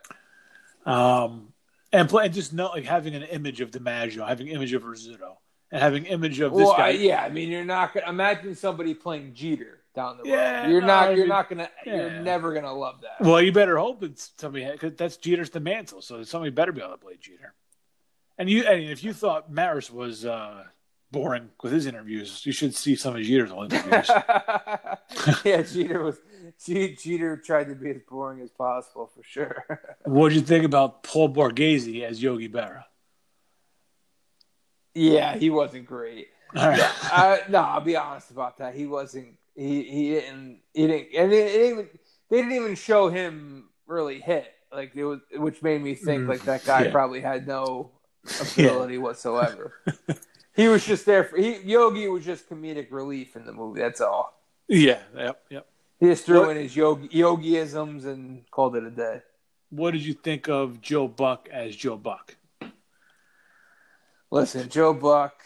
Um, 0.85 1.53
and 1.93 2.09
play 2.09 2.25
and 2.25 2.33
just 2.33 2.53
not 2.53 2.71
like 2.73 2.85
having 2.85 3.15
an 3.15 3.23
image 3.23 3.61
of 3.61 3.71
DiMaggio, 3.71 4.27
having 4.27 4.49
an 4.49 4.55
image 4.55 4.73
of 4.73 4.83
Rizzuto, 4.83 5.37
and 5.71 5.81
having 5.81 6.05
image 6.05 6.39
of 6.39 6.51
this 6.53 6.65
well, 6.65 6.77
guy. 6.77 6.89
Yeah, 6.89 7.23
I 7.23 7.29
mean, 7.29 7.49
you're 7.49 7.65
not 7.65 7.93
gonna 7.93 8.09
imagine 8.09 8.55
somebody 8.55 8.93
playing 8.93 9.33
Jeter 9.33 9.79
down 9.95 10.17
the 10.17 10.23
road. 10.23 10.29
Yeah, 10.29 10.67
you're 10.67 10.81
no, 10.81 10.87
not. 10.87 11.09
I 11.09 11.11
you're 11.13 11.27
not 11.27 11.49
gonna. 11.49 11.69
You're 11.85 12.21
never 12.21 12.53
gonna 12.53 12.73
love 12.73 13.01
that. 13.01 13.25
Well, 13.25 13.41
you 13.41 13.51
better 13.51 13.77
hope 13.77 14.03
it's 14.03 14.31
somebody 14.37 14.69
because 14.71 14.93
that's 14.95 15.17
Jeter's 15.17 15.49
the 15.49 15.59
mantle, 15.59 16.01
so 16.01 16.23
somebody 16.23 16.51
better 16.51 16.71
be 16.71 16.81
able 16.81 16.91
to 16.91 16.97
play 16.97 17.17
Jeter. 17.19 17.53
And 18.37 18.49
you, 18.49 18.63
and 18.63 18.81
if 18.81 19.03
you 19.03 19.13
thought 19.13 19.51
Maris 19.51 19.91
was 19.91 20.25
uh, 20.25 20.63
boring 21.11 21.49
with 21.61 21.71
his 21.71 21.85
interviews, 21.85 22.45
you 22.45 22.51
should 22.51 22.75
see 22.75 22.95
some 22.95 23.15
of 23.15 23.21
Jeter's 23.21 23.51
old 23.51 23.71
interviews. 23.71 24.09
yeah, 25.45 25.61
Jeter 25.61 26.03
was. 26.03 26.17
Je- 26.65 26.95
Jeter 26.95 27.37
tried 27.37 27.65
to 27.65 27.75
be 27.75 27.91
as 27.91 28.01
boring 28.09 28.41
as 28.41 28.49
possible 28.49 29.09
for 29.15 29.23
sure. 29.23 29.65
what 30.05 30.29
did 30.29 30.35
you 30.35 30.41
think 30.41 30.65
about 30.65 31.03
Paul 31.03 31.33
Borghese 31.33 32.03
as 32.03 32.21
Yogi 32.21 32.49
Berra? 32.49 32.83
Yeah, 34.93 35.35
he 35.37 35.49
wasn't 35.49 35.85
great. 35.85 36.27
Right. 36.55 36.79
uh, 37.11 37.37
no, 37.49 37.59
I'll 37.59 37.81
be 37.81 37.95
honest 37.95 38.31
about 38.31 38.57
that. 38.57 38.75
He 38.75 38.85
wasn't. 38.85 39.35
He 39.55 39.83
he 39.83 40.09
didn't. 40.11 40.59
He 40.73 40.87
didn't. 40.87 41.07
And 41.15 41.33
it, 41.33 41.55
it 41.55 41.69
even, 41.71 41.89
they 42.29 42.37
didn't 42.37 42.53
even 42.53 42.75
show 42.75 43.09
him 43.09 43.69
really 43.87 44.19
hit. 44.19 44.47
Like 44.71 44.91
it 44.95 45.03
was, 45.03 45.19
which 45.35 45.61
made 45.61 45.81
me 45.81 45.95
think 45.95 46.23
Mm, 46.23 46.29
like 46.29 46.43
that 46.43 46.63
guy 46.65 46.85
yeah. 46.85 46.91
probably 46.91 47.19
had 47.21 47.45
no 47.47 47.91
ability 48.53 48.97
whatsoever. 48.97 49.73
he 50.55 50.67
was 50.69 50.85
just 50.85 51.05
there 51.05 51.25
for 51.25 51.37
he, 51.37 51.57
Yogi 51.59 52.07
was 52.07 52.23
just 52.23 52.49
comedic 52.49 52.87
relief 52.91 53.35
in 53.35 53.45
the 53.45 53.51
movie. 53.53 53.81
That's 53.81 53.99
all. 54.01 54.37
Yeah, 54.69 54.99
yep, 55.15 55.43
yep. 55.49 55.67
He 55.99 56.05
just 56.07 56.25
threw 56.25 56.41
What- 56.47 56.55
in 56.55 56.63
his 56.63 56.75
yogi 56.75 57.09
yogiisms 57.09 58.05
and 58.05 58.49
called 58.51 58.75
it 58.77 58.83
a 58.83 58.89
day. 58.91 59.21
What 59.69 59.91
did 59.91 60.05
you 60.05 60.13
think 60.13 60.47
of 60.49 60.81
Joe 60.81 61.07
Buck 61.07 61.47
as 61.51 61.75
Joe 61.75 61.97
Buck? 61.97 62.35
Listen, 64.31 64.69
Joe 64.69 64.93
Buck, 64.93 65.43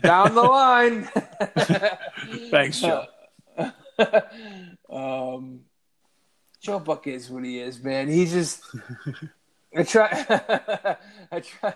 down 0.00 0.32
the 0.32 0.42
line. 0.42 1.08
Thanks, 2.50 2.80
Joe. 2.80 3.04
um, 4.88 5.62
Joe 6.60 6.78
Buck 6.78 7.08
is 7.08 7.28
what 7.28 7.44
he 7.44 7.58
is, 7.58 7.82
man. 7.82 8.06
He's 8.06 8.32
just. 8.32 8.62
I 9.76 9.82
try. 9.82 10.08
I 11.32 11.40
try. 11.40 11.74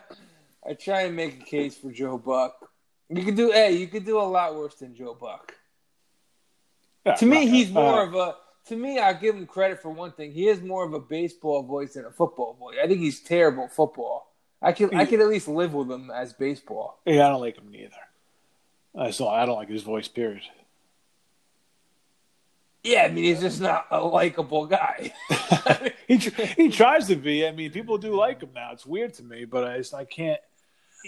I 0.69 0.75
try 0.75 1.03
and 1.03 1.17
make 1.17 1.43
a 1.43 1.45
case 1.45 1.77
for 1.77 1.91
Joe 1.91 2.17
Buck. 2.17 2.71
You 3.09 3.25
could 3.25 3.37
do. 3.37 3.51
Hey, 3.51 3.77
you 3.77 3.89
could 3.89 4.05
do 4.05 4.21
a 4.21 4.23
lot 4.23 4.55
worse 4.55 4.77
than 4.77 4.95
Joe 4.95 5.17
Buck. 5.21 5.53
Yeah, 7.05 7.15
To 7.15 7.27
me, 7.27 7.39
uh, 7.39 7.51
he's 7.51 7.71
more 7.73 8.03
uh, 8.03 8.07
of 8.07 8.15
a. 8.15 8.35
To 8.69 8.77
me, 8.77 9.01
I 9.01 9.15
give 9.15 9.35
him 9.35 9.47
credit 9.49 9.83
for 9.83 9.91
one 9.91 10.13
thing. 10.13 10.31
He 10.31 10.47
has 10.47 10.63
more 10.63 10.85
of 10.85 10.93
a 10.93 11.01
baseball 11.01 11.65
voice 11.65 11.95
than 11.95 12.05
a 12.05 12.13
football 12.13 12.55
voice. 12.55 12.77
I 12.81 12.87
think 12.87 13.01
he's 13.01 13.19
terrible 13.21 13.65
at 13.65 13.73
football. 13.73 14.30
I 14.63 14.73
can. 14.73 14.95
I 14.95 15.05
can 15.07 15.21
at 15.21 15.29
least 15.29 15.49
live 15.49 15.73
with 15.75 15.91
him 15.91 16.11
as 16.11 16.33
baseball. 16.35 17.01
Yeah, 17.07 17.27
I 17.27 17.31
don't 17.31 17.41
like 17.41 17.57
him 17.57 17.71
neither. 17.71 17.95
I 18.97 19.11
saw. 19.11 19.33
I 19.33 19.47
don't 19.47 19.57
like 19.57 19.69
his 19.71 19.83
voice. 19.83 20.09
Period. 20.09 20.43
Yeah, 22.83 23.03
I 23.03 23.09
mean, 23.11 23.25
he's 23.25 23.41
just 23.41 23.61
not 23.61 23.87
a 23.91 24.01
likable 24.03 24.67
guy. 24.67 25.13
he 26.09 26.17
tr- 26.19 26.43
he 26.57 26.71
tries 26.71 27.09
to 27.09 27.17
be. 27.17 27.47
I 27.47 27.53
mean, 27.53 27.71
people 27.71 27.99
do 27.99 28.15
like 28.15 28.43
him 28.43 28.51
now. 28.55 28.71
It's 28.73 28.87
weird 28.87 29.13
to 29.15 29.23
me, 29.23 29.45
but 29.45 29.65
I 29.65 29.77
just 29.79 29.93
I 29.95 30.05
can't. 30.05 30.41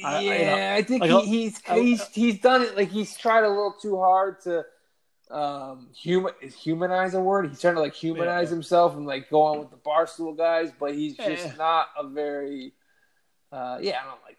I- 0.04 0.16
I- 0.16 0.20
yeah, 0.20 0.74
I, 0.78 0.82
think 0.82 1.00
like, 1.00 1.10
he, 1.10 1.16
I'll- 1.16 1.22
he's 1.24 1.60
he's 1.66 2.06
he's 2.08 2.40
done 2.40 2.62
it. 2.62 2.76
Like 2.76 2.90
he's 2.90 3.16
tried 3.16 3.44
a 3.44 3.48
little 3.48 3.74
too 3.80 3.96
hard 3.98 4.40
to 4.42 4.64
um 5.30 5.88
human 5.96 6.34
is 6.42 6.54
humanize 6.54 7.14
a 7.14 7.20
word. 7.20 7.48
He's 7.48 7.60
trying 7.60 7.74
to 7.76 7.80
like 7.80 7.94
humanize 7.94 8.48
Yeah. 8.48 8.54
himself 8.56 8.94
and 8.94 9.06
like 9.06 9.30
go 9.30 9.40
on 9.42 9.58
with 9.58 9.70
the 9.70 9.78
barstool 9.78 10.36
guys, 10.36 10.70
but 10.78 10.94
he's 10.94 11.16
just 11.16 11.56
not 11.56 11.88
a 11.98 12.06
very. 12.06 12.72
Uh 13.52 13.78
Yeah, 13.80 13.98
I 14.02 14.04
don't 14.04 14.22
like. 14.24 14.38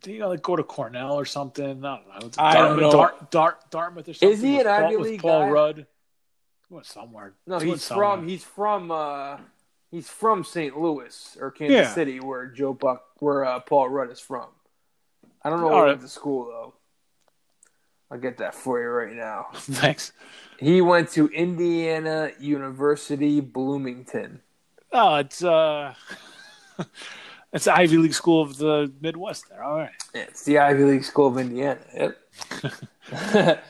Do 0.00 0.12
you 0.12 0.20
know, 0.20 0.28
like 0.28 0.42
go 0.42 0.54
to 0.54 0.62
Cornell 0.62 1.14
or 1.14 1.24
something? 1.24 1.64
I 1.84 1.96
don't 1.96 2.08
know. 2.08 2.26
It's 2.26 2.38
I 2.38 2.54
don't 2.54 2.78
know. 2.80 2.92
Dart, 2.92 3.30
Dart, 3.32 3.70
Dartmouth 3.70 4.08
or 4.08 4.14
something. 4.14 4.30
Is 4.36 4.40
he 4.42 4.58
with 4.58 4.66
an 4.66 4.72
Paul, 4.74 4.84
Ivy 4.86 4.96
with 4.96 5.10
League 5.10 5.20
Paul 5.22 5.40
guy? 5.40 5.48
Rudd? 5.50 5.86
Went 6.70 6.86
somewhere. 6.86 7.34
No, 7.46 7.56
Went 7.56 7.68
he's 7.68 7.82
somewhere. 7.82 8.16
from 8.16 8.28
he's 8.28 8.44
from 8.44 8.90
uh 8.92 9.38
he's 9.90 10.08
from 10.08 10.44
St. 10.44 10.78
Louis 10.78 11.36
or 11.40 11.50
Kansas 11.50 11.74
Yeah. 11.76 11.94
City, 11.94 12.20
where 12.20 12.46
Joe 12.46 12.74
Buck, 12.74 13.02
where 13.18 13.44
uh, 13.44 13.58
Paul 13.60 13.88
Rudd 13.88 14.10
is 14.12 14.20
from. 14.20 14.46
I 15.42 15.50
don't 15.50 15.60
know 15.60 15.66
All 15.68 15.70
where 15.72 15.78
he 15.78 15.82
right. 15.84 15.88
went 15.92 16.02
to 16.02 16.08
school 16.08 16.44
though. 16.46 16.74
I'll 18.10 18.18
get 18.18 18.38
that 18.38 18.54
for 18.54 18.80
you 18.80 18.88
right 18.88 19.14
now. 19.14 19.46
Thanks. 19.54 20.12
He 20.60 20.80
went 20.80 21.10
to 21.12 21.26
Indiana 21.28 22.30
University 22.38 23.40
Bloomington. 23.40 24.40
Oh, 24.92 25.16
it's 25.16 25.42
uh, 25.44 25.94
it's 27.52 27.64
the 27.64 27.74
Ivy 27.74 27.96
League 27.98 28.14
school 28.14 28.42
of 28.42 28.56
the 28.56 28.92
Midwest. 29.00 29.48
There. 29.48 29.62
All 29.62 29.78
right. 29.78 29.90
It's 30.14 30.44
the 30.44 30.58
Ivy 30.58 30.84
League 30.84 31.04
School 31.04 31.28
of 31.28 31.38
Indiana. 31.38 31.80
Yep. 31.94 32.18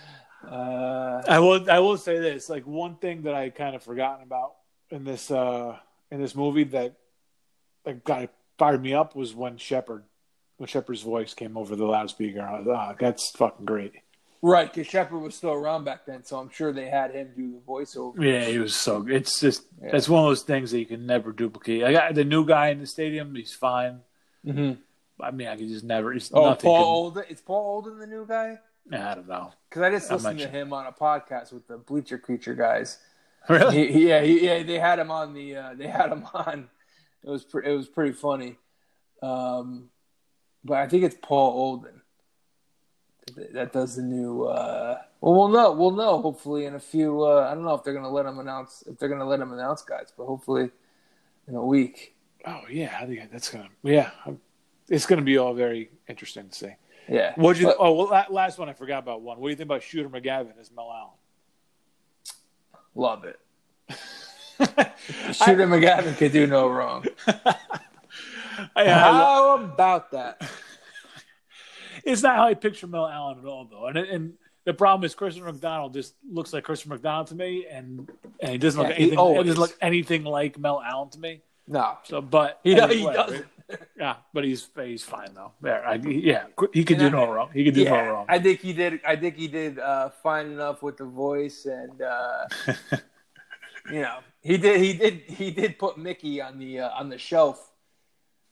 uh, 0.50 1.22
I 1.28 1.38
will. 1.38 1.70
I 1.70 1.78
will 1.78 1.96
say 1.96 2.18
this. 2.18 2.48
Like 2.48 2.66
one 2.66 2.96
thing 2.96 3.22
that 3.22 3.34
I 3.34 3.50
kind 3.50 3.76
of 3.76 3.82
forgotten 3.82 4.24
about 4.24 4.54
in 4.90 5.04
this 5.04 5.30
uh 5.30 5.76
in 6.10 6.20
this 6.20 6.34
movie 6.34 6.64
that 6.64 6.96
like 7.84 8.04
kind 8.04 8.24
of 8.24 8.30
fired 8.58 8.82
me 8.82 8.94
up 8.94 9.14
was 9.14 9.34
when 9.34 9.56
Sheppard, 9.56 10.04
when 10.56 10.66
Sheppard's 10.66 11.02
voice 11.02 11.34
came 11.34 11.56
over 11.56 11.76
the 11.76 11.84
loudspeaker. 11.84 12.42
I 12.42 12.60
was, 12.60 12.66
oh, 12.68 12.96
that's 12.98 13.30
fucking 13.36 13.64
great. 13.64 13.92
Right, 14.40 14.72
because 14.72 14.86
Sheppard 14.86 15.20
was 15.20 15.34
still 15.34 15.52
around 15.52 15.82
back 15.84 16.06
then, 16.06 16.22
so 16.24 16.38
I'm 16.38 16.48
sure 16.50 16.72
they 16.72 16.88
had 16.88 17.10
him 17.12 17.32
do 17.36 17.50
the 17.52 17.58
voiceover. 17.58 18.22
Yeah, 18.22 18.44
he 18.44 18.58
was 18.60 18.74
so. 18.74 19.00
Good. 19.02 19.16
It's 19.16 19.40
just 19.40 19.64
Yeah. 19.82 19.96
it's 19.96 20.08
one 20.08 20.22
of 20.22 20.30
those 20.30 20.42
things 20.42 20.70
that 20.70 20.78
you 20.78 20.86
can 20.86 21.06
never 21.06 21.32
duplicate. 21.32 21.82
I 21.82 21.90
got 21.92 22.14
the 22.14 22.24
new 22.24 22.46
guy 22.46 22.68
in 22.68 22.78
the 22.78 22.86
stadium. 22.86 23.34
He's 23.34 23.52
fine. 23.52 24.00
Mm-hmm. 24.46 24.80
I 25.20 25.30
mean, 25.32 25.48
I 25.48 25.56
could 25.56 25.66
just 25.68 25.84
never. 25.84 26.12
It's 26.14 26.30
Oh, 26.32 26.50
nothing. 26.50 26.68
Paul 26.68 26.76
can- 26.76 26.84
Olden. 27.18 27.24
Is 27.30 27.40
Paul 27.40 27.74
Olden 27.74 27.98
the 27.98 28.06
new 28.06 28.24
guy? 28.26 28.58
I 28.92 29.14
don't 29.16 29.26
know. 29.28 29.50
Because 29.68 29.82
I 29.82 29.90
just 29.90 30.10
listened 30.10 30.38
to 30.38 30.48
him 30.48 30.72
on 30.72 30.86
a 30.86 30.92
podcast 30.92 31.52
with 31.52 31.66
the 31.66 31.76
Bleacher 31.76 32.16
Creature 32.18 32.54
guys. 32.54 32.98
Really? 33.48 33.88
He, 33.88 33.92
he- 33.92 34.08
yeah, 34.08 34.20
he, 34.22 34.44
yeah, 34.46 34.62
they 34.62 34.78
had 34.78 34.98
him 35.00 35.10
on 35.10 35.34
the. 35.34 35.56
Uh, 35.56 35.74
they 35.74 35.88
had 35.88 36.12
him 36.12 36.24
on. 36.34 36.68
It 37.24 37.28
was 37.30 37.44
pre- 37.44 37.66
it 37.68 37.74
was 37.74 37.88
pretty 37.88 38.12
funny. 38.12 38.56
Um, 39.20 39.90
but 40.64 40.78
I 40.78 40.86
think 40.88 41.02
it's 41.02 41.16
Paul 41.20 41.50
Olden 41.52 41.97
that- 43.52 43.72
does 43.72 43.96
the 43.96 44.02
new. 44.02 44.44
Uh, 44.44 45.00
well, 45.20 45.34
we'll 45.34 45.48
know. 45.48 45.72
We'll 45.72 45.90
know 45.92 46.20
hopefully 46.22 46.64
in 46.66 46.74
a 46.74 46.80
few. 46.80 47.22
Uh, 47.24 47.48
I 47.50 47.54
don't 47.54 47.64
know 47.64 47.74
if 47.74 47.82
they're 47.84 47.94
gonna 47.94 48.10
let 48.10 48.24
them 48.24 48.38
announce 48.38 48.84
if 48.86 48.98
they're 48.98 49.08
gonna 49.08 49.24
let 49.26 49.38
them 49.40 49.52
announce 49.52 49.82
guys, 49.82 50.12
but 50.16 50.26
hopefully 50.26 50.70
in 51.46 51.54
a 51.54 51.64
week. 51.64 52.14
Oh 52.46 52.60
yeah, 52.70 52.96
I 53.00 53.06
think 53.06 53.30
that's 53.30 53.50
gonna. 53.50 53.68
Yeah, 53.82 54.10
it's 54.88 55.06
gonna 55.06 55.22
be 55.22 55.38
all 55.38 55.54
very 55.54 55.90
interesting 56.08 56.48
to 56.48 56.54
see. 56.54 56.74
Yeah. 57.08 57.32
What 57.36 57.54
do 57.56 57.60
you? 57.62 57.66
But- 57.68 57.76
oh, 57.80 57.92
well, 57.94 58.08
la- 58.08 58.26
last 58.30 58.58
one 58.58 58.68
I 58.68 58.72
forgot 58.74 58.98
about 59.02 59.22
one. 59.22 59.38
What 59.38 59.48
do 59.48 59.50
you 59.50 59.56
think 59.56 59.66
about 59.68 59.82
Shooter 59.82 60.08
McGavin 60.08 60.58
as 60.60 60.70
Mel 60.70 60.92
Allen? 60.92 61.10
Love 62.94 63.24
it. 63.24 63.38
Shooter 65.34 65.66
McGavin 65.66 66.16
could 66.16 66.32
do 66.32 66.46
no 66.46 66.68
wrong. 66.68 67.04
I, 67.26 67.56
I, 68.76 68.88
How 68.88 69.54
about 69.54 70.10
that? 70.12 70.42
It's 72.04 72.22
not 72.22 72.36
how 72.36 72.44
I 72.44 72.54
picture 72.54 72.86
Mel 72.86 73.06
Allen 73.06 73.38
at 73.38 73.44
all, 73.44 73.64
though. 73.64 73.86
And 73.86 73.98
and 73.98 74.34
the 74.64 74.74
problem 74.74 75.04
is 75.04 75.14
Christian 75.14 75.44
McDonald 75.44 75.94
just 75.94 76.14
looks 76.30 76.52
like 76.52 76.64
Christian 76.64 76.90
McDonald 76.90 77.28
to 77.28 77.34
me, 77.34 77.66
and 77.70 78.10
and 78.40 78.52
he 78.52 78.58
doesn't 78.58 78.80
look 78.80 78.90
Yeah, 78.90 78.96
he 78.96 79.02
anything. 79.02 79.18
He 79.18 79.22
always- 79.22 79.46
doesn't 79.46 79.60
look 79.60 79.76
anything 79.80 80.24
like 80.24 80.58
Mel 80.58 80.82
Allen 80.84 81.10
to 81.10 81.18
me. 81.20 81.42
No, 81.70 81.98
So, 82.04 82.22
but 82.22 82.60
he, 82.64 82.80
anyway, 82.80 83.10
he 83.12 83.16
doesn't. 83.16 83.46
Yeah, 83.98 84.16
but 84.32 84.44
he's 84.44 84.66
he's 84.82 85.02
fine 85.04 85.34
though. 85.34 85.52
There, 85.60 85.86
I, 85.86 85.96
yeah, 85.96 86.44
he 86.72 86.84
could 86.84 86.98
do 86.98 87.10
no 87.10 87.30
wrong. 87.30 87.50
He 87.52 87.64
could 87.64 87.74
do 87.74 87.84
no 87.84 88.02
wrong. 88.06 88.24
I 88.26 88.38
think 88.38 88.60
he 88.60 88.72
did. 88.72 88.98
I 89.06 89.14
think 89.14 89.36
he 89.36 89.46
did 89.46 89.78
uh, 89.78 90.08
fine 90.22 90.46
enough 90.46 90.82
with 90.82 90.96
the 90.96 91.04
voice, 91.04 91.66
and 91.66 92.00
uh, 92.00 92.46
you 93.92 94.00
know, 94.00 94.20
he 94.40 94.56
did. 94.56 94.80
He 94.80 94.92
did. 94.94 95.20
He 95.26 95.50
did 95.50 95.78
put 95.78 95.98
Mickey 95.98 96.40
on 96.40 96.58
the 96.58 96.80
uh, 96.80 96.90
on 96.98 97.10
the 97.10 97.18
shelf, 97.18 97.70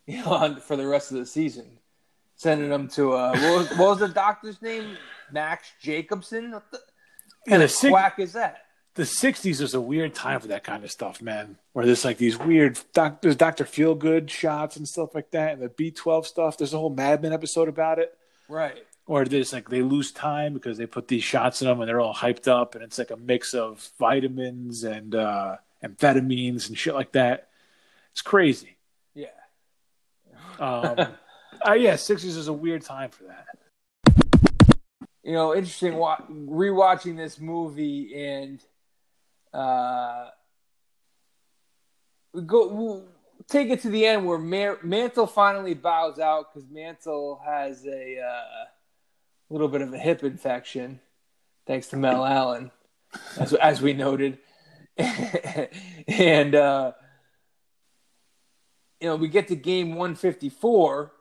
you 0.06 0.18
know, 0.22 0.32
on, 0.32 0.60
for 0.60 0.76
the 0.76 0.86
rest 0.86 1.12
of 1.12 1.16
the 1.16 1.24
season, 1.24 1.78
sending 2.36 2.70
him 2.70 2.88
to 2.88 3.12
uh, 3.14 3.32
what 3.32 3.58
was, 3.58 3.70
what 3.70 3.88
was 3.90 3.98
the 3.98 4.08
doctor's 4.08 4.60
name? 4.62 4.96
Max 5.32 5.68
Jacobson. 5.80 6.52
What 6.52 6.70
the 6.70 6.80
Yeah, 7.46 7.58
the 7.58 7.68
sig- 7.68 7.90
quack 7.90 8.18
is 8.18 8.32
that? 8.34 8.62
the 8.94 9.02
'60s 9.02 9.60
was 9.60 9.74
a 9.74 9.80
weird 9.80 10.14
time 10.14 10.40
for 10.40 10.46
that 10.48 10.64
kind 10.64 10.82
of 10.84 10.90
stuff, 10.90 11.20
man. 11.20 11.58
Where 11.74 11.84
there's 11.84 12.04
like 12.04 12.16
these 12.18 12.38
weird 12.38 12.78
doc, 12.94 13.20
there's 13.20 13.36
Doctor 13.36 13.64
Feelgood 13.64 14.30
shots 14.30 14.76
and 14.76 14.88
stuff 14.88 15.14
like 15.14 15.30
that, 15.32 15.52
and 15.52 15.62
the 15.62 15.68
B12 15.68 16.24
stuff. 16.24 16.56
There's 16.56 16.72
a 16.72 16.78
whole 16.78 16.88
Mad 16.90 17.20
Men 17.22 17.32
episode 17.34 17.68
about 17.68 17.98
it, 17.98 18.16
Right. 18.48 18.84
Or 19.08 19.24
there's 19.24 19.52
like 19.52 19.68
they 19.68 19.82
lose 19.82 20.10
time 20.12 20.54
because 20.54 20.78
they 20.78 20.86
put 20.86 21.08
these 21.08 21.22
shots 21.22 21.60
in 21.62 21.68
them 21.68 21.80
and 21.80 21.88
they're 21.88 22.00
all 22.00 22.14
hyped 22.14 22.48
up, 22.48 22.74
and 22.74 22.82
it's 22.82 22.98
like 22.98 23.10
a 23.10 23.16
mix 23.16 23.52
of 23.54 23.88
vitamins 23.98 24.82
and 24.82 25.14
uh, 25.14 25.56
amphetamines 25.84 26.68
and 26.68 26.76
shit 26.78 26.94
like 26.94 27.12
that. 27.12 27.48
It's 28.12 28.22
crazy. 28.22 28.76
Yeah. 29.14 29.26
Um, 30.58 30.96
uh, 31.66 31.74
yeah, 31.74 31.94
'60s 31.94 32.24
is 32.24 32.48
a 32.48 32.52
weird 32.52 32.82
time 32.82 33.10
for 33.10 33.24
that. 33.24 33.46
you 35.22 35.32
know, 35.32 35.54
interesting 35.54 35.96
wa- 35.96 36.20
rewatching 36.30 37.16
this 37.16 37.40
movie 37.40 38.14
and 38.24 38.60
uh, 39.52 40.28
we 42.32 42.42
go. 42.42 42.68
we- 42.68 43.02
take 43.48 43.70
it 43.70 43.80
to 43.82 43.90
the 43.90 44.04
end 44.06 44.26
where 44.26 44.38
Mantle 44.38 45.26
finally 45.26 45.74
bows 45.74 46.18
out 46.18 46.52
because 46.52 46.68
Mantle 46.68 47.40
has 47.44 47.86
a 47.86 48.18
uh, 48.20 48.64
little 49.50 49.68
bit 49.68 49.82
of 49.82 49.92
a 49.92 49.98
hip 49.98 50.24
infection, 50.24 51.00
thanks 51.66 51.88
to 51.88 51.96
Mel 51.96 52.24
Allen, 52.24 52.70
as 53.38 53.54
as 53.54 53.80
we 53.80 53.92
noted, 53.92 54.38
and 54.96 56.54
uh, 56.54 56.92
you 59.00 59.08
know 59.08 59.16
we 59.16 59.28
get 59.28 59.48
to 59.48 59.56
game 59.56 59.94
one 59.94 60.14
fifty 60.14 60.48
four. 60.48 61.12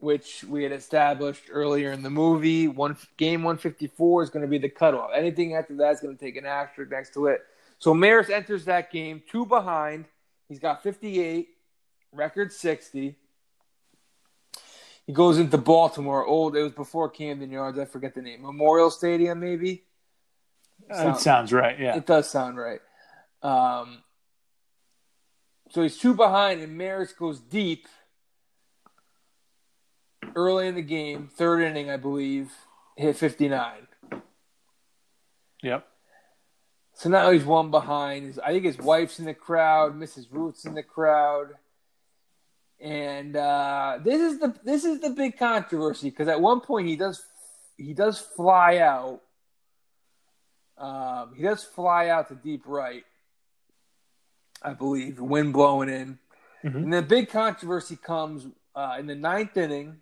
Which 0.00 0.44
we 0.44 0.62
had 0.62 0.72
established 0.72 1.44
earlier 1.50 1.90
in 1.90 2.02
the 2.02 2.10
movie. 2.10 2.68
One 2.68 2.96
game 3.16 3.42
154 3.42 4.22
is 4.22 4.30
going 4.30 4.42
to 4.42 4.48
be 4.48 4.58
the 4.58 4.68
cutoff. 4.68 5.10
Anything 5.14 5.56
after 5.56 5.74
that 5.76 5.94
is 5.94 6.00
going 6.00 6.16
to 6.16 6.24
take 6.24 6.36
an 6.36 6.46
asterisk 6.46 6.90
next 6.90 7.14
to 7.14 7.26
it. 7.26 7.40
So 7.78 7.94
Maris 7.94 8.30
enters 8.30 8.64
that 8.66 8.92
game 8.92 9.22
two 9.30 9.44
behind. 9.44 10.06
He's 10.48 10.60
got 10.60 10.82
58, 10.82 11.48
record 12.12 12.52
60. 12.52 13.16
He 15.06 15.12
goes 15.12 15.38
into 15.38 15.58
Baltimore. 15.58 16.24
Old, 16.24 16.54
it 16.56 16.62
was 16.62 16.72
before 16.72 17.08
Camden 17.08 17.50
Yards. 17.50 17.78
I 17.78 17.86
forget 17.86 18.14
the 18.14 18.22
name. 18.22 18.42
Memorial 18.42 18.90
Stadium, 18.90 19.40
maybe. 19.40 19.84
It 20.90 21.18
sounds 21.18 21.52
right. 21.52 21.78
Yeah, 21.78 21.96
It 21.96 22.06
does 22.06 22.30
sound 22.30 22.58
right. 22.58 22.80
Um, 23.42 24.02
so 25.70 25.82
he's 25.82 25.98
two 25.98 26.14
behind, 26.14 26.60
and 26.60 26.76
Maris 26.76 27.12
goes 27.12 27.40
deep 27.40 27.86
early 30.38 30.68
in 30.68 30.74
the 30.76 30.82
game, 30.82 31.28
third 31.34 31.60
inning, 31.62 31.90
I 31.90 31.96
believe, 31.96 32.52
hit 32.96 33.16
59. 33.16 33.88
yep. 35.62 35.86
So 36.94 37.08
now 37.08 37.30
he's 37.30 37.44
one 37.44 37.70
behind. 37.70 38.38
I 38.44 38.52
think 38.52 38.64
his 38.64 38.78
wife's 38.78 39.18
in 39.18 39.24
the 39.24 39.34
crowd, 39.34 39.94
Mrs. 39.94 40.26
Ruth's 40.30 40.64
in 40.64 40.74
the 40.74 40.82
crowd, 40.82 41.48
and 42.80 43.36
uh, 43.36 43.98
this 44.04 44.20
is 44.20 44.38
the 44.40 44.54
this 44.64 44.84
is 44.84 45.00
the 45.00 45.10
big 45.10 45.38
controversy 45.38 46.10
because 46.10 46.26
at 46.28 46.40
one 46.40 46.60
point 46.60 46.88
he 46.88 46.96
does 46.96 47.22
he 47.76 47.94
does 47.94 48.18
fly 48.20 48.78
out. 48.78 49.20
Um, 50.76 51.34
he 51.36 51.42
does 51.44 51.62
fly 51.64 52.08
out 52.08 52.28
to 52.28 52.34
deep 52.34 52.62
right, 52.66 53.04
I 54.62 54.72
believe, 54.74 55.20
wind 55.20 55.52
blowing 55.52 55.88
in, 55.88 56.18
Mhm. 56.64 56.74
and 56.82 56.92
the 56.92 57.02
big 57.02 57.28
controversy 57.30 57.96
comes 57.96 58.46
uh, 58.74 58.96
in 58.98 59.06
the 59.06 59.14
ninth 59.16 59.56
inning. 59.56 60.00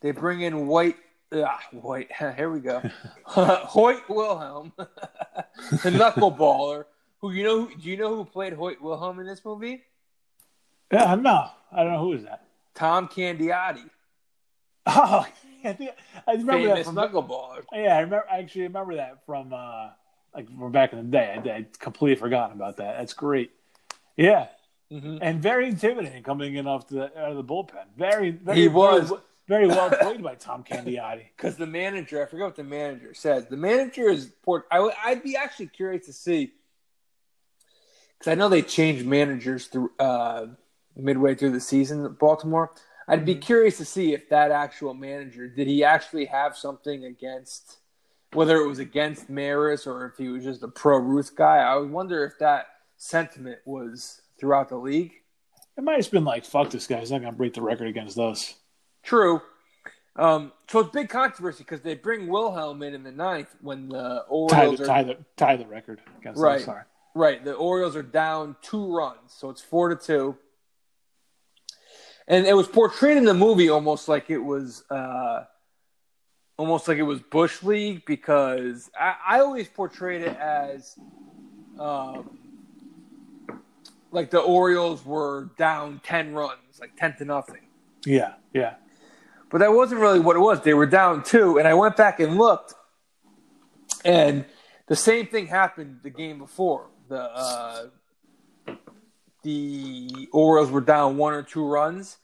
They 0.00 0.10
bring 0.12 0.40
in 0.42 0.52
Hoyt. 0.52 0.96
Ah, 1.34 1.60
Hoyt. 1.80 2.08
Here 2.36 2.50
we 2.50 2.60
go. 2.60 2.82
Hoyt 3.26 4.08
Wilhelm, 4.08 4.72
the 4.76 5.90
knuckleballer. 5.90 6.84
Who 7.20 7.32
you 7.32 7.42
know? 7.44 7.66
Do 7.66 7.88
you 7.88 7.96
know 7.96 8.14
who 8.14 8.24
played 8.24 8.52
Hoyt 8.52 8.80
Wilhelm 8.80 9.18
in 9.20 9.26
this 9.26 9.44
movie? 9.44 9.82
Yeah, 10.92 11.16
no, 11.16 11.50
I 11.72 11.82
don't 11.82 11.92
know 11.92 12.00
who 12.00 12.12
is 12.14 12.24
that. 12.24 12.44
Tom 12.74 13.08
Candiotti, 13.08 13.90
Oh, 14.86 15.26
I, 15.64 15.72
think, 15.74 15.90
I 16.26 16.32
remember 16.32 16.68
that 16.68 16.84
from. 16.86 16.94
knuckleballer. 16.94 17.64
Yeah, 17.72 17.96
I 17.96 18.00
remember. 18.00 18.24
I 18.30 18.38
actually 18.38 18.62
remember 18.62 18.94
that 18.96 19.18
from 19.26 19.52
uh, 19.52 19.90
like 20.34 20.46
from 20.56 20.72
back 20.72 20.92
in 20.92 20.98
the 20.98 21.04
day. 21.04 21.36
I, 21.44 21.48
I 21.50 21.66
completely 21.78 22.16
forgotten 22.16 22.56
about 22.56 22.76
that. 22.78 22.98
That's 22.98 23.12
great. 23.12 23.50
Yeah, 24.16 24.46
hmm 24.90 25.18
and 25.20 25.42
very 25.42 25.68
intimidating 25.68 26.22
coming 26.22 26.54
in 26.54 26.66
off 26.66 26.86
the 26.88 27.04
out 27.20 27.32
of 27.32 27.36
the 27.36 27.44
bullpen. 27.44 27.84
Very, 27.96 28.30
very 28.30 28.60
He 28.60 28.68
was. 28.68 29.08
very, 29.10 29.20
very 29.48 29.66
well 29.66 29.90
played 29.90 30.22
by 30.22 30.34
Tom 30.34 30.62
Candiotti. 30.62 31.24
Because 31.36 31.56
the 31.56 31.66
manager, 31.66 32.22
I 32.22 32.26
forget 32.26 32.46
what 32.46 32.56
the 32.56 32.64
manager 32.64 33.14
says. 33.14 33.46
The 33.46 33.56
manager 33.56 34.08
is 34.08 34.30
port. 34.42 34.66
I 34.70 34.80
would, 34.80 34.92
I'd 35.02 35.22
be 35.22 35.36
actually 35.36 35.68
curious 35.68 36.06
to 36.06 36.12
see 36.12 36.52
because 38.18 38.30
I 38.30 38.34
know 38.34 38.48
they 38.48 38.62
changed 38.62 39.06
managers 39.06 39.66
through 39.66 39.92
uh, 39.98 40.46
midway 40.96 41.34
through 41.34 41.52
the 41.52 41.60
season 41.60 42.04
at 42.04 42.18
Baltimore. 42.18 42.72
I'd 43.06 43.24
be 43.24 43.36
curious 43.36 43.78
to 43.78 43.84
see 43.84 44.12
if 44.12 44.28
that 44.28 44.50
actual 44.50 44.92
manager 44.92 45.48
did 45.48 45.66
he 45.66 45.82
actually 45.82 46.26
have 46.26 46.56
something 46.56 47.04
against 47.04 47.78
whether 48.34 48.58
it 48.58 48.66
was 48.66 48.78
against 48.78 49.30
Maris 49.30 49.86
or 49.86 50.04
if 50.06 50.18
he 50.18 50.28
was 50.28 50.44
just 50.44 50.62
a 50.62 50.68
pro 50.68 50.98
Ruth 50.98 51.34
guy. 51.34 51.58
I 51.58 51.76
would 51.76 51.90
wonder 51.90 52.24
if 52.24 52.38
that 52.40 52.66
sentiment 52.98 53.60
was 53.64 54.20
throughout 54.38 54.68
the 54.68 54.76
league. 54.76 55.12
It 55.78 55.84
might 55.84 56.02
have 56.02 56.10
been 56.10 56.24
like, 56.24 56.44
"Fuck 56.44 56.70
this 56.70 56.86
guy. 56.86 56.98
He's 56.98 57.10
not 57.10 57.20
going 57.20 57.32
to 57.32 57.38
break 57.38 57.54
the 57.54 57.62
record 57.62 57.86
against 57.86 58.18
us." 58.18 58.54
True. 59.08 59.40
Um, 60.16 60.52
so 60.68 60.80
it's 60.80 60.90
big 60.90 61.08
controversy 61.08 61.64
because 61.64 61.80
they 61.80 61.94
bring 61.94 62.26
Wilhelm 62.26 62.82
in 62.82 62.92
in 62.92 63.04
the 63.04 63.10
ninth 63.10 63.48
when 63.62 63.88
the 63.88 64.18
Tie 64.18 64.24
Orioles 64.28 64.76
the, 64.76 64.84
are 64.84 64.86
tie 64.86 65.02
the 65.02 65.16
tie 65.34 65.56
the 65.56 65.66
record 65.66 66.02
Right. 66.34 66.66
Right. 67.14 67.42
The 67.42 67.54
Orioles 67.54 67.96
are 67.96 68.02
down 68.02 68.56
two 68.60 68.94
runs, 68.94 69.32
so 69.32 69.48
it's 69.48 69.62
four 69.62 69.88
to 69.88 69.96
two. 69.96 70.36
And 72.26 72.46
it 72.46 72.52
was 72.52 72.68
portrayed 72.68 73.16
in 73.16 73.24
the 73.24 73.32
movie 73.32 73.70
almost 73.70 74.08
like 74.08 74.28
it 74.28 74.44
was 74.44 74.84
uh 74.90 75.44
almost 76.58 76.86
like 76.86 76.98
it 76.98 77.02
was 77.04 77.20
Bush 77.20 77.62
League 77.62 78.04
because 78.04 78.90
I, 78.98 79.14
I 79.26 79.40
always 79.40 79.68
portrayed 79.68 80.20
it 80.20 80.36
as 80.36 80.98
um 81.78 82.38
like 84.12 84.28
the 84.28 84.40
Orioles 84.40 85.02
were 85.02 85.48
down 85.56 86.02
ten 86.04 86.34
runs, 86.34 86.78
like 86.78 86.94
ten 86.98 87.16
to 87.16 87.24
nothing. 87.24 87.62
Yeah, 88.04 88.34
yeah. 88.52 88.74
But 89.50 89.58
that 89.58 89.72
wasn't 89.72 90.00
really 90.00 90.20
what 90.20 90.36
it 90.36 90.40
was. 90.40 90.60
They 90.60 90.74
were 90.74 90.86
down 90.86 91.22
two, 91.22 91.58
and 91.58 91.66
I 91.66 91.74
went 91.74 91.96
back 91.96 92.20
and 92.20 92.36
looked, 92.36 92.74
and 94.04 94.44
the 94.86 94.96
same 94.96 95.26
thing 95.26 95.46
happened 95.46 96.00
the 96.02 96.10
game 96.10 96.38
before. 96.38 96.88
The 97.08 97.22
uh, 97.22 97.86
the 99.42 100.28
Orioles 100.32 100.70
were 100.70 100.82
down 100.82 101.16
one 101.16 101.32
or 101.32 101.42
two 101.42 101.64
runs 101.64 102.18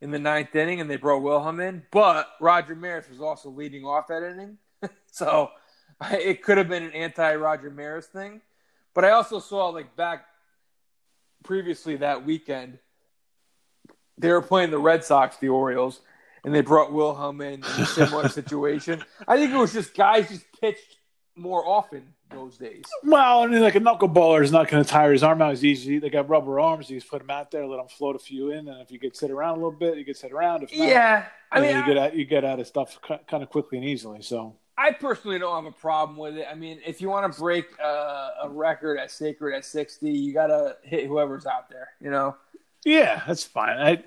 in 0.00 0.10
the 0.10 0.18
ninth 0.18 0.54
inning, 0.54 0.80
and 0.80 0.90
they 0.90 0.96
brought 0.96 1.22
Wilhelm 1.22 1.60
in. 1.60 1.82
But 1.90 2.28
Roger 2.40 2.74
Maris 2.74 3.08
was 3.10 3.20
also 3.20 3.50
leading 3.50 3.84
off 3.84 4.06
that 4.08 4.22
inning, 4.22 4.58
so 5.10 5.50
it 6.10 6.42
could 6.42 6.58
have 6.58 6.68
been 6.68 6.84
an 6.84 6.92
anti-Roger 6.92 7.70
Maris 7.70 8.06
thing. 8.06 8.40
But 8.94 9.04
I 9.04 9.10
also 9.10 9.40
saw 9.40 9.68
like 9.68 9.96
back 9.96 10.26
previously 11.44 11.96
that 11.96 12.24
weekend, 12.24 12.78
they 14.18 14.30
were 14.30 14.42
playing 14.42 14.70
the 14.70 14.78
Red 14.78 15.04
Sox, 15.04 15.36
the 15.36 15.48
Orioles, 15.48 16.00
and 16.46 16.54
they 16.54 16.62
brought 16.62 16.92
Wilhelm 16.92 17.40
in 17.42 17.54
in 17.54 17.82
a 17.82 17.86
similar 17.86 18.28
situation. 18.30 19.04
I 19.28 19.36
think 19.36 19.52
it 19.52 19.56
was 19.58 19.72
just 19.74 19.94
guys 19.94 20.28
just 20.28 20.46
pitched 20.60 20.96
more 21.34 21.66
often 21.66 22.14
those 22.30 22.56
days. 22.56 22.84
Well, 23.04 23.42
I 23.42 23.46
mean, 23.46 23.60
like 23.60 23.74
a 23.74 23.80
knuckleballer 23.80 24.42
is 24.42 24.50
not 24.50 24.68
going 24.68 24.82
to 24.82 24.88
tire 24.88 25.12
his 25.12 25.22
arm 25.22 25.42
out 25.42 25.52
as 25.52 25.64
easy. 25.64 25.98
They 25.98 26.08
got 26.08 26.28
rubber 26.28 26.58
arms. 26.58 26.88
You 26.88 26.98
just 26.98 27.10
put 27.10 27.20
them 27.20 27.30
out 27.30 27.50
there, 27.50 27.66
let 27.66 27.76
them 27.76 27.88
float 27.88 28.16
a 28.16 28.18
few 28.18 28.50
in, 28.52 28.68
and 28.68 28.80
if 28.80 28.90
you 28.90 28.98
get 28.98 29.16
sit 29.16 29.30
around 29.30 29.52
a 29.52 29.56
little 29.56 29.70
bit, 29.78 29.98
you 29.98 30.04
get 30.04 30.16
sit 30.16 30.32
around. 30.32 30.62
If 30.62 30.70
not, 30.76 30.88
Yeah, 30.88 31.26
I 31.52 31.58
you 31.58 31.64
mean, 31.66 31.76
you 31.76 31.82
I, 31.82 31.86
get 31.86 31.98
out, 31.98 32.16
you 32.16 32.24
get 32.24 32.44
out 32.44 32.60
of 32.60 32.66
stuff 32.66 32.98
kind 33.02 33.42
of 33.42 33.50
quickly 33.50 33.78
and 33.78 33.86
easily. 33.86 34.22
So 34.22 34.54
I 34.78 34.92
personally 34.92 35.38
don't 35.38 35.64
have 35.64 35.72
a 35.72 35.76
problem 35.76 36.16
with 36.16 36.36
it. 36.36 36.46
I 36.50 36.54
mean, 36.54 36.80
if 36.86 37.00
you 37.00 37.08
want 37.08 37.32
to 37.32 37.40
break 37.40 37.66
uh, 37.82 38.30
a 38.44 38.48
record 38.48 38.98
at 38.98 39.10
sacred 39.10 39.54
at 39.54 39.64
sixty, 39.64 40.10
you 40.12 40.32
got 40.32 40.46
to 40.48 40.76
hit 40.82 41.06
whoever's 41.06 41.44
out 41.46 41.68
there. 41.68 41.88
You 42.00 42.10
know. 42.10 42.36
yeah, 42.84 43.22
that's 43.26 43.44
fine. 43.44 43.78
I, 43.78 44.04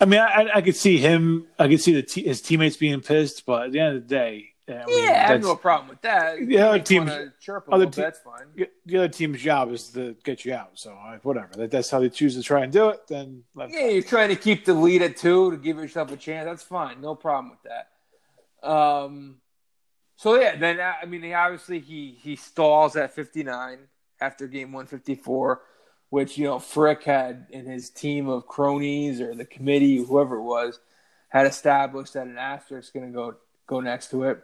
I 0.00 0.04
mean, 0.04 0.20
I, 0.20 0.48
I 0.56 0.60
could 0.60 0.76
see 0.76 0.98
him. 0.98 1.46
I 1.58 1.68
could 1.68 1.80
see 1.80 1.94
the 1.94 2.02
te- 2.02 2.24
his 2.24 2.42
teammates 2.42 2.76
being 2.76 3.00
pissed, 3.00 3.46
but 3.46 3.66
at 3.66 3.72
the 3.72 3.80
end 3.80 3.96
of 3.96 4.02
the 4.02 4.08
day, 4.14 4.48
I 4.68 4.84
mean, 4.84 5.04
Yeah, 5.04 5.10
I 5.10 5.32
have 5.32 5.42
no 5.42 5.56
problem 5.56 5.88
with 5.88 6.02
that. 6.02 6.44
Yeah, 6.46 6.68
other 6.68 6.78
teams- 6.80 7.10
chirp 7.40 7.66
other 7.72 7.86
te- 7.86 8.02
that's 8.02 8.18
fine. 8.18 8.66
the 8.84 8.96
other 8.98 9.08
team's 9.08 9.40
job 9.40 9.72
is 9.72 9.88
to 9.90 10.14
get 10.24 10.44
you 10.44 10.52
out. 10.54 10.72
So 10.74 10.92
uh, 10.92 11.16
whatever. 11.22 11.48
That, 11.56 11.70
that's 11.70 11.88
how 11.88 12.00
they 12.00 12.10
choose 12.10 12.34
to 12.36 12.42
try 12.42 12.64
and 12.64 12.72
do 12.72 12.88
it. 12.90 13.06
Then 13.08 13.44
Yeah, 13.56 13.86
you're 13.86 14.02
trying 14.02 14.28
to 14.30 14.36
keep 14.36 14.64
the 14.64 14.74
lead 14.74 15.02
at 15.02 15.16
two 15.16 15.50
to 15.52 15.56
give 15.56 15.76
yourself 15.78 16.10
a 16.12 16.16
chance. 16.16 16.44
That's 16.46 16.62
fine. 16.64 17.00
No 17.00 17.14
problem 17.14 17.50
with 17.52 17.62
that. 17.70 18.68
Um, 18.68 19.36
so 20.16 20.34
yeah, 20.40 20.56
then 20.56 20.80
uh, 20.80 20.94
I 21.00 21.06
mean, 21.06 21.22
he 21.22 21.32
obviously 21.32 21.78
he 21.78 22.18
he 22.20 22.36
stalls 22.36 22.96
at 22.96 23.14
59 23.14 23.78
after 24.20 24.46
game 24.46 24.72
154, 24.72 25.60
which 26.10 26.38
you 26.38 26.44
know 26.44 26.58
Frick 26.58 27.02
had 27.04 27.46
in 27.50 27.66
his 27.66 27.90
team 27.90 28.28
of 28.28 28.46
cronies 28.46 29.20
or 29.20 29.34
the 29.34 29.44
committee, 29.44 29.96
whoever 29.98 30.36
it 30.36 30.42
was, 30.42 30.78
had 31.28 31.46
established 31.46 32.14
that 32.14 32.26
an 32.26 32.38
asterisk 32.38 32.92
going 32.94 33.06
to 33.06 33.12
go 33.12 33.34
go 33.66 33.80
next 33.80 34.10
to 34.10 34.24
it, 34.24 34.40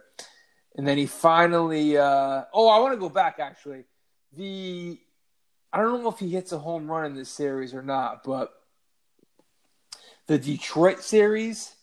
and 0.75 0.87
then 0.87 0.97
he 0.97 1.05
finally. 1.05 1.97
Uh, 1.97 2.43
oh, 2.53 2.67
I 2.69 2.79
want 2.79 2.93
to 2.93 2.99
go 2.99 3.09
back 3.09 3.39
actually. 3.39 3.85
The 4.35 4.99
I 5.71 5.77
don't 5.81 6.03
know 6.03 6.09
if 6.09 6.19
he 6.19 6.29
hits 6.29 6.51
a 6.51 6.59
home 6.59 6.89
run 6.89 7.05
in 7.05 7.15
this 7.15 7.29
series 7.29 7.73
or 7.73 7.81
not, 7.81 8.23
but 8.23 8.53
the 10.27 10.37
Detroit 10.37 11.01
series, 11.01 11.75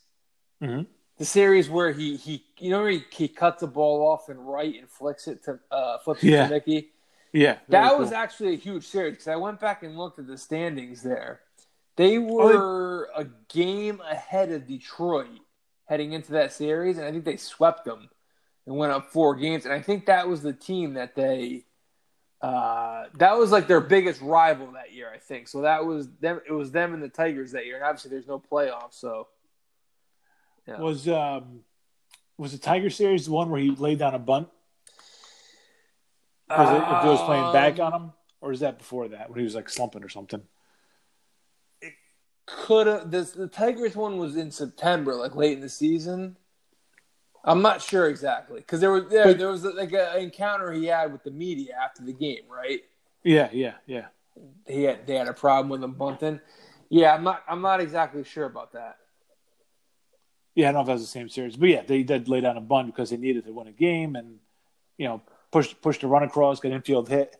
Mhm. 0.62 0.86
the 1.18 1.24
series 1.24 1.68
where 1.70 1.92
he 1.92 2.16
he 2.16 2.44
you 2.58 2.70
know 2.70 2.80
where 2.82 2.90
he, 2.90 3.04
he 3.10 3.28
cuts 3.28 3.60
the 3.60 3.66
ball 3.66 4.06
off 4.06 4.28
and 4.28 4.46
right 4.46 4.78
and 4.78 4.88
flicks 4.90 5.26
it 5.28 5.42
to 5.44 5.58
uh, 5.70 5.98
flips 5.98 6.22
it 6.24 6.30
Yeah. 6.30 6.44
to 6.44 6.50
Mickey. 6.54 6.90
Yeah. 7.32 7.58
That 7.68 7.88
very 7.88 7.98
was 8.00 8.10
cool. 8.10 8.18
actually 8.18 8.54
a 8.54 8.58
huge 8.58 8.86
series 8.86 9.12
because 9.12 9.28
I 9.28 9.36
went 9.36 9.60
back 9.60 9.82
and 9.82 9.96
looked 9.98 10.18
at 10.18 10.26
the 10.26 10.38
standings 10.38 11.02
there. 11.02 11.40
They 11.96 12.18
Oh, 12.38 12.56
were 12.56 13.10
a 13.14 13.26
game 13.48 14.00
ahead 14.00 14.50
of 14.52 14.66
Detroit 14.66 15.40
heading 15.86 16.12
into 16.12 16.32
that 16.32 16.52
series, 16.52 16.98
and 16.98 17.06
I 17.06 17.12
think 17.12 17.24
they 17.24 17.36
swept 17.36 17.84
them 17.84 18.08
and 18.66 18.76
went 18.76 18.92
up 18.92 19.10
four 19.12 19.34
games. 19.36 19.64
And 19.64 19.74
I 19.74 19.80
think 19.82 20.06
that 20.06 20.28
was 20.28 20.42
the 20.42 20.52
team 20.52 20.94
that 20.94 21.14
they 21.14 21.64
Uh, 22.42 23.04
that 23.18 23.36
was 23.36 23.52
like 23.52 23.66
their 23.66 23.82
biggest 23.82 24.20
rival 24.22 24.72
that 24.72 24.92
year, 24.94 25.10
I 25.12 25.18
think. 25.18 25.46
So 25.48 25.60
that 25.62 25.84
was 25.84 26.08
them. 26.20 26.40
It 26.48 26.52
was 26.52 26.72
them 26.72 26.94
and 26.94 27.02
the 27.02 27.08
Tigers 27.10 27.52
that 27.52 27.66
year, 27.66 27.76
and 27.76 27.84
obviously 27.84 28.10
there's 28.10 28.26
no 28.28 28.38
playoffs. 28.40 28.94
So 28.94 29.28
yeah. 30.66 30.80
was 30.80 31.06
um, 31.08 31.60
was 32.38 32.52
the 32.52 32.58
Tiger 32.58 32.88
series 32.90 33.26
the 33.26 33.32
one 33.32 33.50
where 33.50 33.60
he 33.60 33.70
laid 33.72 33.98
down 33.98 34.14
a 34.14 34.18
bunt? 34.18 34.48
Was 36.50 36.70
it, 36.70 36.82
if 36.82 37.02
he 37.02 37.08
was 37.08 37.22
playing 37.22 37.52
back 37.52 37.78
on 37.78 37.92
um, 37.92 38.02
him, 38.02 38.12
or 38.40 38.52
is 38.52 38.60
that 38.60 38.78
before 38.78 39.08
that 39.08 39.30
when 39.30 39.38
he 39.38 39.44
was 39.44 39.54
like 39.54 39.68
slumping 39.68 40.02
or 40.02 40.08
something? 40.08 40.42
It 41.80 41.94
could 42.46 42.86
have. 42.86 43.10
The, 43.10 43.22
the 43.22 43.46
Tigers 43.46 43.94
one 43.94 44.18
was 44.18 44.36
in 44.36 44.50
September, 44.50 45.14
like 45.14 45.36
late 45.36 45.52
in 45.52 45.60
the 45.60 45.68
season. 45.68 46.36
I'm 47.44 47.62
not 47.62 47.80
sure 47.80 48.08
exactly 48.08 48.60
because 48.60 48.80
there 48.80 48.90
was 48.90 49.04
there, 49.08 49.24
but, 49.24 49.38
there 49.38 49.48
was 49.48 49.64
like 49.64 49.92
an 49.92 50.18
encounter 50.18 50.72
he 50.72 50.86
had 50.86 51.12
with 51.12 51.22
the 51.22 51.30
media 51.30 51.74
after 51.82 52.02
the 52.04 52.12
game, 52.12 52.42
right? 52.50 52.80
Yeah, 53.22 53.48
yeah, 53.52 53.74
yeah. 53.86 54.06
He 54.66 54.84
had 54.84 55.06
they 55.06 55.14
had 55.16 55.28
a 55.28 55.32
problem 55.32 55.70
with 55.70 55.82
him 55.82 55.92
bunting. 55.92 56.40
Yeah, 56.88 57.14
I'm 57.14 57.22
not 57.22 57.42
I'm 57.48 57.62
not 57.62 57.80
exactly 57.80 58.24
sure 58.24 58.44
about 58.44 58.72
that. 58.72 58.96
Yeah, 60.54 60.68
I 60.68 60.72
don't 60.72 60.74
know 60.74 60.80
if 60.80 60.86
that 60.88 60.92
was 60.94 61.02
the 61.02 61.08
same 61.08 61.28
series, 61.28 61.56
but 61.56 61.68
yeah, 61.68 61.82
they 61.82 62.02
did 62.02 62.28
lay 62.28 62.40
down 62.40 62.56
a 62.56 62.60
bunt 62.60 62.88
because 62.88 63.10
they 63.10 63.16
needed 63.16 63.44
to 63.46 63.52
win 63.52 63.68
a 63.68 63.72
game 63.72 64.16
and 64.16 64.38
you 64.98 65.06
know 65.08 65.22
push 65.50 65.74
push 65.80 65.98
the 65.98 66.06
run 66.06 66.22
across, 66.22 66.60
get 66.60 66.72
infield 66.72 67.08
hit, 67.08 67.36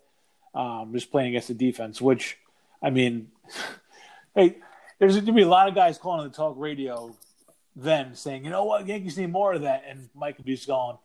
um, 0.54 0.92
just 0.92 1.10
playing 1.10 1.28
against 1.28 1.48
the 1.48 1.54
defense. 1.54 2.00
Which, 2.00 2.38
I 2.82 2.90
mean, 2.90 3.30
hey, 4.34 4.56
there's 4.98 5.14
going 5.14 5.26
to 5.26 5.32
be 5.32 5.42
a 5.42 5.48
lot 5.48 5.68
of 5.68 5.74
guys 5.74 5.98
calling 5.98 6.20
on 6.20 6.28
the 6.28 6.34
talk 6.34 6.54
radio 6.56 7.16
then 7.76 8.14
saying, 8.14 8.44
you 8.44 8.50
know 8.50 8.64
what, 8.64 8.86
Yankees 8.86 9.16
need 9.16 9.32
more 9.32 9.54
of 9.54 9.62
that. 9.62 9.84
And 9.88 10.08
Mike 10.14 10.36
would 10.38 10.46
be 10.46 10.54
just 10.54 10.66
going, 10.66 10.98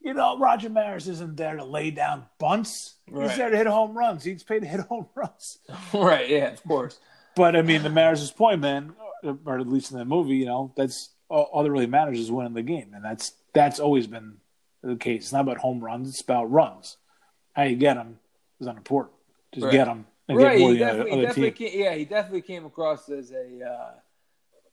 you 0.00 0.14
know, 0.14 0.38
Roger 0.38 0.68
Maris 0.68 1.06
isn't 1.06 1.36
there 1.36 1.56
to 1.56 1.64
lay 1.64 1.90
down 1.90 2.26
bunts. 2.38 2.94
Right. 3.08 3.28
He's 3.28 3.38
there 3.38 3.50
to 3.50 3.56
hit 3.56 3.66
home 3.66 3.96
runs. 3.96 4.24
He's 4.24 4.42
paid 4.42 4.60
to 4.60 4.66
hit 4.66 4.80
home 4.88 5.06
runs. 5.14 5.58
right, 5.94 6.28
yeah, 6.28 6.52
of 6.52 6.62
course. 6.64 6.98
But 7.34 7.56
I 7.56 7.62
mean, 7.62 7.82
the 7.82 7.88
Maris's 7.88 8.30
point, 8.30 8.60
man, 8.60 8.94
or 9.46 9.58
at 9.58 9.66
least 9.66 9.92
in 9.92 9.98
the 9.98 10.04
movie, 10.04 10.36
you 10.36 10.46
know, 10.46 10.72
that's 10.76 11.10
all 11.28 11.62
that 11.62 11.70
really 11.70 11.86
matters 11.86 12.18
is 12.18 12.30
winning 12.30 12.52
the 12.52 12.62
game, 12.62 12.92
and 12.94 13.02
that's 13.02 13.32
that's 13.54 13.80
always 13.80 14.06
been 14.06 14.36
the 14.82 14.96
case. 14.96 15.24
It's 15.24 15.32
not 15.32 15.42
about 15.42 15.58
home 15.58 15.80
runs; 15.80 16.08
it's 16.08 16.20
about 16.20 16.50
runs. 16.50 16.96
How 17.52 17.64
you 17.64 17.76
get 17.76 17.94
them 17.94 18.18
is 18.60 18.66
unimportant. 18.66 19.14
Just 19.52 19.66
right. 19.66 19.72
get 19.72 19.86
them. 19.86 20.06
And 20.28 20.38
right, 20.38 20.52
get 20.52 20.60
more 20.60 20.72
he 20.72 20.78
definitely, 20.78 21.12
other, 21.12 21.22
definitely 21.22 21.50
came, 21.50 21.80
yeah, 21.80 21.94
he 21.94 22.04
definitely 22.04 22.42
came 22.42 22.64
across 22.64 23.08
as 23.08 23.32
a 23.32 23.64
uh, 23.64 23.90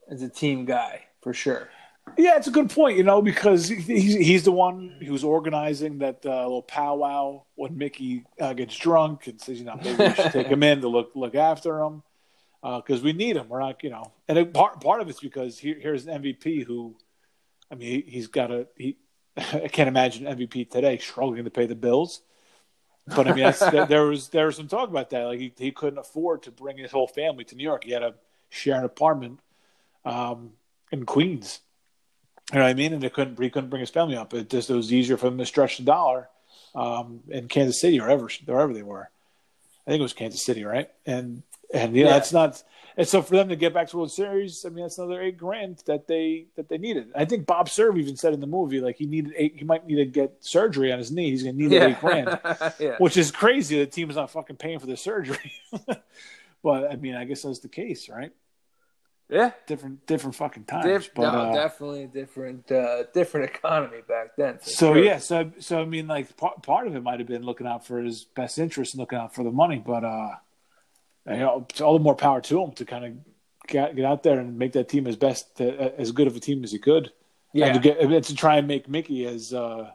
as 0.09 0.21
a 0.21 0.29
team 0.29 0.65
guy 0.65 1.03
for 1.21 1.33
sure. 1.33 1.69
Yeah, 2.17 2.37
it's 2.37 2.47
a 2.47 2.51
good 2.51 2.69
point, 2.69 2.97
you 2.97 3.03
know, 3.03 3.21
because 3.21 3.67
he's 3.67 4.13
he's 4.15 4.43
the 4.43 4.51
one 4.51 4.97
who's 5.05 5.23
organizing 5.23 5.99
that 5.99 6.25
uh, 6.25 6.43
little 6.43 6.63
powwow 6.63 7.43
when 7.55 7.77
Mickey 7.77 8.25
uh, 8.39 8.53
gets 8.53 8.75
drunk 8.75 9.27
and 9.27 9.39
says, 9.39 9.59
you 9.59 9.65
know, 9.65 9.75
maybe 9.75 10.03
we 10.03 10.13
should 10.13 10.31
take 10.31 10.47
him 10.47 10.63
in 10.63 10.81
to 10.81 10.87
look 10.87 11.11
look 11.15 11.35
after 11.35 11.79
him 11.81 12.03
because 12.61 13.01
uh, 13.01 13.03
we 13.03 13.13
need 13.13 13.35
him. 13.35 13.47
We're 13.49 13.61
not, 13.61 13.83
you 13.83 13.89
know, 13.89 14.11
and 14.27 14.37
it, 14.37 14.53
part 14.53 14.81
part 14.81 15.01
of 15.01 15.09
it's 15.09 15.19
because 15.19 15.57
here, 15.57 15.77
here's 15.79 16.07
an 16.07 16.21
MVP 16.21 16.65
who, 16.65 16.95
I 17.71 17.75
mean, 17.75 18.03
he, 18.05 18.17
has 18.17 18.27
got 18.27 18.51
a 18.51 18.67
he. 18.75 18.97
I 19.53 19.67
can't 19.67 19.87
imagine 19.87 20.25
MVP 20.25 20.69
today 20.69 20.97
struggling 20.97 21.43
to 21.43 21.49
pay 21.49 21.65
the 21.65 21.75
bills. 21.75 22.21
But 23.07 23.27
I 23.27 23.33
mean, 23.33 23.53
there 23.87 24.05
was 24.05 24.29
there 24.29 24.45
was 24.45 24.55
some 24.55 24.67
talk 24.67 24.89
about 24.89 25.09
that. 25.11 25.23
Like 25.23 25.39
he, 25.39 25.53
he 25.57 25.71
couldn't 25.71 25.99
afford 25.99 26.43
to 26.43 26.51
bring 26.51 26.77
his 26.77 26.91
whole 26.91 27.07
family 27.07 27.43
to 27.45 27.55
New 27.55 27.63
York. 27.63 27.83
He 27.83 27.91
had 27.91 27.99
to 27.99 28.15
share 28.49 28.77
an 28.77 28.85
apartment. 28.85 29.39
Um, 30.05 30.51
in 30.91 31.05
Queens. 31.05 31.59
You 32.51 32.59
know 32.59 32.65
what 32.65 32.71
I 32.71 32.73
mean? 32.73 32.93
And 32.93 33.01
they 33.01 33.09
couldn't 33.09 33.39
he 33.39 33.49
couldn't 33.49 33.69
bring 33.69 33.81
his 33.81 33.91
family 33.91 34.15
up. 34.15 34.33
It 34.33 34.49
just 34.49 34.69
it 34.69 34.73
was 34.73 34.91
easier 34.91 35.17
for 35.17 35.27
him 35.27 35.37
to 35.37 35.45
stretch 35.45 35.77
the 35.77 35.83
dollar 35.83 36.29
um, 36.73 37.21
in 37.29 37.47
Kansas 37.47 37.79
City 37.79 37.99
or 37.99 38.03
wherever 38.03 38.29
wherever 38.45 38.73
they 38.73 38.81
were. 38.83 39.09
I 39.85 39.91
think 39.91 39.99
it 39.99 40.03
was 40.03 40.13
Kansas 40.13 40.43
City, 40.43 40.63
right? 40.63 40.89
And 41.05 41.43
and 41.73 41.95
you 41.95 42.03
know, 42.03 42.09
yeah, 42.09 42.15
that's 42.15 42.33
not. 42.33 42.63
And 42.99 43.07
so 43.07 43.21
for 43.21 43.37
them 43.37 43.47
to 43.47 43.55
get 43.55 43.73
back 43.73 43.87
to 43.87 43.97
World 43.97 44.11
Series, 44.11 44.65
I 44.65 44.69
mean, 44.69 44.83
that's 44.83 44.97
another 44.97 45.21
eight 45.21 45.37
grand 45.37 45.81
that 45.85 46.05
they 46.05 46.47
that 46.57 46.67
they 46.67 46.77
needed. 46.77 47.13
I 47.15 47.23
think 47.23 47.45
Bob 47.45 47.69
Cerv 47.69 47.97
even 47.97 48.17
said 48.17 48.33
in 48.33 48.41
the 48.41 48.45
movie 48.45 48.81
like 48.81 48.97
he 48.97 49.05
needed 49.05 49.31
eight. 49.37 49.55
He 49.55 49.63
might 49.63 49.87
need 49.87 49.95
to 49.95 50.05
get 50.05 50.35
surgery 50.41 50.91
on 50.91 50.97
his 50.97 51.09
knee. 51.09 51.29
He's 51.29 51.43
going 51.43 51.55
to 51.55 51.63
need 51.63 51.71
yeah. 51.71 51.87
eight 51.87 51.99
grand, 52.01 52.39
yeah. 52.77 52.97
which 52.97 53.15
is 53.15 53.31
crazy. 53.31 53.79
The 53.79 53.85
team 53.85 54.09
is 54.09 54.17
not 54.17 54.31
fucking 54.31 54.57
paying 54.57 54.79
for 54.79 54.85
the 54.85 54.97
surgery. 54.97 55.53
but 56.61 56.91
I 56.91 56.97
mean, 56.97 57.15
I 57.15 57.23
guess 57.23 57.43
that's 57.43 57.59
the 57.59 57.69
case, 57.69 58.09
right? 58.09 58.33
Yeah, 59.29 59.51
different 59.65 60.05
different 60.05 60.35
fucking 60.35 60.65
times. 60.65 60.83
Dif- 60.83 61.13
but, 61.13 61.31
no, 61.31 61.39
uh, 61.39 61.53
definitely 61.53 62.03
a 62.03 62.07
different 62.07 62.69
uh, 62.69 63.03
different 63.13 63.49
economy 63.55 64.01
back 64.09 64.35
then. 64.35 64.59
So 64.59 64.93
sure. 64.93 65.01
yeah, 65.01 65.19
so 65.19 65.53
so 65.59 65.81
I 65.81 65.85
mean, 65.85 66.07
like 66.07 66.35
part 66.35 66.63
part 66.63 66.85
of 66.85 66.97
it 66.97 67.01
might 67.01 67.19
have 67.19 67.29
been 67.29 67.43
looking 67.43 67.65
out 67.65 67.87
for 67.87 68.01
his 68.01 68.25
best 68.25 68.59
interest 68.59 68.93
and 68.93 68.99
looking 68.99 69.19
out 69.19 69.33
for 69.33 69.45
the 69.45 69.51
money, 69.51 69.81
but 69.85 70.03
uh, 70.03 70.31
you 71.29 71.37
know, 71.39 71.67
all 71.81 71.93
the 71.93 72.03
more 72.03 72.15
power 72.15 72.41
to 72.41 72.63
him 72.63 72.71
to 72.73 72.85
kind 72.85 73.05
of 73.05 73.13
get 73.67 73.95
get 73.95 74.05
out 74.05 74.23
there 74.23 74.39
and 74.39 74.57
make 74.57 74.73
that 74.73 74.89
team 74.89 75.07
as 75.07 75.15
best 75.15 75.57
to, 75.57 75.77
uh, 75.77 75.91
as 75.97 76.11
good 76.11 76.27
of 76.27 76.35
a 76.35 76.39
team 76.39 76.63
as 76.63 76.71
he 76.71 76.79
could. 76.79 77.11
Yeah, 77.53 77.67
and 77.67 77.81
to 77.81 78.07
get 78.07 78.23
to 78.25 78.35
try 78.35 78.57
and 78.57 78.67
make 78.67 78.87
Mickey 78.87 79.25
as 79.25 79.53
uh, 79.53 79.91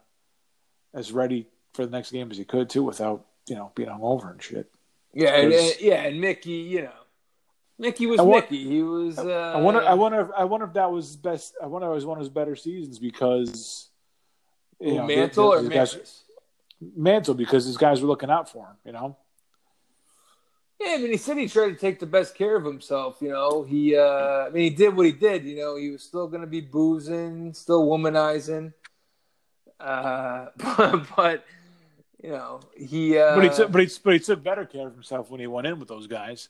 as 0.92 1.12
ready 1.12 1.46
for 1.74 1.84
the 1.84 1.92
next 1.92 2.10
game 2.10 2.30
as 2.30 2.36
he 2.36 2.44
could 2.44 2.70
too, 2.70 2.82
without 2.82 3.26
you 3.48 3.54
know 3.54 3.72
being 3.74 3.88
hungover 3.88 4.30
and 4.30 4.42
shit. 4.42 4.70
Yeah, 5.12 5.36
and, 5.36 5.52
and, 5.52 5.80
yeah, 5.80 6.02
and 6.02 6.20
Mickey, 6.20 6.50
you 6.50 6.82
know 6.82 6.92
Mickey 7.78 8.06
was 8.06 8.20
want, 8.20 8.50
Mickey. 8.50 8.64
He 8.64 8.82
was. 8.82 9.18
Uh, 9.18 9.52
I 9.56 9.60
wonder. 9.60 9.82
I 9.82 9.94
wonder. 9.94 10.20
If, 10.20 10.28
I 10.36 10.44
wonder 10.44 10.66
if 10.66 10.74
that 10.74 10.90
was 10.90 11.16
best. 11.16 11.54
I 11.62 11.66
wonder 11.66 11.88
if 11.88 11.92
it 11.92 11.94
was 11.94 12.06
one 12.06 12.18
of 12.18 12.22
his 12.22 12.28
better 12.28 12.56
seasons 12.56 12.98
because. 12.98 13.88
You 14.80 14.96
know, 14.96 15.06
Mantle 15.06 15.52
the, 15.52 15.62
the, 15.62 15.66
or 15.66 15.70
guys, 15.70 16.24
Mantle 16.96 17.34
because 17.34 17.64
his 17.64 17.76
guys 17.76 18.02
were 18.02 18.08
looking 18.08 18.30
out 18.30 18.50
for 18.50 18.66
him. 18.66 18.76
You 18.84 18.92
know. 18.92 19.16
Yeah, 20.84 20.94
I 20.94 20.98
mean, 20.98 21.12
he 21.12 21.16
said 21.16 21.38
he 21.38 21.48
tried 21.48 21.68
to 21.68 21.76
take 21.76 21.98
the 21.98 22.06
best 22.06 22.34
care 22.34 22.56
of 22.56 22.64
himself. 22.64 23.18
You 23.20 23.30
know, 23.30 23.62
he. 23.62 23.96
Uh, 23.96 24.46
I 24.46 24.50
mean, 24.50 24.64
he 24.64 24.70
did 24.70 24.94
what 24.94 25.06
he 25.06 25.12
did. 25.12 25.44
You 25.44 25.56
know, 25.56 25.76
he 25.76 25.90
was 25.90 26.02
still 26.02 26.26
going 26.26 26.42
to 26.42 26.46
be 26.46 26.60
boozing, 26.60 27.54
still 27.54 27.86
womanizing. 27.86 28.72
Uh, 29.80 30.46
but, 30.56 31.06
but 31.16 31.44
you 32.22 32.30
know, 32.30 32.60
he. 32.76 33.16
Uh, 33.16 33.34
but 33.34 33.44
he 33.44 33.50
took, 33.50 33.72
but 33.72 33.82
he, 33.82 33.90
but 34.02 34.12
he 34.12 34.18
took 34.18 34.42
better 34.42 34.66
care 34.66 34.88
of 34.88 34.94
himself 34.94 35.30
when 35.30 35.40
he 35.40 35.46
went 35.46 35.66
in 35.66 35.78
with 35.78 35.88
those 35.88 36.06
guys. 36.06 36.48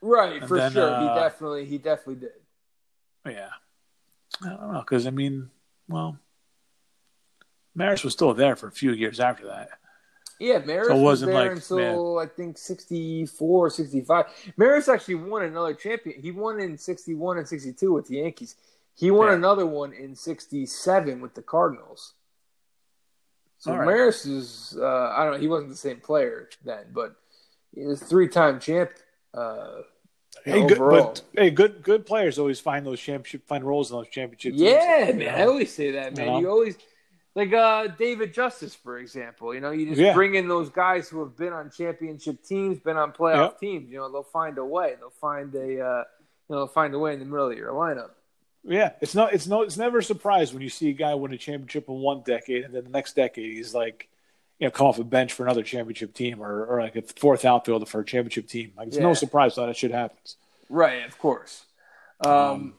Right, 0.00 0.40
and 0.40 0.48
for 0.48 0.56
then, 0.56 0.72
sure. 0.72 0.90
Uh, 0.90 1.00
he 1.00 1.20
definitely 1.20 1.64
he 1.66 1.78
definitely 1.78 2.16
did. 2.16 3.32
Yeah. 3.32 3.48
I 4.44 4.48
don't 4.50 4.72
know 4.72 4.80
because 4.80 5.06
I 5.06 5.10
mean, 5.10 5.50
well, 5.88 6.18
Maris 7.74 8.04
was 8.04 8.12
still 8.12 8.34
there 8.34 8.56
for 8.56 8.68
a 8.68 8.72
few 8.72 8.92
years 8.92 9.20
after 9.20 9.46
that. 9.46 9.70
Yeah, 10.38 10.58
Maris 10.58 10.88
so 10.88 10.96
was 10.96 11.20
there 11.20 11.34
like, 11.34 11.50
until 11.50 12.16
man. 12.16 12.26
I 12.26 12.30
think 12.30 12.58
64 12.58 13.66
or 13.66 13.70
65. 13.70 14.26
Maris 14.56 14.88
actually 14.88 15.16
won 15.16 15.42
another 15.42 15.74
champion. 15.74 16.20
He 16.22 16.30
won 16.30 16.60
in 16.60 16.78
61 16.78 17.38
and 17.38 17.48
62 17.48 17.92
with 17.92 18.06
the 18.06 18.16
Yankees. 18.18 18.54
He 18.94 19.10
won 19.10 19.28
yeah. 19.28 19.34
another 19.34 19.66
one 19.66 19.92
in 19.92 20.14
67 20.14 21.20
with 21.20 21.34
the 21.34 21.42
Cardinals. 21.42 22.14
So 23.58 23.74
right. 23.74 23.86
Maris 23.86 24.24
is, 24.26 24.76
uh, 24.80 25.12
I 25.16 25.24
don't 25.24 25.34
know, 25.34 25.40
he 25.40 25.48
wasn't 25.48 25.70
the 25.70 25.76
same 25.76 25.98
player 25.98 26.48
then, 26.64 26.84
but 26.92 27.16
he 27.74 27.84
was 27.84 28.00
three 28.00 28.28
time 28.28 28.60
champ 28.60 28.90
uh, 29.34 29.82
hey, 30.44 30.66
good, 30.66 30.78
but 30.78 31.22
hey, 31.34 31.50
good 31.50 31.82
good 31.82 32.06
players 32.06 32.38
always 32.38 32.60
find 32.60 32.86
those 32.86 33.00
championship 33.00 33.46
find 33.46 33.64
roles 33.64 33.90
in 33.90 33.96
those 33.96 34.08
championship. 34.08 34.54
Yeah, 34.56 35.06
teams, 35.06 35.18
man, 35.18 35.26
know? 35.26 35.42
I 35.42 35.46
always 35.46 35.72
say 35.72 35.92
that, 35.92 36.16
man. 36.16 36.26
You, 36.26 36.32
know? 36.32 36.40
you 36.40 36.50
always 36.50 36.76
like 37.38 37.52
uh, 37.52 37.86
David 37.86 38.34
Justice, 38.34 38.74
for 38.74 38.98
example. 38.98 39.54
You 39.54 39.60
know, 39.60 39.70
you 39.70 39.86
just 39.86 40.00
yeah. 40.00 40.12
bring 40.12 40.34
in 40.34 40.48
those 40.48 40.70
guys 40.70 41.08
who 41.08 41.20
have 41.20 41.36
been 41.36 41.52
on 41.52 41.70
championship 41.70 42.42
teams, 42.42 42.80
been 42.80 42.96
on 42.96 43.12
playoff 43.12 43.50
yep. 43.50 43.60
teams. 43.60 43.90
You 43.90 43.98
know, 43.98 44.10
they'll 44.10 44.24
find 44.24 44.58
a 44.58 44.64
way. 44.64 44.94
They'll 44.98 45.10
find 45.10 45.54
a 45.54 45.58
uh, 45.58 45.64
you 45.64 45.74
know, 45.74 46.04
they'll 46.56 46.66
find 46.66 46.92
a 46.94 46.98
way 46.98 47.12
in 47.12 47.20
the 47.20 47.24
middle 47.24 47.50
of 47.50 47.56
your 47.56 47.72
lineup. 47.72 48.10
Yeah, 48.64 48.92
it's 49.00 49.14
not. 49.14 49.32
It's 49.32 49.46
no. 49.46 49.62
It's 49.62 49.76
never 49.76 49.98
a 49.98 50.02
surprise 50.02 50.52
when 50.52 50.62
you 50.62 50.68
see 50.68 50.90
a 50.90 50.92
guy 50.92 51.14
win 51.14 51.32
a 51.32 51.38
championship 51.38 51.88
in 51.88 51.94
one 51.94 52.22
decade, 52.26 52.64
and 52.64 52.74
then 52.74 52.84
the 52.84 52.90
next 52.90 53.14
decade 53.14 53.52
he's 53.52 53.72
like 53.72 54.08
you 54.58 54.66
know, 54.66 54.70
come 54.70 54.88
off 54.88 54.98
a 54.98 55.04
bench 55.04 55.32
for 55.32 55.44
another 55.44 55.62
championship 55.62 56.12
team 56.14 56.42
or, 56.42 56.64
or 56.64 56.80
like 56.80 56.96
a 56.96 57.02
fourth 57.02 57.44
outfielder 57.44 57.86
for 57.86 58.00
a 58.00 58.04
championship 58.04 58.48
team. 58.48 58.72
Like, 58.76 58.88
it's 58.88 58.96
yeah. 58.96 59.04
no 59.04 59.14
surprise 59.14 59.54
that 59.54 59.66
that 59.66 59.76
shit 59.76 59.92
happens. 59.92 60.36
Right, 60.68 61.06
of 61.06 61.16
course. 61.18 61.64
Um, 62.24 62.32
um, 62.32 62.74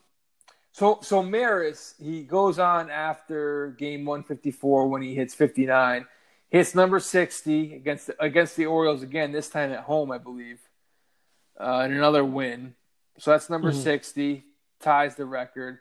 so, 0.79 0.99
so 1.01 1.21
Maris, 1.21 1.93
he 2.01 2.23
goes 2.23 2.57
on 2.57 2.89
after 2.89 3.75
game 3.77 4.05
154 4.05 4.87
when 4.87 5.01
he 5.01 5.13
hits 5.13 5.35
59, 5.35 6.05
hits 6.49 6.73
number 6.73 7.01
60 7.01 7.73
against 7.73 8.07
the, 8.07 8.23
against 8.23 8.55
the 8.55 8.65
Orioles 8.65 9.03
again, 9.03 9.33
this 9.33 9.49
time 9.49 9.73
at 9.73 9.81
home, 9.81 10.09
I 10.09 10.19
believe, 10.19 10.61
uh, 11.59 11.81
and 11.83 11.93
another 11.93 12.23
win. 12.23 12.75
So 13.17 13.31
that's 13.31 13.49
number 13.49 13.71
mm-hmm. 13.71 13.81
60, 13.81 14.45
ties 14.79 15.17
the 15.17 15.25
record. 15.25 15.79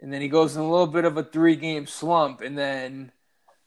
And 0.00 0.10
then 0.10 0.22
he 0.22 0.28
goes 0.28 0.56
in 0.56 0.62
a 0.62 0.70
little 0.70 0.86
bit 0.86 1.04
of 1.04 1.18
a 1.18 1.24
three 1.24 1.56
game 1.56 1.86
slump. 1.86 2.40
And 2.40 2.56
then 2.56 3.12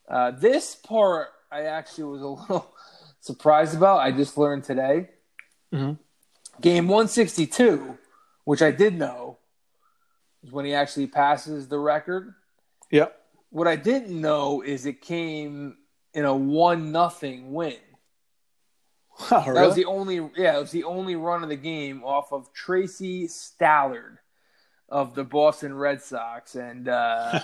uh, 0.08 0.32
this 0.32 0.74
part 0.74 1.28
I 1.48 1.62
actually 1.62 2.04
was 2.04 2.22
a 2.22 2.26
little 2.42 2.74
surprised 3.20 3.76
about. 3.76 4.00
I 4.00 4.10
just 4.10 4.36
learned 4.36 4.64
today. 4.64 5.10
Mm-hmm. 5.72 5.92
Game 6.60 6.88
162, 6.88 7.98
which 8.42 8.62
I 8.62 8.72
did 8.72 8.98
know, 8.98 9.38
is 10.46 10.52
when 10.52 10.64
he 10.64 10.74
actually 10.74 11.06
passes 11.06 11.68
the 11.68 11.78
record. 11.78 12.34
Yep. 12.90 13.20
What 13.50 13.68
I 13.68 13.76
didn't 13.76 14.18
know 14.20 14.62
is 14.62 14.86
it 14.86 15.00
came 15.00 15.76
in 16.14 16.24
a 16.24 16.34
one 16.34 16.92
nothing 16.92 17.52
win. 17.52 17.76
Oh, 19.30 19.42
really? 19.46 19.54
That 19.54 19.66
was 19.66 19.74
the 19.76 19.86
only 19.86 20.16
yeah, 20.36 20.58
it 20.58 20.60
was 20.60 20.72
the 20.72 20.84
only 20.84 21.16
run 21.16 21.42
of 21.42 21.48
the 21.48 21.56
game 21.56 22.04
off 22.04 22.34
of 22.34 22.52
Tracy 22.52 23.26
Stallard 23.28 24.18
of 24.90 25.14
the 25.14 25.24
Boston 25.24 25.74
Red 25.74 26.02
Sox 26.02 26.54
and 26.54 26.86
uh 26.86 27.40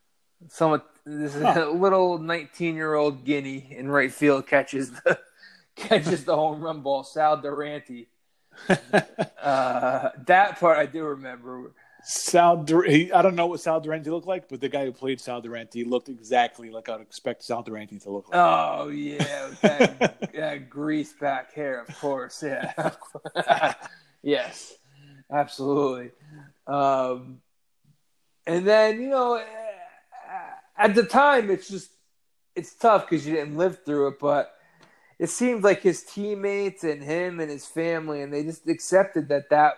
some 0.48 0.80
this 1.04 1.34
Huh. 1.34 1.68
A 1.68 1.70
little 1.72 2.20
19-year-old 2.20 3.24
guinea 3.24 3.66
in 3.70 3.88
right 3.90 4.12
field 4.12 4.46
catches 4.46 4.92
the 4.92 5.18
catches 5.74 6.24
the 6.24 6.36
home 6.36 6.60
run 6.60 6.82
ball 6.82 7.02
Sal 7.02 7.38
Durante. 7.38 8.06
Uh 8.68 10.10
that 10.26 10.60
part 10.60 10.78
I 10.78 10.86
do 10.86 11.02
remember. 11.06 11.72
Sal, 12.08 12.58
Dur- 12.58 12.84
he, 12.84 13.10
I 13.10 13.20
don't 13.20 13.34
know 13.34 13.48
what 13.48 13.58
Sal 13.58 13.80
Durante 13.80 14.10
looked 14.10 14.28
like, 14.28 14.48
but 14.48 14.60
the 14.60 14.68
guy 14.68 14.84
who 14.84 14.92
played 14.92 15.20
Sal 15.20 15.40
Durante 15.40 15.82
looked 15.82 16.08
exactly 16.08 16.70
like 16.70 16.88
I'd 16.88 17.00
expect 17.00 17.42
Sal 17.42 17.64
Durante 17.64 17.98
to 17.98 18.10
look 18.10 18.28
like. 18.28 18.38
Oh 18.38 18.90
yeah, 18.90 19.50
that, 19.60 20.30
that 20.32 20.70
grease 20.70 21.12
back 21.14 21.52
hair, 21.52 21.80
of 21.80 21.98
course. 21.98 22.44
Yeah, 22.44 22.92
yes, 24.22 24.74
absolutely. 25.32 26.12
Um, 26.68 27.40
and 28.46 28.64
then 28.64 29.00
you 29.00 29.08
know, 29.08 29.44
at 30.78 30.94
the 30.94 31.02
time, 31.02 31.50
it's 31.50 31.68
just 31.68 31.90
it's 32.54 32.72
tough 32.76 33.10
because 33.10 33.26
you 33.26 33.34
didn't 33.34 33.56
live 33.56 33.84
through 33.84 34.08
it, 34.08 34.20
but 34.20 34.54
it 35.18 35.28
seemed 35.28 35.64
like 35.64 35.82
his 35.82 36.04
teammates 36.04 36.84
and 36.84 37.02
him 37.02 37.40
and 37.40 37.50
his 37.50 37.66
family, 37.66 38.22
and 38.22 38.32
they 38.32 38.44
just 38.44 38.68
accepted 38.68 39.28
that 39.30 39.50
that 39.50 39.74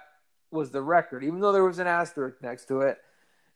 was 0.51 0.71
the 0.71 0.83
record, 0.83 1.25
even 1.25 1.41
though 1.41 1.53
there 1.53 1.65
was 1.65 1.79
an 1.79 1.87
asterisk 1.87 2.43
next 2.43 2.67
to 2.67 2.81
it. 2.83 2.99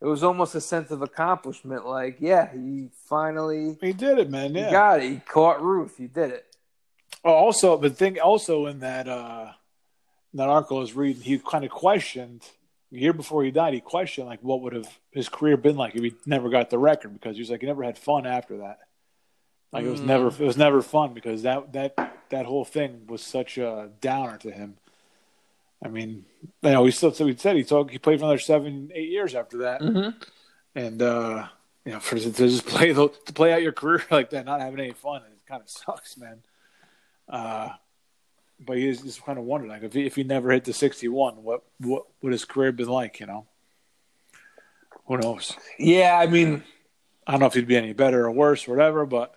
It 0.00 0.06
was 0.06 0.24
almost 0.24 0.54
a 0.56 0.60
sense 0.60 0.90
of 0.90 1.00
accomplishment. 1.00 1.86
Like, 1.86 2.16
yeah, 2.18 2.50
he 2.52 2.88
finally 3.06 3.78
he 3.80 3.92
did 3.92 4.18
it, 4.18 4.28
man. 4.30 4.54
Yeah. 4.54 4.70
got 4.70 5.00
it. 5.00 5.08
He 5.10 5.16
caught 5.18 5.62
Ruth. 5.62 5.96
He 5.96 6.08
did 6.08 6.30
it. 6.30 6.44
Oh, 7.24 7.30
also, 7.32 7.76
the 7.76 7.88
thing 7.90 8.18
also 8.18 8.66
in 8.66 8.80
that 8.80 9.06
uh, 9.08 9.52
in 10.32 10.38
that 10.38 10.48
article 10.48 10.78
I 10.78 10.80
was 10.80 10.94
reading, 10.94 11.22
he 11.22 11.38
kind 11.38 11.64
of 11.64 11.70
questioned 11.70 12.42
a 12.92 12.96
year 12.96 13.12
before 13.12 13.44
he 13.44 13.52
died. 13.52 13.74
He 13.74 13.80
questioned 13.80 14.26
like 14.26 14.40
what 14.42 14.60
would 14.62 14.72
have 14.72 14.88
his 15.12 15.28
career 15.28 15.56
been 15.56 15.76
like 15.76 15.94
if 15.94 16.02
he 16.02 16.14
never 16.26 16.48
got 16.50 16.68
the 16.70 16.78
record 16.78 17.12
because 17.14 17.36
he 17.36 17.40
was 17.42 17.50
like 17.50 17.60
he 17.60 17.66
never 17.68 17.84
had 17.84 17.96
fun 17.96 18.26
after 18.26 18.58
that. 18.58 18.80
Like 19.72 19.84
it 19.84 19.88
was 19.90 20.00
Mm. 20.00 20.06
never 20.06 20.26
it 20.28 20.40
was 20.40 20.56
never 20.56 20.82
fun 20.82 21.14
because 21.14 21.42
that 21.44 21.72
that 21.74 21.94
that 22.30 22.44
whole 22.46 22.64
thing 22.64 23.06
was 23.06 23.22
such 23.22 23.56
a 23.56 23.88
downer 24.00 24.36
to 24.38 24.50
him. 24.50 24.78
I 25.84 25.88
mean, 25.88 26.24
you 26.62 26.70
know, 26.70 26.84
he 26.84 26.90
still 26.92 27.12
so 27.12 27.26
he 27.26 27.36
said 27.36 27.56
he 27.56 27.64
talked 27.64 27.90
he 27.90 27.98
played 27.98 28.18
for 28.20 28.24
another 28.26 28.38
seven 28.38 28.90
eight 28.94 29.08
years 29.10 29.34
after 29.34 29.58
that, 29.58 29.80
Mm-hmm. 29.80 30.10
and 30.76 31.02
uh, 31.02 31.46
you 31.84 31.92
know 31.92 32.00
for 32.00 32.16
to 32.18 32.30
just 32.30 32.66
play 32.66 32.92
the, 32.92 33.08
to 33.26 33.32
play 33.32 33.52
out 33.52 33.62
your 33.62 33.72
career 33.72 34.02
like 34.10 34.30
that, 34.30 34.44
not 34.44 34.60
having 34.60 34.80
any 34.80 34.92
fun, 34.92 35.22
it 35.22 35.46
kind 35.48 35.60
of 35.62 35.68
sucks, 35.68 36.16
man. 36.16 36.38
Uh, 37.28 37.70
but 38.64 38.74
you 38.78 38.92
just, 38.92 39.04
just 39.04 39.24
kind 39.24 39.38
of 39.38 39.44
wonder, 39.44 39.66
like, 39.66 39.82
if 39.82 39.92
he, 39.92 40.06
if 40.06 40.14
he 40.14 40.22
never 40.22 40.52
hit 40.52 40.64
the 40.64 40.72
sixty-one, 40.72 41.42
what 41.42 41.62
what 41.78 42.04
would 42.22 42.32
his 42.32 42.44
career 42.44 42.70
been 42.70 42.88
like? 42.88 43.18
You 43.18 43.26
know, 43.26 43.46
who 45.06 45.16
knows? 45.18 45.56
Yeah, 45.80 46.16
I 46.16 46.26
mean, 46.28 46.62
I 47.26 47.32
don't 47.32 47.40
know 47.40 47.46
if 47.46 47.54
he'd 47.54 47.66
be 47.66 47.76
any 47.76 47.92
better 47.92 48.24
or 48.24 48.30
worse 48.30 48.68
or 48.68 48.76
whatever, 48.76 49.04
but 49.04 49.34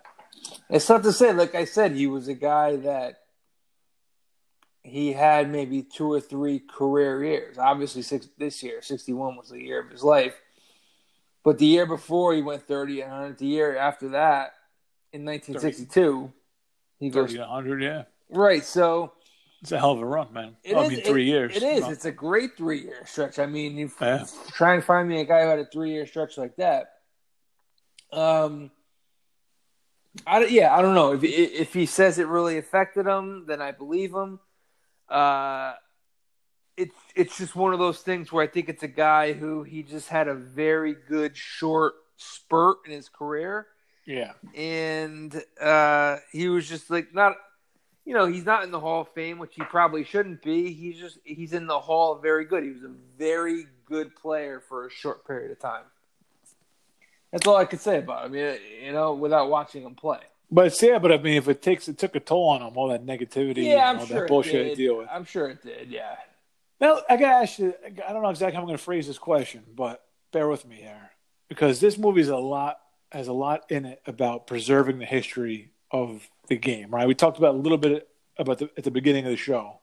it's 0.70 0.86
tough 0.86 1.02
to 1.04 1.12
say. 1.12 1.34
Like 1.34 1.56
I 1.56 1.66
said, 1.66 1.94
he 1.94 2.06
was 2.06 2.28
a 2.28 2.36
guy 2.36 2.76
that 2.78 3.22
he 4.86 5.12
had 5.14 5.50
maybe 5.52 5.82
two 5.82 6.12
or 6.12 6.22
three 6.22 6.60
career 6.60 7.24
years. 7.24 7.58
Obviously, 7.58 8.04
six 8.04 8.28
this 8.38 8.62
year, 8.62 8.82
sixty-one 8.82 9.36
was 9.36 9.50
the 9.50 9.62
year 9.62 9.82
of 9.82 9.90
his 9.90 10.04
life. 10.04 10.36
But 11.44 11.58
the 11.58 11.66
year 11.66 11.86
before, 11.86 12.34
he 12.34 12.42
went 12.42 12.68
thirty 12.68 13.02
and 13.02 13.12
hundred. 13.12 13.38
The 13.40 13.48
year 13.48 13.76
after 13.78 14.10
that, 14.10 14.54
in 15.12 15.24
nineteen 15.26 15.58
sixty-two, 15.60 16.32
he 17.00 17.10
goes 17.10 17.32
thirty 17.32 17.42
hundred, 17.44 17.82
yeah, 17.82 18.04
right. 18.30 18.64
So 18.64 19.14
it's 19.62 19.72
a 19.72 19.80
hell 19.80 19.92
of 19.94 20.02
a 20.02 20.06
run, 20.06 20.32
man. 20.32 20.56
It 20.64 20.76
Well, 20.76 20.84
I 20.84 20.88
is- 20.88 20.92
mean, 20.94 21.02
three 21.04 21.24
it- 21.24 21.32
years. 21.34 21.56
It 21.56 21.64
is. 21.64 21.82
No. 21.82 21.90
It's 21.90 22.06
a 22.06 22.12
great 22.12 22.56
three 22.56 22.82
year 22.82 23.06
stretch. 23.06 23.40
I 23.40 23.48
mean, 23.48 23.78
you 23.78 23.92
Yeah. 24.00 24.26
try 24.52 24.76
and 24.76 24.84
find 24.84 25.10
me 25.10 25.20
a 25.22 25.26
guy 25.26 25.42
who 25.44 25.48
had 25.50 25.60
a 25.60 25.66
three 25.66 25.92
year 25.92 26.06
stretch 26.06 26.38
like 26.38 26.56
that. 26.58 26.92
Um, 28.12 28.70
I 30.28 30.46
yeah, 30.46 30.76
I 30.76 30.82
don't 30.82 30.96
know 30.96 31.14
if 31.14 31.24
if 31.24 31.74
he 31.74 31.86
says 31.88 32.20
it 32.20 32.28
really 32.28 32.58
affected 32.58 33.06
him, 33.08 33.46
then 33.48 33.62
I 33.62 33.72
believe 33.72 34.14
him. 34.14 34.40
Uh, 35.10 35.74
it's 36.78 36.96
it's 37.16 37.38
just 37.38 37.56
one 37.56 37.74
of 37.74 37.80
those 37.80 38.00
things 38.00 38.32
where 38.32 38.44
I 38.44 38.48
think 38.48 38.70
it's 38.70 38.84
a 38.84 38.88
guy 38.88 39.34
who 39.34 39.64
he 39.64 39.84
just 39.84 40.10
had 40.10 40.28
a 40.28 40.34
very 40.34 40.96
good 41.08 41.38
short 41.38 41.94
spurt 42.18 42.78
in 42.86 42.92
his 42.92 43.10
career 43.10 43.68
yeah, 44.06 44.34
and 44.54 45.44
uh, 45.60 46.18
he 46.32 46.48
was 46.48 46.70
just 46.70 46.92
like 46.92 47.14
not, 47.14 47.36
you 48.06 48.14
know, 48.14 48.28
he's 48.28 48.46
not 48.46 48.64
in 48.64 48.70
the 48.70 48.80
Hall 48.80 49.02
of 49.02 49.10
Fame, 49.10 49.40
which 49.40 49.56
he 49.56 49.64
probably 49.64 50.04
shouldn't 50.04 50.44
be. 50.44 50.72
He's 50.74 51.00
just 51.00 51.18
he's 51.24 51.54
in 51.54 51.66
the 51.66 51.80
Hall 51.80 52.14
of 52.14 52.22
very 52.22 52.46
good. 52.46 52.64
He 52.64 52.70
was 52.70 52.84
a 52.84 52.94
very 53.18 53.66
good 53.86 54.16
player 54.16 54.60
for 54.60 54.86
a 54.86 54.92
short 54.92 55.26
period 55.26 55.52
of 55.52 55.60
time. 55.60 55.86
That's 57.32 57.48
all 57.48 57.58
I 57.58 57.66
could 57.66 57.82
say 57.82 57.98
about 57.98 58.28
him. 58.28 58.36
You 58.36 58.94
know, 58.94 59.16
without 59.16 59.50
watching 59.50 59.82
him 59.82 59.96
play. 59.96 60.20
But 60.52 60.68
it's 60.68 60.82
yeah, 60.82 61.00
but 61.00 61.12
I 61.12 61.18
mean, 61.18 61.38
if 61.38 61.48
it 61.48 61.62
takes 61.62 61.88
it 61.88 61.98
took 61.98 62.16
a 62.16 62.20
toll 62.20 62.50
on 62.50 62.62
him, 62.62 62.78
all 62.78 62.90
that 62.90 63.06
negativity, 63.06 63.64
Yeah, 63.66 63.90
I'm 63.90 64.00
all 64.00 64.06
sure 64.06 64.16
that 64.18 64.24
it 64.26 64.28
bullshit 64.28 64.54
did. 64.54 64.70
to 64.70 64.76
deal 64.76 64.98
with. 64.98 65.08
I'm 65.12 65.26
sure 65.26 65.50
it 65.50 65.62
did. 65.64 65.90
Yeah. 65.90 66.16
Now, 66.80 67.00
I 67.10 67.18
gotta 67.18 67.36
ask 67.44 67.60
you. 67.60 67.74
I 68.08 68.12
don't 68.14 68.22
know 68.22 68.30
exactly 68.30 68.56
how 68.56 68.62
I'm 68.62 68.68
going 68.68 68.78
to 68.78 68.84
phrase 68.84 69.08
this 69.08 69.18
question, 69.18 69.64
but 69.76 70.04
bear 70.32 70.48
with 70.48 70.68
me 70.68 70.76
here 70.78 71.12
because 71.48 71.80
this 71.80 71.98
movie 71.98 72.22
is 72.22 72.30
a 72.30 72.38
lot 72.38 72.80
has 73.12 73.28
a 73.28 73.34
lot 73.34 73.70
in 73.72 73.86
it 73.86 74.02
about 74.06 74.46
preserving 74.48 75.00
the 75.00 75.06
history 75.06 75.72
of 75.92 76.28
the 76.50 76.58
game. 76.58 76.90
Right? 76.90 77.08
We 77.08 77.16
talked 77.16 77.38
about 77.38 77.56
a 77.56 77.58
little 77.58 77.78
bit 77.78 78.08
about 78.38 78.58
the, 78.60 78.70
at 78.78 78.84
the 78.84 78.92
beginning 78.92 79.24
of 79.26 79.32
the 79.32 79.38
show, 79.38 79.80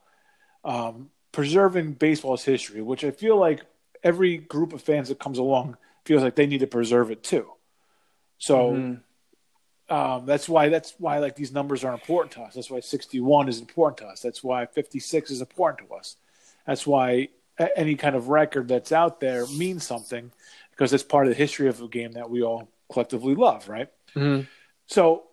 um, 0.65 1.11
preserving 1.33 1.95
baseball's 1.95 2.45
history, 2.45 2.83
which 2.83 3.05
I 3.05 3.11
feel 3.11 3.39
like 3.39 3.63
every 4.05 4.37
group 4.37 4.73
of 4.75 4.83
fans 4.83 5.09
that 5.09 5.19
comes 5.19 5.39
along 5.39 5.79
feels 6.05 6.23
like 6.23 6.35
they 6.37 6.47
need 6.47 6.59
to 6.61 6.67
preserve 6.67 7.11
it 7.11 7.23
too. 7.25 7.51
So. 8.39 8.73
Mhm. 8.73 9.01
Um, 9.93 10.25
that's 10.25 10.49
why 10.49 10.71
that's 10.71 10.95
why 10.97 11.19
like 11.19 11.37
these 11.37 11.53
numbers 11.53 11.85
are 11.85 11.93
important 11.93 12.33
to 12.33 12.41
us. 12.41 12.55
That's 12.55 12.71
why 12.71 12.81
61 12.81 13.51
is 13.51 13.61
important 13.61 13.99
to 13.99 14.07
us. 14.07 14.21
That's 14.23 14.43
why 14.43 14.65
56 14.65 15.31
is 15.31 15.43
important 15.43 15.87
to 15.87 15.95
us. 15.95 16.17
That's 16.67 16.87
why 16.87 17.29
any 17.77 17.97
kind 17.97 18.17
of 18.17 18.29
record 18.29 18.69
that's 18.69 18.91
out 18.91 19.21
there 19.21 19.47
means 19.49 19.87
something 19.87 20.33
because 20.71 20.95
it's 20.95 21.03
part 21.03 21.27
of 21.27 21.31
the 21.31 21.37
history 21.37 21.69
of 21.69 21.83
a 21.83 21.89
game 21.89 22.13
that 22.13 22.31
we 22.31 22.43
all 22.43 22.71
collectively 22.91 23.35
love, 23.35 23.69
right? 23.69 23.91
Mhm. 24.15 24.49
So 24.87 25.25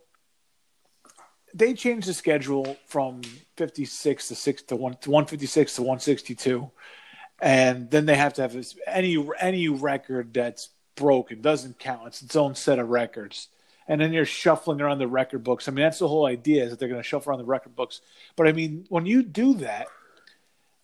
they 1.54 1.74
changed 1.74 2.10
the 2.10 2.14
schedule 2.14 2.76
from 2.86 3.22
56 3.56 4.28
to 4.28 4.36
6 4.36 4.64
to 4.64 4.76
1 4.76 4.98
to 4.98 5.10
156 5.10 5.76
to 5.76 5.84
162 5.84 6.70
and 7.42 7.90
then 7.90 8.06
they 8.06 8.16
have 8.16 8.34
to 8.34 8.42
have 8.42 8.52
this, 8.52 8.78
any 8.86 9.26
any 9.40 9.70
record 9.70 10.34
that's 10.34 10.68
broken 10.96 11.42
doesn't 11.42 11.80
count 11.80 12.08
it's 12.08 12.22
its 12.22 12.36
own 12.36 12.54
set 12.54 12.78
of 12.78 12.90
records 12.90 13.48
and 13.90 14.00
then 14.00 14.14
you're 14.14 14.24
shuffling 14.24 14.80
around 14.80 15.00
the 15.00 15.08
record 15.08 15.44
books 15.44 15.68
i 15.68 15.72
mean 15.72 15.84
that's 15.84 16.00
the 16.00 16.08
whole 16.08 16.26
idea 16.26 16.64
is 16.64 16.70
that 16.70 16.80
they're 16.80 16.88
going 16.88 17.02
to 17.02 17.08
shuffle 17.08 17.30
around 17.32 17.40
the 17.40 17.46
record 17.46 17.76
books 17.76 18.00
but 18.38 18.48
i 18.48 18.52
mean 18.54 18.86
when 18.90 19.06
you 19.06 19.22
do 19.24 19.56
that 19.56 19.88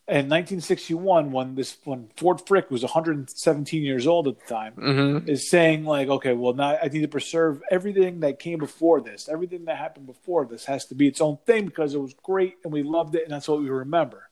in 0.07 0.30
1961 0.30 1.32
when 1.32 1.56
this 1.56 1.77
when 1.84 2.10
ford 2.15 2.40
frick 2.45 2.69
was 2.69 2.84
117 2.84 3.82
years 3.82 4.06
old 4.06 4.27
at 4.27 4.40
the 4.40 4.45
time 4.45 4.73
Mhm. 4.77 5.27
is 5.27 5.49
saying 5.49 5.84
like, 5.84 6.10
okay, 6.10 6.34
well 6.34 6.53
now 6.53 6.77
I 6.82 6.88
need 6.90 7.02
to 7.02 7.07
preserve 7.07 7.64
everything 7.72 8.19
that 8.19 8.38
came 8.38 8.60
before 8.60 9.02
this. 9.02 9.27
Everything 9.27 9.65
that 9.65 9.77
happened 9.77 10.06
before 10.06 10.45
this 10.45 10.65
has 10.65 10.86
to 10.88 10.95
be 10.95 11.07
its 11.07 11.22
own 11.22 11.38
thing 11.48 11.65
because 11.65 11.95
it 11.95 11.99
was 11.99 12.14
great 12.22 12.57
and 12.64 12.72
we 12.72 12.84
loved 12.84 13.15
it 13.15 13.23
and 13.23 13.32
that's 13.34 13.48
what 13.48 13.60
we 13.61 13.69
remember. 13.69 14.30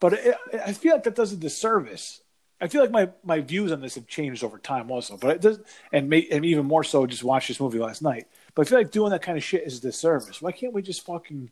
But 0.00 0.14
it, 0.14 0.34
I 0.64 0.72
feel 0.72 0.94
like 0.94 1.04
that 1.04 1.14
does 1.14 1.32
a 1.32 1.36
disservice. 1.36 2.20
I 2.60 2.68
feel 2.68 2.80
like 2.80 2.90
my, 2.90 3.10
my 3.22 3.40
views 3.40 3.70
on 3.70 3.80
this 3.80 3.96
have 3.96 4.06
changed 4.06 4.42
over 4.42 4.58
time 4.58 4.90
also, 4.90 5.16
but 5.16 5.30
it 5.30 5.40
does, 5.42 5.60
and, 5.92 6.08
may, 6.08 6.26
and 6.30 6.44
even 6.44 6.64
more 6.64 6.84
so, 6.84 7.06
just 7.06 7.22
watched 7.22 7.48
this 7.48 7.60
movie 7.60 7.78
last 7.78 8.00
night. 8.00 8.26
But 8.54 8.66
I 8.66 8.70
feel 8.70 8.78
like 8.78 8.90
doing 8.90 9.10
that 9.10 9.22
kind 9.22 9.36
of 9.36 9.44
shit 9.44 9.66
is 9.66 9.78
a 9.78 9.82
disservice. 9.82 10.40
Why 10.40 10.52
can't 10.52 10.72
we 10.72 10.80
just 10.80 11.04
fucking 11.04 11.50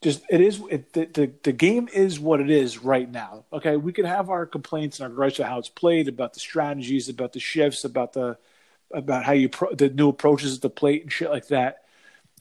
just 0.00 0.22
it 0.30 0.40
is 0.40 0.62
it, 0.70 0.92
the, 0.92 1.06
the 1.06 1.32
the 1.42 1.52
game 1.52 1.88
is 1.92 2.20
what 2.20 2.40
it 2.40 2.50
is 2.50 2.78
right 2.78 3.10
now. 3.10 3.44
Okay, 3.52 3.76
we 3.76 3.92
could 3.92 4.04
have 4.04 4.30
our 4.30 4.46
complaints 4.46 5.00
and 5.00 5.08
our 5.08 5.14
gripes 5.14 5.38
about 5.38 5.50
how 5.50 5.58
it's 5.58 5.68
played, 5.68 6.06
about 6.08 6.34
the 6.34 6.40
strategies, 6.40 7.08
about 7.08 7.32
the 7.32 7.40
shifts, 7.40 7.84
about 7.84 8.12
the 8.12 8.38
about 8.92 9.24
how 9.24 9.32
you 9.32 9.48
pro, 9.48 9.74
the 9.74 9.88
new 9.88 10.08
approaches 10.08 10.54
at 10.54 10.62
the 10.62 10.70
plate 10.70 11.02
and 11.02 11.12
shit 11.12 11.30
like 11.30 11.48
that, 11.48 11.84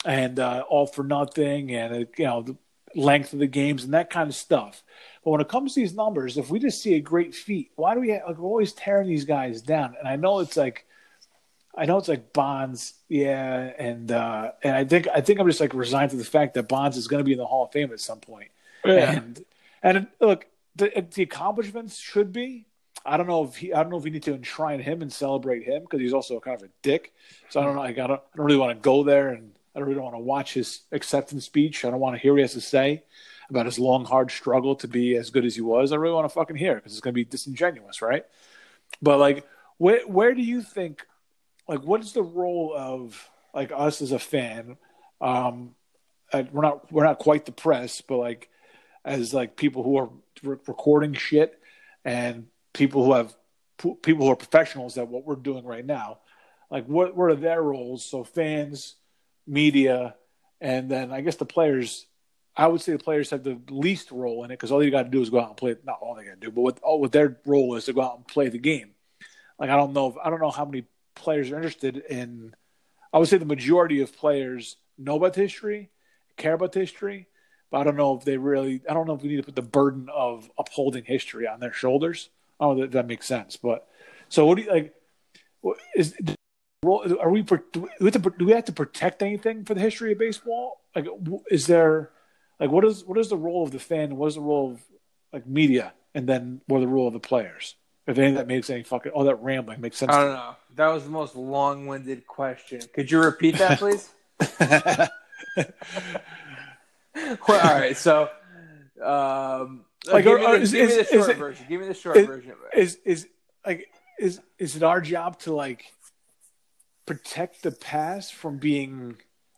and 0.05 0.39
uh, 0.39 0.63
all 0.69 0.85
for 0.85 1.03
nothing, 1.03 1.71
and 1.73 1.93
uh, 1.93 2.05
you 2.17 2.25
know 2.25 2.41
the 2.43 2.55
length 2.95 3.33
of 3.33 3.39
the 3.39 3.47
games 3.47 3.83
and 3.83 3.93
that 3.93 4.09
kind 4.09 4.29
of 4.29 4.35
stuff. 4.35 4.83
But 5.23 5.31
when 5.31 5.41
it 5.41 5.49
comes 5.49 5.73
to 5.73 5.79
these 5.79 5.93
numbers, 5.93 6.37
if 6.37 6.49
we 6.49 6.59
just 6.59 6.81
see 6.81 6.95
a 6.95 7.01
great 7.01 7.35
feat, 7.35 7.71
why 7.75 7.93
do 7.93 7.99
we 7.99 8.09
have, 8.09 8.23
like 8.27 8.37
we're 8.37 8.47
always 8.47 8.73
tearing 8.73 9.07
these 9.07 9.25
guys 9.25 9.61
down? 9.61 9.95
And 9.99 10.07
I 10.07 10.15
know 10.15 10.39
it's 10.39 10.57
like 10.57 10.85
I 11.77 11.85
know 11.85 11.99
it's 11.99 12.07
like 12.07 12.33
Bonds, 12.33 12.95
yeah, 13.07 13.71
and 13.77 14.11
uh, 14.11 14.51
and 14.63 14.75
I 14.75 14.83
think 14.83 15.07
I 15.13 15.21
think 15.21 15.39
I'm 15.39 15.47
just 15.47 15.61
like 15.61 15.75
resigned 15.75 16.09
to 16.11 16.17
the 16.17 16.25
fact 16.25 16.55
that 16.55 16.67
Bonds 16.67 16.97
is 16.97 17.07
going 17.07 17.19
to 17.19 17.23
be 17.23 17.33
in 17.33 17.37
the 17.37 17.45
Hall 17.45 17.65
of 17.65 17.71
Fame 17.71 17.93
at 17.93 17.99
some 17.99 18.19
point. 18.19 18.49
Yeah. 18.83 19.11
And 19.11 19.45
and 19.83 20.07
look, 20.19 20.47
the 20.75 21.05
the 21.13 21.21
accomplishments 21.21 21.97
should 21.99 22.33
be. 22.33 22.65
I 23.05 23.15
don't 23.15 23.27
know 23.27 23.43
if 23.43 23.55
he. 23.55 23.73
I 23.73 23.83
don't 23.83 23.91
know 23.91 23.97
if 23.97 24.03
we 24.03 24.09
need 24.09 24.23
to 24.23 24.33
enshrine 24.33 24.79
him 24.79 25.03
and 25.03 25.13
celebrate 25.13 25.63
him 25.63 25.83
because 25.83 26.01
he's 26.01 26.13
also 26.13 26.39
kind 26.39 26.59
of 26.59 26.67
a 26.67 26.71
dick. 26.81 27.13
So 27.49 27.61
I 27.61 27.63
don't 27.63 27.75
know. 27.75 27.81
Like, 27.81 27.99
I 27.99 28.07
don't. 28.07 28.21
I 28.33 28.37
don't 28.37 28.45
really 28.45 28.57
want 28.57 28.77
to 28.77 28.81
go 28.81 29.03
there, 29.03 29.29
and 29.29 29.51
I 29.77 29.81
really 29.81 29.93
don't 29.93 30.03
want 30.03 30.15
to 30.15 30.19
watch 30.19 30.53
his 30.55 30.81
acceptance 30.91 31.45
speech. 31.45 31.85
I 31.85 31.91
don't 31.91 31.99
want 31.99 32.15
to 32.15 32.21
hear 32.21 32.33
what 32.33 32.39
he 32.39 32.41
has 32.41 32.53
to 32.53 32.61
say 32.61 33.03
about 33.49 33.67
his 33.67 33.77
long, 33.77 34.05
hard 34.05 34.31
struggle 34.31 34.75
to 34.77 34.87
be 34.87 35.15
as 35.15 35.29
good 35.29 35.45
as 35.45 35.55
he 35.55 35.61
was. 35.61 35.91
I 35.91 35.97
really 35.97 36.15
want 36.15 36.25
to 36.25 36.33
fucking 36.33 36.55
hear 36.55 36.75
because 36.75 36.93
it's 36.93 37.01
going 37.01 37.13
to 37.13 37.15
be 37.15 37.23
disingenuous, 37.25 38.01
right? 38.01 38.25
But 39.01 39.19
like, 39.19 39.47
where 39.77 40.01
where 40.07 40.33
do 40.33 40.41
you 40.41 40.61
think, 40.61 41.05
like, 41.67 41.83
what 41.83 42.01
is 42.01 42.13
the 42.13 42.23
role 42.23 42.73
of 42.75 43.29
like 43.53 43.71
us 43.71 44.01
as 44.01 44.11
a 44.11 44.19
fan? 44.19 44.77
Um, 45.21 45.75
we're 46.33 46.61
not 46.61 46.91
we're 46.91 47.05
not 47.05 47.19
quite 47.19 47.45
the 47.45 47.51
press, 47.51 48.01
but 48.01 48.17
like 48.17 48.49
as 49.05 49.33
like 49.33 49.55
people 49.55 49.83
who 49.83 49.97
are 49.97 50.09
re- 50.43 50.57
recording 50.67 51.13
shit 51.13 51.59
and 52.03 52.47
people 52.73 53.05
who 53.05 53.13
have 53.13 53.35
people 54.01 54.25
who 54.25 54.31
are 54.31 54.35
professionals 54.35 54.97
at 54.97 55.07
what 55.07 55.25
we're 55.25 55.35
doing 55.35 55.65
right 55.65 55.85
now. 55.85 56.19
Like, 56.69 56.85
what 56.87 57.15
what 57.15 57.31
are 57.31 57.35
their 57.35 57.61
roles? 57.61 58.03
So 58.03 58.23
fans, 58.23 58.95
media, 59.47 60.15
and 60.61 60.89
then 60.89 61.11
I 61.11 61.21
guess 61.21 61.35
the 61.35 61.45
players. 61.45 62.05
I 62.55 62.65
would 62.65 62.81
say 62.81 62.91
the 62.91 62.97
players 62.97 63.29
have 63.29 63.43
the 63.43 63.61
least 63.69 64.09
role 64.11 64.43
in 64.43 64.49
it 64.49 64.55
because 64.55 64.71
all 64.71 64.83
you 64.83 64.89
got 64.89 65.03
to 65.03 65.09
do 65.09 65.21
is 65.21 65.29
go 65.29 65.39
out 65.39 65.49
and 65.49 65.57
play. 65.57 65.75
Not 65.83 65.99
all 66.01 66.15
they 66.15 66.25
got 66.25 66.41
to 66.41 66.47
do, 66.47 66.51
but 66.51 66.61
what 66.61 66.79
all 66.79 66.99
what 66.99 67.11
their 67.11 67.39
role 67.45 67.75
is 67.75 67.85
to 67.85 67.93
go 67.93 68.01
out 68.01 68.17
and 68.17 68.27
play 68.27 68.49
the 68.49 68.57
game. 68.57 68.91
Like 69.59 69.69
I 69.69 69.75
don't 69.75 69.93
know, 69.93 70.07
if, 70.09 70.15
I 70.23 70.29
don't 70.29 70.41
know 70.41 70.51
how 70.51 70.65
many 70.65 70.85
players 71.15 71.51
are 71.51 71.55
interested 71.55 71.97
in. 71.97 72.55
I 73.13 73.19
would 73.19 73.27
say 73.27 73.37
the 73.37 73.45
majority 73.45 74.01
of 74.01 74.15
players 74.15 74.77
know 74.97 75.15
about 75.15 75.35
history, 75.35 75.89
care 76.35 76.53
about 76.53 76.73
history, 76.73 77.27
but 77.71 77.79
I 77.79 77.83
don't 77.83 77.95
know 77.95 78.17
if 78.17 78.25
they 78.25 78.37
really. 78.37 78.81
I 78.89 78.93
don't 78.93 79.07
know 79.07 79.13
if 79.13 79.21
we 79.21 79.29
need 79.29 79.37
to 79.37 79.43
put 79.43 79.55
the 79.55 79.61
burden 79.61 80.09
of 80.13 80.49
upholding 80.57 81.05
history 81.05 81.47
on 81.47 81.59
their 81.59 81.73
shoulders. 81.73 82.29
I 82.59 82.65
don't 82.65 82.77
Oh, 82.77 82.81
that, 82.81 82.91
that 82.91 83.07
makes 83.07 83.27
sense. 83.27 83.55
But 83.55 83.87
so, 84.29 84.45
what 84.45 84.57
do 84.57 84.63
you 84.63 84.71
like? 84.71 84.93
Is 85.95 86.15
are 86.83 87.31
we 87.31 87.41
do 87.41 87.59
we, 87.99 88.11
have 88.11 88.21
to, 88.21 88.33
do 88.37 88.45
we 88.45 88.51
have 88.51 88.65
to 88.65 88.71
protect 88.71 89.23
anything 89.23 89.65
for 89.65 89.73
the 89.73 89.81
history 89.81 90.11
of 90.11 90.19
baseball? 90.19 90.81
Like, 90.95 91.07
is 91.49 91.67
there 91.67 92.11
like 92.59 92.69
what 92.69 92.85
is 92.85 93.03
what 93.03 93.17
is 93.17 93.29
the 93.29 93.37
role 93.37 93.63
of 93.63 93.71
the 93.71 93.79
fan? 93.79 94.15
What 94.15 94.27
is 94.27 94.35
the 94.35 94.41
role 94.41 94.73
of 94.73 94.81
like 95.33 95.47
media? 95.47 95.93
And 96.13 96.27
then 96.27 96.61
what 96.67 96.77
are 96.77 96.81
the 96.81 96.87
role 96.87 97.07
of 97.07 97.13
the 97.13 97.19
players? 97.19 97.75
If 98.05 98.17
any 98.17 98.35
that 98.35 98.47
makes 98.47 98.69
any 98.69 98.83
fucking 98.83 99.11
all 99.11 99.25
that 99.25 99.41
rambling 99.41 99.81
makes 99.81 99.97
sense. 99.97 100.11
I 100.11 100.23
don't 100.23 100.33
know. 100.33 100.55
That 100.75 100.87
was 100.87 101.03
the 101.03 101.09
most 101.09 101.35
long-winded 101.35 102.27
question. 102.27 102.81
Could 102.93 103.09
you 103.11 103.19
repeat 103.21 103.57
that, 103.57 103.79
please? 103.79 104.09
well, 104.59 105.09
all 107.49 107.73
right. 107.73 107.97
So, 107.97 108.29
um, 109.03 109.83
like, 110.05 110.23
give, 110.23 110.39
me 110.39 110.45
the, 110.45 110.53
is, 110.53 110.71
give 110.71 110.89
is, 110.89 110.95
me 110.95 111.03
the 111.03 111.09
short 111.09 111.37
version. 111.37 111.65
Give 111.67 111.81
me 111.81 111.87
the 111.87 111.93
short 111.95 112.25
version. 112.25 112.53
Is 112.73 112.99
is 113.03 113.27
like 113.65 113.89
is 114.19 114.39
is 114.57 114.75
it 114.75 114.83
our 114.83 115.01
job 115.01 115.39
to 115.39 115.53
like 115.53 115.91
protect 117.07 117.63
the 117.63 117.71
past 117.71 118.35
from 118.35 118.57
being 118.59 119.15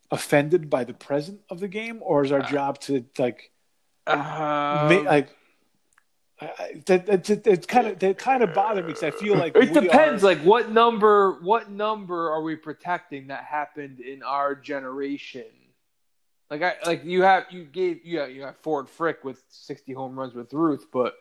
offended 0.10 0.70
by 0.70 0.86
the 0.86 0.94
present 0.94 1.42
of 1.50 1.60
the 1.60 1.68
game, 1.68 2.00
or 2.02 2.24
is 2.24 2.32
our 2.32 2.42
uh, 2.42 2.50
job 2.50 2.80
to 2.80 3.04
like 3.18 3.52
uh, 4.08 4.88
make, 4.90 5.04
like 5.04 5.30
that, 6.86 7.06
that, 7.08 7.24
that, 7.26 7.44
that 7.44 7.68
kind 7.68 7.88
of 7.88 8.00
that 8.00 8.18
kind 8.18 8.42
of 8.42 8.54
bothered 8.54 8.86
me 8.86 8.94
because 8.94 9.04
I 9.04 9.12
feel 9.12 9.36
like 9.36 9.56
it 9.58 9.74
depends. 9.74 10.24
Are... 10.24 10.28
Like 10.28 10.40
what 10.40 10.72
number, 10.72 11.40
what 11.42 11.70
number 11.70 12.32
are 12.32 12.42
we 12.42 12.56
protecting 12.56 13.28
that 13.28 13.44
happened 13.44 14.00
in 14.00 14.24
our 14.24 14.56
generation? 14.56 15.44
Like 16.50 16.64
I 16.64 16.76
like 16.86 17.04
you 17.04 17.24
have 17.24 17.46
you 17.52 17.66
gave 17.66 18.06
you 18.06 18.20
have, 18.20 18.32
you 18.32 18.44
have 18.44 18.58
Ford 18.58 18.90
Frick 18.90 19.24
with 19.24 19.44
sixty 19.50 19.92
home 19.94 20.18
runs 20.18 20.34
with 20.34 20.54
Ruth, 20.54 20.88
but 20.92 21.16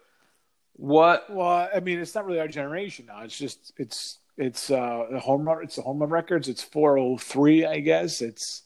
what? 0.74 1.28
Well, 1.28 1.68
I 1.74 1.80
mean, 1.80 1.98
it's 1.98 2.14
not 2.14 2.24
really 2.24 2.40
our 2.40 2.48
generation 2.48 3.06
now. 3.06 3.22
It's 3.22 3.36
just 3.36 3.72
it's 3.76 4.20
it's 4.38 4.70
uh 4.70 5.06
the 5.10 5.20
home 5.20 5.46
run. 5.46 5.62
It's 5.64 5.76
the 5.76 5.82
home 5.82 5.98
run 5.98 6.10
records. 6.10 6.48
It's 6.48 6.62
four 6.62 6.96
oh 6.96 7.18
three, 7.18 7.66
I 7.66 7.80
guess. 7.80 8.22
It's, 8.22 8.62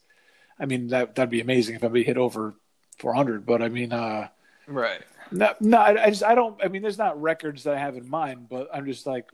I 0.61 0.67
mean 0.67 0.89
that 0.89 1.15
that'd 1.15 1.31
be 1.31 1.41
amazing 1.41 1.75
if 1.75 1.83
anybody 1.83 2.05
hit 2.05 2.19
over 2.19 2.55
four 2.99 3.15
hundred. 3.15 3.45
But 3.47 3.63
I 3.63 3.69
mean, 3.69 3.93
uh, 3.93 4.29
right? 4.67 5.01
No, 5.33 5.55
no. 5.61 5.79
I, 5.79 6.05
I 6.05 6.11
just 6.11 6.23
I 6.23 6.35
don't. 6.35 6.63
I 6.63 6.69
mean, 6.69 6.83
there's 6.83 6.99
not 6.99 7.21
records 7.21 7.65
that 7.65 7.75
I 7.75 7.79
have 7.79 7.97
in 7.97 8.09
mind, 8.09 8.49
but 8.49 8.69
I'm 8.73 8.85
just 8.85 9.07
like, 9.07 9.27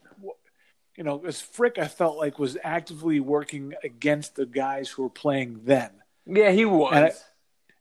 you 0.96 1.04
know, 1.04 1.22
as 1.26 1.40
Frick, 1.40 1.76
I 1.78 1.88
felt 1.88 2.16
like 2.16 2.38
was 2.38 2.56
actively 2.62 3.20
working 3.20 3.74
against 3.82 4.36
the 4.36 4.46
guys 4.46 4.88
who 4.88 5.02
were 5.02 5.10
playing 5.10 5.62
then. 5.64 5.90
Yeah, 6.24 6.52
he 6.52 6.64
was. 6.64 6.92
And 6.94 7.04
I, 7.04 7.12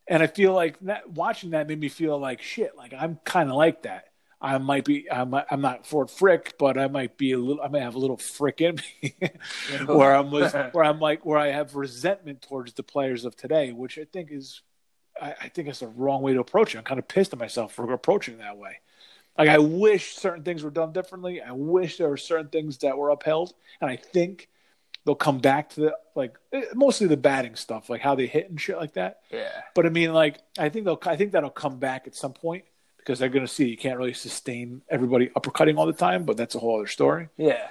and 0.08 0.22
I 0.22 0.26
feel 0.26 0.52
like 0.52 0.78
that, 0.80 1.08
watching 1.10 1.50
that 1.50 1.68
made 1.68 1.78
me 1.78 1.88
feel 1.88 2.18
like 2.18 2.42
shit. 2.42 2.76
Like 2.76 2.92
I'm 2.92 3.20
kind 3.24 3.48
of 3.48 3.56
like 3.56 3.82
that. 3.82 4.07
I 4.40 4.58
might 4.58 4.84
be. 4.84 5.10
I'm, 5.10 5.34
I'm 5.34 5.60
not 5.60 5.86
Ford 5.86 6.10
Frick, 6.10 6.54
but 6.58 6.78
I 6.78 6.86
might 6.86 7.16
be 7.16 7.32
a 7.32 7.38
little. 7.38 7.62
I 7.62 7.68
might 7.68 7.82
have 7.82 7.96
a 7.96 7.98
little 7.98 8.16
Frick 8.16 8.60
in 8.60 8.76
me, 9.02 9.14
where 9.86 10.14
I'm 10.14 10.30
where 10.30 10.84
I'm 10.84 11.00
like 11.00 11.26
where 11.26 11.38
I 11.38 11.48
have 11.48 11.74
resentment 11.74 12.42
towards 12.42 12.74
the 12.74 12.84
players 12.84 13.24
of 13.24 13.34
today, 13.36 13.72
which 13.72 13.98
I 13.98 14.04
think 14.04 14.30
is, 14.30 14.62
I, 15.20 15.34
I 15.42 15.48
think 15.48 15.68
it's 15.68 15.80
the 15.80 15.88
wrong 15.88 16.22
way 16.22 16.34
to 16.34 16.40
approach 16.40 16.74
it. 16.74 16.78
I'm 16.78 16.84
kind 16.84 17.00
of 17.00 17.08
pissed 17.08 17.32
at 17.32 17.38
myself 17.38 17.74
for 17.74 17.92
approaching 17.92 18.38
that 18.38 18.56
way. 18.56 18.78
Like 19.36 19.48
I 19.48 19.58
wish 19.58 20.14
certain 20.14 20.44
things 20.44 20.62
were 20.62 20.70
done 20.70 20.92
differently. 20.92 21.40
I 21.42 21.52
wish 21.52 21.96
there 21.96 22.08
were 22.08 22.16
certain 22.16 22.48
things 22.48 22.78
that 22.78 22.96
were 22.96 23.10
upheld, 23.10 23.54
and 23.80 23.90
I 23.90 23.96
think 23.96 24.48
they'll 25.04 25.16
come 25.16 25.38
back 25.38 25.70
to 25.70 25.80
the 25.80 25.96
like 26.14 26.36
eh, 26.52 26.62
mostly 26.74 27.08
the 27.08 27.16
batting 27.16 27.56
stuff, 27.56 27.90
like 27.90 28.02
how 28.02 28.14
they 28.14 28.26
hit 28.26 28.50
and 28.50 28.60
shit 28.60 28.76
like 28.76 28.94
that. 28.94 29.20
Yeah. 29.32 29.50
But 29.74 29.86
I 29.86 29.88
mean, 29.88 30.12
like 30.12 30.38
I 30.56 30.68
think 30.68 30.84
they'll 30.84 31.00
I 31.06 31.16
think 31.16 31.32
that'll 31.32 31.50
come 31.50 31.78
back 31.80 32.06
at 32.06 32.14
some 32.14 32.32
point 32.32 32.64
because 33.08 33.18
they're 33.18 33.30
going 33.30 33.46
to 33.46 33.50
see 33.50 33.66
you 33.66 33.76
can't 33.78 33.96
really 33.96 34.12
sustain 34.12 34.82
everybody 34.90 35.28
uppercutting 35.28 35.78
all 35.78 35.86
the 35.86 35.94
time, 35.94 36.24
but 36.24 36.36
that's 36.36 36.54
a 36.54 36.58
whole 36.58 36.76
other 36.76 36.86
story. 36.86 37.30
Yeah. 37.38 37.66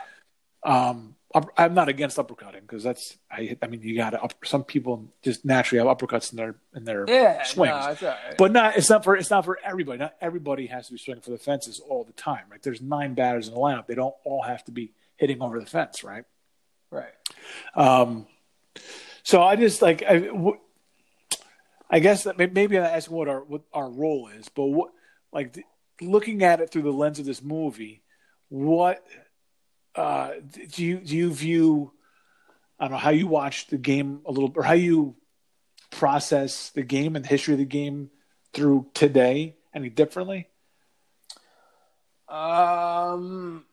Um, 0.63 1.13
I'm 1.55 1.75
not 1.75 1.89
against 1.89 2.17
uppercutting 2.17 2.61
because 2.61 2.81
that's 2.81 3.15
I. 3.29 3.55
I 3.61 3.67
mean, 3.67 3.81
you 3.83 3.95
got 3.95 4.11
to. 4.11 4.29
Some 4.43 4.63
people 4.63 5.13
just 5.21 5.45
naturally 5.45 5.85
have 5.85 5.95
uppercuts 5.95 6.31
in 6.31 6.37
their 6.37 6.55
in 6.75 6.85
their 6.85 7.05
yeah, 7.07 7.43
swings, 7.43 8.01
no, 8.01 8.07
right. 8.07 8.37
but 8.39 8.51
not. 8.51 8.77
It's 8.77 8.89
not 8.89 9.03
for. 9.03 9.15
It's 9.15 9.29
not 9.29 9.45
for 9.45 9.59
everybody. 9.63 9.99
Not 9.99 10.15
everybody 10.19 10.65
has 10.67 10.87
to 10.87 10.93
be 10.93 10.97
swinging 10.97 11.21
for 11.21 11.29
the 11.29 11.37
fences 11.37 11.79
all 11.79 12.03
the 12.05 12.13
time. 12.13 12.45
Right? 12.49 12.63
There's 12.63 12.81
nine 12.81 13.13
batters 13.13 13.49
in 13.49 13.53
the 13.53 13.59
lineup. 13.59 13.85
They 13.85 13.93
don't 13.93 14.15
all 14.23 14.41
have 14.41 14.63
to 14.65 14.71
be 14.71 14.93
hitting 15.17 15.41
over 15.41 15.59
the 15.59 15.67
fence. 15.67 16.03
Right. 16.03 16.23
Right. 16.89 17.13
Um, 17.75 18.25
so 19.21 19.43
I 19.43 19.57
just 19.57 19.81
like 19.81 20.01
I, 20.09 20.29
I 21.89 21.99
guess 21.99 22.23
that 22.23 22.37
maybe 22.37 22.79
I 22.79 22.87
ask 22.87 23.11
what 23.11 23.27
our 23.27 23.41
what 23.41 23.61
our 23.73 23.89
role 23.89 24.29
is, 24.29 24.49
but 24.49 24.65
what 24.65 24.91
like 25.31 25.63
looking 26.01 26.43
at 26.43 26.61
it 26.61 26.71
through 26.71 26.83
the 26.83 26.91
lens 26.91 27.19
of 27.19 27.25
this 27.25 27.41
movie, 27.41 28.03
what 28.49 29.03
uh, 29.95 30.31
do 30.71 30.83
you 30.83 30.97
do 30.99 31.15
you 31.15 31.33
view? 31.33 31.91
I 32.79 32.85
don't 32.85 32.91
know 32.91 32.97
how 32.97 33.09
you 33.09 33.27
watch 33.27 33.67
the 33.67 33.77
game 33.77 34.21
a 34.25 34.31
little, 34.31 34.51
or 34.55 34.63
how 34.63 34.73
you 34.73 35.15
process 35.89 36.69
the 36.69 36.83
game 36.83 37.15
and 37.15 37.25
the 37.25 37.29
history 37.29 37.53
of 37.53 37.59
the 37.59 37.65
game 37.65 38.11
through 38.53 38.87
today 38.93 39.55
any 39.73 39.89
differently? 39.89 40.47
Um, 42.27 43.65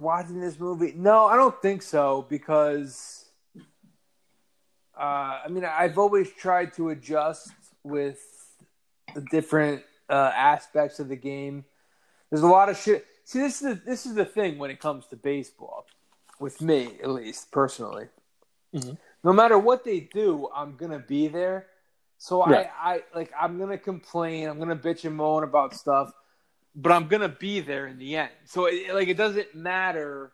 watching 0.00 0.40
this 0.40 0.58
movie? 0.58 0.92
No, 0.96 1.26
I 1.26 1.36
don't 1.36 1.60
think 1.62 1.82
so 1.82 2.26
because 2.28 3.26
uh, 4.98 5.40
I 5.44 5.48
mean 5.48 5.64
I've 5.64 5.98
always 5.98 6.30
tried 6.32 6.74
to 6.74 6.90
adjust 6.90 7.52
with 7.84 8.20
the 9.14 9.20
different 9.30 9.82
uh, 10.08 10.32
aspects 10.34 10.98
of 10.98 11.08
the 11.08 11.16
game. 11.16 11.64
There's 12.30 12.42
a 12.42 12.48
lot 12.48 12.68
of 12.68 12.76
shit. 12.76 13.06
See, 13.24 13.40
this 13.40 13.60
is 13.62 13.68
the, 13.68 13.82
this 13.84 14.06
is 14.06 14.14
the 14.14 14.24
thing 14.24 14.58
when 14.58 14.70
it 14.70 14.80
comes 14.80 15.06
to 15.08 15.16
baseball, 15.16 15.86
with 16.40 16.60
me 16.60 16.98
at 17.02 17.10
least 17.10 17.50
personally. 17.50 18.08
Mm-hmm. 18.74 18.94
No 19.24 19.32
matter 19.32 19.58
what 19.58 19.84
they 19.84 20.00
do, 20.00 20.48
I'm 20.54 20.76
gonna 20.76 20.98
be 20.98 21.28
there. 21.28 21.66
So 22.18 22.42
I, 22.42 22.70
I 22.80 23.02
like 23.14 23.32
I'm 23.38 23.58
gonna 23.58 23.78
complain. 23.78 24.48
I'm 24.48 24.58
gonna 24.58 24.76
bitch 24.76 25.04
and 25.04 25.16
moan 25.16 25.44
about 25.44 25.74
stuff 25.74 26.12
but 26.78 26.92
I'm 26.92 27.08
gonna 27.08 27.28
be 27.28 27.60
there 27.60 27.88
in 27.88 27.98
the 27.98 28.16
end. 28.16 28.30
So 28.44 28.66
it, 28.66 28.94
like 28.94 29.08
it 29.08 29.16
doesn't 29.16 29.54
matter 29.54 30.32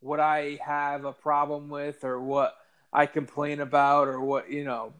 what 0.00 0.18
I 0.20 0.58
have 0.64 1.04
a 1.04 1.12
problem 1.12 1.68
with 1.68 2.02
or 2.04 2.20
what 2.20 2.54
I 2.92 3.06
complain 3.06 3.60
about 3.60 4.08
or 4.08 4.20
what 4.20 4.50
you 4.50 4.64
know, 4.64 4.92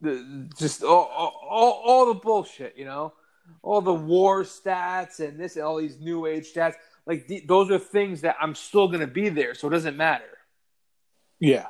the, 0.00 0.48
just 0.58 0.82
all, 0.82 1.04
all, 1.48 1.82
all 1.84 2.06
the 2.06 2.20
bullshit, 2.20 2.76
you 2.76 2.84
know, 2.84 3.12
all 3.62 3.80
the 3.80 3.94
war 3.94 4.42
stats 4.44 5.20
and 5.20 5.38
this 5.38 5.56
all 5.56 5.76
these 5.76 5.98
new 5.98 6.26
age 6.26 6.52
stats. 6.52 6.74
Like 7.06 7.26
the, 7.26 7.44
those 7.46 7.70
are 7.70 7.78
things 7.78 8.22
that 8.22 8.36
I'm 8.40 8.54
still 8.54 8.88
gonna 8.88 9.06
be 9.06 9.28
there, 9.28 9.54
so 9.54 9.68
it 9.68 9.70
doesn't 9.70 9.96
matter. 9.96 10.24
Yeah. 11.38 11.66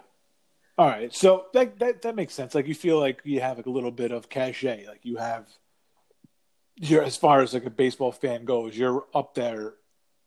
All 0.78 0.86
right. 0.86 1.14
So 1.14 1.46
that 1.54 1.78
that 1.78 2.02
that 2.02 2.14
makes 2.14 2.34
sense. 2.34 2.54
Like 2.54 2.66
you 2.66 2.74
feel 2.74 3.00
like 3.00 3.20
you 3.24 3.40
have 3.40 3.56
like 3.56 3.66
a 3.66 3.70
little 3.70 3.90
bit 3.90 4.12
of 4.12 4.28
cachet. 4.28 4.86
Like 4.86 5.00
you 5.04 5.16
have 5.16 5.46
you're 6.76 7.02
as 7.02 7.16
far 7.16 7.40
as 7.40 7.54
like 7.54 7.64
a 7.64 7.70
baseball 7.70 8.12
fan 8.12 8.44
goes, 8.44 8.76
you're 8.76 9.04
up 9.14 9.34
there. 9.34 9.74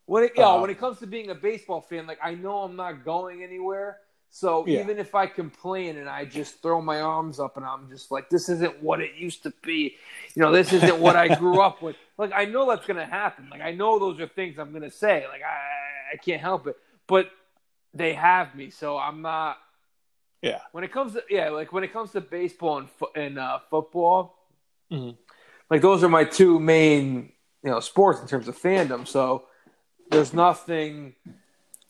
When 0.05 0.23
it, 0.23 0.31
yeah, 0.35 0.47
uh, 0.47 0.61
when 0.61 0.71
it 0.71 0.79
comes 0.79 0.97
to 0.99 1.07
being 1.07 1.29
a 1.29 1.35
baseball 1.35 1.81
fan, 1.81 2.07
like 2.07 2.17
I 2.23 2.33
know 2.33 2.59
I'm 2.59 2.75
not 2.75 3.05
going 3.05 3.43
anywhere. 3.43 3.97
So 4.31 4.65
yeah. 4.67 4.81
even 4.81 4.99
if 4.99 5.15
I 5.15 5.25
complain 5.25 5.97
and 5.97 6.07
I 6.07 6.23
just 6.25 6.61
throw 6.61 6.81
my 6.81 7.01
arms 7.01 7.39
up 7.39 7.57
and 7.57 7.65
I'm 7.65 7.89
just 7.89 8.11
like, 8.11 8.29
this 8.29 8.47
isn't 8.47 8.81
what 8.83 9.01
it 9.01 9.15
used 9.15 9.41
to 9.43 9.53
be, 9.63 9.95
you 10.35 10.41
know, 10.41 10.51
this 10.51 10.71
isn't 10.71 10.99
what 10.99 11.15
I 11.15 11.35
grew 11.35 11.61
up 11.61 11.81
with. 11.81 11.95
Like 12.19 12.33
I 12.35 12.43
know 12.43 12.67
that's 12.69 12.85
gonna 12.85 13.05
happen. 13.05 13.47
Like 13.49 13.61
I 13.61 13.71
know 13.71 13.97
those 13.97 14.19
are 14.19 14.27
things 14.27 14.59
I'm 14.59 14.73
gonna 14.73 14.91
say. 14.91 15.25
Like 15.31 15.41
I, 15.41 16.15
I 16.15 16.17
can't 16.17 16.41
help 16.41 16.67
it. 16.67 16.75
But 17.07 17.31
they 17.93 18.13
have 18.13 18.53
me, 18.55 18.71
so 18.71 18.97
I'm 18.97 19.21
not. 19.21 19.57
Yeah. 20.41 20.59
When 20.73 20.83
it 20.83 20.91
comes 20.91 21.13
to 21.13 21.23
yeah, 21.29 21.47
like 21.49 21.71
when 21.71 21.85
it 21.85 21.93
comes 21.93 22.11
to 22.11 22.19
baseball 22.19 22.79
and 22.79 22.89
fo- 22.89 23.11
and 23.15 23.39
uh, 23.39 23.59
football, 23.69 24.35
Mhm. 24.91 25.15
like 25.69 25.81
those 25.81 26.03
are 26.03 26.09
my 26.09 26.25
two 26.25 26.59
main 26.59 27.31
you 27.63 27.71
know 27.71 27.79
sports 27.79 28.19
in 28.19 28.27
terms 28.27 28.49
of 28.49 28.57
fandom. 28.57 29.07
So 29.07 29.45
there's 30.11 30.33
nothing. 30.33 31.15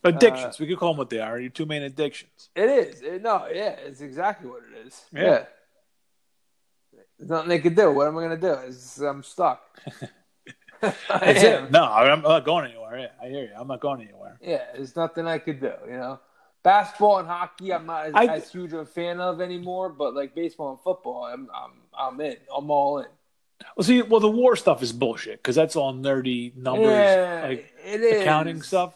Addictions. 0.03 0.55
Uh, 0.55 0.57
we 0.59 0.67
could 0.67 0.77
call 0.77 0.93
them 0.93 0.97
what 0.97 1.09
they 1.09 1.19
are. 1.19 1.39
Your 1.39 1.49
two 1.49 1.65
main 1.65 1.83
addictions. 1.83 2.49
It 2.55 2.69
is. 2.69 3.01
It, 3.01 3.21
no, 3.21 3.47
yeah, 3.53 3.71
it's 3.71 4.01
exactly 4.01 4.49
what 4.49 4.61
it 4.73 4.87
is. 4.87 5.03
Yeah. 5.13 5.21
Yeah. 5.23 5.43
There's 7.17 7.29
nothing 7.29 7.49
they 7.49 7.59
could 7.59 7.75
do. 7.75 7.91
What 7.91 8.07
am 8.07 8.17
I 8.17 8.21
going 8.27 8.39
to 8.39 8.47
do? 8.47 8.53
It's, 8.67 8.97
I'm 8.99 9.23
stuck. 9.23 9.61
That's 10.81 11.43
it. 11.43 11.71
No, 11.71 11.83
I'm 11.83 12.21
not 12.21 12.45
going 12.45 12.71
anywhere. 12.71 12.97
Yeah, 12.97 13.07
I 13.21 13.27
hear 13.27 13.43
you. 13.43 13.51
I'm 13.57 13.67
not 13.67 13.81
going 13.81 14.01
anywhere. 14.01 14.37
Yeah, 14.41 14.63
there's 14.73 14.95
nothing 14.95 15.27
I 15.27 15.37
could 15.37 15.59
do. 15.59 15.73
You 15.85 15.97
know, 15.97 16.19
basketball 16.63 17.19
and 17.19 17.27
hockey, 17.27 17.73
I'm 17.73 17.85
not 17.85 18.05
as, 18.05 18.11
I- 18.15 18.27
as 18.27 18.49
huge 18.49 18.71
of 18.71 18.79
a 18.79 18.85
fan 18.85 19.19
of 19.19 19.41
anymore. 19.41 19.89
But 19.89 20.15
like 20.15 20.33
baseball 20.33 20.71
and 20.71 20.79
football, 20.79 21.25
I'm 21.25 21.49
I'm 21.53 21.71
I'm 21.97 22.21
in. 22.21 22.37
I'm 22.55 22.71
all 22.71 22.99
in. 22.99 23.07
Well, 23.75 23.83
see, 23.83 24.01
well, 24.03 24.21
the 24.21 24.31
war 24.31 24.55
stuff 24.55 24.81
is 24.81 24.93
bullshit 24.93 25.39
because 25.43 25.57
that's 25.57 25.75
all 25.75 25.93
nerdy 25.93 26.55
numbers, 26.55 26.85
yeah, 26.87 27.45
like 27.49 27.73
it 27.85 27.99
is 27.99 28.21
accounting 28.21 28.61
stuff. 28.61 28.95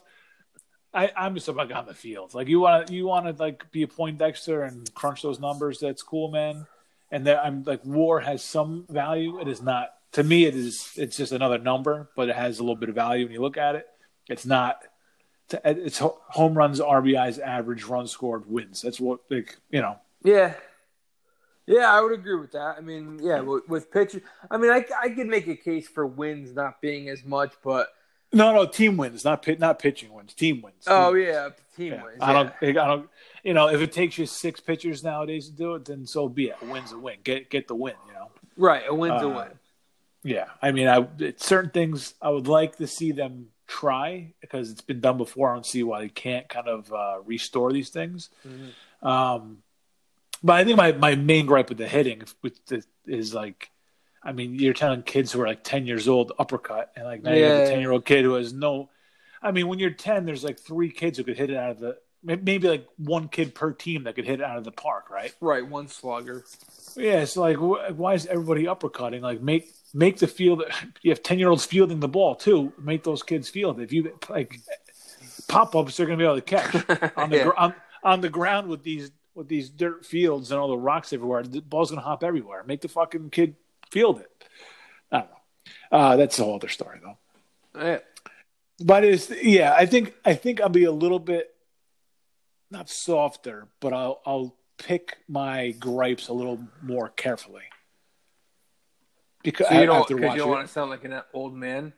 I, 0.94 1.10
I'm 1.16 1.34
just 1.34 1.48
about 1.48 1.72
on 1.72 1.86
the 1.86 1.94
field. 1.94 2.34
Like 2.34 2.48
you 2.48 2.60
want 2.60 2.86
to, 2.86 2.94
you 2.94 3.06
want 3.06 3.26
to 3.26 3.42
like 3.42 3.70
be 3.72 3.82
a 3.82 3.88
Poindexter 3.88 4.62
and 4.62 4.92
crunch 4.94 5.22
those 5.22 5.40
numbers. 5.40 5.80
That's 5.80 6.02
cool, 6.02 6.30
man. 6.30 6.66
And 7.10 7.26
that 7.26 7.44
I'm 7.44 7.64
like, 7.64 7.84
WAR 7.84 8.20
has 8.20 8.42
some 8.42 8.86
value. 8.88 9.40
It 9.40 9.48
is 9.48 9.60
not 9.60 9.90
to 10.12 10.22
me. 10.22 10.44
It 10.44 10.54
is. 10.54 10.92
It's 10.96 11.16
just 11.16 11.32
another 11.32 11.58
number, 11.58 12.10
but 12.16 12.28
it 12.28 12.36
has 12.36 12.58
a 12.58 12.62
little 12.62 12.76
bit 12.76 12.88
of 12.88 12.94
value 12.94 13.24
when 13.24 13.32
you 13.32 13.40
look 13.40 13.56
at 13.56 13.74
it. 13.74 13.86
It's 14.28 14.46
not. 14.46 14.82
It's 15.62 15.98
home 15.98 16.56
runs, 16.56 16.80
RBIs, 16.80 17.38
average 17.38 17.84
runs 17.84 18.10
scored, 18.10 18.48
wins. 18.48 18.80
That's 18.80 18.98
what 18.98 19.20
like 19.28 19.56
you 19.70 19.80
know. 19.80 19.98
Yeah. 20.22 20.54
Yeah, 21.66 21.90
I 21.90 22.00
would 22.00 22.12
agree 22.12 22.36
with 22.36 22.52
that. 22.52 22.76
I 22.76 22.82
mean, 22.82 23.18
yeah, 23.22 23.40
with, 23.40 23.66
with 23.68 23.90
pitchers, 23.90 24.20
I 24.50 24.58
mean, 24.58 24.70
I, 24.70 24.84
I 25.00 25.08
could 25.08 25.26
make 25.26 25.46
a 25.46 25.56
case 25.56 25.88
for 25.88 26.06
wins 26.06 26.54
not 26.54 26.82
being 26.82 27.08
as 27.08 27.24
much, 27.24 27.54
but 27.62 27.88
No, 28.34 28.52
no, 28.52 28.66
team 28.66 28.96
wins, 28.96 29.24
not 29.24 29.42
pit, 29.42 29.58
not 29.58 29.78
pitching 29.78 30.12
wins. 30.12 30.34
Team 30.34 30.60
wins. 30.62 30.84
oh 30.86 31.14
Team 31.14 31.22
yeah, 31.24 31.48
team 31.76 31.92
Yeah. 31.92 32.02
wins. 32.04 32.18
I 32.20 32.32
don't. 32.32 32.52
yeah. 32.60 32.68
I 32.68 32.86
don't. 32.86 33.08
You 33.42 33.54
know, 33.54 33.68
if 33.68 33.80
it 33.80 33.92
takes 33.92 34.18
you 34.18 34.26
six 34.26 34.60
pitchers 34.60 35.02
nowadays 35.04 35.46
to 35.48 35.52
do 35.52 35.74
it, 35.74 35.84
then 35.84 36.06
so 36.06 36.28
be 36.28 36.48
it. 36.48 36.56
A 36.62 36.64
win's 36.66 36.92
a 36.92 36.98
win. 36.98 37.16
Get 37.24 37.50
get 37.50 37.68
the 37.68 37.74
win. 37.74 37.94
You 38.08 38.12
know. 38.14 38.30
right. 38.56 38.82
A 38.88 38.94
win's 38.94 39.22
a 39.22 39.26
Uh, 39.26 39.36
win. 39.36 39.48
Yeah. 40.22 40.46
I 40.62 40.72
mean, 40.72 40.88
I 40.88 41.06
it's 41.18 41.46
certain 41.46 41.70
things 41.70 42.14
I 42.20 42.30
would 42.30 42.48
like 42.48 42.76
to 42.76 42.86
see 42.86 43.12
them 43.12 43.48
try 43.66 44.32
because 44.40 44.70
it's 44.70 44.80
been 44.80 45.00
done 45.00 45.16
before. 45.18 45.50
I 45.50 45.54
don't 45.54 45.66
see 45.66 45.82
why 45.82 46.00
they 46.00 46.08
can't 46.08 46.48
kind 46.48 46.68
of 46.68 46.92
uh, 46.92 47.18
restore 47.24 47.72
these 47.72 47.90
things. 47.90 48.30
Mhm. 48.46 49.06
Um, 49.06 49.58
but 50.42 50.54
I 50.54 50.64
think 50.64 50.76
my 50.78 50.92
my 50.92 51.14
main 51.14 51.46
gripe 51.46 51.68
with 51.68 51.78
the 51.78 51.88
hitting 51.88 52.22
with 52.42 52.64
the, 52.66 52.82
is 53.06 53.32
like. 53.34 53.70
I 54.24 54.32
mean, 54.32 54.54
you're 54.54 54.72
telling 54.72 55.02
kids 55.02 55.30
who 55.32 55.40
are 55.42 55.46
like 55.46 55.62
10 55.64 55.86
years 55.86 56.08
old 56.08 56.32
uppercut, 56.38 56.90
and 56.96 57.04
like 57.04 57.22
now 57.22 57.32
you 57.34 57.44
have 57.44 57.66
a 57.66 57.70
10 57.70 57.80
year 57.80 57.92
old 57.92 58.04
kid 58.04 58.24
who 58.24 58.34
has 58.34 58.52
no. 58.52 58.88
I 59.42 59.50
mean, 59.52 59.68
when 59.68 59.78
you're 59.78 59.90
10, 59.90 60.24
there's 60.24 60.42
like 60.42 60.58
three 60.58 60.90
kids 60.90 61.18
who 61.18 61.24
could 61.24 61.36
hit 61.36 61.50
it 61.50 61.56
out 61.56 61.70
of 61.72 61.78
the. 61.80 61.98
Maybe 62.26 62.66
like 62.68 62.88
one 62.96 63.28
kid 63.28 63.54
per 63.54 63.72
team 63.72 64.04
that 64.04 64.14
could 64.14 64.24
hit 64.24 64.40
it 64.40 64.44
out 64.44 64.56
of 64.56 64.64
the 64.64 64.72
park, 64.72 65.10
right? 65.10 65.34
Right, 65.42 65.68
one 65.68 65.88
slugger. 65.88 66.44
Yeah, 66.96 67.20
it's 67.20 67.36
like 67.36 67.58
wh- 67.58 67.98
why 67.98 68.14
is 68.14 68.24
everybody 68.24 68.64
uppercutting? 68.64 69.20
Like 69.20 69.42
make 69.42 69.68
make 69.92 70.16
the 70.18 70.26
field. 70.26 70.62
You 71.02 71.10
have 71.10 71.22
10 71.22 71.38
year 71.38 71.50
olds 71.50 71.66
fielding 71.66 72.00
the 72.00 72.08
ball 72.08 72.34
too. 72.34 72.72
Make 72.78 73.02
those 73.04 73.22
kids 73.22 73.50
field. 73.50 73.78
If 73.78 73.92
you 73.92 74.18
like 74.30 74.58
pop 75.48 75.76
ups, 75.76 75.98
they're 75.98 76.06
gonna 76.06 76.16
be 76.16 76.24
able 76.24 76.36
to 76.36 76.40
catch 76.40 76.74
on 77.18 77.28
the 77.28 77.36
Yeah. 77.36 77.44
gr- 77.44 77.56
on, 77.58 77.74
on 78.02 78.20
the 78.22 78.30
ground 78.30 78.68
with 78.68 78.82
these 78.82 79.10
with 79.34 79.48
these 79.48 79.68
dirt 79.68 80.06
fields 80.06 80.50
and 80.50 80.58
all 80.58 80.68
the 80.68 80.78
rocks 80.78 81.12
everywhere. 81.12 81.42
The 81.42 81.60
ball's 81.60 81.90
gonna 81.90 82.00
hop 82.00 82.24
everywhere. 82.24 82.64
Make 82.66 82.80
the 82.80 82.88
fucking 82.88 83.28
kid 83.30 83.56
field 83.94 84.20
it. 84.20 84.44
I 85.12 85.18
don't 85.20 85.30
know. 85.30 85.98
Uh, 85.98 86.16
that's 86.16 86.38
a 86.40 86.44
whole 86.44 86.56
other 86.56 86.68
story 86.68 87.00
though. 87.00 87.18
Yeah. 87.80 87.98
But 88.80 89.04
it's 89.04 89.30
yeah, 89.30 89.72
I 89.72 89.86
think 89.86 90.14
I 90.24 90.34
think 90.34 90.60
I'll 90.60 90.68
be 90.68 90.84
a 90.84 90.92
little 90.92 91.20
bit 91.20 91.54
not 92.72 92.90
softer, 92.90 93.68
but 93.78 93.92
I'll 93.92 94.20
I'll 94.26 94.56
pick 94.78 95.18
my 95.28 95.70
gripes 95.78 96.26
a 96.26 96.32
little 96.32 96.58
more 96.82 97.08
carefully. 97.08 97.62
Because 99.44 99.68
So 99.68 99.74
you 99.74 99.80
I, 99.82 99.86
don't, 99.86 100.08
cause 100.08 100.10
you 100.10 100.18
don't 100.18 100.50
want 100.50 100.66
to 100.66 100.72
sound 100.72 100.90
like 100.90 101.04
an 101.04 101.20
old 101.32 101.54
man. 101.54 101.92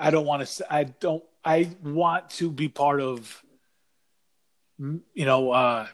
I 0.00 0.10
don't 0.10 0.26
want 0.26 0.44
to. 0.44 0.74
I 0.74 0.84
don't. 0.84 1.22
I 1.44 1.70
want 1.84 2.30
to 2.30 2.50
be 2.50 2.68
part 2.68 3.00
of. 3.00 3.42
You 4.78 5.24
know, 5.24 5.52
uh 5.52 5.86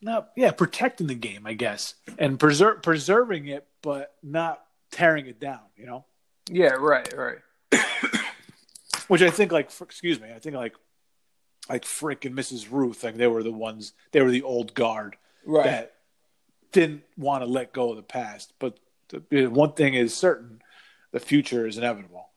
not 0.00 0.30
yeah, 0.36 0.50
protecting 0.52 1.06
the 1.06 1.14
game, 1.14 1.46
I 1.46 1.54
guess, 1.54 1.94
and 2.18 2.38
preserve 2.38 2.82
preserving 2.82 3.48
it, 3.48 3.66
but 3.82 4.14
not 4.22 4.62
tearing 4.90 5.26
it 5.26 5.40
down. 5.40 5.60
You 5.76 5.86
know, 5.86 6.04
Yeah, 6.50 6.74
right, 6.78 7.12
right. 7.16 7.38
which 9.08 9.22
I 9.22 9.30
think, 9.30 9.52
like, 9.52 9.70
fr- 9.70 9.84
excuse 9.84 10.20
me, 10.20 10.28
I 10.34 10.38
think 10.38 10.54
like, 10.56 10.74
like 11.68 11.84
Frick 11.84 12.24
and 12.24 12.34
Mrs. 12.36 12.68
Ruth, 12.70 13.02
like 13.04 13.16
they 13.16 13.26
were 13.26 13.42
the 13.42 13.52
ones, 13.52 13.92
they 14.12 14.22
were 14.22 14.30
the 14.30 14.42
old 14.42 14.74
guard 14.74 15.16
Right. 15.44 15.64
that 15.64 15.94
didn't 16.72 17.02
want 17.16 17.42
to 17.42 17.46
let 17.50 17.72
go 17.72 17.90
of 17.90 17.96
the 17.96 18.02
past. 18.02 18.52
But 18.58 18.78
the, 19.08 19.22
the 19.30 19.46
one 19.46 19.72
thing 19.72 19.94
is 19.94 20.14
certain: 20.16 20.60
the 21.12 21.20
future 21.20 21.66
is 21.66 21.78
inevitable. 21.78 22.28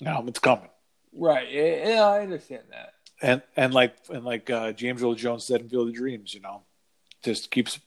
Now 0.00 0.22
it's 0.26 0.38
coming. 0.38 0.68
Right. 1.14 1.48
Yeah, 1.50 2.02
I 2.04 2.20
understand 2.22 2.64
that. 2.70 2.92
And 3.22 3.40
and 3.56 3.72
like 3.72 3.94
and 4.10 4.24
like 4.24 4.50
uh, 4.50 4.72
James 4.72 5.02
Earl 5.02 5.14
Jones 5.14 5.44
said 5.44 5.60
in 5.60 5.68
Field 5.68 5.88
of 5.88 5.94
Dreams, 5.94 6.34
you 6.34 6.40
know, 6.40 6.62
just 7.22 7.50
keeps 7.50 7.78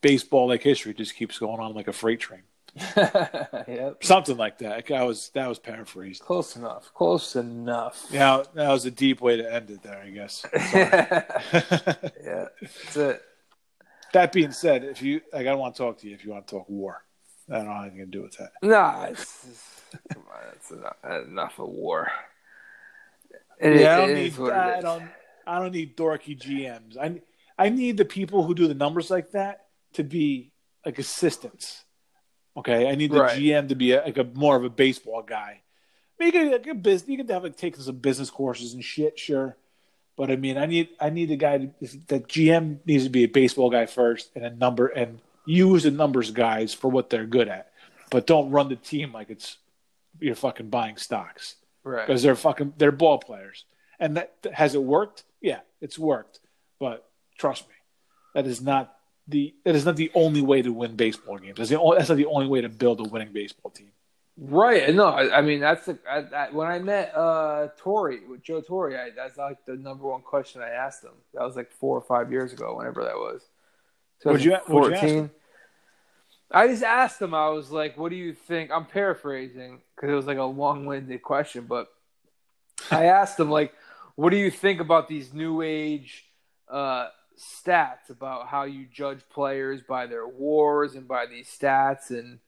baseball 0.00 0.48
like 0.48 0.62
history 0.62 0.94
just 0.94 1.16
keeps 1.16 1.38
going 1.38 1.60
on 1.60 1.74
like 1.74 1.88
a 1.88 1.92
freight 1.92 2.20
train, 2.20 2.42
yep. 2.96 4.02
something 4.02 4.36
like 4.36 4.58
that. 4.58 4.86
That 4.86 5.02
was 5.06 5.30
that 5.30 5.48
was 5.48 5.58
paraphrased. 5.58 6.22
Close 6.22 6.56
enough. 6.56 6.92
Close 6.94 7.36
enough. 7.36 8.06
Yeah, 8.10 8.42
that 8.54 8.68
was 8.70 8.84
a 8.84 8.90
deep 8.90 9.20
way 9.20 9.36
to 9.36 9.52
end 9.52 9.70
it 9.70 9.82
there, 9.82 10.02
I 10.04 10.10
guess. 10.10 10.46
yeah. 10.54 11.24
That's 12.60 12.96
it. 12.96 13.22
that 14.12 14.32
being 14.32 14.52
said, 14.52 14.84
if 14.84 15.02
you 15.02 15.20
like, 15.32 15.42
I 15.42 15.50
don't 15.50 15.58
want 15.58 15.74
to 15.76 15.82
talk 15.82 15.98
to 15.98 16.08
you 16.08 16.14
if 16.14 16.24
you 16.24 16.32
want 16.32 16.46
to 16.46 16.56
talk 16.56 16.66
WAR. 16.68 17.02
I 17.50 17.58
don't 17.58 17.66
have 17.66 17.84
anything 17.84 18.00
to 18.00 18.06
do 18.06 18.22
with 18.22 18.36
that. 18.36 18.50
Nah, 18.62 19.04
it's, 19.04 19.46
come 20.12 20.22
on, 20.30 20.52
it's 20.54 20.70
enough, 20.70 20.96
enough 21.26 21.58
of 21.58 21.68
WAR. 21.70 22.12
It, 23.60 23.80
yeah, 23.80 23.94
I 23.94 23.96
don't 23.98 24.14
need. 24.14 24.38
I 24.40 24.80
don't. 24.80 25.10
I 25.46 25.58
don't 25.58 25.72
need 25.72 25.96
dorky 25.96 26.38
GMs. 26.38 26.96
I 26.96 27.20
I 27.58 27.70
need 27.70 27.96
the 27.96 28.04
people 28.04 28.44
who 28.44 28.54
do 28.54 28.68
the 28.68 28.74
numbers 28.74 29.10
like 29.10 29.32
that 29.32 29.66
to 29.94 30.04
be 30.04 30.52
like 30.84 30.98
assistants. 30.98 31.84
Okay, 32.56 32.88
I 32.88 32.94
need 32.94 33.12
the 33.12 33.20
Right. 33.20 33.38
GM 33.38 33.68
to 33.68 33.74
be 33.74 33.92
a, 33.92 34.02
like 34.02 34.18
a 34.18 34.24
more 34.24 34.56
of 34.56 34.64
a 34.64 34.70
baseball 34.70 35.22
guy. 35.22 35.62
I 36.20 36.24
mean, 36.24 36.32
you 36.34 36.40
could, 36.40 36.52
like 36.52 36.66
a 36.66 36.74
business, 36.74 37.08
you 37.08 37.16
could 37.16 37.30
have 37.30 37.44
like 37.44 37.56
taken 37.56 37.80
some 37.80 37.96
business 37.96 38.30
courses 38.30 38.74
and 38.74 38.84
shit, 38.84 39.18
sure. 39.18 39.56
But 40.16 40.30
I 40.30 40.36
mean, 40.36 40.58
I 40.58 40.66
need 40.66 40.88
I 41.00 41.10
need 41.10 41.30
a 41.30 41.36
guy 41.36 41.58
to, 41.58 41.70
that 42.08 42.28
GM 42.28 42.78
needs 42.84 43.04
to 43.04 43.10
be 43.10 43.24
a 43.24 43.28
baseball 43.28 43.70
guy 43.70 43.86
first, 43.86 44.30
and 44.34 44.44
a 44.44 44.50
number 44.50 44.88
and 44.88 45.20
use 45.46 45.84
the 45.84 45.90
numbers 45.90 46.30
guys 46.30 46.74
for 46.74 46.88
what 46.88 47.08
they're 47.10 47.26
good 47.26 47.48
at, 47.48 47.72
but 48.10 48.26
don't 48.26 48.50
run 48.50 48.68
the 48.68 48.76
team 48.76 49.12
like 49.12 49.30
it's 49.30 49.56
you're 50.20 50.34
fucking 50.34 50.68
buying 50.68 50.96
stocks 50.96 51.54
Right. 51.88 52.06
because 52.06 52.22
they're 52.22 52.36
fucking 52.36 52.74
they're 52.76 52.92
ball 52.92 53.18
players. 53.18 53.64
And 53.98 54.16
that 54.16 54.34
has 54.52 54.74
it 54.74 54.82
worked? 54.82 55.24
Yeah, 55.40 55.60
it's 55.80 55.98
worked. 55.98 56.40
But 56.78 57.08
trust 57.38 57.66
me, 57.68 57.74
that 58.34 58.46
is 58.46 58.60
not 58.60 58.94
the 59.26 59.54
that 59.64 59.74
is 59.74 59.84
not 59.84 59.96
the 59.96 60.10
only 60.14 60.42
way 60.42 60.62
to 60.62 60.72
win 60.72 60.96
baseball 60.96 61.38
games. 61.38 61.56
That's, 61.56 61.70
the 61.70 61.80
only, 61.80 61.98
that's 61.98 62.08
not 62.08 62.16
the 62.16 62.26
only 62.26 62.46
way 62.46 62.60
to 62.60 62.68
build 62.68 63.00
a 63.00 63.04
winning 63.04 63.32
baseball 63.32 63.70
team. 63.70 63.90
Right. 64.36 64.94
No, 64.94 65.06
I, 65.06 65.38
I 65.38 65.40
mean 65.40 65.60
that's 65.60 65.86
the 65.86 65.98
I, 66.08 66.18
I, 66.18 66.50
when 66.50 66.68
I 66.68 66.78
met 66.78 67.12
uh 67.16 67.68
Torre 67.76 68.18
with 68.28 68.42
Joe 68.42 68.60
Torre. 68.60 68.96
I, 68.96 69.10
that's 69.16 69.36
like 69.36 69.64
the 69.64 69.74
number 69.74 70.06
one 70.06 70.22
question 70.22 70.62
I 70.62 70.68
asked 70.68 71.02
him. 71.02 71.14
That 71.34 71.42
was 71.42 71.56
like 71.56 71.72
four 71.72 71.96
or 71.96 72.02
five 72.02 72.30
years 72.30 72.52
ago, 72.52 72.76
whenever 72.76 73.02
that 73.04 73.16
was. 73.16 73.42
You- 74.24 74.30
what'd 74.30 74.44
you 74.44 74.54
ask 74.54 75.04
him? 75.04 75.30
I 76.50 76.66
just 76.68 76.82
asked 76.82 77.20
him. 77.20 77.34
I 77.34 77.48
was 77.50 77.70
like, 77.70 77.98
"What 77.98 78.10
do 78.10 78.16
you 78.16 78.32
think?" 78.32 78.70
I'm 78.70 78.86
paraphrasing 78.86 79.80
because 79.94 80.10
it 80.10 80.14
was 80.14 80.26
like 80.26 80.38
a 80.38 80.44
long-winded 80.44 81.22
question, 81.22 81.66
but 81.66 81.88
I 82.90 83.06
asked 83.06 83.38
him 83.38 83.50
like, 83.50 83.74
"What 84.14 84.30
do 84.30 84.36
you 84.36 84.50
think 84.50 84.80
about 84.80 85.08
these 85.08 85.34
new 85.34 85.62
age 85.62 86.24
uh, 86.68 87.08
stats 87.38 88.10
about 88.10 88.48
how 88.48 88.64
you 88.64 88.86
judge 88.86 89.20
players 89.28 89.82
by 89.82 90.06
their 90.06 90.26
WARs 90.26 90.94
and 90.94 91.06
by 91.06 91.26
these 91.26 91.48
stats 91.48 92.10
and 92.10 92.38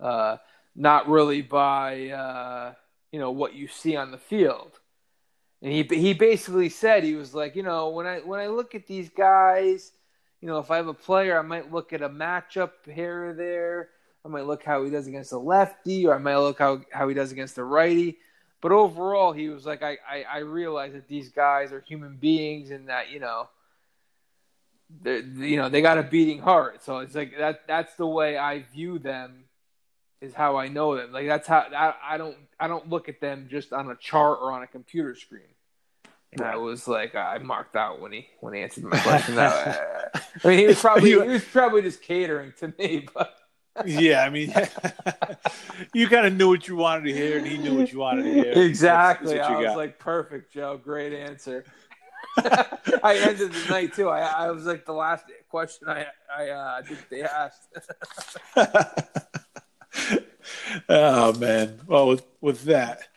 uh, 0.00 0.36
not 0.76 1.08
really 1.08 1.42
by 1.42 2.08
uh, 2.10 2.74
you 3.12 3.18
know 3.18 3.30
what 3.30 3.54
you 3.54 3.68
see 3.68 3.96
on 3.96 4.10
the 4.10 4.18
field?" 4.18 4.78
And 5.62 5.72
he 5.72 5.82
he 5.82 6.14
basically 6.14 6.68
said 6.68 7.02
he 7.02 7.14
was 7.14 7.34
like, 7.34 7.56
you 7.56 7.62
know, 7.62 7.88
when 7.88 8.06
I 8.06 8.18
when 8.20 8.40
I 8.40 8.46
look 8.46 8.74
at 8.74 8.86
these 8.86 9.08
guys, 9.08 9.90
you 10.40 10.48
know, 10.48 10.58
if 10.58 10.70
I 10.70 10.76
have 10.76 10.88
a 10.88 10.94
player, 10.94 11.38
I 11.38 11.42
might 11.42 11.72
look 11.72 11.92
at 11.92 12.02
a 12.02 12.08
matchup 12.08 12.70
here 12.84 13.30
or 13.30 13.34
there. 13.34 13.88
I 14.24 14.28
might 14.28 14.46
look 14.46 14.62
how 14.62 14.84
he 14.84 14.90
does 14.90 15.06
against 15.06 15.30
the 15.30 15.38
lefty, 15.38 16.06
or 16.06 16.14
I 16.14 16.18
might 16.18 16.36
look 16.36 16.58
how, 16.58 16.82
how 16.92 17.08
he 17.08 17.14
does 17.14 17.32
against 17.32 17.56
the 17.56 17.64
righty. 17.64 18.18
But 18.60 18.72
overall, 18.72 19.32
he 19.32 19.48
was 19.48 19.64
like, 19.64 19.82
I, 19.82 19.98
I, 20.08 20.24
I 20.30 20.38
realize 20.38 20.92
that 20.92 21.08
these 21.08 21.30
guys 21.30 21.72
are 21.72 21.80
human 21.80 22.16
beings 22.16 22.70
and 22.70 22.88
that, 22.88 23.10
you 23.10 23.20
know, 23.20 23.48
they 25.02 25.18
you 25.20 25.56
know 25.56 25.68
they 25.68 25.82
got 25.82 25.98
a 25.98 26.02
beating 26.02 26.38
heart. 26.38 26.82
So 26.82 26.98
it's 26.98 27.14
like 27.14 27.36
that. 27.38 27.66
That's 27.66 27.94
the 27.96 28.06
way 28.06 28.38
I 28.38 28.60
view 28.60 28.98
them. 28.98 29.44
Is 30.20 30.34
how 30.34 30.56
I 30.56 30.66
know 30.66 30.96
them. 30.96 31.12
Like 31.12 31.28
that's 31.28 31.46
how 31.46 31.60
I, 31.60 31.94
I 32.14 32.18
don't 32.18 32.36
I 32.58 32.66
don't 32.66 32.88
look 32.88 33.08
at 33.08 33.20
them 33.20 33.46
just 33.48 33.72
on 33.72 33.88
a 33.88 33.94
chart 33.94 34.38
or 34.42 34.50
on 34.50 34.64
a 34.64 34.66
computer 34.66 35.14
screen. 35.14 35.54
And 36.32 36.42
I 36.42 36.56
was 36.56 36.86
like, 36.86 37.14
I 37.14 37.38
marked 37.38 37.74
out 37.74 38.00
when 38.00 38.12
he 38.12 38.28
when 38.40 38.54
he 38.54 38.60
answered 38.60 38.84
my 38.84 38.98
question. 39.02 39.36
that, 39.36 40.10
uh, 40.14 40.20
I 40.44 40.48
mean, 40.48 40.58
he 40.58 40.66
was 40.66 40.80
probably 40.80 41.10
he 41.10 41.16
was 41.16 41.44
probably 41.44 41.82
just 41.82 42.02
catering 42.02 42.52
to 42.58 42.72
me, 42.78 43.06
but 43.14 43.34
yeah, 43.86 44.24
I 44.24 44.30
mean, 44.30 44.52
you 45.94 46.08
kind 46.08 46.26
of 46.26 46.34
knew 46.34 46.48
what 46.48 46.66
you 46.68 46.76
wanted 46.76 47.04
to 47.04 47.14
hear, 47.14 47.38
and 47.38 47.46
he 47.46 47.56
knew 47.58 47.78
what 47.78 47.92
you 47.92 47.98
wanted 48.00 48.24
to 48.24 48.32
hear. 48.32 48.52
Exactly. 48.52 49.36
That's, 49.36 49.48
that's 49.48 49.50
I 49.50 49.56
was 49.56 49.66
got. 49.66 49.76
like, 49.76 49.98
perfect, 49.98 50.52
Joe. 50.52 50.78
Great 50.82 51.12
answer. 51.12 51.64
I 52.36 53.18
ended 53.22 53.52
the 53.52 53.66
night 53.70 53.94
too. 53.94 54.08
I, 54.08 54.20
I 54.20 54.50
was 54.50 54.66
like 54.66 54.84
the 54.84 54.92
last 54.92 55.24
question 55.48 55.88
I 55.88 56.06
I 56.36 56.48
uh, 56.50 56.82
think 56.82 57.08
they 57.08 57.22
asked. 57.22 57.68
oh 60.88 61.32
man! 61.38 61.80
Well, 61.86 62.08
with 62.08 62.24
with 62.40 62.64
that, 62.64 63.08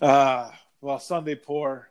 uh, 0.00 0.50
well, 0.84 0.98
Sunday 0.98 1.34
poor. 1.34 1.88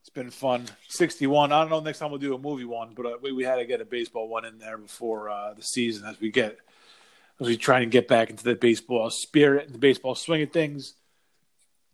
It's 0.00 0.08
been 0.08 0.30
fun. 0.30 0.66
Sixty-one. 0.88 1.52
I 1.52 1.60
don't 1.60 1.70
know. 1.70 1.80
Next 1.80 1.98
time 1.98 2.10
we'll 2.10 2.20
do 2.20 2.34
a 2.34 2.38
movie 2.38 2.64
one, 2.64 2.92
but 2.94 3.04
uh, 3.04 3.16
we 3.20 3.32
we 3.32 3.44
had 3.44 3.56
to 3.56 3.66
get 3.66 3.80
a 3.80 3.84
baseball 3.84 4.28
one 4.28 4.44
in 4.44 4.58
there 4.58 4.78
before 4.78 5.28
uh, 5.28 5.52
the 5.52 5.62
season 5.62 6.06
as 6.06 6.18
we 6.20 6.30
get 6.30 6.56
as 7.40 7.48
we 7.48 7.56
try 7.56 7.80
and 7.80 7.90
get 7.90 8.06
back 8.08 8.30
into 8.30 8.44
the 8.44 8.54
baseball 8.54 9.10
spirit 9.10 9.66
and 9.66 9.74
the 9.74 9.78
baseball 9.78 10.14
swing 10.14 10.42
of 10.42 10.52
things. 10.52 10.94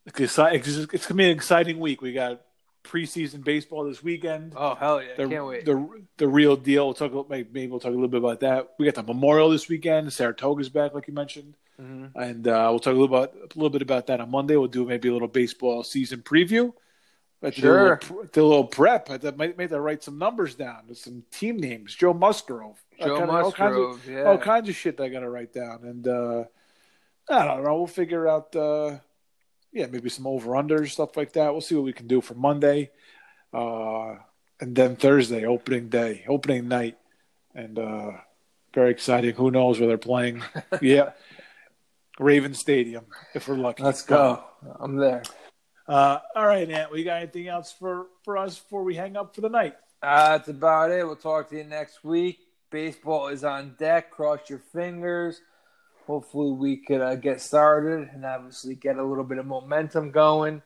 It's, 0.07 0.39
it's 0.39 1.07
gonna 1.07 1.19
be 1.19 1.25
an 1.25 1.31
exciting 1.31 1.81
week. 1.81 2.01
We 2.01 2.13
got 2.13 2.43
preseason 2.85 3.43
baseball 3.43 3.85
this 3.85 4.03
weekend. 4.03 4.53
Oh 4.55 4.75
hell 4.75 5.03
yeah! 5.03 5.15
The, 5.17 5.29
Can't 5.29 5.47
wait. 5.47 5.65
The 5.65 5.89
the 6.19 6.29
real 6.29 6.55
deal. 6.55 6.85
We'll 6.85 6.95
talk 6.95 7.11
about 7.13 7.29
maybe 7.29 7.67
we'll 7.67 7.81
talk 7.81 7.89
a 7.89 7.95
little 7.95 8.09
bit 8.09 8.19
about 8.19 8.41
that. 8.41 8.75
We 8.79 8.85
got 8.85 8.95
the 8.95 9.03
Memorial 9.03 9.51
this 9.51 9.69
weekend. 9.69 10.13
Saratoga's 10.13 10.69
back, 10.69 10.95
like 10.95 11.09
you 11.09 11.15
mentioned, 11.15 11.55
mm-hmm. 11.81 12.19
and 12.19 12.49
uh, 12.49 12.69
we'll 12.71 12.79
talk 12.79 12.95
a 12.95 12.97
little 12.97 13.17
about 13.17 13.35
a 13.35 13.55
little 13.55 13.71
bit 13.71 13.83
about 13.83 14.07
that 14.09 14.21
on 14.21 14.31
Monday. 14.31 14.57
We'll 14.57 14.69
do 14.69 14.87
maybe 14.87 15.09
a 15.09 15.13
little 15.13 15.29
baseball 15.29 15.83
season 15.83 16.23
preview. 16.23 16.73
Sure. 17.53 17.97
Do 17.97 18.13
a 18.13 18.17
little, 18.17 18.29
do 18.33 18.45
a 18.45 18.49
little 18.49 18.65
prep. 18.65 19.11
I 19.11 19.19
might 19.37 19.57
make 19.57 19.69
to 19.69 19.81
write 19.81 20.03
some 20.03 20.19
numbers 20.19 20.55
down. 20.55 20.93
Some 20.95 21.23
team 21.31 21.59
names. 21.59 21.95
Joe 21.95 22.15
Musgrove. 22.15 22.83
Joe 22.99 23.27
Musgrove. 23.27 23.45
All 23.45 23.53
kinds 23.53 23.77
of, 23.77 24.11
yeah. 24.11 24.25
all 24.25 24.39
kinds 24.39 24.69
of 24.69 24.75
shit 24.75 25.01
I 25.01 25.09
got 25.09 25.21
to 25.21 25.29
write 25.29 25.53
down, 25.53 25.85
and 25.85 26.09
uh, 26.09 26.45
I 27.29 27.45
don't 27.45 27.63
know. 27.63 27.77
We'll 27.77 27.87
figure 27.87 28.27
out. 28.27 28.55
Uh, 28.57 28.99
yeah, 29.77 29.87
maybe 29.91 30.09
some 30.09 30.27
over 30.27 30.53
unders, 30.53 30.93
stuff 30.93 31.19
like 31.19 31.35
that. 31.35 31.53
We'll 31.53 31.61
see 31.61 31.75
what 31.75 31.85
we 31.85 31.93
can 31.93 32.07
do 32.07 32.23
for 32.23 32.33
Monday. 32.33 32.91
Uh, 33.53 34.15
and 34.59 34.75
then 34.75 34.97
Thursday, 34.97 35.45
opening 35.45 35.91
day, 35.91 36.25
opening 36.27 36.67
night. 36.67 36.97
And 37.55 37.79
uh, 37.79 38.13
very 38.75 38.91
exciting. 38.91 39.35
Who 39.35 39.51
knows 39.51 39.79
where 39.79 39.89
they're 39.89 39.99
playing? 39.99 40.43
yeah. 40.81 41.11
Raven 42.19 42.55
Stadium, 42.55 43.05
if 43.35 43.49
we're 43.49 43.57
lucky. 43.57 43.83
Let's 43.83 44.03
go. 44.03 44.43
I'm 44.81 44.97
there. 44.97 45.23
Uh, 45.89 46.19
all 46.35 46.47
right, 46.47 46.69
Ant. 46.69 46.91
We 46.91 47.05
got 47.05 47.23
anything 47.23 47.49
else 47.49 47.73
for, 47.73 48.07
for 48.25 48.37
us 48.37 48.59
before 48.59 48.83
we 48.83 48.95
hang 48.95 49.17
up 49.17 49.35
for 49.35 49.41
the 49.41 49.49
night? 49.49 49.75
Uh, 50.03 50.37
that's 50.37 50.49
about 50.49 50.91
it. 50.91 51.07
We'll 51.07 51.17
talk 51.17 51.51
to 51.51 51.57
you 51.57 51.65
next 51.65 52.03
week. 52.05 52.39
Baseball 52.71 53.29
is 53.29 53.45
on 53.45 53.77
deck. 53.79 54.11
Cross 54.11 54.51
your 54.51 54.59
fingers 54.59 55.41
hopefully 56.07 56.53
we 56.53 56.77
could 56.77 57.01
uh, 57.01 57.17
get 57.17 57.41
started 57.41 58.09
and 58.13 58.25
obviously 58.25 58.75
get 58.75 58.97
a 58.97 59.03
little 59.03 59.25
bit 59.25 59.39
of 59.39 59.47
momentum 59.47 60.11
going. 60.11 60.63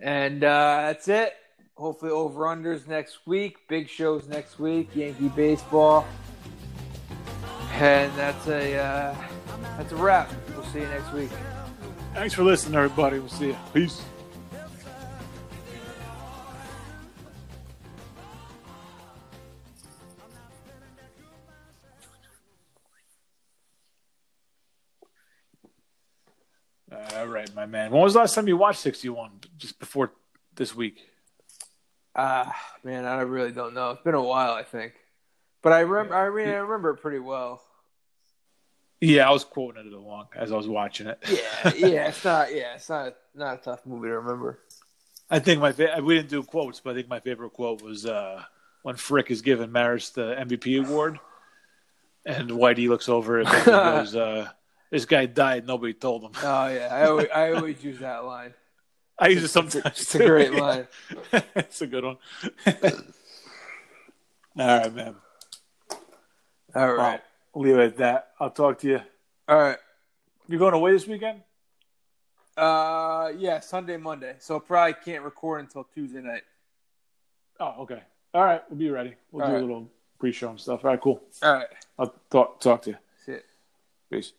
And 0.00 0.44
uh, 0.44 0.82
that's 0.86 1.08
it. 1.08 1.34
Hopefully 1.76 2.12
over 2.12 2.42
unders 2.42 2.86
next 2.86 3.26
week. 3.26 3.68
Big 3.68 3.88
shows 3.88 4.28
next 4.28 4.58
week. 4.58 4.88
Yankee 4.94 5.28
baseball. 5.28 6.06
And 7.74 8.12
that's 8.16 8.46
a 8.48 8.76
uh, 8.76 9.14
that's 9.76 9.92
a 9.92 9.96
wrap. 9.96 10.30
See 10.72 10.80
you 10.80 10.86
next 10.88 11.12
week. 11.14 11.30
Thanks 12.12 12.34
for 12.34 12.42
listening, 12.42 12.74
everybody. 12.74 13.18
We'll 13.18 13.30
see 13.30 13.48
you. 13.48 13.56
Peace. 13.72 14.02
All 27.16 27.26
right, 27.26 27.54
my 27.54 27.64
man. 27.64 27.90
When 27.90 28.02
was 28.02 28.12
the 28.12 28.18
last 28.18 28.34
time 28.34 28.46
you 28.46 28.58
watched 28.58 28.80
61? 28.80 29.40
Just 29.56 29.78
before 29.78 30.12
this 30.54 30.74
week? 30.74 31.00
Ah, 32.14 32.50
uh, 32.50 32.52
man, 32.84 33.06
I 33.06 33.22
really 33.22 33.52
don't 33.52 33.72
know. 33.72 33.92
It's 33.92 34.02
been 34.02 34.14
a 34.14 34.22
while, 34.22 34.52
I 34.52 34.64
think. 34.64 34.92
But 35.62 35.72
I 35.72 35.80
remember, 35.80 36.14
I 36.14 36.28
mean, 36.28 36.48
I 36.48 36.58
remember 36.58 36.90
it 36.90 36.96
pretty 36.98 37.20
well. 37.20 37.62
Yeah, 39.00 39.28
I 39.28 39.32
was 39.32 39.44
quoting 39.44 39.86
it 39.86 39.92
along 39.92 40.28
as 40.34 40.50
I 40.50 40.56
was 40.56 40.66
watching 40.66 41.06
it. 41.06 41.18
yeah, 41.30 41.72
yeah, 41.76 42.08
it's 42.08 42.24
not, 42.24 42.54
yeah, 42.54 42.74
it's 42.74 42.88
not, 42.88 43.14
not 43.34 43.60
a 43.60 43.62
tough 43.62 43.86
movie 43.86 44.08
to 44.08 44.18
remember. 44.18 44.58
I 45.30 45.38
think 45.38 45.60
my 45.60 45.72
fa- 45.72 46.00
we 46.02 46.16
didn't 46.16 46.30
do 46.30 46.42
quotes, 46.42 46.80
but 46.80 46.90
I 46.90 46.94
think 46.94 47.08
my 47.08 47.20
favorite 47.20 47.50
quote 47.52 47.82
was 47.82 48.06
uh, 48.06 48.42
when 48.82 48.96
Frick 48.96 49.30
is 49.30 49.42
giving 49.42 49.70
Maris 49.70 50.10
the 50.10 50.34
MVP 50.34 50.84
award, 50.84 51.20
and 52.24 52.50
Whitey 52.50 52.88
looks 52.88 53.08
over 53.08 53.40
and 53.40 53.48
goes, 53.64 54.16
uh, 54.16 54.48
this 54.90 55.04
guy 55.04 55.26
died. 55.26 55.66
Nobody 55.66 55.92
told 55.92 56.24
him. 56.24 56.32
Oh 56.42 56.66
yeah, 56.68 56.88
I 56.90 57.06
always, 57.06 57.28
I 57.34 57.52
always 57.52 57.84
use 57.84 57.98
that 58.00 58.24
line. 58.24 58.54
I 59.18 59.28
use 59.28 59.42
it 59.42 59.48
sometimes. 59.48 59.84
It's 60.00 60.14
a 60.14 60.18
great 60.18 60.54
line. 60.54 60.86
it's 61.56 61.82
a 61.82 61.86
good 61.86 62.04
one. 62.04 62.16
All 64.58 64.78
right, 64.78 64.94
man. 64.94 65.16
All 66.74 66.92
right. 66.94 67.14
I'll 67.14 67.27
leave 67.54 67.76
it 67.76 67.80
at 67.80 67.96
that. 67.98 68.30
I'll 68.40 68.50
talk 68.50 68.78
to 68.80 68.88
you. 68.88 69.00
All 69.48 69.58
right. 69.58 69.78
You're 70.48 70.58
going 70.58 70.74
away 70.74 70.92
this 70.92 71.06
weekend? 71.06 71.42
Uh, 72.56 73.30
yeah, 73.36 73.60
Sunday, 73.60 73.96
Monday. 73.96 74.34
So 74.38 74.56
I 74.56 74.58
probably 74.60 74.94
can't 75.04 75.22
record 75.22 75.60
until 75.60 75.84
Tuesday 75.84 76.20
night. 76.20 76.42
Oh, 77.60 77.82
okay. 77.82 78.02
All 78.34 78.44
right, 78.44 78.62
we'll 78.68 78.78
be 78.78 78.90
ready. 78.90 79.14
We'll 79.30 79.44
All 79.44 79.48
do 79.50 79.54
right. 79.54 79.62
a 79.62 79.66
little 79.66 79.90
pre-show 80.18 80.50
and 80.50 80.60
stuff. 80.60 80.84
All 80.84 80.90
right, 80.90 81.00
cool. 81.00 81.22
All 81.42 81.54
right. 81.54 81.66
I'll 81.98 82.14
talk 82.30 82.60
talk 82.60 82.82
to 82.82 82.90
you. 82.90 82.96
See 83.24 83.32
it. 83.32 83.46
Peace. 84.10 84.32